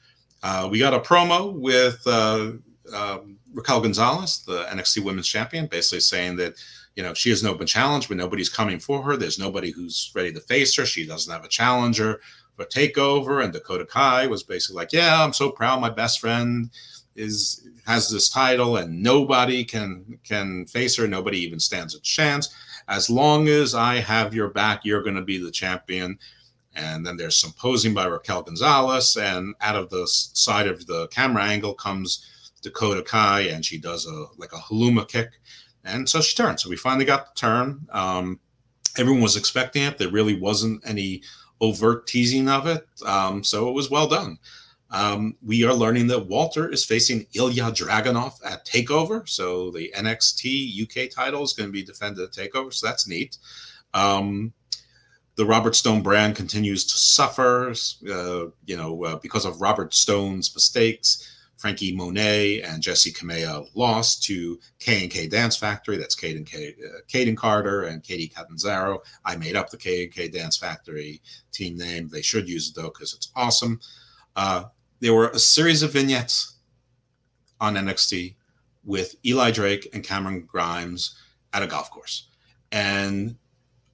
Uh, 0.43 0.67
we 0.69 0.77
got 0.77 0.93
a 0.93 0.99
promo 0.99 1.53
with 1.53 2.01
uh, 2.05 2.51
um, 2.93 3.37
Raquel 3.53 3.81
Gonzalez, 3.81 4.43
the 4.45 4.65
NXT 4.65 5.03
Women's 5.03 5.27
Champion, 5.27 5.67
basically 5.67 6.01
saying 6.01 6.35
that 6.35 6.55
you 6.95 7.01
know 7.01 7.13
she 7.13 7.29
has 7.29 7.43
open 7.45 7.65
challenge, 7.65 8.09
but 8.09 8.17
nobody's 8.17 8.49
coming 8.49 8.77
for 8.77 9.01
her. 9.01 9.17
There's 9.17 9.39
nobody 9.39 9.71
who's 9.71 10.11
ready 10.13 10.33
to 10.33 10.41
face 10.41 10.75
her. 10.75 10.85
She 10.85 11.07
doesn't 11.07 11.31
have 11.31 11.45
a 11.45 11.49
challenger 11.49 12.19
for 12.57 12.65
takeover. 12.65 13.43
And 13.43 13.53
Dakota 13.53 13.85
Kai 13.85 14.27
was 14.27 14.43
basically 14.43 14.75
like, 14.75 14.91
"Yeah, 14.91 15.23
I'm 15.23 15.33
so 15.33 15.49
proud. 15.49 15.81
My 15.81 15.89
best 15.89 16.19
friend." 16.19 16.69
is 17.15 17.67
has 17.85 18.09
this 18.09 18.29
title 18.29 18.77
and 18.77 19.03
nobody 19.03 19.63
can 19.63 20.17
can 20.23 20.65
face 20.65 20.95
her 20.95 21.07
nobody 21.07 21.37
even 21.37 21.59
stands 21.59 21.93
a 21.95 21.99
chance 22.01 22.53
as 22.87 23.09
long 23.09 23.47
as 23.47 23.75
i 23.75 23.95
have 23.95 24.33
your 24.33 24.49
back 24.49 24.81
you're 24.83 25.03
going 25.03 25.15
to 25.15 25.21
be 25.21 25.37
the 25.37 25.51
champion 25.51 26.17
and 26.75 27.05
then 27.05 27.17
there's 27.17 27.37
some 27.37 27.51
posing 27.53 27.93
by 27.93 28.05
raquel 28.05 28.41
gonzalez 28.41 29.17
and 29.17 29.53
out 29.61 29.75
of 29.75 29.89
the 29.89 30.07
side 30.07 30.67
of 30.67 30.85
the 30.87 31.07
camera 31.07 31.43
angle 31.43 31.73
comes 31.73 32.51
dakota 32.61 33.01
kai 33.01 33.41
and 33.41 33.65
she 33.65 33.77
does 33.77 34.05
a 34.05 34.25
like 34.37 34.53
a 34.53 34.57
haluma 34.57 35.07
kick 35.07 35.29
and 35.83 36.07
so 36.07 36.21
she 36.21 36.35
turns 36.35 36.63
so 36.63 36.69
we 36.69 36.75
finally 36.75 37.05
got 37.05 37.25
the 37.25 37.39
turn 37.39 37.85
um, 37.91 38.39
everyone 38.97 39.21
was 39.21 39.37
expecting 39.37 39.83
it 39.83 39.97
there 39.97 40.09
really 40.09 40.39
wasn't 40.39 40.81
any 40.85 41.21
overt 41.61 42.07
teasing 42.07 42.49
of 42.49 42.67
it 42.67 42.85
um, 43.05 43.43
so 43.43 43.69
it 43.69 43.73
was 43.73 43.89
well 43.89 44.07
done 44.07 44.37
um, 44.93 45.35
we 45.43 45.65
are 45.65 45.73
learning 45.73 46.05
that 46.07 46.27
Walter 46.27 46.69
is 46.69 46.85
facing 46.85 47.25
Ilya 47.33 47.71
Dragunov 47.71 48.33
at 48.45 48.63
Takeover. 48.63 49.27
So 49.27 49.71
the 49.71 49.91
NXT 49.97 50.83
UK 50.83 51.09
title 51.09 51.41
is 51.41 51.53
going 51.53 51.67
to 51.67 51.73
be 51.73 51.83
defended 51.83 52.23
at 52.23 52.31
Takeover. 52.31 52.71
So 52.71 52.85
that's 52.85 53.07
neat. 53.07 53.37
Um, 53.95 54.53
the 55.35 55.45
Robert 55.45 55.75
Stone 55.75 56.01
brand 56.01 56.35
continues 56.35 56.85
to 56.85 56.97
suffer, 56.97 57.73
uh, 58.09 58.45
you 58.65 58.77
know, 58.77 59.03
uh, 59.03 59.15
because 59.17 59.45
of 59.45 59.61
Robert 59.61 59.93
Stone's 59.93 60.53
mistakes. 60.53 61.29
Frankie 61.63 61.95
Monet 61.95 62.61
and 62.61 62.83
Jessi 62.83 63.15
Kamea 63.15 63.65
lost 63.73 64.21
to 64.23 64.59
K 64.79 65.03
and 65.03 65.09
K 65.09 65.29
Dance 65.29 65.55
Factory. 65.55 65.95
That's 65.95 66.21
and 66.21 66.45
K, 66.45 66.75
uh, 66.85 66.99
Kayden 67.07 67.37
Carter 67.37 67.83
and 67.83 68.03
Kacy 68.03 68.35
Catanzaro. 68.35 69.01
I 69.23 69.37
made 69.37 69.55
up 69.55 69.69
the 69.69 69.77
K 69.77 70.03
and 70.03 70.11
K 70.11 70.27
Dance 70.27 70.57
Factory 70.57 71.21
team 71.53 71.77
name. 71.77 72.09
They 72.09 72.21
should 72.21 72.49
use 72.49 72.67
it 72.67 72.75
though 72.75 72.89
because 72.89 73.13
it's 73.13 73.31
awesome. 73.33 73.79
Uh, 74.35 74.65
there 74.99 75.13
were 75.13 75.29
a 75.29 75.39
series 75.39 75.83
of 75.83 75.93
vignettes 75.93 76.57
on 77.61 77.75
NXT 77.75 78.35
with 78.83 79.15
Eli 79.25 79.51
Drake 79.51 79.87
and 79.93 80.03
Cameron 80.03 80.45
Grimes 80.45 81.15
at 81.53 81.63
a 81.63 81.67
golf 81.67 81.89
course, 81.89 82.27
and 82.73 83.37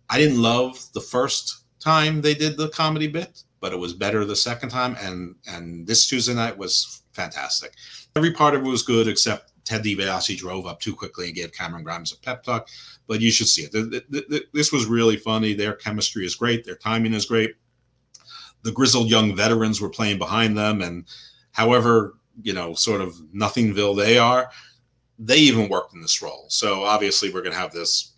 I 0.09 0.17
didn't 0.17 0.41
love 0.41 0.83
the 0.93 1.01
first 1.01 1.63
time 1.79 2.21
they 2.21 2.33
did 2.33 2.57
the 2.57 2.69
comedy 2.69 3.07
bit, 3.07 3.43
but 3.59 3.73
it 3.73 3.79
was 3.79 3.93
better 3.93 4.25
the 4.25 4.35
second 4.35 4.69
time. 4.69 4.95
And 4.99 5.35
and 5.47 5.85
this 5.85 6.07
Tuesday 6.07 6.33
night 6.33 6.57
was 6.57 7.03
fantastic. 7.13 7.73
Every 8.15 8.33
part 8.33 8.55
of 8.55 8.61
it 8.61 8.69
was 8.69 8.81
good 8.81 9.07
except 9.07 9.51
Ted 9.65 9.83
DiBiase 9.83 10.37
drove 10.37 10.65
up 10.65 10.79
too 10.79 10.95
quickly 10.95 11.27
and 11.27 11.35
gave 11.35 11.53
Cameron 11.53 11.83
Grimes 11.83 12.11
a 12.11 12.17
pep 12.17 12.43
talk. 12.43 12.67
But 13.07 13.21
you 13.21 13.31
should 13.31 13.47
see 13.47 13.67
it. 13.71 14.51
This 14.53 14.71
was 14.71 14.85
really 14.85 15.17
funny. 15.17 15.53
Their 15.53 15.73
chemistry 15.73 16.25
is 16.25 16.35
great. 16.35 16.65
Their 16.65 16.75
timing 16.75 17.13
is 17.13 17.25
great. 17.25 17.55
The 18.63 18.71
grizzled 18.71 19.09
young 19.09 19.35
veterans 19.35 19.79
were 19.79 19.89
playing 19.89 20.17
behind 20.17 20.57
them, 20.57 20.81
and 20.81 21.05
however 21.51 22.15
you 22.41 22.53
know 22.53 22.73
sort 22.73 23.01
of 23.01 23.15
nothingville 23.33 23.95
they 23.95 24.17
are, 24.17 24.49
they 25.17 25.37
even 25.37 25.69
worked 25.69 25.93
in 25.93 26.01
this 26.01 26.21
role. 26.21 26.45
So 26.49 26.83
obviously 26.83 27.31
we're 27.31 27.41
going 27.41 27.53
to 27.53 27.59
have 27.59 27.71
this 27.71 28.08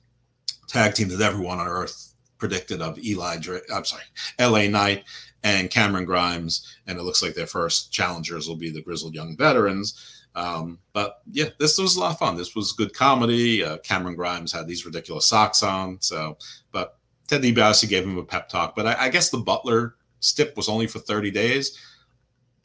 tag 0.72 0.93
team 0.93 1.10
that 1.10 1.22
everyone 1.22 1.60
on 1.60 1.68
earth 1.68 2.14
predicted 2.38 2.81
of 2.81 2.98
Eli, 2.98 3.38
I'm 3.73 3.85
sorry, 3.85 4.03
LA 4.39 4.68
Knight 4.68 5.03
and 5.43 5.69
Cameron 5.69 6.06
Grimes, 6.06 6.76
and 6.88 6.98
it 6.98 7.03
looks 7.03 7.22
like 7.22 7.35
their 7.35 7.48
first 7.48 7.91
challengers 7.91 8.48
will 8.48 8.56
be 8.56 8.72
the 8.72 8.81
grizzled 8.81 9.14
young 9.14 9.35
veterans. 9.38 10.22
Um, 10.34 10.80
but 10.93 11.22
yeah, 11.31 11.49
this 11.60 11.77
was 11.77 11.95
a 11.95 11.99
lot 11.99 12.11
of 12.11 12.19
fun. 12.19 12.38
This 12.38 12.56
was 12.56 12.72
good 12.72 12.93
comedy. 12.93 13.64
Uh, 13.64 13.77
Cameron 13.80 14.15
Grimes 14.15 14.52
had 14.52 14.68
these 14.68 14.85
ridiculous 14.85 15.27
socks 15.27 15.61
on. 15.61 15.98
So, 15.99 16.38
but 16.72 16.98
Ted 17.27 17.41
DiBiase 17.41 17.89
gave 17.89 18.03
him 18.03 18.18
a 18.18 18.23
pep 18.23 18.48
talk. 18.49 18.76
But 18.76 18.88
I, 18.88 19.06
I 19.06 19.10
guess 19.10 19.30
the 19.30 19.39
Butler 19.39 19.95
stip 20.19 20.56
was 20.56 20.69
only 20.69 20.88
for 20.88 20.99
30 20.99 21.31
days. 21.31 21.77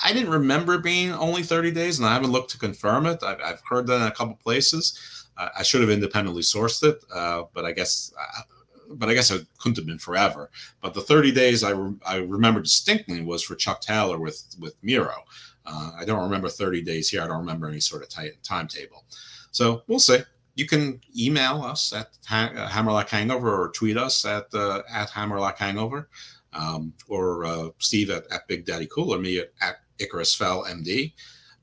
I 0.05 0.13
didn't 0.13 0.31
remember 0.31 0.79
being 0.79 1.13
only 1.13 1.43
30 1.43 1.71
days, 1.71 1.99
and 1.99 2.07
I 2.07 2.13
haven't 2.13 2.33
looked 2.33 2.51
to 2.51 2.59
confirm 2.59 3.07
it. 3.07 3.23
I've, 3.23 3.41
I've 3.41 3.63
heard 3.67 3.87
that 3.87 4.03
in 4.03 4.07
a 4.07 4.11
couple 4.11 4.37
places. 4.37 5.16
I 5.37 5.63
should 5.63 5.81
have 5.83 5.91
independently 5.91 6.43
sourced 6.43 6.83
it, 6.83 7.05
uh, 7.15 7.45
but 7.53 7.65
I 7.65 7.73
guess, 7.73 8.13
uh, 8.19 8.43
but 8.91 9.09
I 9.09 9.15
guess 9.15 9.31
it 9.31 9.47
couldn't 9.59 9.77
have 9.77 9.87
been 9.87 9.99
forever. 9.99 10.51
But 10.81 10.95
the 10.95 11.01
30 11.01 11.33
days 11.33 11.63
I, 11.63 11.71
re- 11.71 11.99
I 12.07 12.17
remember 12.17 12.61
distinctly 12.61 13.23
was 13.23 13.43
for 13.43 13.55
Chuck 13.55 13.81
Taylor 13.81 14.19
with 14.19 14.43
with 14.59 14.75
Miro. 14.83 15.25
Uh, 15.67 15.93
I 15.99 16.05
don't 16.05 16.23
remember 16.23 16.49
30 16.49 16.83
days 16.83 17.09
here. 17.09 17.23
I 17.23 17.27
don't 17.27 17.39
remember 17.39 17.69
any 17.69 17.81
sort 17.81 18.03
of 18.03 18.09
t- 18.09 18.31
timetable. 18.43 19.05
So 19.51 19.83
we'll 19.89 19.99
see. 19.99 20.19
You 20.55 20.67
can 20.67 21.01
email 21.19 21.63
us 21.63 21.93
at 21.93 22.17
ha- 22.27 22.53
uh, 22.57 22.69
Hammerlock 22.69 23.09
Hangover 23.09 23.63
or 23.63 23.71
tweet 23.73 23.97
us 23.97 24.25
at 24.25 24.47
uh, 24.55 24.83
at 24.91 25.11
Hammerlock 25.11 25.59
Hangover, 25.59 26.09
um, 26.53 26.95
or 27.09 27.45
uh, 27.45 27.69
Steve 27.79 28.11
at, 28.11 28.31
at 28.31 28.49
Big 28.49 28.65
Daddy 28.65 28.87
Cool, 28.87 29.15
or 29.15 29.19
me 29.19 29.39
at, 29.39 29.53
at 29.61 29.77
Icarus 29.99 30.35
Fell 30.35 30.65
MD. 30.65 31.13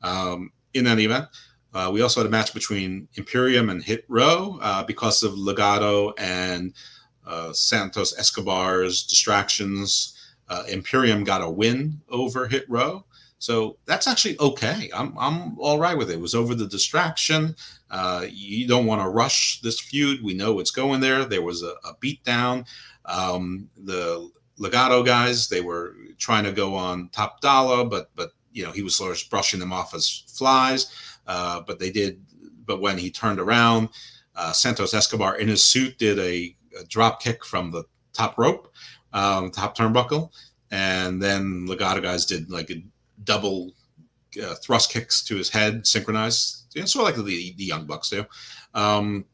Um, 0.04 0.52
in 0.74 0.88
any 0.88 1.06
event, 1.06 1.28
uh, 1.74 1.90
we 1.91 2.02
also 2.02 2.20
had 2.20 2.28
a 2.28 2.32
match 2.32 2.54
between 2.54 3.08
Imperium 3.16 3.70
and 3.70 3.84
Hit 3.84 4.06
Row 4.08 4.60
uh, 4.62 4.84
because 4.84 5.24
of 5.24 5.34
Legado 5.34 6.14
and 6.18 6.74
uh, 7.26 7.52
Santos 7.54 8.18
Escobar's 8.18 9.04
distractions. 9.04 10.18
Uh, 10.50 10.64
Imperium 10.70 11.24
got 11.24 11.41
a 11.41 11.50
win 11.50 12.02
over 12.10 12.48
Hit 12.48 12.66
Row. 12.70 13.06
So 13.40 13.78
that's 13.86 14.08
actually 14.08 14.40
okay. 14.40 14.90
I'm, 14.94 15.18
I'm 15.18 15.60
all 15.60 15.78
right 15.78 15.98
with 15.98 16.10
it. 16.10 16.14
It 16.14 16.22
was 16.22 16.36
over 16.36 16.56
the 16.56 16.68
distraction. 16.68 17.56
Uh, 17.91 18.26
you 18.30 18.68
don't 18.68 18.86
want 18.86 19.02
to 19.02 19.10
rush 19.10 19.60
this 19.62 19.82
feud. 19.82 20.24
We 20.24 20.34
know 20.34 20.60
it's 20.60 20.72
going 20.72 21.02
there. 21.02 21.26
There 21.26 21.41
was 21.41 21.62
a, 21.62 21.74
a 21.84 21.94
beatdown. 22.02 22.66
Um, 23.06 23.70
the 23.76 24.32
Legado 24.60 25.06
guys, 25.06 25.50
they 25.50 25.60
were 25.60 25.95
trying 26.18 26.45
to 26.45 26.52
go 26.52 26.76
on 26.76 27.10
Top 27.10 27.41
Dolla, 27.41 27.84
but 27.86 28.12
but 28.16 28.32
you 28.54 28.64
know 28.64 28.72
he 28.72 28.82
was 28.82 28.95
sort 28.95 29.12
of 29.12 29.30
brushing 29.30 29.60
them 29.60 29.74
off 29.74 29.94
as 29.94 30.24
flies. 30.28 30.91
Uh, 31.28 31.62
but 31.66 31.80
they 31.80 31.91
did. 31.91 32.22
But 32.66 32.82
when 32.82 32.98
he 32.98 33.12
turned 33.12 33.40
around, 33.40 33.90
uh, 34.36 34.52
Santos 34.52 34.94
Escobar 34.94 35.38
in 35.38 35.48
his 35.48 35.64
suit 35.64 35.98
did 35.98 36.20
a, 36.20 36.56
a 36.80 36.86
drop 36.88 37.22
kick 37.22 37.45
from 37.45 37.72
the 37.72 37.84
top 38.14 38.38
rope, 38.38 38.74
um, 39.12 39.52
top 39.52 39.78
turnbuckle, 39.78 40.32
and 40.72 41.22
then 41.22 41.68
Legado 41.68 42.02
guys 42.02 42.26
did 42.26 42.50
like 42.50 42.70
a 42.72 42.84
double 43.24 43.74
uh, 44.41 44.56
thrust 44.56 44.91
kicks 44.91 45.24
to 45.26 45.36
his 45.36 45.50
head, 45.50 45.86
synchronized, 45.86 46.64
you 46.74 46.88
sort 46.88 47.10
of 47.10 47.18
like 47.18 47.26
the 47.26 47.54
the 47.58 47.64
Young 47.64 47.86
Bucks 47.86 48.10
do. 48.10 48.26
Um, 48.74 49.26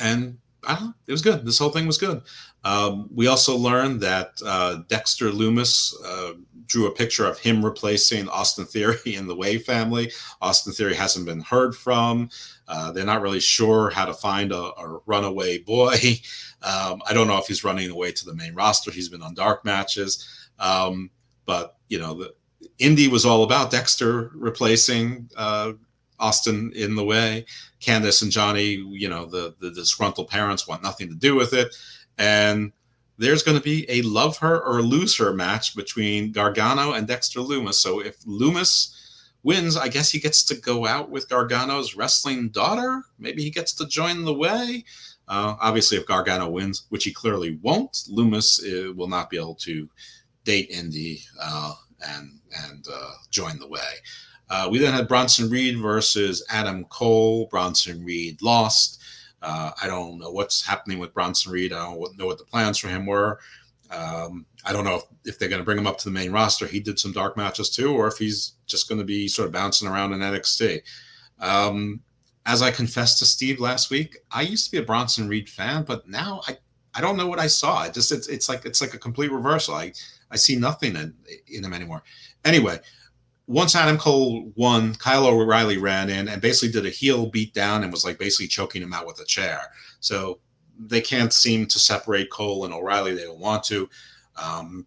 and 0.00 0.38
I 0.66 0.74
don't 0.74 0.84
know, 0.84 0.94
it 1.06 1.12
was 1.12 1.22
good. 1.22 1.44
This 1.44 1.58
whole 1.58 1.70
thing 1.70 1.86
was 1.86 1.98
good. 1.98 2.22
Um, 2.64 3.08
we 3.12 3.26
also 3.26 3.56
learned 3.56 4.00
that 4.02 4.32
uh, 4.44 4.82
Dexter 4.88 5.30
Lumis, 5.30 5.92
uh, 6.04 6.34
drew 6.66 6.86
a 6.86 6.94
picture 6.94 7.26
of 7.26 7.38
him 7.38 7.64
replacing 7.64 8.28
Austin 8.28 8.64
Theory 8.64 8.98
in 9.04 9.26
the 9.26 9.36
Way 9.36 9.58
family. 9.58 10.10
Austin 10.40 10.72
Theory 10.72 10.94
hasn't 10.94 11.26
been 11.26 11.40
heard 11.40 11.74
from. 11.74 12.30
Uh, 12.68 12.92
they're 12.92 13.04
not 13.04 13.22
really 13.22 13.40
sure 13.40 13.90
how 13.90 14.04
to 14.04 14.14
find 14.14 14.52
a, 14.52 14.72
a 14.78 15.00
runaway 15.06 15.58
boy. 15.58 15.96
Um, 16.64 17.02
I 17.08 17.12
don't 17.12 17.26
know 17.26 17.38
if 17.38 17.48
he's 17.48 17.64
running 17.64 17.90
away 17.90 18.12
to 18.12 18.24
the 18.24 18.36
main 18.36 18.54
roster. 18.54 18.92
He's 18.92 19.08
been 19.08 19.20
on 19.20 19.34
dark 19.34 19.64
matches. 19.64 20.28
Um, 20.60 21.10
but, 21.44 21.76
you 21.88 21.98
know, 21.98 22.14
the 22.14 22.34
Indi 22.78 23.08
was 23.08 23.26
all 23.26 23.42
about 23.42 23.72
Dexter 23.72 24.30
replacing 24.34 25.28
uh, 25.36 25.72
Austin 26.20 26.72
in 26.76 26.94
the 26.94 27.04
way. 27.04 27.46
Candice 27.80 28.22
and 28.22 28.30
Johnny, 28.30 28.74
you 28.74 29.08
know, 29.08 29.26
the, 29.26 29.56
the 29.58 29.72
disgruntled 29.72 30.28
parents 30.28 30.68
want 30.68 30.84
nothing 30.84 31.08
to 31.08 31.16
do 31.16 31.34
with 31.34 31.52
it. 31.52 31.74
And 32.16 32.72
there's 33.18 33.42
going 33.42 33.56
to 33.56 33.62
be 33.62 33.84
a 33.88 34.02
love 34.02 34.38
her 34.38 34.60
or 34.62 34.82
lose 34.82 35.16
her 35.16 35.32
match 35.32 35.76
between 35.76 36.32
Gargano 36.32 36.92
and 36.92 37.06
Dexter 37.06 37.40
Lumis. 37.40 37.74
So 37.74 38.00
if 38.00 38.20
Lumis 38.20 38.94
wins, 39.42 39.76
I 39.76 39.88
guess 39.88 40.10
he 40.10 40.18
gets 40.18 40.44
to 40.44 40.54
go 40.54 40.86
out 40.86 41.10
with 41.10 41.28
Gargano's 41.28 41.94
wrestling 41.94 42.48
daughter. 42.48 43.02
Maybe 43.18 43.42
he 43.42 43.50
gets 43.50 43.72
to 43.74 43.86
join 43.86 44.24
the 44.24 44.34
way. 44.34 44.84
Uh, 45.28 45.56
obviously, 45.60 45.96
if 45.96 46.06
Gargano 46.06 46.48
wins, 46.48 46.86
which 46.88 47.04
he 47.04 47.12
clearly 47.12 47.58
won't, 47.62 47.92
Lumis 48.10 48.60
uh, 48.62 48.92
will 48.94 49.08
not 49.08 49.30
be 49.30 49.36
able 49.36 49.54
to 49.56 49.88
date 50.44 50.70
Indi 50.70 51.22
uh, 51.40 51.74
and 52.06 52.40
and 52.64 52.86
uh, 52.92 53.12
join 53.30 53.58
the 53.58 53.68
way. 53.68 53.80
Uh, 54.50 54.68
we 54.70 54.78
then 54.78 54.92
had 54.92 55.08
Bronson 55.08 55.48
Reed 55.48 55.78
versus 55.78 56.44
Adam 56.50 56.84
Cole. 56.86 57.46
Bronson 57.50 58.04
Reed 58.04 58.42
lost. 58.42 59.00
Uh, 59.42 59.72
I 59.82 59.86
don't 59.86 60.18
know 60.18 60.30
what's 60.30 60.64
happening 60.64 60.98
with 60.98 61.12
Bronson 61.12 61.52
Reed. 61.52 61.72
I 61.72 61.84
don't 61.84 62.18
know 62.18 62.26
what 62.26 62.38
the 62.38 62.44
plans 62.44 62.78
for 62.78 62.88
him 62.88 63.06
were. 63.06 63.40
Um, 63.90 64.46
I 64.64 64.72
don't 64.72 64.84
know 64.84 64.96
if, 64.96 65.02
if 65.24 65.38
they're 65.38 65.48
going 65.48 65.60
to 65.60 65.64
bring 65.64 65.78
him 65.78 65.86
up 65.86 65.98
to 65.98 66.04
the 66.04 66.10
main 66.10 66.32
roster. 66.32 66.66
He 66.66 66.80
did 66.80 66.98
some 66.98 67.12
dark 67.12 67.36
matches 67.36 67.68
too, 67.68 67.92
or 67.92 68.06
if 68.06 68.16
he's 68.16 68.52
just 68.66 68.88
going 68.88 69.00
to 69.00 69.04
be 69.04 69.28
sort 69.28 69.46
of 69.46 69.52
bouncing 69.52 69.88
around 69.88 70.12
in 70.12 70.20
NXT. 70.20 70.82
Um, 71.40 72.00
as 72.46 72.62
I 72.62 72.70
confessed 72.70 73.18
to 73.18 73.26
Steve 73.26 73.60
last 73.60 73.90
week, 73.90 74.18
I 74.30 74.42
used 74.42 74.64
to 74.66 74.72
be 74.72 74.78
a 74.78 74.82
Bronson 74.82 75.28
Reed 75.28 75.48
fan, 75.48 75.84
but 75.84 76.08
now 76.08 76.40
I, 76.48 76.56
I 76.94 77.00
don't 77.00 77.16
know 77.16 77.26
what 77.26 77.38
I 77.38 77.46
saw. 77.46 77.78
I 77.78 77.88
just 77.88 78.12
it's, 78.12 78.28
it's 78.28 78.48
like 78.48 78.64
it's 78.64 78.80
like 78.80 78.94
a 78.94 78.98
complete 78.98 79.30
reversal. 79.30 79.74
I 79.74 79.92
I 80.30 80.36
see 80.36 80.56
nothing 80.56 80.96
in, 80.96 81.14
in 81.46 81.64
him 81.64 81.72
anymore. 81.72 82.02
Anyway, 82.44 82.80
once 83.52 83.76
Adam 83.76 83.98
Cole 83.98 84.50
won, 84.56 84.94
Kyle 84.94 85.26
O'Reilly 85.26 85.76
ran 85.76 86.08
in 86.08 86.26
and 86.26 86.40
basically 86.40 86.72
did 86.72 86.86
a 86.86 86.94
heel 86.94 87.26
beat 87.26 87.52
down 87.52 87.82
and 87.82 87.92
was 87.92 88.04
like 88.04 88.18
basically 88.18 88.48
choking 88.48 88.82
him 88.82 88.94
out 88.94 89.06
with 89.06 89.20
a 89.20 89.26
chair. 89.26 89.60
So 90.00 90.40
they 90.78 91.02
can't 91.02 91.32
seem 91.32 91.66
to 91.66 91.78
separate 91.78 92.30
Cole 92.30 92.64
and 92.64 92.72
O'Reilly. 92.72 93.14
They 93.14 93.24
don't 93.24 93.38
want 93.38 93.62
to. 93.64 93.90
Um, 94.42 94.86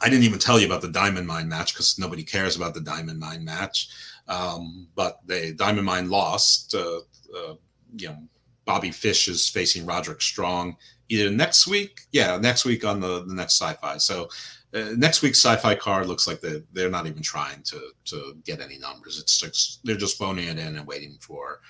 I 0.00 0.08
didn't 0.08 0.22
even 0.22 0.38
tell 0.38 0.60
you 0.60 0.66
about 0.66 0.80
the 0.80 0.92
Diamond 0.92 1.26
Mine 1.26 1.48
match 1.48 1.74
because 1.74 1.98
nobody 1.98 2.22
cares 2.22 2.54
about 2.54 2.72
the 2.72 2.80
Diamond 2.80 3.18
Mine 3.18 3.44
match. 3.44 3.88
Um, 4.28 4.86
but 4.94 5.18
the 5.26 5.54
Diamond 5.54 5.84
Mine 5.84 6.08
lost. 6.08 6.74
Uh, 6.76 7.00
uh, 7.36 7.54
you 7.96 8.08
know, 8.08 8.18
Bobby 8.64 8.92
Fish 8.92 9.26
is 9.26 9.48
facing 9.48 9.86
Roderick 9.86 10.22
Strong 10.22 10.76
either 11.08 11.30
next 11.30 11.66
week. 11.66 12.02
Yeah, 12.12 12.36
next 12.36 12.64
week 12.64 12.84
on 12.84 13.00
the 13.00 13.24
the 13.24 13.34
next 13.34 13.60
Syfy. 13.60 14.00
So 14.00 14.28
uh, 14.74 14.92
next 14.96 15.22
week's 15.22 15.42
Syfy 15.42 15.78
card 15.78 16.06
looks 16.06 16.26
like 16.26 16.40
they 16.40 16.62
they're 16.72 16.90
not 16.90 17.06
even 17.06 17.22
trying 17.22 17.62
to 17.64 17.90
to 18.06 18.36
get 18.44 18.60
any 18.60 18.78
numbers. 18.78 19.18
It's 19.18 19.38
just 19.38 19.80
they're 19.84 19.96
just 19.96 20.18
phoning 20.18 20.48
it 20.48 20.58
in 20.58 20.76
and 20.76 20.86
waiting 20.86 21.16
for 21.20 21.60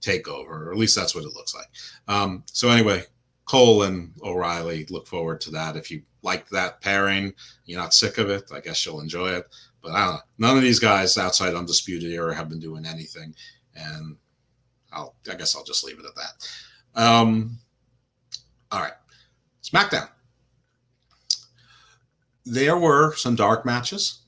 takeover, 0.00 0.66
or 0.66 0.72
at 0.72 0.78
least 0.78 0.96
that's 0.96 1.14
what 1.14 1.24
it 1.24 1.34
looks 1.34 1.54
like. 1.54 1.68
Um, 2.08 2.42
so 2.46 2.68
anyway, 2.68 3.04
Cole 3.44 3.84
and 3.84 4.12
O'Reilly 4.22 4.86
look 4.90 5.06
forward 5.06 5.40
to 5.42 5.50
that. 5.52 5.76
If 5.76 5.90
you 5.90 6.02
like 6.22 6.48
that 6.48 6.80
pairing, 6.80 7.32
you're 7.66 7.80
not 7.80 7.94
sick 7.94 8.18
of 8.18 8.30
it. 8.30 8.50
I 8.52 8.60
guess 8.60 8.84
you'll 8.84 9.00
enjoy 9.00 9.30
it. 9.30 9.46
But 9.82 9.92
I 9.92 10.04
don't 10.04 10.14
know. 10.14 10.20
None 10.38 10.56
of 10.56 10.62
these 10.62 10.80
guys 10.80 11.16
outside 11.18 11.54
Undisputed 11.54 12.10
Era 12.10 12.34
have 12.34 12.48
been 12.48 12.60
doing 12.60 12.84
anything, 12.84 13.34
and 13.76 14.16
I'll 14.92 15.14
I 15.30 15.36
guess 15.36 15.54
I'll 15.54 15.64
just 15.64 15.84
leave 15.84 16.00
it 16.00 16.04
at 16.04 16.16
that. 16.16 17.00
Um, 17.00 17.58
all 18.72 18.80
right, 18.80 18.92
SmackDown 19.62 20.08
there 22.50 22.76
were 22.76 23.14
some 23.14 23.36
dark 23.36 23.64
matches. 23.64 24.18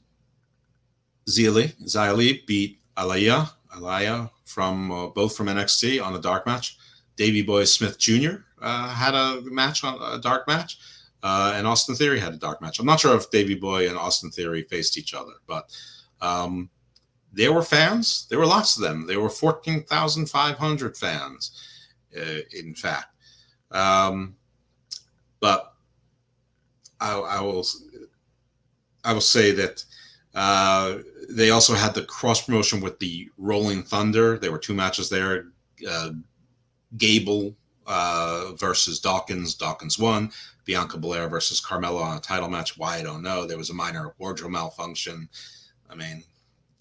Zili, 1.28 1.74
Xia 1.82 2.16
Li 2.16 2.42
beat 2.46 2.78
Alaya, 2.96 3.50
Aliyah 3.74 4.30
from 4.44 4.90
uh, 4.90 5.06
both 5.08 5.36
from 5.36 5.48
NXT 5.48 6.02
on 6.04 6.14
a 6.14 6.20
dark 6.20 6.46
match. 6.46 6.78
Davey 7.16 7.42
Boy 7.42 7.64
Smith 7.64 7.98
Jr. 7.98 8.36
Uh, 8.60 8.88
had 8.88 9.14
a 9.14 9.42
match 9.42 9.84
on 9.84 10.00
a 10.00 10.20
dark 10.20 10.46
match, 10.46 10.78
uh, 11.22 11.52
and 11.56 11.66
Austin 11.66 11.94
Theory 11.94 12.20
had 12.20 12.32
a 12.32 12.38
dark 12.38 12.62
match. 12.62 12.78
I'm 12.78 12.86
not 12.86 13.00
sure 13.00 13.16
if 13.16 13.30
Davey 13.30 13.54
Boy 13.54 13.88
and 13.88 13.98
Austin 13.98 14.30
Theory 14.30 14.62
faced 14.62 14.96
each 14.96 15.14
other, 15.14 15.32
but 15.46 15.70
um, 16.20 16.70
there 17.32 17.52
were 17.52 17.62
fans. 17.62 18.26
There 18.28 18.38
were 18.38 18.46
lots 18.46 18.76
of 18.76 18.82
them. 18.82 19.06
There 19.06 19.20
were 19.20 19.30
14,500 19.30 20.96
fans, 20.96 21.60
uh, 22.16 22.40
in 22.54 22.74
fact. 22.74 23.14
Um, 23.70 24.36
but 25.40 25.72
I, 27.00 27.18
I, 27.18 27.40
will 27.40 27.66
I 29.04 29.12
will 29.12 29.20
say 29.20 29.52
that 29.52 29.84
uh, 30.34 30.98
they 31.28 31.50
also 31.50 31.74
had 31.74 31.94
the 31.94 32.04
cross 32.04 32.44
promotion 32.44 32.80
with 32.80 32.98
the 32.98 33.28
Rolling 33.36 33.82
Thunder. 33.82 34.38
There 34.38 34.52
were 34.52 34.58
two 34.58 34.74
matches 34.74 35.08
there. 35.08 35.46
Uh, 35.88 36.10
Gable 36.96 37.54
uh, 37.86 38.52
versus 38.58 39.00
Dawkins. 39.00 39.54
Dawkins 39.54 39.98
won. 39.98 40.30
Bianca 40.64 40.96
Belair 40.98 41.28
versus 41.28 41.60
Carmella 41.60 42.02
on 42.02 42.16
a 42.16 42.20
title 42.20 42.48
match. 42.48 42.78
Why 42.78 42.98
I 42.98 43.02
don't 43.02 43.22
know. 43.22 43.46
There 43.46 43.58
was 43.58 43.70
a 43.70 43.74
minor 43.74 44.14
wardrobe 44.18 44.52
malfunction. 44.52 45.28
I 45.90 45.94
mean, 45.94 46.22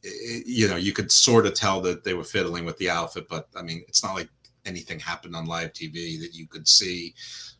it, 0.04 0.46
you 0.46 0.68
know, 0.68 0.76
you 0.76 0.94
could 0.94 1.12
sort 1.12 1.46
of 1.46 1.54
tell 1.54 1.82
that 1.82 2.04
they 2.04 2.14
were 2.14 2.24
fiddling 2.24 2.66
with 2.66 2.78
the 2.78 2.90
outfit, 2.90 3.28
but 3.30 3.48
I 3.56 3.62
mean, 3.62 3.84
it's 3.88 4.04
not 4.04 4.16
like 4.16 4.30
anything 4.66 5.00
happened 5.00 5.36
on 5.36 5.46
live 5.46 5.74
TV 5.74 6.20
that 6.20 6.34
you 6.34 6.48
could 6.48 6.68
see. 6.68 7.16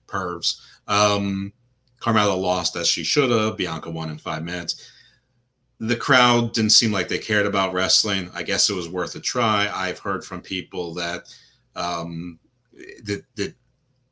Pervs. 0.08 0.60
Um, 0.88 1.54
Carmella 2.02 2.40
lost 2.40 2.76
as 2.76 2.88
she 2.88 3.04
should 3.04 3.30
have. 3.30 3.58
Bianca 3.58 3.90
won 3.90 4.10
in 4.10 4.18
five 4.18 4.44
minutes. 4.44 4.92
The 5.80 5.96
crowd 5.96 6.54
didn't 6.54 6.72
seem 6.72 6.92
like 6.92 7.08
they 7.08 7.18
cared 7.18 7.46
about 7.46 7.74
wrestling. 7.74 8.30
I 8.34 8.44
guess 8.44 8.70
it 8.70 8.76
was 8.76 8.90
worth 8.90 9.16
a 9.16 9.20
try. 9.20 9.70
I've 9.74 10.00
heard 10.00 10.24
from 10.24 10.42
people 10.42 10.94
that 10.96 11.34
um, 11.76 12.40
that 13.04 13.24
that 13.36 13.54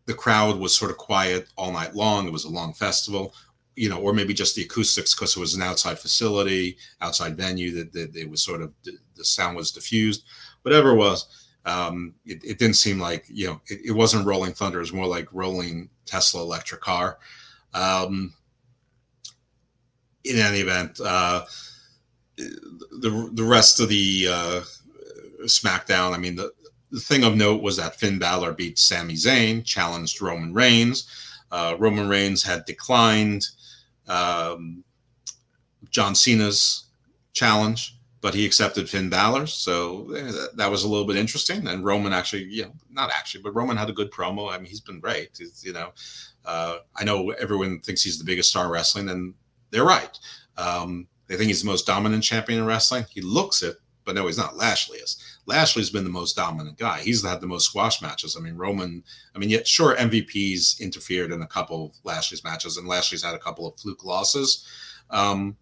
the 0.05 0.13
crowd 0.13 0.57
was 0.57 0.75
sort 0.75 0.91
of 0.91 0.97
quiet 0.97 1.49
all 1.55 1.71
night 1.71 1.95
long. 1.95 2.27
It 2.27 2.33
was 2.33 2.45
a 2.45 2.49
long 2.49 2.73
festival, 2.73 3.35
you 3.75 3.89
know, 3.89 3.99
or 3.99 4.13
maybe 4.13 4.33
just 4.33 4.55
the 4.55 4.63
acoustics 4.63 5.13
because 5.13 5.35
it 5.35 5.39
was 5.39 5.53
an 5.53 5.61
outside 5.61 5.99
facility, 5.99 6.77
outside 7.01 7.37
venue 7.37 7.71
that, 7.75 7.93
that 7.93 8.15
it 8.15 8.29
was 8.29 8.43
sort 8.43 8.61
of 8.61 8.73
the 8.83 9.23
sound 9.23 9.55
was 9.55 9.71
diffused, 9.71 10.23
whatever 10.63 10.91
it 10.91 10.97
was. 10.97 11.47
Um, 11.65 12.15
it, 12.25 12.43
it, 12.43 12.57
didn't 12.57 12.77
seem 12.77 12.99
like 12.99 13.25
you 13.29 13.47
know 13.47 13.61
it, 13.67 13.81
it, 13.85 13.91
wasn't 13.91 14.25
rolling 14.25 14.53
thunder. 14.53 14.79
It 14.79 14.81
was 14.81 14.93
more 14.93 15.05
like 15.05 15.27
rolling 15.31 15.89
Tesla 16.05 16.41
electric 16.41 16.81
car. 16.81 17.19
Um, 17.73 18.33
in 20.23 20.37
any 20.37 20.59
event, 20.59 20.99
uh, 20.99 21.45
the 22.37 23.29
the 23.33 23.43
rest 23.43 23.79
of 23.79 23.89
the 23.89 24.27
uh, 24.29 24.61
SmackDown. 25.45 26.13
I 26.13 26.17
mean, 26.17 26.35
the 26.35 26.51
the 26.91 26.99
thing 26.99 27.23
of 27.23 27.35
note 27.35 27.61
was 27.61 27.77
that 27.77 27.95
Finn 27.95 28.19
Balor 28.19 28.53
beat 28.53 28.79
Sami 28.79 29.13
Zayn, 29.13 29.63
challenged 29.63 30.21
Roman 30.21 30.53
Reigns. 30.53 31.07
Uh, 31.51 31.75
Roman 31.77 32.07
Reigns 32.07 32.43
had 32.43 32.65
declined 32.65 33.45
um, 34.07 34.83
John 35.89 36.15
Cena's 36.15 36.85
challenge, 37.33 37.95
but 38.21 38.33
he 38.33 38.45
accepted 38.45 38.89
Finn 38.89 39.09
Balor. 39.09 39.47
So 39.47 40.11
eh, 40.13 40.47
that, 40.55 40.69
was 40.69 40.83
a 40.83 40.89
little 40.89 41.07
bit 41.07 41.15
interesting. 41.15 41.67
And 41.67 41.85
Roman 41.85 42.13
actually, 42.13 42.43
you 42.43 42.63
know, 42.63 42.73
not 42.91 43.11
actually, 43.11 43.41
but 43.41 43.55
Roman 43.55 43.77
had 43.77 43.89
a 43.89 43.93
good 43.93 44.11
promo. 44.11 44.51
I 44.51 44.57
mean, 44.57 44.65
he's 44.65 44.81
been 44.81 44.99
great. 44.99 45.29
He's, 45.37 45.63
you 45.63 45.73
know, 45.73 45.91
uh, 46.45 46.79
I 46.95 47.03
know 47.03 47.31
everyone 47.31 47.79
thinks 47.79 48.03
he's 48.03 48.17
the 48.17 48.25
biggest 48.25 48.49
star 48.49 48.65
in 48.65 48.71
wrestling, 48.71 49.09
and 49.09 49.33
they're 49.71 49.85
right. 49.85 50.17
Um, 50.57 51.07
they 51.27 51.37
think 51.37 51.47
he's 51.47 51.61
the 51.61 51.69
most 51.69 51.85
dominant 51.85 52.23
champion 52.23 52.59
in 52.59 52.65
wrestling. 52.65 53.05
He 53.09 53.21
looks 53.21 53.61
it, 53.61 53.77
but 54.03 54.15
no, 54.15 54.25
he's 54.25 54.37
not. 54.37 54.57
Lashley 54.57 54.97
is. 54.97 55.23
Lashley's 55.45 55.89
been 55.89 56.03
the 56.03 56.09
most 56.09 56.35
dominant 56.35 56.77
guy. 56.77 56.99
He's 56.99 57.23
had 57.23 57.39
the 57.39 57.47
most 57.47 57.65
squash 57.65 58.01
matches. 58.01 58.35
I 58.35 58.41
mean, 58.41 58.55
Roman, 58.55 59.03
I 59.35 59.39
mean, 59.39 59.49
yet 59.49 59.67
sure, 59.67 59.95
MVP's 59.95 60.81
interfered 60.81 61.31
in 61.31 61.41
a 61.41 61.47
couple 61.47 61.85
of 61.85 61.91
Lashley's 62.03 62.43
matches, 62.43 62.77
and 62.77 62.87
Lashley's 62.87 63.23
had 63.23 63.35
a 63.35 63.39
couple 63.39 63.67
of 63.67 63.79
fluke 63.79 64.03
losses. 64.03 64.65
Um, 65.09 65.55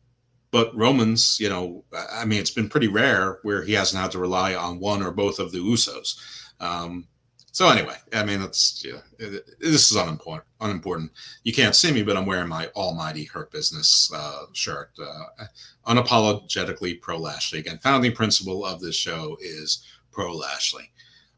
but 0.51 0.75
Roman's, 0.75 1.39
you 1.39 1.49
know, 1.49 1.83
I 2.11 2.25
mean, 2.25 2.39
it's 2.39 2.51
been 2.51 2.69
pretty 2.69 2.87
rare 2.87 3.39
where 3.43 3.63
he 3.63 3.73
hasn't 3.73 4.01
had 4.01 4.11
to 4.11 4.19
rely 4.19 4.55
on 4.55 4.79
one 4.79 5.01
or 5.01 5.11
both 5.11 5.39
of 5.39 5.51
the 5.51 5.59
Usos. 5.59 6.17
Um, 6.59 7.07
so 7.51 7.69
anyway, 7.69 7.95
I 8.13 8.23
mean, 8.23 8.39
that's 8.39 8.85
yeah, 8.85 8.99
this 9.17 9.89
is 9.89 9.95
unimportant. 9.95 10.45
Unimportant. 10.61 11.11
You 11.43 11.53
can't 11.53 11.75
see 11.75 11.91
me, 11.91 12.03
but 12.03 12.15
I'm 12.15 12.27
wearing 12.27 12.47
my 12.47 12.67
Almighty 12.75 13.23
Hurt 13.23 13.51
Business 13.51 14.11
uh, 14.13 14.45
shirt. 14.53 14.91
Uh, 15.01 15.45
unapologetically 15.87 17.01
pro 17.01 17.17
Lashley. 17.17 17.57
Again, 17.59 17.79
founding 17.79 18.11
principle 18.11 18.63
of 18.63 18.79
this 18.79 18.95
show 18.95 19.37
is 19.41 19.83
pro 20.11 20.35
Lashley. 20.35 20.91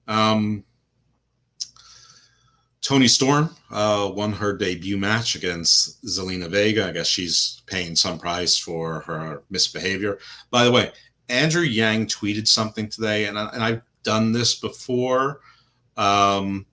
Um, 0.09 0.65
Toni 2.81 3.07
Storm 3.07 3.55
uh, 3.71 4.09
won 4.13 4.31
her 4.31 4.55
debut 4.55 4.97
match 4.97 5.35
against 5.35 6.03
Zelina 6.05 6.49
Vega. 6.49 6.87
I 6.87 6.91
guess 6.91 7.07
she's 7.07 7.61
paying 7.65 7.95
some 7.95 8.17
price 8.17 8.57
for 8.57 9.01
her 9.01 9.43
misbehavior. 9.49 10.19
By 10.49 10.63
the 10.63 10.71
way, 10.71 10.91
Andrew 11.27 11.63
Yang 11.63 12.07
tweeted 12.07 12.47
something 12.47 12.89
today, 12.89 13.25
and, 13.25 13.37
I, 13.37 13.49
and 13.49 13.63
I've 13.63 13.81
done 14.03 14.31
this 14.31 14.55
before 14.55 15.41
um, 15.99 16.65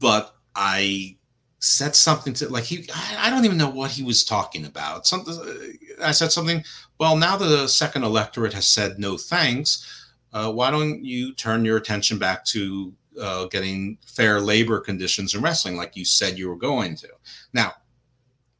but 0.00 0.34
I 0.56 1.16
said 1.60 1.94
something 1.94 2.32
to 2.34 2.48
like 2.48 2.64
he 2.64 2.88
I 3.16 3.30
don't 3.30 3.44
even 3.44 3.58
know 3.58 3.70
what 3.70 3.92
he 3.92 4.02
was 4.02 4.24
talking 4.24 4.66
about. 4.66 5.06
Something 5.06 5.38
I 6.02 6.10
said 6.10 6.32
something. 6.32 6.64
Well, 6.98 7.16
now 7.16 7.36
that 7.36 7.46
the 7.46 7.68
second 7.68 8.02
electorate 8.02 8.52
has 8.54 8.66
said 8.66 8.98
no 8.98 9.16
thanks. 9.16 9.86
Uh, 10.32 10.52
why 10.52 10.70
don't 10.70 11.04
you 11.04 11.32
turn 11.34 11.64
your 11.64 11.76
attention 11.76 12.18
back 12.18 12.44
to 12.46 12.92
uh, 13.20 13.46
getting 13.46 13.98
fair 14.06 14.40
labor 14.40 14.80
conditions 14.80 15.34
in 15.34 15.42
wrestling, 15.42 15.76
like 15.76 15.96
you 15.96 16.04
said 16.04 16.38
you 16.38 16.48
were 16.48 16.56
going 16.56 16.96
to? 16.96 17.08
Now, 17.52 17.74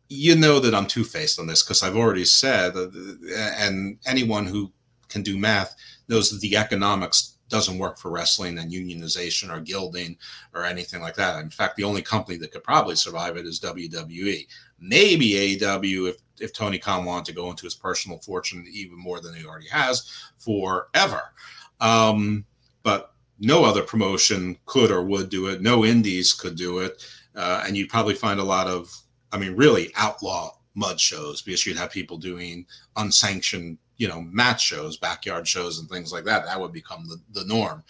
you 0.09 0.35
know 0.35 0.59
that 0.61 0.75
I'm 0.75 0.87
two 0.87 1.05
faced 1.05 1.39
on 1.39 1.47
this 1.47 1.63
because 1.63 1.83
I've 1.83 1.97
already 1.97 2.25
said, 2.25 2.77
uh, 2.77 2.89
and 3.37 3.99
anyone 4.07 4.47
who 4.47 4.73
can 5.09 5.23
do 5.23 5.39
math 5.39 5.75
knows 6.09 6.31
that 6.31 6.41
the 6.41 6.57
economics 6.57 7.37
doesn't 7.49 7.79
work 7.79 7.99
for 7.99 8.11
wrestling 8.11 8.59
and 8.59 8.73
unionization 8.73 9.55
or 9.55 9.61
gilding 9.61 10.17
or 10.55 10.65
anything 10.65 11.01
like 11.01 11.17
that. 11.17 11.43
In 11.43 11.51
fact, 11.51 11.77
the 11.77 11.85
only 11.85 12.03
company 12.03 12.39
that 12.39 12.53
could 12.53 12.65
probably 12.65 12.95
survive 12.95 13.37
it 13.37 13.45
is 13.45 13.61
WWE. 13.61 14.47
Maybe 14.81 15.59
AEW 15.59 16.11
if 16.11 16.17
if 16.41 16.55
Tony 16.55 16.79
Khan 16.79 17.05
wanted 17.05 17.27
to 17.27 17.35
go 17.35 17.51
into 17.51 17.67
his 17.67 17.75
personal 17.75 18.19
fortune 18.19 18.67
even 18.73 18.97
more 18.97 19.21
than 19.21 19.35
he 19.35 19.45
already 19.45 19.69
has 19.69 20.11
forever. 20.39 21.35
Um, 21.81 22.47
but 22.83 23.13
no 23.41 23.65
other 23.65 23.83
promotion 23.83 24.57
could 24.67 24.91
or 24.91 25.03
would 25.03 25.31
do 25.31 25.47
it. 25.49 25.63
No 25.63 25.85
indies 25.85 26.33
could 26.33 26.57
do 26.57 26.79
it. 26.79 27.05
Uh, 27.35 27.65
and 27.67 27.77
you'd 27.77 27.89
probably 27.89 28.15
find 28.15 28.39
a 28.39 28.45
lot 28.45 28.67
of, 28.67 28.95
I 29.33 29.39
mean, 29.39 29.57
really 29.57 29.93
outlaw 29.97 30.53
mud 30.75 31.01
shows 31.01 31.43
because 31.43 31.67
you'd 31.67 31.77
have 31.77 31.91
people 31.91 32.17
doing 32.17 32.67
unsanctioned 32.97 33.79
you 34.01 34.09
know 34.09 34.23
match 34.23 34.63
shows, 34.63 34.97
backyard 34.97 35.47
shows, 35.47 35.79
and 35.79 35.89
things 35.89 36.11
like 36.11 36.25
that. 36.25 36.47
That 36.47 36.59
would 36.59 36.73
become 36.73 37.07
the, 37.07 37.21
the 37.39 37.47
norm. 37.47 37.85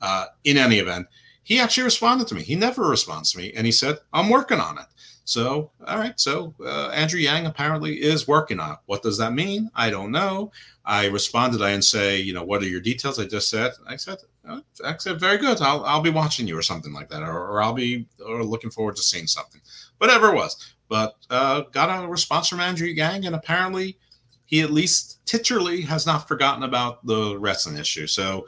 Uh, 0.00 0.26
in 0.44 0.58
any 0.58 0.78
event, 0.78 1.06
he 1.42 1.58
actually 1.58 1.84
responded 1.84 2.28
to 2.28 2.34
me. 2.34 2.42
He 2.42 2.54
never 2.54 2.82
responds 2.82 3.32
to 3.32 3.38
me, 3.38 3.52
and 3.56 3.64
he 3.64 3.72
said, 3.72 3.96
"I'm 4.12 4.28
working 4.28 4.60
on 4.60 4.78
it." 4.78 4.84
So, 5.24 5.70
all 5.86 5.98
right. 5.98 6.20
So 6.20 6.54
uh, 6.60 6.90
Andrew 6.90 7.18
Yang 7.18 7.46
apparently 7.46 7.94
is 8.02 8.28
working 8.28 8.60
on 8.60 8.72
it. 8.72 8.78
What 8.84 9.02
does 9.02 9.16
that 9.16 9.32
mean? 9.32 9.70
I 9.74 9.88
don't 9.88 10.12
know. 10.12 10.52
I 10.84 11.06
responded. 11.06 11.62
I 11.62 11.72
didn't 11.72 11.84
say, 11.84 12.20
you 12.20 12.34
know, 12.34 12.44
what 12.44 12.62
are 12.62 12.68
your 12.68 12.82
details? 12.82 13.18
I 13.18 13.24
just 13.24 13.48
said, 13.48 13.72
I 13.88 13.96
said, 13.96 14.18
uh, 14.46 14.60
I 14.84 14.94
very 15.14 15.38
good. 15.38 15.60
I'll, 15.60 15.84
I'll 15.84 16.02
be 16.02 16.10
watching 16.10 16.46
you 16.46 16.56
or 16.56 16.62
something 16.62 16.92
like 16.92 17.08
that, 17.08 17.22
or, 17.22 17.32
or 17.32 17.62
I'll 17.62 17.72
be 17.72 18.06
or 18.24 18.44
looking 18.44 18.70
forward 18.70 18.96
to 18.96 19.02
seeing 19.02 19.26
something, 19.26 19.60
whatever 19.98 20.28
it 20.28 20.34
was. 20.34 20.74
But 20.88 21.14
uh, 21.30 21.62
got 21.72 22.04
a 22.04 22.06
response 22.06 22.48
from 22.48 22.60
Andrew 22.60 22.88
Yang, 22.88 23.26
and 23.26 23.34
apparently 23.34 23.98
he 24.44 24.60
at 24.60 24.70
least 24.70 25.24
titularly 25.24 25.84
has 25.84 26.06
not 26.06 26.28
forgotten 26.28 26.62
about 26.62 27.04
the 27.06 27.38
wrestling 27.38 27.78
issue. 27.78 28.06
So, 28.06 28.46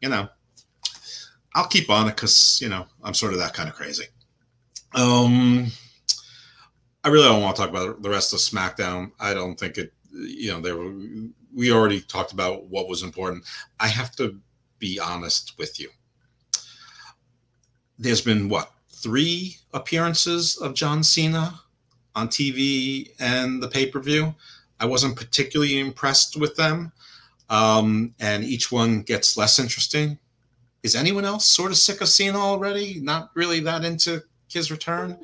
you 0.00 0.08
know, 0.08 0.28
I'll 1.54 1.66
keep 1.66 1.88
on 1.90 2.06
it 2.06 2.16
because 2.16 2.60
you 2.60 2.68
know 2.68 2.86
I'm 3.02 3.14
sort 3.14 3.32
of 3.32 3.38
that 3.38 3.54
kind 3.54 3.68
of 3.68 3.74
crazy. 3.74 4.04
Um, 4.94 5.68
I 7.02 7.08
really 7.08 7.28
don't 7.28 7.42
want 7.42 7.56
to 7.56 7.62
talk 7.62 7.70
about 7.70 8.02
the 8.02 8.10
rest 8.10 8.32
of 8.32 8.40
SmackDown. 8.40 9.12
I 9.18 9.34
don't 9.34 9.58
think 9.58 9.78
it. 9.78 9.92
You 10.12 10.52
know, 10.52 10.60
there 10.60 10.76
we 11.54 11.72
already 11.72 12.00
talked 12.00 12.32
about 12.32 12.66
what 12.66 12.88
was 12.88 13.02
important. 13.02 13.44
I 13.78 13.88
have 13.88 14.14
to 14.16 14.38
be 14.80 14.98
honest 14.98 15.54
with 15.58 15.78
you. 15.78 15.90
There's 17.98 18.22
been 18.22 18.48
what 18.48 18.72
three 18.90 19.58
appearances 19.72 20.56
of 20.56 20.74
John 20.74 21.04
Cena 21.04 21.60
on 22.14 22.28
TV 22.28 23.10
and 23.20 23.62
the 23.62 23.68
pay 23.68 23.86
per 23.86 24.00
view. 24.00 24.34
I 24.80 24.86
wasn't 24.86 25.16
particularly 25.16 25.78
impressed 25.78 26.36
with 26.36 26.56
them. 26.56 26.92
Um, 27.50 28.14
and 28.20 28.44
each 28.44 28.72
one 28.72 29.02
gets 29.02 29.36
less 29.36 29.58
interesting. 29.58 30.18
Is 30.82 30.96
anyone 30.96 31.24
else 31.24 31.46
sort 31.46 31.72
of 31.72 31.76
sick 31.76 32.00
of 32.00 32.08
Cena 32.08 32.38
already? 32.38 33.00
Not 33.00 33.30
really 33.34 33.60
that 33.60 33.84
into 33.84 34.22
his 34.48 34.70
return. 34.70 35.18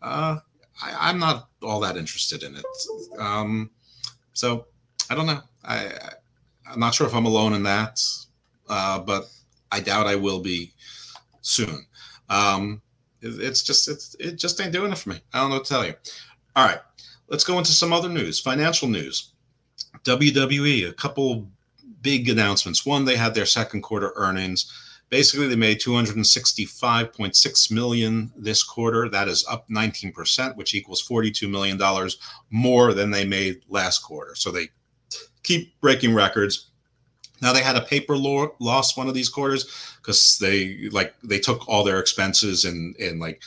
Uh, 0.00 0.38
I, 0.82 1.10
am 1.10 1.18
not 1.18 1.48
all 1.62 1.80
that 1.80 1.96
interested 1.96 2.42
in 2.42 2.56
it. 2.56 2.64
Um, 3.18 3.70
so 4.32 4.66
I 5.10 5.14
don't 5.14 5.26
know. 5.26 5.40
I 5.64 5.92
I'm 6.70 6.80
not 6.80 6.94
sure 6.94 7.06
if 7.06 7.14
I'm 7.14 7.26
alone 7.26 7.52
in 7.52 7.64
that, 7.64 8.00
uh, 8.72 8.98
but 8.98 9.24
I 9.70 9.80
doubt 9.80 10.06
I 10.06 10.16
will 10.16 10.40
be 10.40 10.72
soon. 11.42 11.84
Um, 12.30 12.80
it, 13.20 13.38
it's 13.38 13.62
just 13.62 13.86
it's, 13.86 14.16
it 14.18 14.36
just 14.36 14.58
ain't 14.60 14.72
doing 14.72 14.90
it 14.90 14.98
for 14.98 15.10
me. 15.10 15.20
I 15.34 15.40
don't 15.40 15.50
know 15.50 15.56
what 15.56 15.66
to 15.66 15.74
tell 15.74 15.84
you. 15.84 15.94
All 16.56 16.66
right, 16.66 16.80
let's 17.28 17.44
go 17.44 17.58
into 17.58 17.72
some 17.72 17.92
other 17.92 18.08
news, 18.08 18.40
financial 18.40 18.88
news. 18.88 19.34
WWE, 20.04 20.88
a 20.88 20.92
couple 20.94 21.48
big 22.00 22.30
announcements. 22.30 22.86
One, 22.86 23.04
they 23.04 23.16
had 23.16 23.34
their 23.34 23.44
second 23.44 23.82
quarter 23.82 24.12
earnings. 24.16 24.72
Basically, 25.10 25.46
they 25.46 25.56
made 25.56 25.78
265.6 25.78 27.70
million 27.70 28.32
this 28.34 28.62
quarter. 28.62 29.10
That 29.10 29.28
is 29.28 29.44
up 29.50 29.68
19%, 29.68 30.56
which 30.56 30.74
equals 30.74 31.02
42 31.02 31.46
million 31.46 31.76
dollars 31.76 32.16
more 32.48 32.94
than 32.94 33.10
they 33.10 33.26
made 33.26 33.60
last 33.68 33.98
quarter. 33.98 34.34
So 34.34 34.50
they 34.50 34.68
keep 35.42 35.78
breaking 35.82 36.14
records. 36.14 36.71
Now 37.42 37.52
they 37.52 37.60
had 37.60 37.76
a 37.76 37.82
paper 37.82 38.16
loss 38.16 38.96
one 38.96 39.08
of 39.08 39.14
these 39.14 39.28
quarters 39.28 39.66
because 39.96 40.38
they 40.38 40.88
like 40.90 41.14
they 41.22 41.40
took 41.40 41.68
all 41.68 41.84
their 41.84 41.98
expenses 41.98 42.64
and 42.64 42.96
in 42.96 43.18
like 43.18 43.42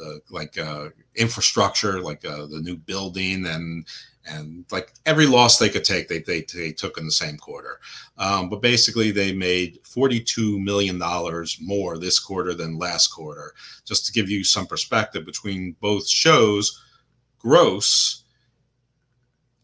uh, 0.00 0.14
like 0.30 0.56
uh, 0.56 0.90
infrastructure, 1.16 2.00
like 2.00 2.24
uh, 2.24 2.46
the 2.46 2.60
new 2.62 2.76
building 2.76 3.44
and 3.46 3.86
and 4.26 4.64
like 4.70 4.92
every 5.06 5.26
loss 5.26 5.58
they 5.58 5.68
could 5.68 5.84
take, 5.84 6.06
they 6.08 6.20
they, 6.20 6.44
they 6.54 6.72
took 6.72 6.96
in 6.96 7.04
the 7.04 7.10
same 7.10 7.36
quarter. 7.36 7.80
Um, 8.18 8.48
but 8.48 8.62
basically, 8.62 9.10
they 9.10 9.32
made 9.32 9.80
forty 9.82 10.20
two 10.20 10.58
million 10.60 10.98
dollars 10.98 11.58
more 11.60 11.98
this 11.98 12.20
quarter 12.20 12.54
than 12.54 12.78
last 12.78 13.08
quarter. 13.08 13.52
Just 13.84 14.06
to 14.06 14.12
give 14.12 14.30
you 14.30 14.44
some 14.44 14.66
perspective 14.66 15.26
between 15.26 15.74
both 15.80 16.06
shows, 16.06 16.82
gross 17.38 18.22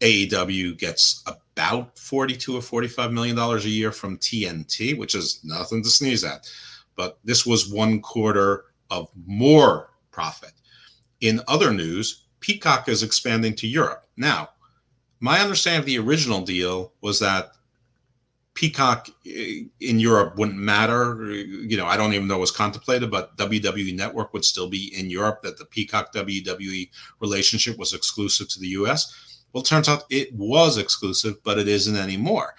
AEW 0.01 0.77
gets 0.77 1.23
about 1.57 1.97
42 1.97 2.55
or 2.55 2.61
45 2.61 3.11
million 3.11 3.35
dollars 3.35 3.65
a 3.65 3.69
year 3.69 3.91
from 3.91 4.17
TNT, 4.17 4.97
which 4.97 5.15
is 5.15 5.39
nothing 5.43 5.81
to 5.83 5.89
sneeze 5.89 6.23
at. 6.23 6.47
But 6.95 7.17
this 7.23 7.45
was 7.45 7.71
one 7.71 7.99
quarter 7.99 8.65
of 8.91 9.09
more 9.25 9.89
profit. 10.11 10.53
In 11.19 11.41
other 11.47 11.73
news, 11.73 12.25
Peacock 12.41 12.87
is 12.87 13.01
expanding 13.01 13.55
to 13.55 13.67
Europe. 13.67 14.07
Now, 14.17 14.49
my 15.19 15.39
understanding 15.39 15.79
of 15.79 15.85
the 15.87 15.97
original 15.97 16.41
deal 16.41 16.93
was 17.01 17.19
that 17.19 17.53
Peacock 18.53 19.09
eh, 19.25 19.63
in 19.79 19.99
Europe 19.99 20.37
wouldn't 20.37 20.57
matter. 20.59 21.31
You 21.31 21.77
know, 21.77 21.87
I 21.87 21.97
don't 21.97 22.13
even 22.13 22.27
know 22.27 22.37
it 22.37 22.39
was 22.41 22.51
contemplated, 22.51 23.09
but 23.09 23.35
WWE 23.37 23.95
Network 23.95 24.31
would 24.33 24.45
still 24.45 24.69
be 24.69 24.93
in 24.95 25.09
Europe, 25.09 25.41
that 25.41 25.57
the 25.57 25.65
Peacock 25.65 26.13
WWE 26.13 26.89
relationship 27.19 27.79
was 27.79 27.93
exclusive 27.93 28.47
to 28.49 28.59
the 28.59 28.69
US. 28.69 29.26
Well, 29.57 29.63
it 29.63 29.69
turns 29.69 29.89
out 29.89 30.03
it 30.11 30.31
was 30.35 30.77
exclusive, 30.77 31.41
but 31.43 31.57
it 31.57 31.67
isn't 31.67 31.95
anymore. 31.95 32.53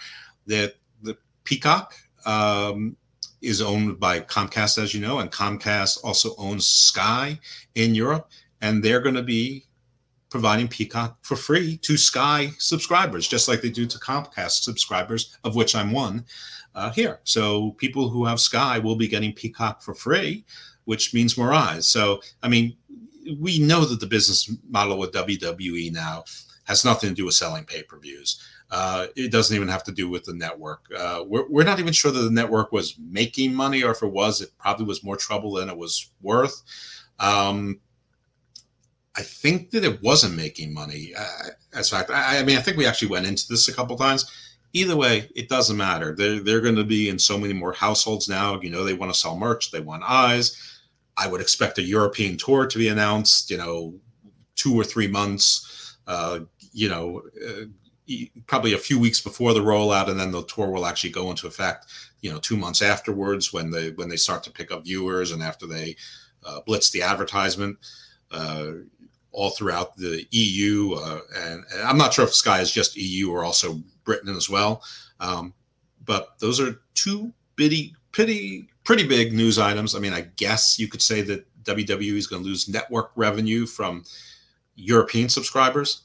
That 0.49 0.75
the 1.01 1.17
Peacock 1.45 1.95
um, 2.27 2.97
is 3.41 3.63
owned 3.63 4.01
by 4.01 4.19
Comcast, 4.19 4.83
as 4.83 4.95
you 4.95 5.01
know, 5.01 5.21
and 5.21 5.31
Comcast 5.31 6.03
also 6.03 6.35
owns 6.39 6.67
Sky 6.67 7.39
in 7.77 7.95
Europe, 7.95 8.29
and 8.63 8.83
they're 8.83 8.99
going 8.99 9.15
to 9.15 9.23
be 9.23 9.67
providing 10.29 10.67
Peacock 10.67 11.19
for 11.23 11.37
free 11.37 11.77
to 11.83 11.97
Sky 11.97 12.51
subscribers, 12.59 13.29
just 13.29 13.47
like 13.47 13.63
they 13.63 13.71
do 13.71 13.87
to 13.87 13.99
Comcast 14.01 14.65
subscribers, 14.65 15.39
of 15.45 15.55
which 15.55 15.77
I'm 15.77 15.93
one 15.93 16.25
uh, 16.75 16.91
here. 16.91 17.21
So 17.23 17.77
people 17.79 18.09
who 18.09 18.25
have 18.25 18.41
Sky 18.41 18.81
will 18.81 18.97
be 18.97 19.07
getting 19.07 19.33
Peacock 19.33 19.83
for 19.83 19.95
free, 19.95 20.45
which 20.87 21.15
means 21.15 21.39
more 21.39 21.53
eyes. 21.53 21.87
So, 21.87 22.23
I 22.43 22.49
mean, 22.49 22.77
we 23.39 23.61
know 23.61 23.85
that 23.85 24.01
the 24.01 24.07
business 24.07 24.53
model 24.69 24.99
with 24.99 25.13
WWE 25.13 25.93
now 25.93 26.25
has 26.69 26.85
nothing 26.85 27.09
to 27.09 27.15
do 27.15 27.25
with 27.25 27.35
selling 27.35 27.65
pay 27.65 27.83
per 27.83 27.99
views. 27.99 28.41
Uh, 28.71 29.07
it 29.17 29.33
doesn't 29.33 29.57
even 29.57 29.69
have 29.69 29.83
to 29.85 29.93
do 29.93 30.09
with 30.09 30.25
the 30.25 30.35
network. 30.35 30.85
Uh, 30.97 31.25
we're, 31.27 31.49
we're 31.49 31.65
not 31.65 31.81
even 31.81 31.95
sure 31.95 32.13
that 32.13 32.21
the 32.21 32.31
network 32.31 32.71
was 32.71 32.95
making 32.99 33.55
money, 33.55 33.83
or 33.83 33.91
if 33.91 34.03
it 34.03 34.13
was, 34.13 34.43
it 34.43 34.51
probably 34.59 34.85
was 34.85 35.03
more 35.03 35.17
trouble 35.17 35.55
than 35.55 35.71
it 35.71 35.77
was 35.77 36.11
worth. 36.21 36.63
Um, 37.19 37.81
I 39.17 39.23
think 39.23 39.71
that 39.71 39.83
it 39.83 40.03
wasn't 40.03 40.37
making 40.37 40.75
money. 40.75 41.13
Uh, 41.19 41.49
as 41.73 41.89
fact, 41.89 42.11
I, 42.11 42.39
I, 42.39 42.45
mean, 42.45 42.59
I 42.59 42.61
think 42.61 42.77
we 42.77 42.87
actually 42.87 43.09
went 43.09 43.27
into 43.27 43.49
this 43.49 43.67
a 43.69 43.75
couple 43.75 43.97
times. 43.97 44.31
Either 44.75 44.95
way, 44.97 45.31
it 45.35 45.49
doesn't 45.49 45.79
matter. 45.79 46.15
They're 46.15 46.41
they're 46.41 46.61
going 46.61 46.77
to 46.77 46.85
be 46.85 47.09
in 47.09 47.19
so 47.19 47.39
many 47.39 47.55
more 47.55 47.73
households 47.73 48.29
now. 48.29 48.61
You 48.61 48.69
know, 48.69 48.85
they 48.85 48.93
want 48.93 49.13
to 49.13 49.19
sell 49.19 49.37
merch. 49.37 49.71
They 49.71 49.81
want 49.81 50.03
eyes. 50.07 50.79
I 51.17 51.27
would 51.27 51.41
expect 51.41 51.79
a 51.79 51.83
European 51.83 52.37
tour 52.37 52.67
to 52.67 52.79
be 52.79 52.89
announced. 52.89 53.51
You 53.51 53.57
know, 53.57 53.95
two 54.57 54.79
or 54.79 54.85
three 54.85 55.09
months. 55.09 55.97
Uh, 56.07 56.41
you 56.79 56.89
know, 56.89 57.23
uh, 57.45 57.65
probably 58.47 58.73
a 58.73 58.79
few 58.79 59.01
weeks 59.01 59.21
before 59.21 59.53
the 59.53 59.61
rollout, 59.61 60.09
and 60.09 60.19
then 60.19 60.31
the 60.31 60.45
tour 60.45 60.71
will 60.71 60.87
actually 60.87 61.11
go 61.11 61.29
into 61.29 61.49
effect. 61.49 61.87
You 62.21 62.31
know, 62.31 62.39
two 62.39 62.57
months 62.57 62.83
afterwards 62.83 63.53
when 63.53 63.71
they 63.71 63.91
when 63.91 64.09
they 64.09 64.17
start 64.17 64.45
to 64.45 64.51
pick 64.51 64.71
up 64.71 64.85
viewers 64.85 65.33
and 65.33 65.43
after 65.43 65.67
they 65.67 65.97
uh, 66.47 66.61
blitz 66.67 66.91
the 66.91 67.03
advertisement. 67.03 67.79
Uh, 68.31 68.73
all 69.31 69.51
throughout 69.51 69.97
the 69.97 70.27
EU, 70.31 70.95
uh, 70.95 71.21
and, 71.37 71.63
and, 71.73 71.83
I'm 71.83 71.99
not 71.99 72.13
sure 72.13 72.25
if 72.25 72.35
Sky 72.35 72.61
is 72.61 72.73
just 72.73 72.97
EU 72.97 73.31
or 73.31 73.45
also 73.45 73.81
Britain 74.03 74.35
as 74.35 74.51
well. 74.51 74.83
Um, 75.21 75.55
but 76.05 76.39
those 76.41 76.59
are 76.61 76.81
two 76.95 77.33
bitty, 77.55 77.95
pretty, 78.11 78.69
pretty 78.85 79.07
big 79.07 79.33
news 79.33 79.59
items. 79.59 79.95
I 79.95 80.01
mean, 80.01 80.13
I 80.13 80.23
guess 80.37 80.79
you 80.79 80.89
could 80.89 81.03
say 81.03 81.21
that 81.23 81.47
WWE 81.65 82.17
is 82.17 82.27
going 82.27 82.43
to 82.43 82.49
lose 82.49 82.69
network 82.69 83.13
revenue 83.15 83.65
from 83.67 84.03
European 84.75 85.29
subscribers. 85.29 86.03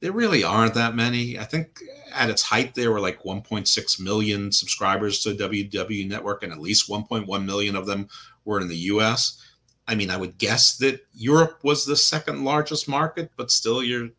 There 0.00 0.12
really 0.12 0.44
aren't 0.44 0.74
that 0.74 0.94
many. 0.94 1.38
I 1.38 1.44
think 1.44 1.80
at 2.14 2.30
its 2.30 2.42
height, 2.42 2.74
there 2.74 2.92
were 2.92 3.00
like 3.00 3.22
1.6 3.22 4.00
million 4.00 4.52
subscribers 4.52 5.22
to 5.22 5.34
WWE 5.34 6.08
Network, 6.08 6.42
and 6.42 6.52
at 6.52 6.60
least 6.60 6.88
1.1 6.88 7.44
million 7.44 7.76
of 7.76 7.86
them 7.86 8.08
were 8.44 8.60
in 8.60 8.68
the 8.68 8.76
US. 8.76 9.42
I 9.86 9.94
mean, 9.94 10.10
I 10.10 10.16
would 10.16 10.38
guess 10.38 10.76
that 10.78 11.00
Europe 11.14 11.60
was 11.62 11.84
the 11.84 11.96
second 11.96 12.44
largest 12.44 12.88
market, 12.88 13.30
but 13.36 13.50
still, 13.50 13.82
you're 13.82 14.10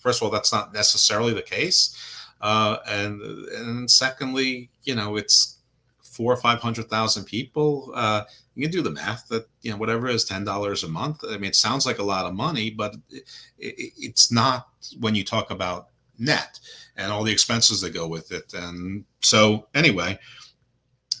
first 0.00 0.20
of 0.20 0.26
all, 0.26 0.30
that's 0.30 0.52
not 0.52 0.74
necessarily 0.74 1.32
the 1.32 1.42
case, 1.42 1.96
uh, 2.40 2.78
and 2.86 3.22
and 3.22 3.90
secondly, 3.90 4.68
you 4.84 4.94
know, 4.94 5.16
it's 5.16 5.58
four 6.02 6.32
or 6.32 6.36
five 6.36 6.60
hundred 6.60 6.90
thousand 6.90 7.24
people. 7.24 7.90
Uh, 7.94 8.24
you 8.54 8.62
can 8.62 8.72
do 8.72 8.82
the 8.82 8.90
math 8.90 9.28
that 9.28 9.46
you 9.62 9.70
know 9.70 9.76
whatever 9.76 10.08
is 10.08 10.24
ten 10.24 10.44
dollars 10.44 10.84
a 10.84 10.88
month. 10.88 11.24
I 11.28 11.34
mean, 11.34 11.50
it 11.50 11.56
sounds 11.56 11.86
like 11.86 11.98
a 11.98 12.04
lot 12.04 12.26
of 12.26 12.34
money, 12.34 12.70
but 12.70 12.94
it, 13.10 13.24
it, 13.58 13.92
it's 13.98 14.30
not 14.30 14.68
when 15.00 15.14
you 15.14 15.24
talk 15.24 15.50
about 15.50 15.88
net 16.18 16.60
and 16.96 17.10
all 17.10 17.24
the 17.24 17.32
expenses 17.32 17.80
that 17.80 17.94
go 17.94 18.06
with 18.06 18.32
it. 18.32 18.52
And 18.54 19.04
so, 19.20 19.68
anyway, 19.74 20.18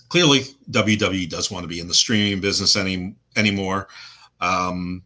clearly 0.08 0.40
WWE 0.70 1.28
does 1.28 1.50
want 1.50 1.64
to 1.64 1.68
be 1.68 1.80
in 1.80 1.88
the 1.88 1.94
streaming 1.94 2.40
business 2.40 2.76
any 2.76 3.14
anymore. 3.36 3.88
Um, 4.40 5.02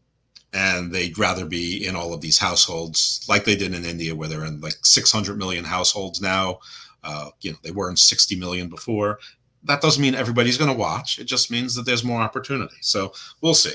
and 0.52 0.92
they'd 0.92 1.18
rather 1.18 1.44
be 1.44 1.86
in 1.86 1.94
all 1.94 2.14
of 2.14 2.20
these 2.20 2.38
households 2.38 3.24
like 3.28 3.44
they 3.44 3.56
did 3.56 3.74
in 3.74 3.84
India, 3.84 4.14
where 4.14 4.28
they're 4.28 4.46
in 4.46 4.60
like 4.60 4.74
600 4.82 5.38
million 5.38 5.64
households 5.64 6.20
now. 6.20 6.58
Uh, 7.04 7.28
you 7.42 7.52
know, 7.52 7.58
they 7.62 7.70
were 7.70 7.90
in 7.90 7.96
60 7.96 8.36
million 8.36 8.68
before. 8.68 9.18
That 9.66 9.80
doesn't 9.80 10.02
mean 10.02 10.14
everybody's 10.14 10.58
going 10.58 10.70
to 10.70 10.76
watch. 10.76 11.18
It 11.18 11.24
just 11.24 11.50
means 11.50 11.74
that 11.74 11.86
there's 11.86 12.04
more 12.04 12.20
opportunity. 12.20 12.76
So 12.80 13.12
we'll 13.40 13.54
see. 13.54 13.74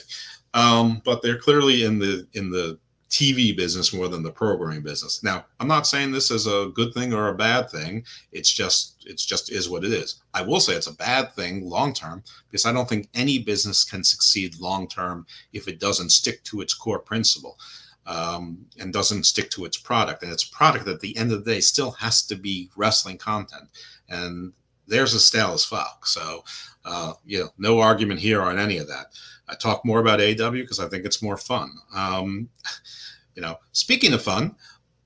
Um, 0.54 1.02
but 1.06 1.22
they're 1.22 1.38
clearly 1.40 1.84
in 1.84 2.00
the 2.00 2.28
in 2.34 2.50
the 2.50 2.78
TV 3.12 3.56
business 3.56 3.94
more 3.94 4.08
than 4.08 4.24
the 4.24 4.32
programming 4.32 4.82
business. 4.82 5.22
Now, 5.22 5.46
I'm 5.60 5.68
not 5.68 5.86
saying 5.86 6.12
this 6.12 6.32
is 6.32 6.48
a 6.48 6.72
good 6.74 6.94
thing 6.94 7.14
or 7.14 7.28
a 7.28 7.36
bad 7.36 7.70
thing. 7.70 8.06
It's 8.32 8.52
just 8.52 9.04
it's 9.06 9.26
just 9.26 9.52
is 9.52 9.70
what 9.70 9.84
it 9.84 9.92
is. 9.92 10.22
I 10.34 10.42
will 10.42 10.62
say 10.62 10.74
it's 10.74 10.88
a 10.88 10.96
bad 10.96 11.34
thing 11.34 11.70
long 11.70 11.94
term 11.94 12.24
because 12.50 12.66
I 12.66 12.72
don't 12.72 12.88
think 12.88 13.10
any 13.14 13.38
business 13.40 13.84
can 13.84 14.04
succeed 14.04 14.60
long 14.60 14.88
term 14.88 15.26
if 15.52 15.68
it 15.68 15.80
doesn't 15.80 16.12
stick 16.12 16.42
to 16.46 16.62
its 16.62 16.74
core 16.74 17.00
principle 17.00 17.58
um, 18.06 18.66
and 18.80 18.94
doesn't 18.94 19.26
stick 19.26 19.50
to 19.52 19.66
its 19.66 19.78
product. 19.78 20.24
And 20.24 20.32
its 20.32 20.46
product 20.46 20.88
at 20.88 21.02
the 21.02 21.16
end 21.18 21.34
of 21.34 21.44
the 21.44 21.54
day 21.54 21.60
still 21.60 21.92
has 21.92 22.22
to 22.24 22.36
be 22.36 22.70
wrestling 22.78 23.18
content. 23.18 23.68
And 24.10 24.54
there's 24.92 25.14
a 25.14 25.20
stale 25.20 25.54
as 25.54 25.66
fuck. 25.66 26.06
So, 26.06 26.44
uh, 26.86 27.14
you 27.26 27.40
know, 27.40 27.50
no 27.58 27.80
argument 27.80 28.20
here 28.20 28.42
on 28.42 28.60
any 28.60 28.78
of 28.78 28.88
that. 28.90 29.08
I 29.50 29.56
talk 29.56 29.84
more 29.86 30.00
about 30.00 30.20
AEW 30.20 30.62
because 30.62 30.80
I 30.80 30.88
think 30.88 31.06
it's 31.06 31.24
more 31.24 31.38
fun. 31.38 31.72
Um, 31.96 32.50
you 33.36 33.42
know, 33.42 33.58
speaking 33.72 34.14
of 34.14 34.22
fun, 34.22 34.56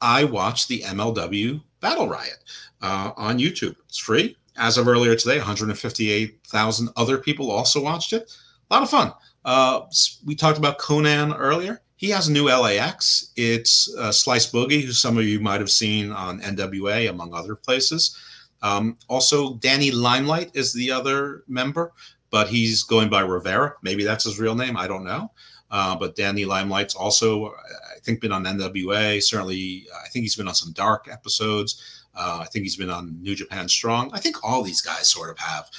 I 0.01 0.23
watched 0.23 0.67
the 0.67 0.81
MLW 0.81 1.61
Battle 1.79 2.09
Riot 2.09 2.43
uh, 2.81 3.11
on 3.15 3.39
YouTube. 3.39 3.75
It's 3.87 3.99
free. 3.99 4.35
As 4.57 4.77
of 4.77 4.87
earlier 4.87 5.15
today, 5.15 5.37
158,000 5.37 6.89
other 6.95 7.17
people 7.17 7.51
also 7.51 7.81
watched 7.81 8.13
it. 8.13 8.35
A 8.69 8.73
lot 8.73 8.83
of 8.83 8.89
fun. 8.89 9.13
Uh, 9.43 9.81
we 10.25 10.33
talked 10.35 10.57
about 10.57 10.79
Konnan 10.79 11.35
earlier. 11.37 11.81
He 11.97 12.09
has 12.09 12.27
a 12.27 12.31
new 12.31 12.45
LAX. 12.45 13.31
It's 13.35 13.93
uh, 13.95 14.11
Slice 14.11 14.51
Boogie, 14.51 14.83
who 14.83 14.91
some 14.91 15.17
of 15.17 15.25
you 15.25 15.39
might 15.39 15.59
have 15.59 15.69
seen 15.69 16.11
on 16.11 16.41
NWA, 16.41 17.09
among 17.09 17.33
other 17.33 17.55
places. 17.55 18.17
Um, 18.65 18.97
also, 19.07 19.55
Danny 19.55 19.91
Limelight 19.91 20.51
is 20.55 20.73
the 20.73 20.91
other 20.91 21.43
member 21.47 21.93
but 22.35 22.49
he's 22.49 22.83
going 22.83 23.09
by 23.09 23.21
Rivera. 23.21 23.75
Maybe 23.81 24.03
that's 24.03 24.25
his 24.25 24.39
real 24.39 24.55
name. 24.55 24.75
I 24.75 24.87
don't 24.87 25.05
know. 25.05 25.31
Uh, 25.71 25.95
but 25.95 26.17
Danny 26.17 26.43
Limelight's 26.43 26.93
also, 26.93 27.47
I 27.47 27.99
think, 28.03 28.19
been 28.19 28.33
on 28.33 28.43
NWA. 28.43 29.23
Certainly, 29.23 29.87
I 30.03 30.09
think 30.09 30.23
he's 30.23 30.35
been 30.35 30.49
on 30.49 30.53
some 30.53 30.73
dark 30.73 31.07
episodes. 31.09 32.03
Uh, 32.13 32.39
I 32.41 32.45
think 32.47 32.63
he's 32.63 32.75
been 32.75 32.89
on 32.89 33.21
New 33.21 33.35
Japan 33.35 33.69
Strong. 33.69 34.11
I 34.13 34.19
think 34.19 34.43
all 34.43 34.63
these 34.63 34.81
guys 34.81 35.07
sort 35.07 35.29
of 35.29 35.39
have. 35.39 35.69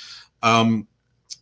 Um, 0.43 0.87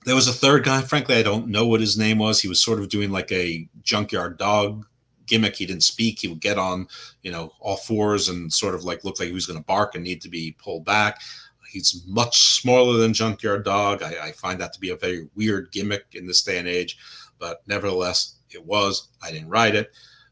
there 0.05 0.17
was 0.17 0.27
a 0.27 0.33
third 0.33 0.65
guy. 0.65 0.81
Frankly, 0.83 1.15
I 1.15 1.23
don't 1.23 1.47
know 1.47 1.65
what 1.65 1.81
his 1.81 1.97
name 1.97 2.19
was. 2.19 2.41
He 2.41 2.49
was 2.49 2.61
sort 2.61 2.81
of 2.81 2.89
doing 2.89 3.13
like 3.13 3.31
a 3.31 3.69
junkyard 3.83 4.37
dog 4.37 4.85
gimmick. 5.27 5.57
He 5.57 5.67
didn't 5.67 5.83
speak. 5.83 6.21
He 6.21 6.29
would 6.29 6.41
get 6.41 6.59
on, 6.59 6.89
you 7.23 7.33
know, 7.33 7.53
all 7.61 7.77
fours 7.77 8.29
and 8.29 8.53
sort 8.53 8.75
of 8.75 8.85
like 8.85 9.05
look 9.05 9.19
like 9.19 9.29
he 9.29 9.35
was 9.35 9.47
going 9.47 9.59
to 9.59 9.65
bark 9.65 9.95
and 9.95 10.05
need 10.05 10.21
to 10.23 10.29
be 10.29 10.57
pulled 10.59 10.85
back. 10.85 11.21
He's 11.69 12.05
much 12.07 12.61
smaller 12.61 12.99
than 12.99 13.13
Junkyard 13.13 13.65
Dog. 13.65 14.03
I, 14.03 14.29
I, 14.29 14.33
find 14.33 14.61
that 14.61 14.73
to 14.75 14.81
be 14.81 14.91
a 14.91 14.97
very 14.97 15.29
weird 15.35 15.73
gimmick 15.73 16.05
in 16.13 16.25
this 16.25 16.41
day 16.43 16.59
and 16.59 16.69
age, 16.69 16.97
but 17.41 17.67
nevertheless, 17.67 18.37
it 18.51 18.65
was. 18.65 19.09
I 19.21 19.33
didn't 19.33 19.49
write 19.49 19.75
it. 19.75 19.91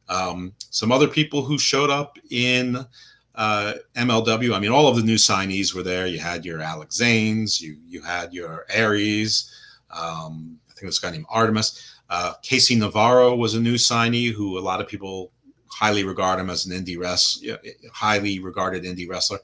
Um, 0.08 0.52
some 0.70 0.92
other 0.92 1.08
people 1.08 1.42
who 1.42 1.58
showed 1.58 1.90
up 1.90 2.16
in 2.30 2.86
uh, 3.34 3.74
MLW. 3.96 4.54
I 4.54 4.60
mean, 4.60 4.70
all 4.70 4.88
of 4.88 4.96
the 4.96 5.02
new 5.02 5.16
signees 5.16 5.74
were 5.74 5.82
there. 5.82 6.06
You 6.06 6.18
had 6.18 6.44
your 6.44 6.60
Alex 6.60 7.00
Zanes, 7.00 7.60
you 7.60 7.76
you 7.88 8.02
had 8.02 8.32
your 8.32 8.66
Aries. 8.70 9.50
Um, 9.90 10.58
I 10.70 10.74
think 10.74 10.86
this 10.86 10.98
guy 10.98 11.10
named 11.10 11.26
Artemis. 11.28 11.91
Uh, 12.12 12.34
Casey 12.42 12.74
Navarro 12.74 13.34
was 13.34 13.54
a 13.54 13.60
new 13.60 13.76
signee 13.76 14.30
who 14.30 14.58
a 14.58 14.60
lot 14.60 14.82
of 14.82 14.86
people 14.86 15.32
highly 15.70 16.04
regard 16.04 16.38
him 16.38 16.50
as 16.50 16.66
an 16.66 16.72
indie 16.72 16.98
wrestler, 16.98 17.56
highly 17.90 18.38
regarded 18.38 18.84
indie 18.84 19.08
wrestler. 19.08 19.38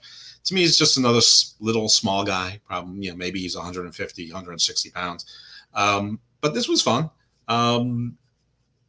To 0.44 0.54
me, 0.54 0.60
he's 0.60 0.76
just 0.76 0.98
another 0.98 1.22
little 1.60 1.88
small 1.88 2.24
guy. 2.24 2.60
Probably, 2.66 3.06
you 3.06 3.10
know, 3.10 3.16
maybe 3.16 3.40
he's 3.40 3.56
150, 3.56 4.26
160 4.30 4.90
pounds. 4.90 5.24
Um, 5.72 6.20
but 6.42 6.52
this 6.52 6.68
was 6.68 6.82
fun. 6.82 7.08
Um, 7.48 8.18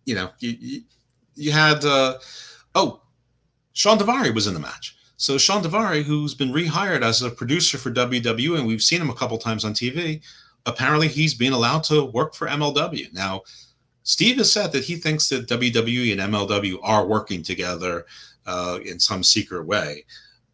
you 0.03 0.13
know, 0.13 0.29
you, 0.39 0.57
you, 0.59 0.81
you 1.35 1.51
had 1.53 1.85
uh, 1.85 2.17
oh, 2.75 3.01
Sean 3.71 3.97
Daivari 3.97 4.35
was 4.35 4.45
in 4.45 4.55
the 4.55 4.59
match. 4.59 4.97
So 5.15 5.37
Sean 5.37 5.63
Daivari, 5.63 6.03
who's 6.03 6.35
been 6.35 6.51
rehired 6.51 7.01
as 7.01 7.21
a 7.21 7.29
producer 7.29 7.77
for 7.77 7.91
WWE, 7.91 8.57
and 8.57 8.67
we've 8.67 8.83
seen 8.83 8.99
him 8.99 9.09
a 9.09 9.15
couple 9.15 9.37
times 9.37 9.63
on 9.63 9.73
TV, 9.73 10.21
apparently 10.65 11.07
he's 11.07 11.33
being 11.33 11.53
allowed 11.53 11.85
to 11.85 12.03
work 12.03 12.35
for 12.35 12.45
MLW 12.45 13.13
now. 13.13 13.43
Steve 14.09 14.37
has 14.37 14.51
said 14.51 14.71
that 14.71 14.85
he 14.85 14.95
thinks 14.95 15.29
that 15.29 15.47
WWE 15.47 16.11
and 16.11 16.33
MLW 16.33 16.79
are 16.81 17.05
working 17.05 17.43
together 17.43 18.07
uh, 18.47 18.79
in 18.83 18.99
some 18.99 19.21
secret 19.21 19.67
way. 19.67 20.03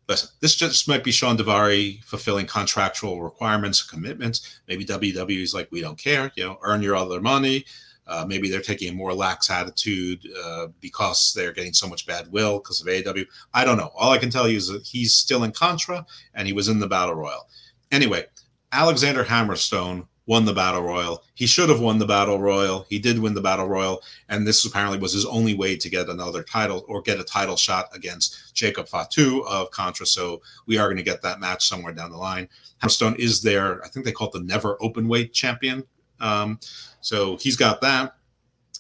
But 0.07 0.27
this 0.41 0.55
just 0.55 0.89
might 0.89 1.05
be 1.05 1.11
Sean 1.13 1.37
Daivari 1.37 2.03
fulfilling 2.03 2.47
contractual 2.47 3.23
requirements, 3.23 3.81
commitments. 3.81 4.59
Maybe 4.67 4.83
WWE 4.83 5.41
is 5.41 5.53
like, 5.53 5.71
we 5.71 5.79
don't 5.79 5.97
care, 5.97 6.33
you 6.35 6.43
know, 6.43 6.59
earn 6.63 6.81
your 6.81 6.97
other 6.97 7.21
money. 7.21 7.63
Uh, 8.05 8.25
maybe 8.27 8.49
they're 8.49 8.59
taking 8.59 8.89
a 8.89 8.93
more 8.93 9.13
lax 9.13 9.49
attitude 9.49 10.27
uh, 10.43 10.67
because 10.81 11.31
they're 11.33 11.53
getting 11.53 11.71
so 11.71 11.87
much 11.87 12.05
bad 12.05 12.29
will 12.33 12.59
because 12.59 12.81
of 12.81 12.87
AEW. 12.87 13.25
I 13.53 13.63
don't 13.63 13.77
know. 13.77 13.93
All 13.95 14.11
I 14.11 14.17
can 14.17 14.29
tell 14.29 14.49
you 14.49 14.57
is 14.57 14.67
that 14.67 14.85
he's 14.85 15.13
still 15.13 15.45
in 15.45 15.53
Contra 15.53 16.05
and 16.33 16.45
he 16.45 16.51
was 16.51 16.67
in 16.67 16.81
the 16.81 16.89
Battle 16.89 17.15
Royal. 17.15 17.47
Anyway, 17.89 18.25
Alexander 18.73 19.23
Hammerstone 19.23 20.07
won 20.27 20.45
the 20.45 20.53
battle 20.53 20.81
royal. 20.81 21.23
He 21.35 21.45
should 21.45 21.69
have 21.69 21.79
won 21.79 21.99
the 21.99 22.05
battle 22.05 22.39
royal. 22.39 22.85
He 22.89 22.99
did 22.99 23.19
win 23.19 23.33
the 23.33 23.41
battle 23.41 23.67
royal, 23.67 24.01
and 24.29 24.45
this 24.45 24.65
apparently 24.65 24.97
was 24.97 25.13
his 25.13 25.25
only 25.25 25.53
way 25.53 25.75
to 25.75 25.89
get 25.89 26.09
another 26.09 26.43
title 26.43 26.83
or 26.87 27.01
get 27.01 27.19
a 27.19 27.23
title 27.23 27.55
shot 27.55 27.89
against 27.93 28.53
Jacob 28.55 28.87
Fatu 28.87 29.45
of 29.45 29.71
Contra. 29.71 30.05
So 30.05 30.41
we 30.65 30.77
are 30.77 30.87
going 30.87 30.97
to 30.97 31.03
get 31.03 31.21
that 31.21 31.39
match 31.39 31.67
somewhere 31.67 31.93
down 31.93 32.11
the 32.11 32.17
line. 32.17 32.49
Hammerstone 32.81 33.17
is 33.17 33.41
there. 33.41 33.83
I 33.83 33.87
think 33.87 34.05
they 34.05 34.11
call 34.11 34.27
it 34.29 34.33
the 34.33 34.43
never 34.43 34.77
open 34.81 35.07
weight 35.07 35.33
champion. 35.33 35.83
Um, 36.19 36.59
so 37.01 37.37
he's 37.37 37.55
got 37.55 37.81
that. 37.81 38.15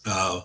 Uh, 0.05 0.41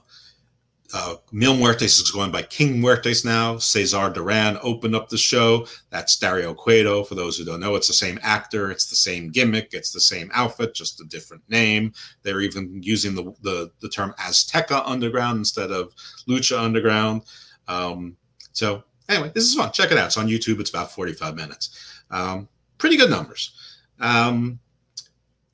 uh, 0.93 1.17
Mil 1.33 1.55
Muertes 1.55 2.01
is 2.01 2.11
going 2.11 2.31
by 2.31 2.43
King 2.43 2.81
Muertes 2.81 3.25
now. 3.25 3.59
Cesar 3.59 4.11
Duran 4.11 4.59
opened 4.63 4.95
up 4.95 5.09
the 5.09 5.19
show. 5.19 5.67
That's 5.91 6.17
Dario 6.17 6.55
Cueto. 6.55 7.05
For 7.05 7.15
those 7.15 7.37
who 7.37 7.45
don't 7.45 7.61
know, 7.61 7.75
it's 7.75 7.87
the 7.87 7.95
same 7.95 8.19
actor, 8.23 8.71
it's 8.71 8.87
the 8.87 8.97
same 8.97 9.31
gimmick, 9.31 9.71
it's 9.73 9.93
the 9.93 10.01
same 10.01 10.31
outfit, 10.35 10.75
just 10.75 11.01
a 11.01 11.05
different 11.05 11.43
name. 11.49 11.93
They're 12.23 12.41
even 12.41 12.83
using 12.83 13.15
the 13.15 13.33
the, 13.43 13.71
the 13.81 13.89
term 13.89 14.15
Azteca 14.19 14.83
Underground 14.85 15.39
instead 15.39 15.71
of 15.71 15.95
Lucha 16.29 16.59
Underground. 16.59 17.23
Um, 17.69 18.17
so 18.53 18.83
anyway, 19.09 19.31
this 19.35 19.45
is 19.45 19.55
fun. 19.55 19.73
Check 19.73 19.93
it 19.93 19.99
out. 19.99 20.07
It's 20.07 20.17
on 20.17 20.29
YouTube. 20.29 20.61
It's 20.61 20.71
about 20.71 20.93
45 20.93 21.35
minutes. 21.37 22.03
Um, 22.11 22.49
pretty 22.79 22.97
good 22.97 23.11
numbers. 23.11 23.53
Um, 24.01 24.59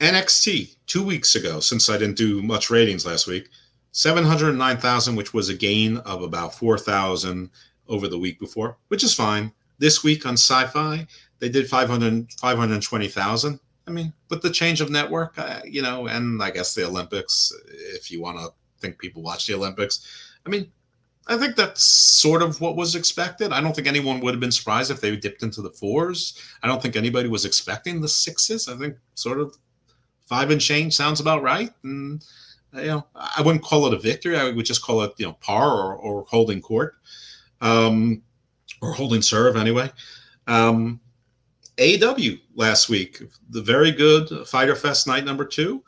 NXT 0.01 0.77
two 0.87 1.05
weeks 1.05 1.35
ago, 1.35 1.61
since 1.61 1.91
I 1.91 1.99
didn't 1.99 2.17
do 2.17 2.43
much 2.43 2.71
ratings 2.71 3.05
last 3.05 3.27
week. 3.27 3.49
709,000, 3.97 5.17
which 5.17 5.33
was 5.33 5.49
a 5.49 5.55
gain 5.55 5.97
of 5.99 6.21
about 6.21 6.55
4,000 6.55 7.49
over 7.89 8.09
the 8.09 8.19
week 8.19 8.39
before, 8.39 8.77
which 8.89 9.03
is 9.03 9.15
fine. 9.15 9.51
This 9.79 10.05
week 10.05 10.27
on 10.27 10.35
Syfy, 10.35 11.07
they 11.39 11.49
did 11.49 11.67
500, 11.67 12.31
520,000. 12.35 13.59
I 13.87 13.91
mean, 13.91 14.13
with 14.29 14.43
the 14.43 14.51
change 14.51 14.83
of 14.83 14.91
network, 14.91 15.39
uh, 15.39 15.61
you 15.65 15.81
know, 15.81 16.09
and 16.09 16.43
I 16.43 16.51
guess 16.51 16.75
the 16.75 16.87
Olympics, 16.87 17.55
if 17.95 18.11
you 18.11 18.21
want 18.21 18.39
to 18.39 18.49
think 18.81 18.99
people 18.99 19.23
watch 19.23 19.47
the 19.47 19.55
Olympics, 19.55 20.07
I 20.45 20.51
mean, 20.51 20.71
I 21.27 21.39
think 21.39 21.57
that's 21.57 21.83
sort 21.83 22.43
of 22.43 22.61
what 22.61 22.77
was 22.77 22.97
expected. 22.97 23.51
I 23.51 23.63
don't 23.63 23.75
think 23.75 23.89
anyone 23.89 24.21
would 24.21 24.35
have 24.35 24.41
been 24.41 24.53
surprised 24.53 24.91
if 24.91 25.01
they 25.01 25.17
dipped 25.17 25.43
into 25.43 25.63
the 25.63 25.71
fours. 25.71 26.39
I 26.63 26.67
don't 26.67 26.83
think 26.83 26.97
anybody 26.97 27.31
was 27.31 27.47
expecting 27.47 28.03
the 28.03 28.09
sixes. 28.09 28.69
I 28.69 28.77
think 28.77 28.97
sort 29.15 29.41
of 29.41 29.57
five 30.27 30.51
and 30.51 30.61
change 30.61 30.95
sounds 30.95 31.19
about 31.19 31.43
right. 31.43 31.73
And 31.83 32.23
you 32.77 32.87
know, 32.87 33.07
I 33.15 33.43
wouldn't 33.43 33.65
call 33.65 33.87
it 33.87 33.95
a 33.95 33.99
victory. 33.99 34.37
I 34.37 34.51
would 34.51 34.67
just 34.67 34.83
call 34.83 35.03
it, 35.03 35.13
you 35.19 35.27
know, 35.27 35.33
par 35.35 35.71
or, 35.71 35.95
or 35.95 36.25
holding 36.29 36.61
court, 36.61 36.95
um, 37.61 38.23
or 38.83 38.93
holding 38.93 39.23
serve 39.23 39.57
anyway. 39.57 39.91
Um, 40.47 41.01
AEW 41.79 42.41
last 42.55 42.89
week, 42.89 43.23
the 43.51 43.63
very 43.63 43.93
good 43.93 44.29
Fyter 44.47 44.75
Fest 44.75 45.07
night 45.07 45.25
number 45.25 45.45
two, 45.45 45.83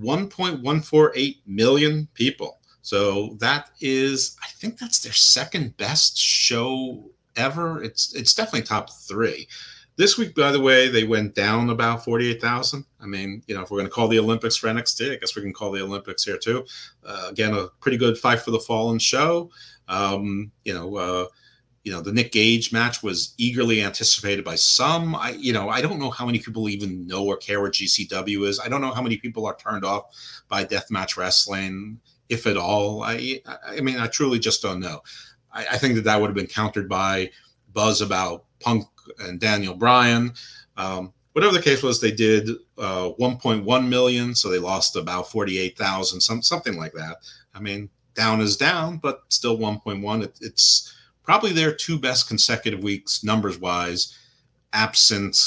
1.148 0.00 1.36
million 1.46 2.08
people. 2.14 2.58
So 2.82 3.36
that 3.40 3.70
is, 3.80 4.36
I 4.42 4.46
think 4.48 4.78
that's 4.78 5.00
their 5.00 5.12
second 5.12 5.76
best 5.76 6.16
show 6.16 7.10
ever. 7.36 7.82
It's 7.82 8.14
it's 8.14 8.34
definitely 8.34 8.62
top 8.62 8.90
three. 8.90 9.48
This 9.96 10.18
week, 10.18 10.34
by 10.34 10.52
the 10.52 10.60
way, 10.60 10.88
they 10.88 11.04
went 11.04 11.34
down 11.34 11.70
about 11.70 12.04
48,000. 12.04 12.84
I 13.00 13.06
mean, 13.06 13.42
you 13.46 13.54
know, 13.54 13.62
if 13.62 13.70
we're 13.70 13.78
going 13.78 13.88
to 13.88 13.94
call 13.94 14.08
the 14.08 14.18
Olympics 14.18 14.56
for 14.56 14.68
NXT, 14.68 15.12
I 15.12 15.16
guess 15.16 15.34
we 15.34 15.40
can 15.40 15.54
call 15.54 15.72
the 15.72 15.82
Olympics 15.82 16.22
here 16.22 16.36
too. 16.36 16.66
Uh, 17.02 17.28
again, 17.30 17.54
a 17.54 17.68
pretty 17.80 17.96
good 17.96 18.18
fight 18.18 18.40
for 18.40 18.50
the 18.50 18.60
fallen 18.60 18.98
show. 18.98 19.50
Um, 19.88 20.52
you 20.64 20.74
know, 20.74 20.96
uh, 20.96 21.26
you 21.84 21.92
know, 21.92 22.02
the 22.02 22.12
Nick 22.12 22.32
Gage 22.32 22.72
match 22.72 23.02
was 23.02 23.32
eagerly 23.38 23.82
anticipated 23.82 24.44
by 24.44 24.56
some. 24.56 25.14
I, 25.14 25.30
you 25.30 25.52
know, 25.52 25.70
I 25.70 25.80
don't 25.80 26.00
know 26.00 26.10
how 26.10 26.26
many 26.26 26.40
people 26.40 26.68
even 26.68 27.06
know 27.06 27.24
or 27.24 27.36
care 27.36 27.62
what 27.62 27.72
GCW 27.72 28.46
is. 28.46 28.60
I 28.60 28.68
don't 28.68 28.82
know 28.82 28.92
how 28.92 29.02
many 29.02 29.16
people 29.16 29.46
are 29.46 29.56
turned 29.56 29.84
off 29.84 30.06
by 30.48 30.64
deathmatch 30.64 31.16
wrestling, 31.16 32.00
if 32.28 32.46
at 32.46 32.58
all. 32.58 33.02
I, 33.02 33.40
I 33.66 33.80
mean, 33.80 33.98
I 33.98 34.08
truly 34.08 34.40
just 34.40 34.60
don't 34.60 34.80
know. 34.80 35.00
I, 35.52 35.66
I 35.72 35.78
think 35.78 35.94
that 35.94 36.04
that 36.04 36.20
would 36.20 36.26
have 36.26 36.36
been 36.36 36.48
countered 36.48 36.88
by 36.88 37.30
buzz 37.72 38.00
about 38.00 38.44
Punk 38.60 38.84
and 39.20 39.40
Daniel 39.40 39.74
Bryan. 39.74 40.32
Um, 40.76 41.12
whatever 41.32 41.52
the 41.52 41.62
case 41.62 41.82
was, 41.82 42.00
they 42.00 42.12
did 42.12 42.48
uh, 42.78 43.10
1.1 43.20 43.88
million, 43.88 44.34
so 44.34 44.48
they 44.48 44.58
lost 44.58 44.96
about 44.96 45.30
48,000, 45.30 46.20
some 46.20 46.42
something 46.42 46.76
like 46.76 46.92
that. 46.94 47.18
I 47.54 47.60
mean, 47.60 47.90
down 48.14 48.40
is 48.40 48.56
down, 48.56 48.98
but 48.98 49.22
still 49.28 49.58
1.1. 49.58 50.24
It, 50.24 50.38
it's 50.40 50.94
probably 51.22 51.52
their 51.52 51.72
two 51.72 51.98
best 51.98 52.28
consecutive 52.28 52.82
weeks 52.82 53.22
numbers 53.22 53.58
wise, 53.58 54.16
absent 54.72 55.38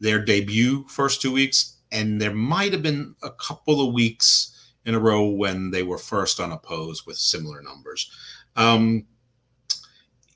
their 0.00 0.18
debut 0.18 0.84
first 0.88 1.22
two 1.22 1.32
weeks, 1.32 1.76
and 1.92 2.20
there 2.20 2.34
might 2.34 2.72
have 2.72 2.82
been 2.82 3.14
a 3.22 3.30
couple 3.30 3.86
of 3.86 3.94
weeks 3.94 4.72
in 4.84 4.94
a 4.94 4.98
row 4.98 5.28
when 5.28 5.70
they 5.70 5.82
were 5.82 5.98
first 5.98 6.40
unopposed 6.40 7.06
with 7.06 7.16
similar 7.16 7.62
numbers. 7.62 8.10
Um, 8.56 9.06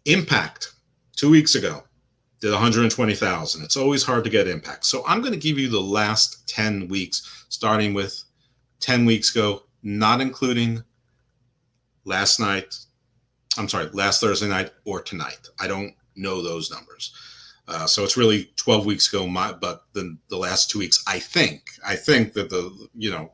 Impact 0.05 0.73
two 1.15 1.31
weeks 1.31 1.55
ago 1.55 1.85
did 2.43 2.51
120,000. 2.51 3.63
It's 3.63 3.77
always 3.77 4.03
hard 4.03 4.25
to 4.25 4.31
get 4.31 4.49
impact. 4.49 4.85
So 4.85 5.05
I'm 5.07 5.21
going 5.21 5.33
to 5.33 5.39
give 5.39 5.61
you 5.61 5.69
the 5.69 5.81
last 5.81 6.49
10 6.49 6.89
weeks, 6.89 7.47
starting 7.49 7.95
with 7.95 8.21
10 8.81 9.05
weeks 9.05 9.31
ago, 9.31 9.63
not 9.85 10.21
including 10.21 10.83
last 12.05 12.41
night. 12.41 12.75
I'm 13.57 13.69
sorry, 13.69 13.87
last 13.93 14.21
Thursday 14.21 14.49
night 14.49 14.73
or 14.85 15.01
tonight. 15.01 15.49
I 15.61 15.69
don't 15.69 15.95
know 16.17 16.43
those 16.43 16.69
numbers. 16.69 17.15
Uh, 17.69 17.87
so 17.87 18.03
it's 18.03 18.17
really 18.17 18.51
12 18.57 18.87
weeks 18.87 19.13
ago, 19.13 19.25
my, 19.29 19.53
but 19.53 19.85
the, 19.93 20.19
the 20.29 20.37
last 20.37 20.69
two 20.69 20.81
weeks, 20.81 21.01
I 21.07 21.21
think, 21.21 21.63
I 21.87 21.95
think 21.95 22.33
that 22.33 22.51
the, 22.51 22.89
you 22.93 23.13
know, 23.13 23.31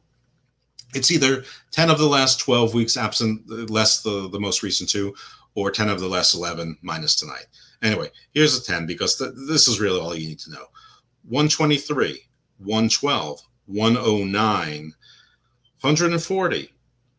it's 0.95 1.11
either 1.11 1.45
10 1.71 1.89
of 1.89 1.99
the 1.99 2.07
last 2.07 2.41
12 2.41 2.75
weeks 2.75 2.99
absent, 2.99 3.71
less 3.71 4.03
the, 4.03 4.29
the 4.29 4.41
most 4.41 4.63
recent 4.63 4.91
two, 4.91 5.15
or 5.55 5.71
10 5.71 5.89
of 5.89 5.99
the 5.99 6.09
last 6.09 6.35
11 6.35 6.77
minus 6.83 7.17
tonight. 7.17 7.47
Anyway, 7.83 8.11
here's 8.33 8.57
a 8.57 8.65
10 8.65 8.87
because 8.87 9.17
th- 9.17 9.33
this 9.49 9.69
is 9.69 9.81
really 9.81 10.01
all 10.01 10.15
you 10.15 10.29
need 10.29 10.39
to 10.41 10.51
know 10.51 10.67
123, 11.29 12.21
112, 12.59 13.41
109, 13.67 14.95
140, 15.81 16.59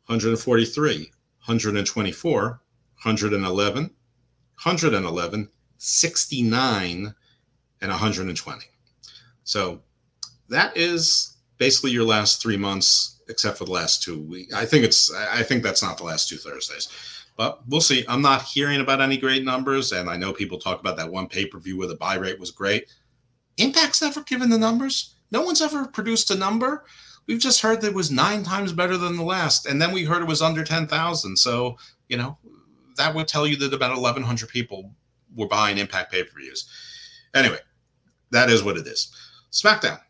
143, 0.06 0.98
124, 0.98 2.61
111, 3.03 3.84
111, 4.64 5.49
69, 5.77 7.15
and 7.81 7.90
120. 7.90 8.65
So 9.44 9.81
that 10.49 10.76
is 10.76 11.38
basically 11.57 11.91
your 11.91 12.03
last 12.06 12.41
three 12.41 12.57
months, 12.57 13.22
except 13.30 13.57
for 13.57 13.65
the 13.65 13.72
last 13.72 14.03
two 14.03 14.22
weeks. 14.22 14.53
I 14.53 14.65
think 14.65 14.84
it's 14.84 15.14
I 15.14 15.44
think 15.44 15.64
that's 15.64 15.84
not 15.84 15.98
the 15.98 16.03
last 16.03 16.27
two 16.27 16.38
Thursdays. 16.38 16.90
But 17.40 17.66
we'll 17.70 17.80
see. 17.80 18.03
I'm 18.10 18.22
not 18.22 18.41
hearing 18.41 18.82
about 18.82 18.99
any 18.99 19.16
great 19.16 19.45
numbers, 19.45 19.94
and 19.94 20.10
I 20.10 20.18
know 20.18 20.34
people 20.34 20.60
talk 20.60 20.82
about 20.82 20.98
that 20.98 21.10
one 21.10 21.30
pay-per-view 21.30 21.78
where 21.78 21.88
the 21.88 21.95
buy 21.95 22.16
rate 22.16 22.38
was 22.38 22.52
great. 22.52 22.94
Impact's 23.56 24.02
never 24.02 24.24
given 24.24 24.49
the 24.49 24.57
numbers. 24.57 25.16
No 25.32 25.44
one's 25.44 25.61
ever 25.61 25.88
produced 25.88 26.32
a 26.32 26.36
number. 26.36 26.84
We've 27.28 27.40
just 27.40 27.61
heard 27.61 27.80
that 27.80 27.91
it 27.91 27.94
was 27.94 28.11
nine 28.11 28.44
times 28.44 28.74
better 28.74 28.98
than 28.98 29.16
the 29.16 29.24
last, 29.24 29.68
and 29.68 29.82
then 29.82 29.94
we 29.94 30.03
heard 30.03 30.22
it 30.22 30.28
was 30.28 30.41
under 30.41 30.66
ten 30.66 30.86
thousand. 30.86 31.38
So 31.38 31.78
you 32.10 32.18
know 32.18 32.38
that 32.98 33.16
would 33.16 33.30
tell 33.30 33.48
you 33.48 33.56
that 33.56 33.74
about 33.74 33.98
eleven 33.98 34.22
hundred 34.22 34.49
people 34.49 34.91
were 35.34 35.48
buying 35.48 35.78
Impact 35.78 36.11
pay-per-views. 36.11 36.70
Anyway, 37.34 37.60
that 38.32 38.49
is 38.49 38.64
what 38.64 38.76
it 38.76 38.86
is. 38.86 39.16
SmackDown, 39.53 40.02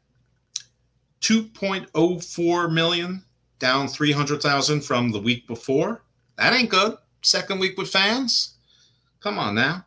2.04 1.22 2.73
million, 2.73 3.23
down 3.60 3.88
300,000 3.88 4.81
from 4.81 5.11
the 5.11 5.22
week 5.22 5.45
before. 5.45 6.01
That 6.38 6.53
ain't 6.53 6.72
good. 6.72 6.97
Second 7.21 7.59
week 7.59 7.77
with 7.77 7.89
fans. 7.89 8.55
Come 9.21 9.37
on 9.37 9.55
now. 9.55 9.85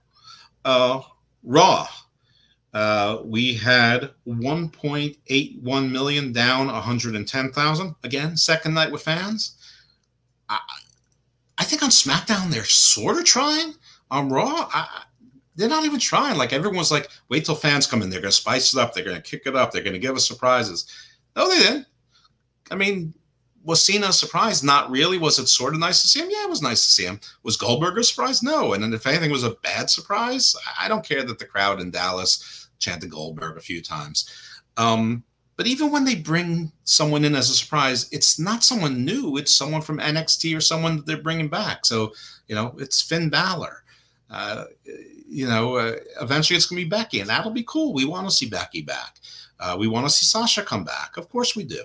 Uh, 0.65 1.01
Raw, 1.43 1.89
uh, 2.75 3.19
we 3.25 3.55
had 3.55 4.11
1.81 4.27 5.91
million, 5.91 6.33
down 6.33 6.67
110,000. 6.67 7.95
Again, 8.05 8.37
second 8.37 8.75
night 8.75 8.93
with 8.93 9.03
fans. 9.03 9.57
I, 10.49 10.59
I 11.59 11.65
think 11.65 11.83
on 11.83 11.91
SmackDown 11.91 12.51
they're 12.51 12.65
sort 12.65 13.19
of 13.19 13.25
trying. 13.25 13.75
On 14.11 14.29
Raw, 14.29 14.69
I, 14.73 15.05
they're 15.57 15.69
not 15.69 15.85
even 15.85 16.01
trying. 16.01 16.37
Like 16.37 16.53
everyone's 16.53 16.91
like, 16.91 17.09
wait 17.29 17.45
till 17.45 17.55
fans 17.55 17.87
come 17.87 18.03
in. 18.03 18.11
They're 18.11 18.21
going 18.21 18.31
to 18.31 18.37
spice 18.37 18.75
it 18.75 18.81
up. 18.81 18.95
They're 18.95 19.05
going 19.05 19.17
to 19.17 19.23
kick 19.23 19.43
it 19.47 19.57
up. 19.57 19.73
They're 19.73 19.83
going 19.83 19.93
to 19.95 19.99
give 19.99 20.17
us 20.17 20.27
surprises. 20.27 20.87
No, 21.37 21.49
they 21.49 21.59
didn't. 21.59 21.87
I 22.71 22.75
mean, 22.75 23.15
was 23.65 23.85
Cena 23.85 24.09
a 24.09 24.13
surprise? 24.13 24.63
Not 24.63 24.91
really. 24.91 25.19
Was 25.19 25.39
it 25.39 25.49
sort 25.49 25.75
of 25.75 25.81
nice 25.81 26.03
to 26.03 26.09
see 26.09 26.21
him? 26.21 26.31
Yeah, 26.31 26.45
it 26.45 26.51
was 26.51 26.63
nice 26.63 26.85
to 26.85 26.91
see 26.91 27.05
him. 27.05 27.21
Was 27.43 27.57
Goldberg 27.57 27.99
a 27.99 28.05
surprise? 28.05 28.43
No. 28.43 28.73
And 28.73 28.83
then 28.83 28.93
if 28.93 29.07
anything 29.07 29.31
was 29.31 29.45
a 29.45 29.57
bad 29.63 29.89
surprise, 29.91 30.57
I 30.79 30.89
don't 30.89 31.07
care 31.07 31.23
that 31.23 31.39
the 31.39 31.47
crowd 31.47 31.81
in 31.81 31.91
Dallas 31.91 32.69
chanted 32.79 33.11
Goldberg 33.11 33.57
a 33.57 33.61
few 33.61 33.81
times. 33.81 34.29
Um, 34.77 35.25
but 35.57 35.67
even 35.67 35.93
when 35.93 36.05
they 36.05 36.17
bring 36.17 36.73
someone 36.85 37.25
in 37.25 37.37
as 37.37 37.51
a 37.51 37.55
surprise, 37.55 38.09
it's 38.11 38.39
not 38.39 38.65
someone 38.65 39.05
new. 39.05 39.37
It's 39.37 39.55
someone 39.55 39.83
from 39.83 39.99
NXT 39.99 40.57
or 40.57 40.61
someone 40.61 40.97
that 40.97 41.07
they're 41.07 41.23
bringing 41.23 41.49
back. 41.49 41.85
So, 41.85 42.13
you 42.49 42.55
know, 42.55 42.75
it's 42.79 43.01
Finn 43.01 43.29
Balor. 43.29 43.85
Uh, 44.31 44.65
you 45.29 45.47
know, 45.47 45.77
uh, 45.77 45.97
eventually 46.21 46.57
it's 46.57 46.67
going 46.67 46.81
to 46.81 46.85
be 46.85 46.91
Becky, 46.91 47.21
and 47.21 47.29
that'll 47.29 47.53
be 47.53 47.65
cool. 47.67 47.93
We 47.93 48.07
want 48.07 48.29
to 48.29 48.35
see 48.35 48.49
Becky 48.49 48.83
back. 48.83 49.17
Uh, 49.61 49.77
we 49.79 49.87
want 49.87 50.07
to 50.07 50.13
see 50.13 50.27
Sasha 50.27 50.63
come 50.63 50.85
back. 50.85 51.17
Of 51.17 51.29
course 51.29 51.55
we 51.55 51.65
do. 51.65 51.85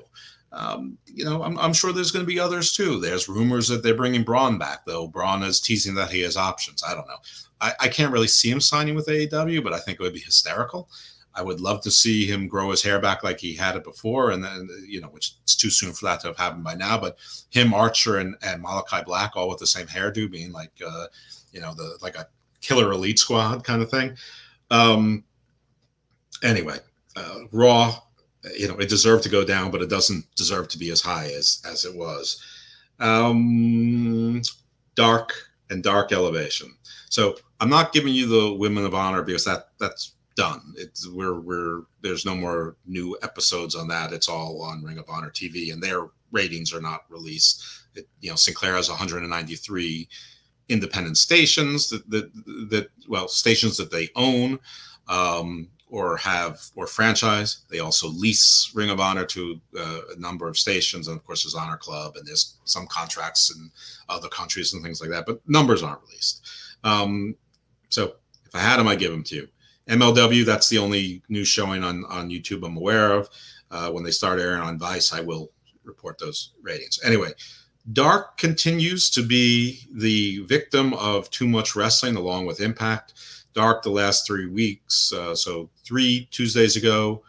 Um, 0.58 0.98
you 1.06 1.24
know, 1.24 1.44
I'm, 1.44 1.58
I'm, 1.60 1.72
sure 1.72 1.94
there's 1.94 2.10
going 2.10 2.26
to 2.26 2.28
be 2.28 2.40
others 2.40 2.74
too. 2.74 3.00
There's 3.00 3.30
rumors 3.30 3.68
that 3.68 3.84
they're 3.84 3.94
bringing 3.94 4.24
Braun 4.24 4.58
back, 4.58 4.86
though. 4.86 5.08
Braun 5.08 5.44
is 5.44 5.62
teasing 5.62 5.94
that 5.96 6.10
he 6.10 6.22
has 6.22 6.36
options. 6.36 6.84
I 6.84 6.96
don't 6.96 7.08
know. 7.08 7.20
I, 7.62 7.74
I 7.82 7.88
can't 7.88 8.12
really 8.12 8.28
see 8.28 8.50
him 8.50 8.60
signing 8.60 8.96
with 8.96 9.06
AEW, 9.06 9.64
but 9.64 9.74
I 9.74 9.80
think 9.80 10.00
it 10.00 10.04
would 10.04 10.16
be 10.16 10.20
hysterical. 10.20 10.90
I 11.36 11.44
would 11.44 11.62
love 11.62 11.82
to 11.84 11.92
see 11.92 12.26
him 12.26 12.48
grow 12.48 12.72
his 12.72 12.82
hair 12.82 13.00
back 13.00 13.24
like 13.24 13.40
he 13.40 13.54
had 13.54 13.76
it 13.76 13.84
before, 13.84 14.32
and 14.32 14.44
then 14.44 14.68
you 14.88 15.00
know, 15.00 15.10
which 15.10 15.34
it's 15.44 15.56
too 15.56 15.70
soon 15.70 15.94
for 15.94 16.06
that 16.06 16.22
to 16.22 16.28
have 16.28 16.38
happened 16.38 16.64
by 16.64 16.74
now. 16.74 17.00
But 17.00 17.18
him, 17.52 17.76
Archer, 17.76 18.18
and, 18.18 18.36
and 18.42 18.64
Malachi 18.64 19.04
Black, 19.06 19.34
all 19.36 19.48
with 19.48 19.60
the 19.60 19.68
same 19.68 19.86
hairdo, 19.86 20.32
being 20.32 20.52
like, 20.52 20.72
uh, 20.86 21.06
you 21.52 21.62
know, 21.62 21.76
the 21.76 22.00
like 22.02 22.16
a 22.16 22.28
killer 22.62 22.92
elite 22.92 23.20
squad 23.20 23.64
kind 23.64 23.84
of 23.84 23.92
thing. 23.92 24.18
Um, 24.72 25.24
anyway, 26.44 26.80
uh, 27.16 27.42
Raw, 27.52 28.00
you 28.56 28.68
know, 28.68 28.78
it 28.78 28.90
deserved 28.90 29.24
to 29.24 29.30
go 29.30 29.44
down, 29.44 29.72
but 29.72 29.82
it 29.82 29.90
doesn't 29.90 30.26
deserve 30.36 30.68
to 30.70 30.78
be 30.78 30.92
as 30.92 31.02
high 31.02 31.26
as 31.26 31.62
as 31.70 31.86
it 31.86 31.96
was. 31.96 32.42
Um, 33.00 34.42
dark 34.96 35.34
and 35.70 35.84
dark 35.84 36.12
elevation. 36.12 36.76
So 37.10 37.38
I'm 37.60 37.70
not 37.70 37.94
giving 37.94 38.14
you 38.14 38.28
the 38.28 38.54
Women 38.54 38.86
of 38.86 38.96
Honor 38.96 39.24
because 39.24 39.46
that 39.46 39.70
that's 39.80 40.14
done. 40.36 40.74
It's 40.78 41.08
we're 41.10 41.40
we're 41.40 41.82
there's 42.02 42.26
no 42.26 42.36
more 42.36 42.78
new 42.86 43.18
episodes 43.24 43.76
on 43.76 43.88
that. 43.90 44.14
It's 44.14 44.30
all 44.30 44.62
on 44.62 44.84
Ring 44.84 45.00
of 45.00 45.10
Honor 45.10 45.32
TV, 45.32 45.74
and 45.74 45.82
their 45.82 46.08
ratings 46.32 46.74
are 46.74 46.82
not 46.82 47.06
released. 47.10 47.64
It, 47.96 48.08
you 48.22 48.30
know, 48.30 48.36
Sinclair 48.36 48.76
has 48.76 48.90
193 48.90 50.08
independent 50.70 51.18
stations 51.18 51.90
that 51.90 52.10
that, 52.10 52.32
that 52.70 52.90
well 53.08 53.28
stations 53.28 53.78
that 53.78 53.92
they 53.92 54.10
own 54.16 54.60
um, 55.08 55.70
or 55.90 56.18
have 56.18 56.60
or 56.76 56.88
franchise. 56.88 57.60
They 57.70 57.80
also 57.80 58.08
lease 58.08 58.72
Ring 58.76 58.90
of 58.90 59.00
Honor 59.00 59.26
to 59.26 59.60
uh, 59.78 60.00
a 60.16 60.20
number 60.20 60.48
of 60.48 60.58
stations, 60.58 61.08
and 61.08 61.18
of 61.18 61.26
course 61.26 61.44
there's 61.44 61.56
Honor 61.56 61.78
Club, 61.78 62.16
and 62.18 62.28
there's 62.28 62.58
some 62.66 62.88
contracts 62.88 63.54
in 63.56 63.72
other 64.10 64.28
countries 64.30 64.74
and 64.74 64.84
things 64.84 65.02
like 65.02 65.10
that. 65.12 65.26
But 65.26 65.42
numbers 65.48 65.84
aren't 65.84 66.02
released. 66.02 66.46
Um, 66.84 67.36
so 67.90 68.16
if 68.46 68.56
I 68.56 68.60
had 68.60 68.78
them, 68.78 68.88
I'd 68.88 69.00
give 69.00 69.12
them 69.12 69.24
to 69.24 69.36
you. 69.36 69.48
MLW, 69.88 70.46
that's 70.46 70.68
the 70.68 70.78
only 70.78 71.22
new 71.30 71.46
showing 71.46 71.84
on 71.84 72.04
on 72.06 72.30
YouTube 72.30 72.66
I'm 72.66 72.78
aware 72.78 73.14
of. 73.14 73.30
Uh, 73.70 73.92
when 73.92 74.04
they 74.04 74.12
start 74.12 74.40
airing 74.40 74.62
on 74.62 74.80
Vice, 74.80 75.14
I 75.14 75.22
will 75.22 75.52
report 75.84 76.18
those 76.20 76.54
ratings. 76.62 77.00
Anyway, 77.04 77.32
Dark 77.94 78.38
continues 78.38 79.10
to 79.12 79.24
be 79.24 79.80
the 79.92 80.40
victim 80.46 80.94
of 80.94 81.30
too 81.30 81.48
much 81.48 81.76
wrestling, 81.76 82.18
along 82.18 82.46
with 82.46 82.60
Impact. 82.60 83.14
Dark 83.54 83.82
the 83.82 83.90
last 83.90 84.28
three 84.28 84.46
weeks, 84.46 85.12
uh, 85.14 85.34
so 85.34 85.70
three 85.88 86.28
Tuesdays 86.32 86.76
ago 86.76 87.24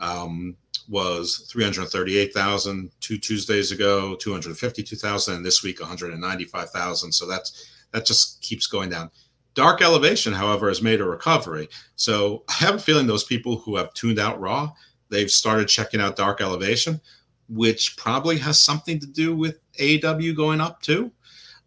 um, 0.00 0.56
was 0.88 1.48
338,000. 1.50 2.90
Two 3.00 3.18
Tuesdays 3.18 3.70
ago, 3.70 4.16
252,000, 4.16 5.34
and 5.34 5.46
this 5.46 5.62
week 5.62 5.80
195,000. 5.80 7.12
So 7.12 7.26
that's 7.26 7.70
that 7.92 8.06
just 8.06 8.40
keeps 8.42 8.66
going 8.66 8.90
down. 8.90 9.10
Dark 9.54 9.82
Elevation, 9.82 10.32
however, 10.32 10.68
has 10.68 10.80
made 10.80 11.00
a 11.00 11.04
recovery. 11.04 11.68
So 11.96 12.44
I 12.48 12.52
have 12.54 12.76
a 12.76 12.78
feeling 12.78 13.06
those 13.06 13.24
people 13.24 13.56
who 13.56 13.76
have 13.76 13.92
tuned 13.94 14.18
out 14.18 14.40
Raw, 14.40 14.72
they've 15.08 15.30
started 15.30 15.68
checking 15.68 16.00
out 16.00 16.16
Dark 16.16 16.40
Elevation, 16.40 17.00
which 17.48 17.96
probably 17.96 18.38
has 18.38 18.60
something 18.60 19.00
to 19.00 19.06
do 19.06 19.34
with 19.34 19.58
AEW 19.78 20.36
going 20.36 20.60
up 20.60 20.80
too. 20.82 21.10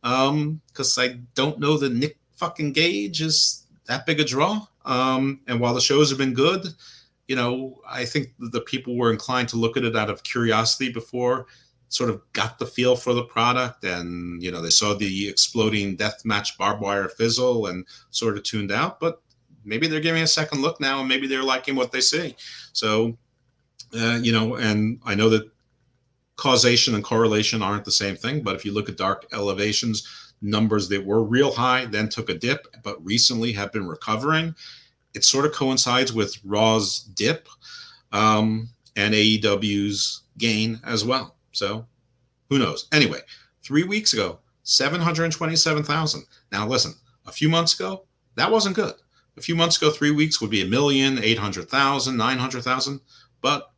Um, 0.03 0.61
because 0.68 0.98
I 0.98 1.20
don't 1.36 1.60
know 1.60 1.78
that 1.78 1.94
Nick 1.94 2.18
fucking 2.36 2.74
Gage 2.74 3.22
is 3.22 3.65
that 3.86 4.06
big 4.06 4.20
a 4.20 4.24
draw. 4.24 4.65
Um, 4.85 5.41
and 5.47 5.60
while 5.60 5.73
the 5.73 5.81
shows 5.81 6.10
have 6.10 6.18
been 6.18 6.34
good, 6.34 6.68
you 7.27 7.35
know, 7.35 7.81
I 7.89 8.05
think 8.05 8.34
the 8.39 8.61
people 8.61 8.97
were 8.97 9.11
inclined 9.11 9.49
to 9.49 9.57
look 9.57 9.77
at 9.77 9.84
it 9.84 9.95
out 9.95 10.10
of 10.10 10.23
curiosity 10.23 10.91
before, 10.91 11.47
sort 11.88 12.10
of 12.10 12.22
got 12.34 12.60
the 12.60 12.65
feel 12.65 12.95
for 12.95 13.14
the 13.14 13.23
product, 13.23 13.84
and 13.84 14.41
you 14.41 14.51
know, 14.51 14.61
they 14.61 14.69
saw 14.69 14.93
the 14.93 15.30
exploding 15.30 15.95
death 15.95 16.26
match 16.26 16.57
barbed 16.57 16.81
wire 16.81 17.07
fizzle 17.07 17.68
and 17.68 17.85
sort 18.10 18.35
of 18.35 18.43
tuned 18.43 18.72
out. 18.72 18.99
But 18.99 19.22
maybe 19.64 19.88
they're 19.88 19.99
giving 19.99 20.23
a 20.23 20.27
second 20.27 20.61
look 20.61 20.81
now, 20.81 20.99
and 20.99 21.07
maybe 21.07 21.27
they're 21.27 21.43
liking 21.43 21.76
what 21.76 21.91
they 21.91 22.01
see. 22.01 22.35
So, 22.73 23.18
uh, 23.97 24.19
you 24.22 24.31
know, 24.31 24.55
and 24.55 24.99
I 25.05 25.15
know 25.15 25.30
that 25.30 25.49
causation 26.35 26.95
and 26.95 27.03
correlation 27.03 27.61
aren't 27.61 27.85
the 27.85 27.91
same 27.91 28.15
thing. 28.15 28.41
But 28.41 28.55
if 28.55 28.65
you 28.65 28.73
look 28.73 28.89
at 28.89 28.97
dark 28.97 29.27
elevations, 29.31 30.07
numbers 30.44 30.90
that 30.90 31.06
were 31.06 31.24
real 31.24 31.52
high, 31.52 31.86
then 31.86 32.10
took 32.10 32.30
a 32.30 32.34
dip, 32.34 32.68
but 32.84 33.03
recently 33.03 33.53
have 33.53 33.72
been 33.72 33.88
recovering, 33.88 34.53
it 35.14 35.24
sort 35.24 35.45
of 35.45 35.53
coincides 35.53 36.14
with 36.14 36.38
Raw's 36.44 36.99
dip 36.99 37.48
um, 38.11 38.70
and 38.95 39.14
AEW's 39.14 40.22
gain 40.38 40.80
as 40.84 41.06
well. 41.06 41.36
So 41.52 41.88
who 42.49 42.60
knows? 42.60 42.88
Anyway, 42.91 43.20
three 43.64 43.84
weeks 43.84 44.14
ago, 44.14 44.40
727,000. 44.64 46.26
Now, 46.52 46.68
listen, 46.68 46.94
a 47.26 47.32
few 47.32 47.49
months 47.49 47.74
ago, 47.74 48.06
that 48.36 48.52
wasn't 48.52 48.76
good. 48.76 48.94
A 49.38 49.41
few 49.41 49.56
months 49.56 49.78
ago, 49.78 49.90
three 49.90 50.11
weeks 50.11 50.40
would 50.41 50.49
be 50.52 50.61
a 50.61 50.68
million, 50.68 51.20
800,000, 51.20 52.15
900,000. 52.15 53.02
But 53.41 53.72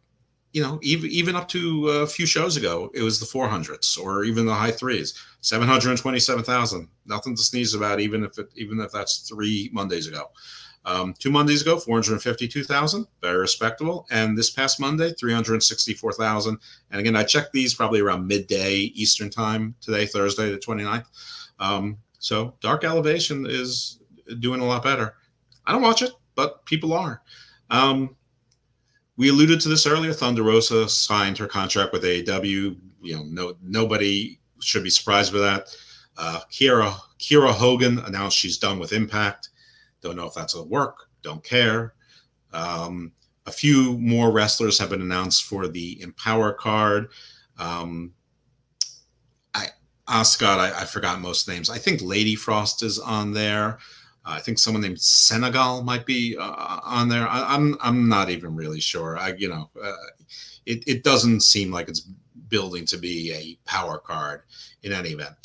you 0.55 0.61
know, 0.61 0.79
even 0.81 1.09
even 1.11 1.35
up 1.35 1.49
to 1.49 1.89
a 1.89 2.07
few 2.07 2.25
shows 2.25 2.55
ago, 2.55 2.89
it 2.93 3.01
was 3.01 3.19
the 3.19 3.25
400s 3.25 4.01
or 4.01 4.23
even 4.23 4.45
the 4.45 4.53
high 4.53 4.71
threes, 4.71 5.13
727,000. 5.41 6.87
Nothing 7.05 7.35
to 7.35 7.41
sneeze 7.41 7.73
about, 7.73 7.99
even 7.99 8.23
if 8.23 8.39
it, 8.39 8.47
even 8.55 8.79
if 8.79 8.89
that's 8.89 9.27
three 9.27 9.69
Mondays 9.73 10.07
ago. 10.07 10.31
Um, 10.85 11.13
two 11.19 11.29
Mondays 11.29 11.61
ago, 11.61 11.77
452,000, 11.77 13.05
very 13.21 13.37
respectable. 13.37 14.07
And 14.11 14.37
this 14.37 14.49
past 14.49 14.79
Monday, 14.79 15.11
364,000. 15.19 16.57
And 16.89 17.01
again, 17.01 17.17
I 17.17 17.23
checked 17.23 17.51
these 17.51 17.73
probably 17.73 17.99
around 17.99 18.25
midday 18.25 18.75
Eastern 18.75 19.29
time 19.29 19.75
today, 19.81 20.05
Thursday, 20.05 20.51
the 20.51 20.57
29th. 20.57 21.07
Um, 21.59 21.97
so 22.19 22.55
Dark 22.61 22.85
Elevation 22.85 23.45
is 23.45 23.99
doing 24.39 24.61
a 24.61 24.65
lot 24.65 24.83
better. 24.83 25.15
I 25.65 25.73
don't 25.73 25.81
watch 25.81 26.01
it, 26.01 26.11
but 26.33 26.65
people 26.65 26.93
are. 26.93 27.21
Um, 27.69 28.15
we 29.17 29.29
alluded 29.29 29.61
to 29.61 29.69
this 29.69 29.85
earlier. 29.85 30.13
Thunder 30.13 30.43
Rosa 30.43 30.89
signed 30.89 31.37
her 31.37 31.47
contract 31.47 31.93
with 31.93 32.03
AEW. 32.03 32.77
You 33.01 33.15
know, 33.15 33.23
no 33.23 33.53
nobody 33.61 34.39
should 34.59 34.83
be 34.83 34.89
surprised 34.89 35.31
by 35.31 35.39
that. 35.39 35.75
Uh, 36.17 36.41
Kiera 36.51 36.95
Kiera 37.19 37.51
Hogan 37.51 37.99
announced 37.99 38.37
she's 38.37 38.57
done 38.57 38.79
with 38.79 38.93
Impact. 38.93 39.49
Don't 40.01 40.15
know 40.15 40.27
if 40.27 40.33
that's 40.33 40.55
a 40.55 40.63
work. 40.63 41.09
Don't 41.21 41.43
care. 41.43 41.93
Um, 42.53 43.11
a 43.45 43.51
few 43.51 43.97
more 43.99 44.31
wrestlers 44.31 44.79
have 44.79 44.89
been 44.89 45.01
announced 45.01 45.43
for 45.43 45.67
the 45.67 46.01
Empower 46.01 46.53
card. 46.53 47.09
Um, 47.57 48.13
I, 49.53 49.67
oh 50.07 50.23
Scott, 50.23 50.59
I, 50.59 50.81
I 50.81 50.85
forgot 50.85 51.19
most 51.19 51.47
names. 51.47 51.69
I 51.69 51.77
think 51.77 52.01
Lady 52.01 52.35
Frost 52.35 52.83
is 52.83 52.99
on 52.99 53.31
there. 53.31 53.77
Uh, 54.25 54.31
I 54.31 54.39
think 54.39 54.57
someone 54.57 54.81
named 54.81 54.99
Senegal 54.99 55.83
might 55.83 56.05
be 56.05 56.35
uh, 56.37 56.79
on 56.83 57.09
there. 57.09 57.27
I, 57.27 57.55
am 57.55 57.73
I'm, 57.73 57.77
I'm 57.81 58.09
not 58.09 58.29
even 58.29 58.55
really 58.55 58.79
sure. 58.79 59.17
I 59.17 59.33
you 59.33 59.49
know, 59.49 59.69
uh, 59.81 59.93
it 60.65 60.83
it 60.87 61.03
doesn't 61.03 61.41
seem 61.41 61.71
like 61.71 61.87
it's 61.87 62.07
building 62.47 62.85
to 62.85 62.97
be 62.97 63.33
a 63.33 63.57
power 63.69 63.97
card 63.97 64.41
in 64.83 64.91
any 64.91 65.09
event. 65.09 65.35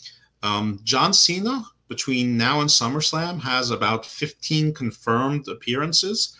Um, 0.43 0.81
John 0.85 1.13
Cena 1.13 1.65
between 1.89 2.39
now 2.39 2.61
and 2.61 2.71
SummerSlam 2.71 3.41
has 3.41 3.73
about 3.73 4.07
15 4.07 4.73
confirmed 4.73 5.49
appearances. 5.49 6.37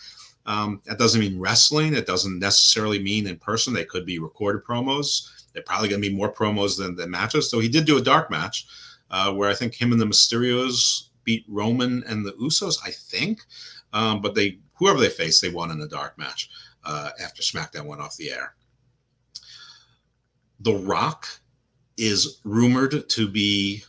Um, 0.47 0.81
that 0.85 0.99
doesn't 0.99 1.21
mean 1.21 1.41
wrestling. 1.41 1.93
It 1.93 2.07
doesn't 2.07 2.39
necessarily 2.39 3.01
mean 3.01 3.27
in 3.27 3.37
person. 3.37 3.75
They 3.75 3.85
could 3.85 4.07
be 4.07 4.21
recorded 4.21 4.65
promos. 4.65 5.29
They're 5.53 5.65
probably 5.65 5.89
going 5.89 6.01
to 6.01 6.09
be 6.09 6.15
more 6.15 6.33
promos 6.33 6.79
than, 6.79 6.95
than 6.95 7.11
matches. 7.11 7.51
So 7.51 7.59
he 7.59 7.69
did 7.69 7.85
do 7.85 7.99
a 7.99 8.03
dark 8.03 8.31
match 8.31 8.67
uh, 9.11 9.33
where 9.33 9.51
I 9.51 9.55
think 9.55 9.75
him 9.75 9.91
and 9.91 10.01
the 10.01 10.07
Mysterios 10.07 11.09
beat 11.31 11.45
Roman 11.47 12.03
and 12.09 12.27
the 12.27 12.33
Usos, 12.33 12.79
I 12.85 12.91
think. 12.91 13.43
Um, 13.93 14.21
but 14.21 14.35
they, 14.35 14.59
whoever 14.75 14.99
they 14.99 15.09
faced, 15.09 15.41
they 15.41 15.49
won 15.49 15.71
in 15.71 15.81
a 15.81 15.87
dark 15.87 16.19
match 16.19 16.51
uh, 16.85 17.11
after 17.23 17.41
SmackDown 17.41 17.87
went 17.87 18.01
off 18.01 18.17
the 18.17 18.33
air. 18.33 18.55
The 20.59 20.75
Rock 20.75 21.29
is 21.97 22.41
rumored 22.43 23.09
to 23.11 23.29
be 23.29 23.85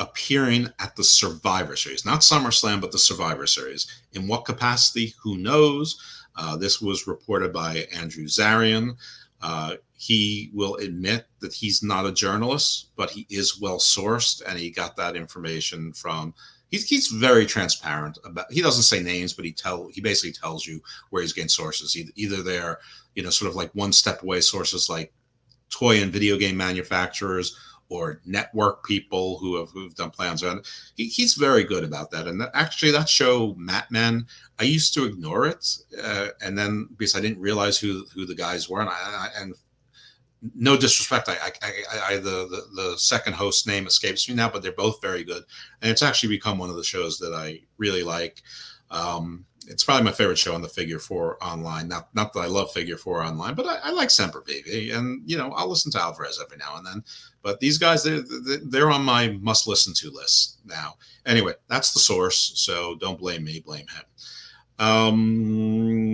appearing 0.00 0.68
at 0.80 0.96
the 0.96 1.04
Survivor 1.04 1.76
Series, 1.76 2.04
not 2.04 2.22
SummerSlam, 2.22 2.80
but 2.80 2.90
the 2.90 2.98
Survivor 2.98 3.46
Series. 3.46 3.86
In 4.14 4.26
what 4.26 4.44
capacity? 4.44 5.14
Who 5.22 5.36
knows? 5.36 5.96
Uh, 6.34 6.56
this 6.56 6.82
was 6.82 7.06
reported 7.06 7.52
by 7.52 7.86
Andrew 7.94 8.24
Zarian. 8.24 8.96
Uh, 9.40 9.74
he 9.96 10.50
will 10.52 10.74
admit 10.76 11.26
that 11.38 11.54
he's 11.54 11.84
not 11.84 12.06
a 12.06 12.12
journalist, 12.12 12.90
but 12.96 13.10
he 13.10 13.28
is 13.30 13.60
well 13.60 13.78
sourced, 13.78 14.42
and 14.44 14.58
he 14.58 14.70
got 14.70 14.96
that 14.96 15.14
information 15.14 15.92
from. 15.92 16.34
He's, 16.74 16.88
he's 16.88 17.06
very 17.06 17.46
transparent 17.46 18.18
about. 18.24 18.50
He 18.50 18.60
doesn't 18.60 18.82
say 18.82 19.00
names, 19.00 19.32
but 19.32 19.44
he 19.44 19.52
tell 19.52 19.88
he 19.92 20.00
basically 20.00 20.32
tells 20.32 20.66
you 20.66 20.80
where 21.10 21.22
he's 21.22 21.32
getting 21.32 21.48
sources. 21.48 21.96
Either, 21.96 22.10
either 22.16 22.42
they're 22.42 22.80
you 23.14 23.22
know 23.22 23.30
sort 23.30 23.48
of 23.48 23.54
like 23.54 23.70
one 23.74 23.92
step 23.92 24.24
away 24.24 24.40
sources 24.40 24.88
like 24.90 25.12
toy 25.70 26.02
and 26.02 26.12
video 26.12 26.36
game 26.36 26.56
manufacturers 26.56 27.56
or 27.90 28.20
network 28.24 28.84
people 28.84 29.38
who 29.38 29.56
have 29.56 29.70
who've 29.70 29.94
done 29.94 30.10
plans 30.10 30.42
on. 30.42 30.62
He, 30.96 31.06
he's 31.06 31.34
very 31.34 31.62
good 31.62 31.84
about 31.84 32.10
that. 32.10 32.26
And 32.26 32.40
that, 32.40 32.50
actually, 32.54 32.90
that 32.90 33.08
show, 33.08 33.54
Mat 33.56 33.88
Men, 33.92 34.26
I 34.58 34.64
used 34.64 34.94
to 34.94 35.04
ignore 35.04 35.46
it, 35.46 35.64
uh, 36.02 36.28
and 36.42 36.58
then 36.58 36.88
because 36.96 37.14
I 37.14 37.20
didn't 37.20 37.40
realize 37.40 37.78
who 37.78 38.04
who 38.12 38.26
the 38.26 38.34
guys 38.34 38.68
were, 38.68 38.80
and 38.80 38.90
I 38.90 39.28
and 39.38 39.54
no 40.54 40.76
disrespect, 40.76 41.28
I, 41.28 41.36
I, 41.62 42.14
I, 42.14 42.16
the, 42.16 42.46
the 42.48 42.64
the 42.74 42.98
second 42.98 43.34
host 43.34 43.66
name 43.66 43.86
escapes 43.86 44.28
me 44.28 44.34
now, 44.34 44.50
but 44.50 44.62
they're 44.62 44.72
both 44.72 45.00
very 45.00 45.24
good, 45.24 45.42
and 45.80 45.90
it's 45.90 46.02
actually 46.02 46.30
become 46.30 46.58
one 46.58 46.70
of 46.70 46.76
the 46.76 46.84
shows 46.84 47.18
that 47.18 47.32
I 47.32 47.60
really 47.78 48.02
like. 48.02 48.42
Um, 48.90 49.46
it's 49.66 49.82
probably 49.82 50.04
my 50.04 50.12
favorite 50.12 50.38
show 50.38 50.54
on 50.54 50.62
the 50.62 50.68
Figure 50.68 50.98
Four 50.98 51.42
online. 51.42 51.88
Not 51.88 52.14
not 52.14 52.32
that 52.32 52.40
I 52.40 52.46
love 52.46 52.72
Figure 52.72 52.98
Four 52.98 53.22
online, 53.22 53.54
but 53.54 53.66
I, 53.66 53.76
I 53.84 53.90
like 53.92 54.08
Sempervive, 54.08 54.94
and 54.94 55.22
you 55.24 55.38
know 55.38 55.52
I'll 55.52 55.68
listen 55.68 55.90
to 55.92 56.00
Alvarez 56.00 56.40
every 56.42 56.58
now 56.58 56.76
and 56.76 56.86
then. 56.86 57.04
But 57.42 57.60
these 57.60 57.78
guys, 57.78 58.04
they're 58.04 58.24
they're 58.64 58.90
on 58.90 59.04
my 59.04 59.28
must 59.40 59.66
listen 59.66 59.94
to 59.94 60.10
list 60.10 60.58
now. 60.64 60.96
Anyway, 61.26 61.54
that's 61.68 61.92
the 61.92 62.00
source, 62.00 62.52
so 62.56 62.96
don't 62.96 63.18
blame 63.18 63.44
me, 63.44 63.60
blame 63.60 63.86
him. 63.86 64.04
Um, 64.78 66.13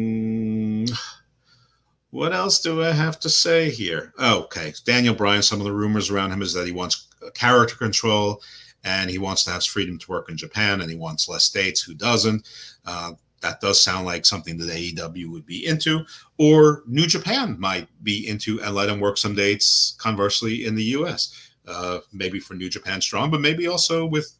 what 2.10 2.32
else 2.32 2.60
do 2.60 2.82
I 2.82 2.92
have 2.92 3.20
to 3.20 3.30
say 3.30 3.70
here? 3.70 4.12
Oh, 4.18 4.42
okay, 4.42 4.72
Daniel 4.84 5.14
Bryan. 5.14 5.42
Some 5.42 5.60
of 5.60 5.64
the 5.64 5.72
rumors 5.72 6.10
around 6.10 6.32
him 6.32 6.42
is 6.42 6.52
that 6.54 6.66
he 6.66 6.72
wants 6.72 7.08
character 7.34 7.76
control 7.76 8.42
and 8.84 9.10
he 9.10 9.18
wants 9.18 9.44
to 9.44 9.50
have 9.50 9.64
freedom 9.64 9.98
to 9.98 10.10
work 10.10 10.30
in 10.30 10.36
Japan 10.36 10.80
and 10.80 10.90
he 10.90 10.96
wants 10.96 11.28
less 11.28 11.48
dates. 11.48 11.82
Who 11.82 11.94
doesn't? 11.94 12.48
Uh, 12.84 13.12
that 13.42 13.60
does 13.60 13.82
sound 13.82 14.06
like 14.06 14.26
something 14.26 14.58
that 14.58 14.68
AEW 14.68 15.30
would 15.30 15.46
be 15.46 15.66
into, 15.66 16.04
or 16.36 16.82
New 16.86 17.06
Japan 17.06 17.56
might 17.58 17.88
be 18.02 18.28
into 18.28 18.60
and 18.62 18.74
let 18.74 18.90
him 18.90 19.00
work 19.00 19.16
some 19.16 19.34
dates 19.34 19.96
conversely 19.98 20.66
in 20.66 20.74
the 20.74 20.84
US. 20.84 21.50
Uh, 21.66 22.00
maybe 22.12 22.40
for 22.40 22.54
New 22.54 22.68
Japan 22.68 23.00
Strong, 23.00 23.30
but 23.30 23.40
maybe 23.40 23.66
also 23.66 24.04
with 24.04 24.34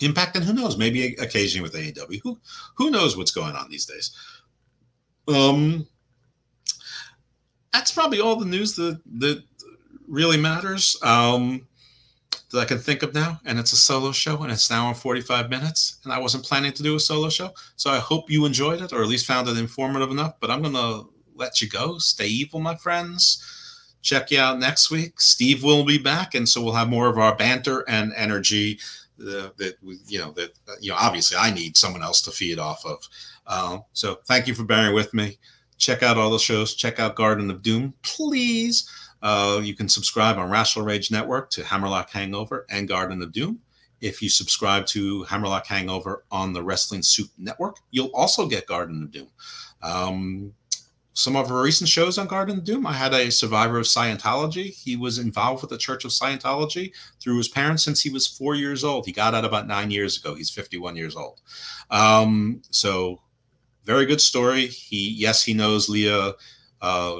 Impact, 0.00 0.36
and 0.36 0.44
who 0.44 0.52
knows, 0.52 0.78
maybe 0.78 1.16
occasionally 1.16 1.62
with 1.68 1.74
AEW. 1.74 2.20
Who 2.22 2.38
who 2.76 2.90
knows 2.90 3.16
what's 3.16 3.32
going 3.32 3.56
on 3.56 3.68
these 3.68 3.84
days? 3.84 4.12
Um, 5.26 5.88
that's 7.78 7.92
probably 7.92 8.20
all 8.20 8.34
the 8.34 8.44
news 8.44 8.74
that 8.74 9.00
that 9.18 9.42
really 10.08 10.36
matters. 10.36 10.96
Um, 11.02 11.66
that 12.50 12.58
I 12.60 12.64
can 12.64 12.78
think 12.78 13.02
of 13.02 13.14
now, 13.14 13.40
and 13.44 13.58
it's 13.58 13.72
a 13.72 13.76
solo 13.76 14.10
show, 14.10 14.42
and 14.42 14.50
it's 14.50 14.70
now 14.70 14.86
on 14.86 14.94
45 14.94 15.50
minutes. 15.50 15.98
And 16.02 16.12
I 16.12 16.18
wasn't 16.18 16.44
planning 16.44 16.72
to 16.72 16.82
do 16.82 16.96
a 16.96 17.00
solo 17.00 17.28
show, 17.28 17.50
so 17.76 17.90
I 17.90 17.98
hope 17.98 18.30
you 18.30 18.46
enjoyed 18.46 18.80
it, 18.80 18.92
or 18.92 19.02
at 19.02 19.08
least 19.08 19.26
found 19.26 19.48
it 19.48 19.58
informative 19.58 20.10
enough. 20.10 20.34
But 20.40 20.50
I'm 20.50 20.62
gonna 20.62 21.04
let 21.36 21.62
you 21.62 21.68
go. 21.68 21.98
Stay 21.98 22.26
evil, 22.26 22.58
my 22.58 22.74
friends. 22.74 23.44
Check 24.02 24.30
you 24.30 24.40
out 24.40 24.58
next 24.58 24.90
week. 24.90 25.20
Steve 25.20 25.62
will 25.62 25.84
be 25.84 25.98
back, 25.98 26.34
and 26.34 26.48
so 26.48 26.62
we'll 26.62 26.74
have 26.74 26.88
more 26.88 27.08
of 27.08 27.18
our 27.18 27.36
banter 27.36 27.84
and 27.88 28.12
energy. 28.16 28.80
Uh, 29.20 29.50
that 29.58 29.74
you 30.06 30.18
know 30.18 30.32
that 30.32 30.50
you 30.80 30.90
know 30.90 30.96
obviously 30.98 31.36
I 31.36 31.52
need 31.52 31.76
someone 31.76 32.02
else 32.02 32.20
to 32.22 32.32
feed 32.32 32.58
off 32.58 32.84
of. 32.84 33.08
Uh, 33.46 33.78
so 33.92 34.18
thank 34.26 34.48
you 34.48 34.54
for 34.54 34.64
bearing 34.64 34.94
with 34.94 35.14
me. 35.14 35.38
Check 35.78 36.02
out 36.02 36.18
all 36.18 36.30
the 36.30 36.38
shows. 36.38 36.74
Check 36.74 36.98
out 37.00 37.16
Garden 37.16 37.50
of 37.50 37.62
Doom, 37.62 37.94
please. 38.02 38.90
Uh, 39.22 39.60
you 39.62 39.74
can 39.74 39.88
subscribe 39.88 40.38
on 40.38 40.50
Rational 40.50 40.84
Rage 40.84 41.10
Network 41.10 41.50
to 41.50 41.64
Hammerlock 41.64 42.10
Hangover 42.10 42.66
and 42.68 42.88
Garden 42.88 43.22
of 43.22 43.32
Doom. 43.32 43.60
If 44.00 44.22
you 44.22 44.28
subscribe 44.28 44.86
to 44.86 45.24
Hammerlock 45.24 45.66
Hangover 45.66 46.24
on 46.30 46.52
the 46.52 46.62
Wrestling 46.62 47.02
Soup 47.02 47.28
Network, 47.36 47.78
you'll 47.90 48.14
also 48.14 48.46
get 48.46 48.66
Garden 48.66 49.02
of 49.02 49.10
Doom. 49.10 49.28
Um, 49.82 50.52
some 51.18 51.34
of 51.34 51.50
our 51.50 51.62
recent 51.62 51.88
shows 51.88 52.16
on 52.16 52.28
Garden 52.28 52.58
of 52.58 52.64
Doom, 52.64 52.86
I 52.86 52.92
had 52.92 53.12
a 53.12 53.32
survivor 53.32 53.78
of 53.78 53.86
Scientology. 53.86 54.72
He 54.72 54.94
was 54.94 55.18
involved 55.18 55.62
with 55.62 55.70
the 55.70 55.76
Church 55.76 56.04
of 56.04 56.12
Scientology 56.12 56.92
through 57.20 57.38
his 57.38 57.48
parents 57.48 57.82
since 57.82 58.00
he 58.00 58.08
was 58.08 58.28
four 58.28 58.54
years 58.54 58.84
old. 58.84 59.04
He 59.04 59.10
got 59.10 59.34
out 59.34 59.44
about 59.44 59.66
nine 59.66 59.90
years 59.90 60.16
ago. 60.16 60.36
He's 60.36 60.48
51 60.48 60.94
years 60.94 61.16
old. 61.16 61.40
Um, 61.90 62.62
so, 62.70 63.20
very 63.88 64.04
good 64.04 64.20
story. 64.20 64.66
He, 64.66 65.14
yes, 65.16 65.42
he 65.42 65.54
knows 65.54 65.88
Leah 65.88 66.34
uh, 66.82 67.16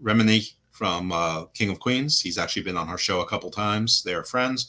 Remini 0.00 0.52
from 0.70 1.10
uh, 1.10 1.46
King 1.46 1.70
of 1.70 1.80
Queens. 1.80 2.20
He's 2.20 2.38
actually 2.38 2.62
been 2.62 2.76
on 2.76 2.88
our 2.88 2.96
show 2.96 3.22
a 3.22 3.26
couple 3.26 3.50
times. 3.50 4.04
They're 4.04 4.22
friends. 4.22 4.68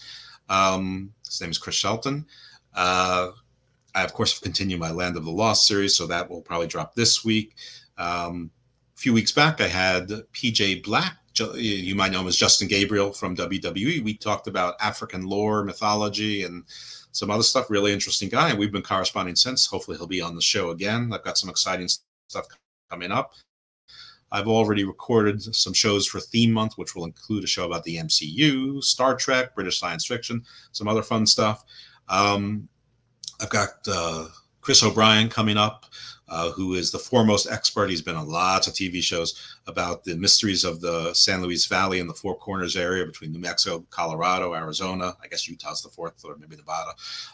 Um, 0.49 1.13
his 1.23 1.39
name 1.39 1.51
is 1.51 1.59
Chris 1.59 1.75
Shelton. 1.75 2.25
Uh, 2.75 3.29
I, 3.93 4.03
of 4.03 4.13
course, 4.13 4.39
continue 4.39 4.77
my 4.77 4.89
Land 4.89 5.15
of 5.15 5.25
the 5.25 5.31
Lost 5.31 5.67
series, 5.67 5.95
so 5.95 6.07
that 6.07 6.27
will 6.27 6.41
probably 6.41 6.65
drop 6.65 6.95
this 6.95 7.23
week. 7.23 7.53
Um, 7.99 8.49
a 8.95 8.99
few 8.99 9.13
weeks 9.13 9.31
back, 9.31 9.61
I 9.61 9.67
had 9.67 10.07
PJ 10.33 10.83
Black. 10.83 11.17
You 11.55 11.93
might 11.93 12.11
know 12.11 12.21
him 12.21 12.27
as 12.27 12.35
Justin 12.35 12.67
Gabriel 12.67 13.13
from 13.13 13.35
WWE. 13.35 14.03
We 14.03 14.17
talked 14.17 14.47
about 14.47 14.73
African 14.79 15.27
lore, 15.27 15.63
mythology, 15.63 16.45
and 16.45 16.63
some 17.13 17.31
other 17.31 17.43
stuff. 17.43 17.69
Really 17.69 17.93
interesting 17.93 18.27
guy. 18.27 18.49
And 18.49 18.59
we've 18.59 18.71
been 18.71 18.81
corresponding 18.81 19.35
since. 19.35 19.65
Hopefully, 19.65 19.97
he'll 19.97 20.07
be 20.07 20.21
on 20.21 20.35
the 20.35 20.41
show 20.41 20.71
again. 20.71 21.11
I've 21.13 21.23
got 21.23 21.37
some 21.37 21.49
exciting 21.49 21.87
stuff 22.27 22.45
coming 22.89 23.11
up. 23.11 23.33
I've 24.31 24.47
already 24.47 24.83
recorded 24.83 25.55
some 25.55 25.73
shows 25.73 26.07
for 26.07 26.19
Theme 26.19 26.51
Month, 26.51 26.73
which 26.75 26.95
will 26.95 27.05
include 27.05 27.43
a 27.43 27.47
show 27.47 27.67
about 27.67 27.83
the 27.83 27.97
MCU, 27.97 28.83
Star 28.83 29.15
Trek, 29.15 29.53
British 29.53 29.79
science 29.79 30.07
fiction, 30.07 30.43
some 30.71 30.87
other 30.87 31.03
fun 31.03 31.27
stuff. 31.27 31.63
Um, 32.09 32.67
I've 33.39 33.51
got 33.51 33.69
uh, 33.87 34.27
Chris 34.61 34.81
O'Brien 34.81 35.29
coming 35.29 35.55
up, 35.55 35.85
uh, 36.33 36.49
who 36.49 36.73
is 36.73 36.89
the 36.89 36.97
foremost 36.97 37.47
expert. 37.49 37.91
He's 37.91 38.01
been 38.01 38.15
on 38.15 38.27
lots 38.27 38.65
of 38.65 38.73
TV 38.73 39.03
shows 39.03 39.55
about 39.67 40.03
the 40.03 40.15
mysteries 40.15 40.63
of 40.63 40.81
the 40.81 41.13
San 41.13 41.43
Luis 41.43 41.67
Valley 41.67 41.99
and 41.99 42.09
the 42.09 42.13
Four 42.15 42.35
Corners 42.35 42.75
area 42.75 43.05
between 43.05 43.31
New 43.31 43.39
Mexico, 43.39 43.85
Colorado, 43.91 44.55
Arizona. 44.55 45.15
I 45.23 45.27
guess 45.27 45.47
Utah's 45.47 45.83
the 45.83 45.89
fourth, 45.89 46.25
or 46.25 46.35
maybe 46.37 46.55
Nevada. 46.55 46.89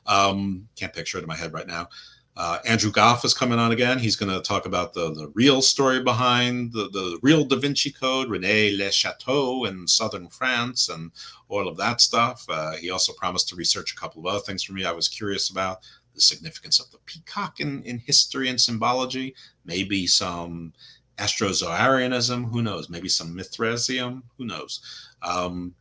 Um, 0.06 0.68
can't 0.76 0.94
picture 0.94 1.18
it 1.18 1.22
in 1.22 1.30
my 1.30 1.38
head 1.38 1.54
right 1.54 1.66
now. 1.66 1.88
Uh, 2.36 2.60
Andrew 2.66 2.92
Goff 2.92 3.24
is 3.24 3.34
coming 3.34 3.58
on 3.58 3.72
again. 3.72 4.00
He's 4.00 4.16
going 4.18 4.32
to 4.34 4.42
talk 4.42 4.66
about 4.66 4.94
the, 4.94 5.14
the 5.14 5.32
real 5.34 5.62
story 5.62 6.04
behind 6.04 6.74
the, 6.74 6.90
the 6.90 7.20
real 7.22 7.46
Da 7.46 7.58
Vinci 7.58 7.92
Code, 7.92 8.30
Rennes-le-Château 8.30 9.68
in 9.68 9.88
southern 9.88 10.28
France, 10.28 10.90
and 10.90 11.12
all 11.48 11.68
of 11.68 11.78
that 11.78 12.00
stuff. 12.00 12.46
Uh, 12.48 12.74
he 12.74 12.92
also 12.92 13.12
promised 13.14 13.50
to 13.50 13.56
research 13.56 13.94
a 13.94 13.96
couple 13.96 14.22
of 14.22 14.28
other 14.28 14.40
things 14.40 14.64
for 14.64 14.74
me 14.74 14.86
I 14.86 14.92
was 14.92 15.10
curious 15.10 15.50
about 15.50 15.80
the 16.20 16.24
significance 16.24 16.82
of 16.82 16.92
the 16.92 16.98
peacock 17.06 17.62
in, 17.62 17.82
in 17.84 17.98
history 17.98 18.50
and 18.50 18.60
symbology, 18.60 19.34
maybe 19.64 20.06
some 20.06 20.74
Astrozoarianism, 21.18 22.52
who 22.52 22.62
knows, 22.62 22.90
maybe 22.90 23.08
some 23.08 23.36
Mithrasium, 23.36 24.24
who 24.38 24.46
knows. 24.46 24.82
Um, 25.22 25.76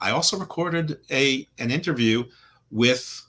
I 0.00 0.10
also 0.10 0.36
recorded 0.36 0.98
a 1.10 1.48
an 1.58 1.70
interview 1.70 2.24
with 2.70 3.22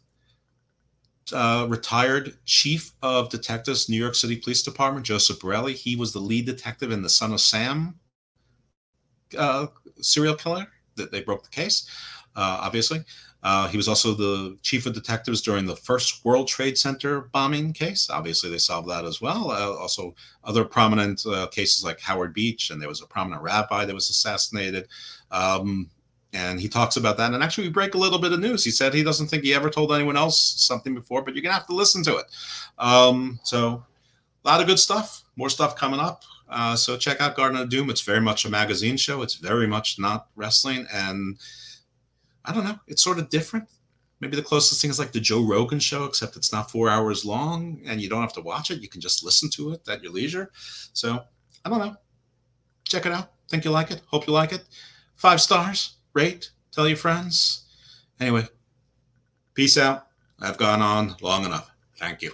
uh, 1.32 1.68
retired 1.70 2.38
chief 2.46 2.92
of 3.04 3.30
detectives, 3.30 3.88
New 3.88 3.98
York 3.98 4.16
City 4.16 4.36
Police 4.36 4.64
Department, 4.64 5.06
Joseph 5.06 5.40
Borrelli. 5.40 5.74
He 5.74 5.96
was 5.96 6.12
the 6.12 6.20
lead 6.20 6.46
detective 6.48 6.92
in 6.92 7.04
the 7.04 7.10
Son 7.10 7.34
of 7.34 7.42
Sam 7.42 8.00
uh, 9.38 9.68
serial 10.02 10.36
killer 10.36 10.68
that 10.96 11.12
they 11.12 11.22
broke 11.22 11.44
the 11.44 11.50
case, 11.50 11.88
uh, 12.36 12.60
obviously. 12.62 13.04
Uh, 13.46 13.68
he 13.68 13.78
was 13.78 13.88
also 13.88 14.16
the 14.16 14.58
chief 14.64 14.88
of 14.88 14.94
detectives 14.96 15.40
during 15.40 15.68
the 15.68 15.76
first 15.76 16.26
World 16.26 16.48
Trade 16.48 16.80
Center 16.80 17.22
bombing 17.32 17.74
case. 17.74 18.10
Obviously, 18.10 18.50
they 18.50 18.58
solved 18.58 18.90
that 18.90 19.06
as 19.06 19.22
well. 19.22 19.52
Uh, 19.52 19.72
also, 19.76 20.16
other 20.44 20.66
prominent 20.66 21.24
uh, 21.28 21.46
cases 21.46 21.84
like 21.84 22.00
Howard 22.00 22.34
Beach, 22.34 22.72
and 22.72 22.82
there 22.82 22.90
was 22.90 23.04
a 23.04 23.06
prominent 23.06 23.44
rabbi 23.44 23.86
that 23.86 23.94
was 23.94 24.10
assassinated. 24.10 24.88
Um, 25.30 25.92
and 26.34 26.60
he 26.60 26.68
talks 26.68 26.98
about 26.98 27.18
that. 27.18 27.36
And 27.36 27.44
actually, 27.44 27.68
we 27.68 27.74
break 27.74 27.94
a 27.94 28.00
little 28.00 28.18
bit 28.18 28.34
of 28.34 28.40
news. 28.40 28.64
He 28.64 28.72
said 28.72 28.96
he 28.96 29.04
doesn't 29.04 29.28
think 29.28 29.44
he 29.44 29.54
ever 29.54 29.70
told 29.70 29.94
anyone 29.94 30.18
else 30.18 30.56
something 30.58 30.96
before, 30.96 31.22
but 31.22 31.36
you're 31.36 31.44
gonna 31.44 31.54
have 31.54 31.68
to 31.68 31.76
listen 31.76 32.04
to 32.06 32.18
it. 32.18 32.26
Um, 32.80 33.40
so, 33.44 33.86
a 34.44 34.48
lot 34.48 34.60
of 34.60 34.66
good 34.66 34.80
stuff. 34.80 35.24
More 35.36 35.52
stuff 35.52 35.76
coming 35.76 36.00
up. 36.00 36.24
Uh, 36.50 36.76
so 36.76 36.98
check 36.98 37.22
out 37.22 37.36
Garden 37.36 37.60
of 37.60 37.70
Doom. 37.70 37.92
It's 37.92 38.02
very 38.02 38.22
much 38.22 38.46
a 38.46 38.50
magazine 38.50 38.98
show. 38.98 39.22
It's 39.22 39.36
very 39.36 39.68
much 39.68 40.00
not 40.00 40.30
wrestling, 40.36 40.88
and 40.92 41.38
I 42.46 42.54
don't 42.54 42.64
know. 42.64 42.80
It's 42.88 43.04
sort 43.04 43.20
of 43.20 43.30
different. 43.30 43.68
Maybe 44.22 44.36
the 44.36 44.44
closest 44.44 44.82
thing 44.82 44.90
is 44.90 45.00
like 45.00 45.12
the 45.12 45.20
Joe 45.20 45.44
Rogan 45.44 45.80
show, 45.80 46.06
except 46.06 46.38
it's 46.38 46.54
not 46.54 46.72
four 46.72 46.90
hours 46.90 47.26
long, 47.26 47.82
and 47.86 48.00
you 48.00 48.10
don't 48.10 48.22
have 48.22 48.34
to 48.34 48.42
watch 48.42 48.72
it. 48.72 48.82
You 48.82 48.88
can 48.88 49.02
just 49.02 49.24
listen 49.24 49.50
to 49.52 49.74
it 49.74 49.88
at 49.90 50.02
your 50.02 50.12
leisure. 50.12 50.52
So 50.94 51.24
I 51.66 51.70
don't 51.70 51.80
know. 51.80 51.96
Check 52.88 53.06
it 53.06 53.12
out. 53.12 53.32
Think 53.50 53.66
you 53.66 53.72
like 53.72 53.92
it. 53.92 54.02
Hope 54.08 54.28
you 54.28 54.34
like 54.34 54.54
it. 54.54 54.64
Five 55.16 55.42
stars. 55.42 55.98
Rate. 56.14 56.52
Tell 56.72 56.88
your 56.88 56.98
friends. 56.98 57.66
Anyway, 58.20 58.48
peace 59.54 59.78
out. 59.78 60.08
I've 60.40 60.58
gone 60.58 60.82
on 60.82 61.16
long 61.22 61.46
enough. 61.46 61.72
Thank 61.98 62.22
you. 62.22 62.34